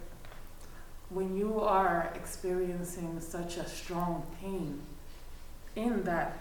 when 1.10 1.36
you 1.36 1.60
are 1.60 2.12
experiencing 2.14 3.20
such 3.20 3.56
a 3.58 3.68
strong 3.68 4.26
pain 4.40 4.80
in 5.76 6.02
that 6.04 6.38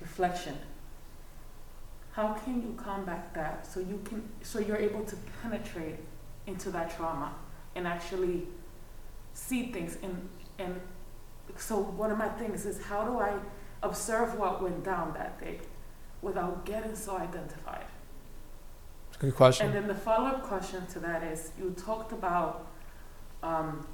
reflection, 0.00 0.56
how 2.12 2.32
can 2.34 2.62
you 2.62 2.74
combat 2.76 3.32
that 3.34 3.66
so 3.66 3.80
you 3.80 4.00
can 4.04 4.28
so 4.42 4.58
you're 4.58 4.76
able 4.76 5.04
to 5.04 5.16
penetrate 5.42 5.96
into 6.46 6.70
that 6.70 6.96
trauma 6.96 7.32
and 7.74 7.86
actually 7.86 8.46
see 9.32 9.66
things 9.66 9.96
and 10.02 10.28
and 10.58 10.80
so 11.56 11.78
one 11.78 12.10
of 12.10 12.18
my 12.18 12.28
things 12.28 12.66
is 12.66 12.82
how 12.82 13.04
do 13.04 13.18
I 13.18 13.34
observe 13.82 14.38
what 14.38 14.62
went 14.62 14.84
down 14.84 15.14
that 15.14 15.40
day 15.40 15.60
without 16.22 16.64
getting 16.64 16.94
so 16.94 17.16
identified? 17.16 17.84
Good 19.18 19.34
question. 19.34 19.66
And 19.66 19.74
then 19.74 19.86
the 19.86 19.94
follow-up 19.94 20.44
question 20.44 20.86
to 20.88 20.98
that 21.00 21.22
is, 21.22 21.50
you 21.58 21.74
talked 21.76 22.12
about 22.12 22.66
um, 23.42 23.86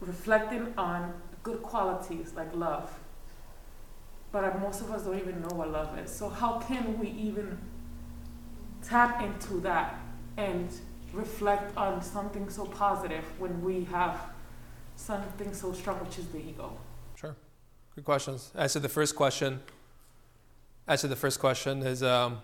reflecting 0.00 0.74
on 0.76 1.14
good 1.42 1.62
qualities 1.62 2.32
like 2.34 2.54
love, 2.54 2.92
but 4.30 4.60
most 4.60 4.80
of 4.82 4.90
us 4.90 5.02
don't 5.04 5.18
even 5.18 5.40
know 5.40 5.54
what 5.56 5.70
love 5.70 5.98
is. 5.98 6.10
So 6.10 6.28
how 6.28 6.58
can 6.58 6.98
we 6.98 7.08
even 7.10 7.58
tap 8.82 9.22
into 9.22 9.60
that 9.60 9.98
and 10.36 10.68
reflect 11.12 11.76
on 11.76 12.02
something 12.02 12.48
so 12.50 12.66
positive 12.66 13.24
when 13.38 13.62
we 13.62 13.84
have 13.84 14.20
something 14.96 15.54
so 15.54 15.72
strong, 15.72 15.96
which 16.04 16.18
is 16.18 16.26
the 16.28 16.38
ego? 16.38 16.78
Sure. 17.16 17.34
Good 17.94 18.04
questions. 18.04 18.52
To 18.72 18.78
the 18.78 18.88
first 18.88 19.16
question, 19.16 19.60
to 20.96 21.08
the 21.08 21.16
first 21.16 21.40
question 21.40 21.82
is, 21.82 22.02
um, 22.02 22.38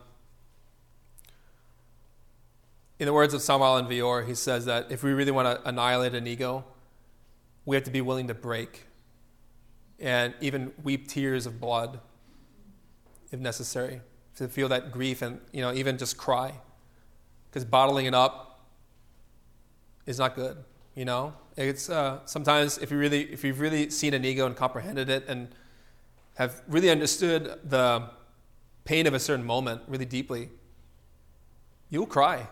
in 2.99 3.07
the 3.07 3.13
words 3.13 3.35
of 3.35 3.43
Samael 3.43 3.75
Aun 3.75 3.89
Weor, 3.89 4.27
he 4.27 4.35
says 4.35 4.65
that 4.67 4.91
if 4.91 5.03
we 5.03 5.13
really 5.13 5.33
want 5.33 5.47
to 5.47 5.69
annihilate 5.69 6.15
an 6.15 6.27
ego, 6.27 6.65
we 7.65 7.77
have 7.77 7.85
to 7.85 7.91
be 7.91 8.01
willing 8.01 8.29
to 8.29 8.35
break 8.35 8.85
and 10.05 10.35
even 10.41 10.73
weep 10.83 11.09
tears 11.09 11.47
of 11.47 11.61
blood 11.61 11.99
if 13.33 13.41
necessary 13.41 14.03
to 14.37 14.47
feel 14.47 14.69
that 14.69 14.93
grief 14.93 15.23
and 15.23 15.41
you 15.53 15.61
know 15.61 15.73
even 15.73 15.99
just 15.99 16.17
cry. 16.17 16.53
Because 17.51 17.65
bottling 17.65 18.07
it 18.07 18.15
up 18.15 18.67
is 20.07 20.19
not 20.19 20.37
good 20.37 20.59
you 20.95 21.05
know? 21.05 21.35
It's 21.57 21.91
uh, 21.91 22.21
sometimes 22.25 22.79
if 22.79 22.91
you 22.91 22.99
really 22.99 23.23
if 23.33 23.45
you've 23.45 23.61
really 23.61 23.91
seen 23.91 24.15
an 24.15 24.25
ego 24.25 24.47
and 24.47 24.57
comprehended 24.57 25.09
it 25.09 25.25
and 25.29 25.49
have 26.37 26.63
really 26.69 26.91
understood 26.91 27.59
the 27.65 28.11
pain 28.85 29.07
of 29.07 29.15
a 29.15 29.21
certain 29.21 29.45
moment 29.45 29.83
really 29.87 30.05
deeply 30.05 30.51
you'll 31.91 32.07
cry. 32.07 32.49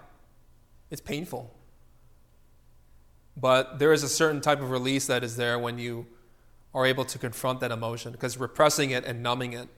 It's 0.90 1.00
painful. 1.00 1.52
But 3.36 3.78
there 3.78 3.92
is 3.92 4.02
a 4.02 4.08
certain 4.08 4.40
type 4.40 4.60
of 4.60 4.70
release 4.70 5.06
that 5.06 5.24
is 5.24 5.36
there 5.36 5.58
when 5.58 5.78
you 5.78 6.06
are 6.74 6.86
able 6.86 7.04
to 7.04 7.18
confront 7.18 7.60
that 7.60 7.70
emotion 7.70 8.12
because 8.12 8.38
repressing 8.38 8.90
it 8.90 9.04
and 9.04 9.22
numbing 9.22 9.52
it 9.52 9.68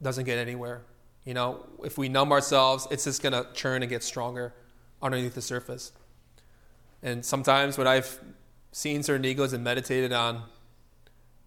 doesn't 0.00 0.24
get 0.24 0.38
anywhere 0.38 0.82
you 1.24 1.34
know 1.34 1.64
if 1.84 1.98
we 1.98 2.08
numb 2.08 2.32
ourselves 2.32 2.86
it's 2.90 3.04
just 3.04 3.22
going 3.22 3.32
to 3.32 3.46
churn 3.52 3.82
and 3.82 3.90
get 3.90 4.02
stronger 4.02 4.54
underneath 5.00 5.34
the 5.34 5.42
surface 5.42 5.92
and 7.02 7.24
sometimes 7.24 7.76
when 7.76 7.86
i've 7.86 8.20
seen 8.72 9.02
certain 9.02 9.24
egos 9.24 9.52
and 9.52 9.62
meditated 9.62 10.12
on 10.12 10.42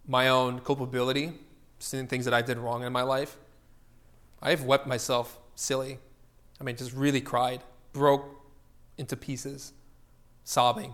my 0.07 0.29
own 0.29 0.59
culpability, 0.59 1.33
seeing 1.79 2.07
things 2.07 2.25
that 2.25 2.33
I 2.33 2.41
did 2.41 2.57
wrong 2.57 2.83
in 2.83 2.93
my 2.93 3.01
life, 3.01 3.37
I've 4.41 4.63
wept 4.63 4.87
myself 4.87 5.39
silly. 5.55 5.99
I 6.61 6.63
mean, 6.63 6.77
just 6.77 6.93
really 6.93 7.21
cried, 7.21 7.61
broke 7.91 8.25
into 8.97 9.17
pieces, 9.17 9.73
sobbing. 10.43 10.93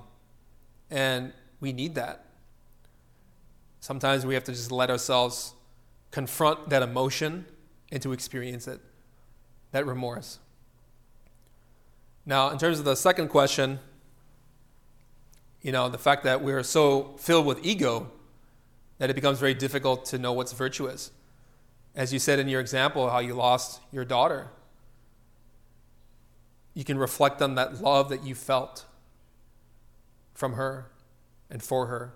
And 0.89 1.33
we 1.59 1.73
need 1.73 1.95
that. 1.95 2.25
Sometimes 3.81 4.27
we 4.27 4.35
have 4.35 4.43
to 4.43 4.51
just 4.51 4.71
let 4.71 4.91
ourselves 4.91 5.55
confront 6.11 6.69
that 6.69 6.83
emotion 6.83 7.45
and 7.91 8.01
to 8.03 8.13
experience 8.13 8.67
it, 8.67 8.79
that 9.71 9.87
remorse. 9.87 10.37
Now, 12.23 12.51
in 12.51 12.59
terms 12.59 12.77
of 12.77 12.85
the 12.85 12.95
second 12.95 13.29
question, 13.29 13.79
you 15.63 15.71
know, 15.71 15.89
the 15.89 15.97
fact 15.97 16.23
that 16.23 16.43
we're 16.43 16.61
so 16.61 17.15
filled 17.17 17.47
with 17.47 17.65
ego 17.65 18.11
that 18.99 19.09
it 19.09 19.15
becomes 19.15 19.39
very 19.39 19.55
difficult 19.55 20.05
to 20.05 20.19
know 20.19 20.31
what's 20.31 20.53
virtuous. 20.53 21.09
As 21.95 22.13
you 22.13 22.19
said 22.19 22.37
in 22.37 22.47
your 22.47 22.61
example, 22.61 23.09
how 23.09 23.17
you 23.17 23.33
lost 23.33 23.81
your 23.91 24.05
daughter, 24.05 24.49
you 26.75 26.83
can 26.83 26.99
reflect 26.99 27.41
on 27.41 27.55
that 27.55 27.81
love 27.81 28.09
that 28.09 28.23
you 28.23 28.35
felt 28.35 28.85
from 30.35 30.53
her 30.53 30.91
and 31.49 31.63
for 31.63 31.87
her 31.87 32.13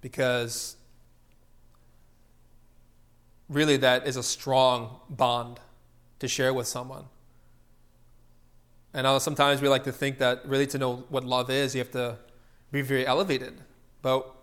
because 0.00 0.76
really 3.48 3.76
that 3.76 4.06
is 4.06 4.16
a 4.16 4.22
strong 4.22 5.00
bond 5.08 5.60
to 6.18 6.28
share 6.28 6.52
with 6.52 6.66
someone. 6.66 7.04
And 8.94 9.20
sometimes 9.20 9.60
we 9.60 9.68
like 9.68 9.84
to 9.84 9.92
think 9.92 10.18
that 10.18 10.46
really 10.46 10.66
to 10.68 10.78
know 10.78 11.04
what 11.10 11.22
love 11.22 11.50
is, 11.50 11.74
you 11.74 11.80
have 11.80 11.90
to 11.90 12.16
be 12.72 12.80
very 12.80 13.06
elevated. 13.06 13.54
But 14.00 14.34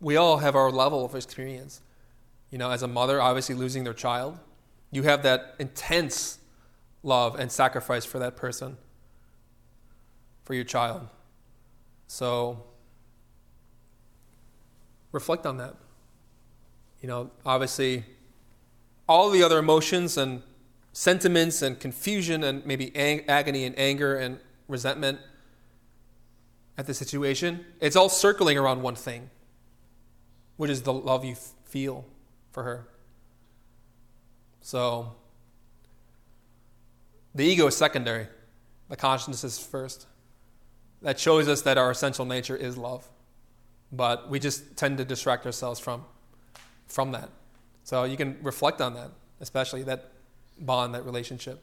we 0.00 0.16
all 0.16 0.38
have 0.38 0.54
our 0.54 0.70
level 0.70 1.04
of 1.04 1.14
experience. 1.14 1.80
You 2.50 2.58
know, 2.58 2.70
as 2.70 2.82
a 2.82 2.88
mother, 2.88 3.20
obviously 3.20 3.56
losing 3.56 3.82
their 3.82 3.94
child, 3.94 4.38
you 4.92 5.02
have 5.02 5.24
that 5.24 5.56
intense 5.58 6.38
love 7.02 7.38
and 7.38 7.50
sacrifice 7.50 8.04
for 8.04 8.20
that 8.20 8.36
person, 8.36 8.76
for 10.44 10.54
your 10.54 10.64
child. 10.64 11.08
So 12.06 12.62
reflect 15.16 15.46
on 15.46 15.56
that. 15.56 15.74
You 17.00 17.08
know, 17.08 17.30
obviously, 17.44 18.04
all 19.08 19.30
the 19.30 19.42
other 19.42 19.58
emotions 19.58 20.18
and 20.18 20.42
sentiments 20.92 21.62
and 21.62 21.80
confusion 21.80 22.44
and 22.44 22.64
maybe 22.66 22.94
ang- 22.94 23.24
agony 23.28 23.64
and 23.64 23.76
anger 23.78 24.14
and 24.16 24.38
resentment 24.68 25.18
at 26.76 26.86
the 26.86 26.92
situation, 26.92 27.64
it's 27.80 27.96
all 27.96 28.10
circling 28.10 28.58
around 28.58 28.82
one 28.82 28.94
thing, 28.94 29.30
which 30.58 30.70
is 30.70 30.82
the 30.82 30.92
love 30.92 31.24
you 31.24 31.32
f- 31.32 31.52
feel 31.64 32.04
for 32.50 32.62
her. 32.64 32.86
So, 34.60 35.14
the 37.34 37.44
ego 37.44 37.66
is 37.68 37.76
secondary, 37.76 38.26
the 38.90 38.96
consciousness 38.96 39.44
is 39.44 39.58
first. 39.58 40.06
That 41.00 41.18
shows 41.18 41.48
us 41.48 41.62
that 41.62 41.78
our 41.78 41.90
essential 41.90 42.24
nature 42.24 42.56
is 42.56 42.76
love. 42.76 43.08
But 43.92 44.28
we 44.28 44.38
just 44.38 44.76
tend 44.76 44.98
to 44.98 45.04
distract 45.04 45.46
ourselves 45.46 45.78
from, 45.80 46.04
from 46.86 47.12
that. 47.12 47.30
So, 47.84 48.04
you 48.04 48.16
can 48.16 48.36
reflect 48.42 48.80
on 48.80 48.94
that, 48.94 49.10
especially 49.40 49.82
that 49.84 50.12
bond, 50.58 50.94
that 50.94 51.04
relationship, 51.04 51.62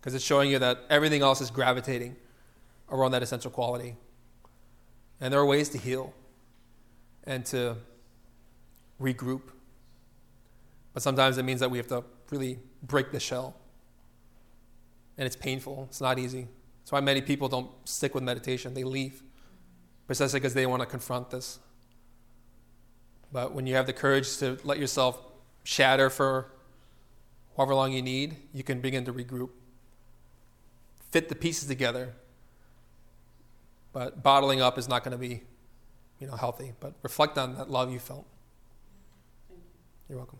because 0.00 0.14
it's 0.14 0.24
showing 0.24 0.50
you 0.50 0.58
that 0.58 0.80
everything 0.90 1.22
else 1.22 1.40
is 1.40 1.50
gravitating 1.50 2.16
around 2.90 3.12
that 3.12 3.22
essential 3.22 3.50
quality. 3.50 3.96
And 5.20 5.32
there 5.32 5.40
are 5.40 5.46
ways 5.46 5.68
to 5.70 5.78
heal 5.78 6.12
and 7.24 7.44
to 7.46 7.76
regroup. 9.00 9.42
But 10.92 11.02
sometimes 11.02 11.38
it 11.38 11.44
means 11.44 11.60
that 11.60 11.70
we 11.70 11.78
have 11.78 11.86
to 11.88 12.04
really 12.30 12.58
break 12.82 13.12
the 13.12 13.20
shell. 13.20 13.56
And 15.16 15.26
it's 15.26 15.36
painful, 15.36 15.86
it's 15.88 16.00
not 16.00 16.18
easy. 16.18 16.48
That's 16.80 16.92
why 16.92 17.00
many 17.00 17.22
people 17.22 17.48
don't 17.48 17.70
stick 17.84 18.14
with 18.14 18.24
meditation, 18.24 18.74
they 18.74 18.84
leave 18.84 19.22
precisely 20.06 20.40
because 20.40 20.54
they 20.54 20.66
want 20.66 20.80
to 20.80 20.86
confront 20.86 21.30
this. 21.30 21.58
But 23.32 23.54
when 23.54 23.66
you 23.66 23.74
have 23.76 23.86
the 23.86 23.92
courage 23.92 24.36
to 24.38 24.58
let 24.64 24.78
yourself 24.78 25.18
shatter 25.64 26.10
for 26.10 26.50
however 27.56 27.74
long 27.74 27.92
you 27.92 28.02
need, 28.02 28.36
you 28.52 28.62
can 28.62 28.80
begin 28.80 29.04
to 29.06 29.12
regroup. 29.12 29.50
Fit 31.10 31.28
the 31.28 31.34
pieces 31.34 31.68
together 31.68 32.14
but 33.92 34.22
bottling 34.22 34.60
up 34.60 34.78
is 34.78 34.88
not 34.88 35.04
going 35.04 35.12
to 35.12 35.18
be, 35.18 35.42
you 36.18 36.26
know, 36.26 36.36
healthy. 36.36 36.72
But 36.80 36.94
reflect 37.02 37.38
on 37.38 37.56
that 37.56 37.70
love 37.70 37.92
you 37.92 37.98
felt. 37.98 38.26
You're 40.08 40.18
welcome. 40.18 40.38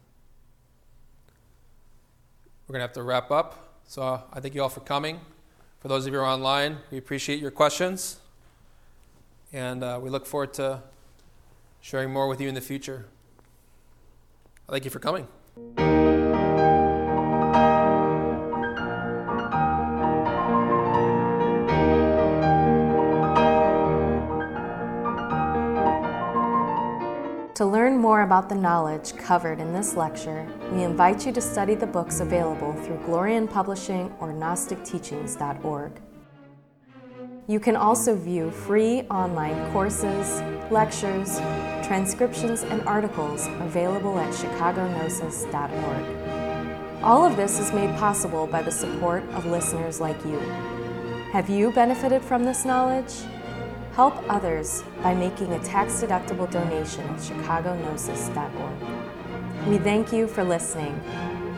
We're 2.66 2.74
going 2.74 2.80
to 2.80 2.86
have 2.86 2.94
to 2.94 3.02
wrap 3.02 3.30
up. 3.30 3.80
So 3.86 4.02
uh, 4.02 4.20
I 4.32 4.40
thank 4.40 4.54
you 4.54 4.62
all 4.62 4.68
for 4.68 4.80
coming. 4.80 5.20
For 5.80 5.88
those 5.88 6.06
of 6.06 6.12
you 6.12 6.18
who 6.18 6.24
are 6.24 6.28
online, 6.28 6.78
we 6.90 6.98
appreciate 6.98 7.40
your 7.40 7.50
questions. 7.50 8.18
And 9.52 9.84
uh, 9.84 10.00
we 10.02 10.08
look 10.10 10.26
forward 10.26 10.54
to 10.54 10.82
sharing 11.80 12.12
more 12.12 12.28
with 12.28 12.40
you 12.40 12.48
in 12.48 12.54
the 12.54 12.60
future. 12.60 13.06
Thank 14.68 14.84
you 14.84 14.90
for 14.90 15.00
coming. 15.00 15.28
To 27.56 27.66
learn 27.66 27.98
more 27.98 28.22
about 28.22 28.48
the 28.48 28.54
knowledge 28.54 29.14
covered 29.16 29.60
in 29.60 29.72
this 29.72 29.94
lecture, 29.94 30.48
we 30.72 30.82
invite 30.82 31.26
you 31.26 31.32
to 31.32 31.40
study 31.40 31.74
the 31.74 31.86
books 31.86 32.20
available 32.20 32.72
through 32.72 32.96
Glorian 33.06 33.48
Publishing 33.48 34.12
or 34.18 34.32
GnosticTeachings.org. 34.32 35.92
You 37.48 37.58
can 37.58 37.74
also 37.74 38.14
view 38.14 38.52
free 38.52 39.00
online 39.10 39.72
courses, 39.72 40.40
lectures, 40.70 41.40
transcriptions, 41.84 42.62
and 42.62 42.80
articles 42.82 43.48
available 43.60 44.16
at 44.20 44.32
chicagognosis.org. 44.32 47.02
All 47.02 47.24
of 47.24 47.36
this 47.36 47.58
is 47.58 47.72
made 47.72 47.92
possible 47.96 48.46
by 48.46 48.62
the 48.62 48.70
support 48.70 49.24
of 49.30 49.44
listeners 49.46 50.00
like 50.00 50.24
you. 50.24 50.38
Have 51.32 51.50
you 51.50 51.72
benefited 51.72 52.22
from 52.22 52.44
this 52.44 52.64
knowledge? 52.64 53.12
Help 53.94 54.14
others 54.30 54.84
by 55.02 55.12
making 55.12 55.52
a 55.52 55.58
tax 55.64 56.00
deductible 56.00 56.48
donation 56.48 57.04
at 57.08 57.18
chicagognosis.org. 57.18 59.68
We 59.68 59.78
thank 59.78 60.12
you 60.12 60.28
for 60.28 60.44
listening. 60.44 60.94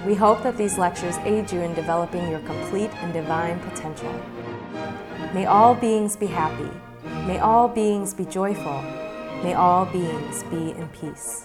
We 0.07 0.15
hope 0.15 0.43
that 0.45 0.57
these 0.57 0.79
lectures 0.79 1.19
aid 1.25 1.53
you 1.53 1.61
in 1.61 1.75
developing 1.75 2.27
your 2.31 2.41
complete 2.41 2.91
and 3.03 3.13
divine 3.13 3.61
potential. 3.61 4.19
May 5.35 5.47
all 5.47 5.75
beings 5.75 6.15
be 6.15 6.27
happy. 6.27 6.71
May 7.27 7.41
all 7.41 7.67
beings 7.67 8.15
be 8.15 8.25
joyful. 8.25 8.81
May 9.43 9.55
all 9.55 9.85
beings 9.85 10.45
be 10.45 10.71
in 10.71 10.89
peace. 10.91 11.45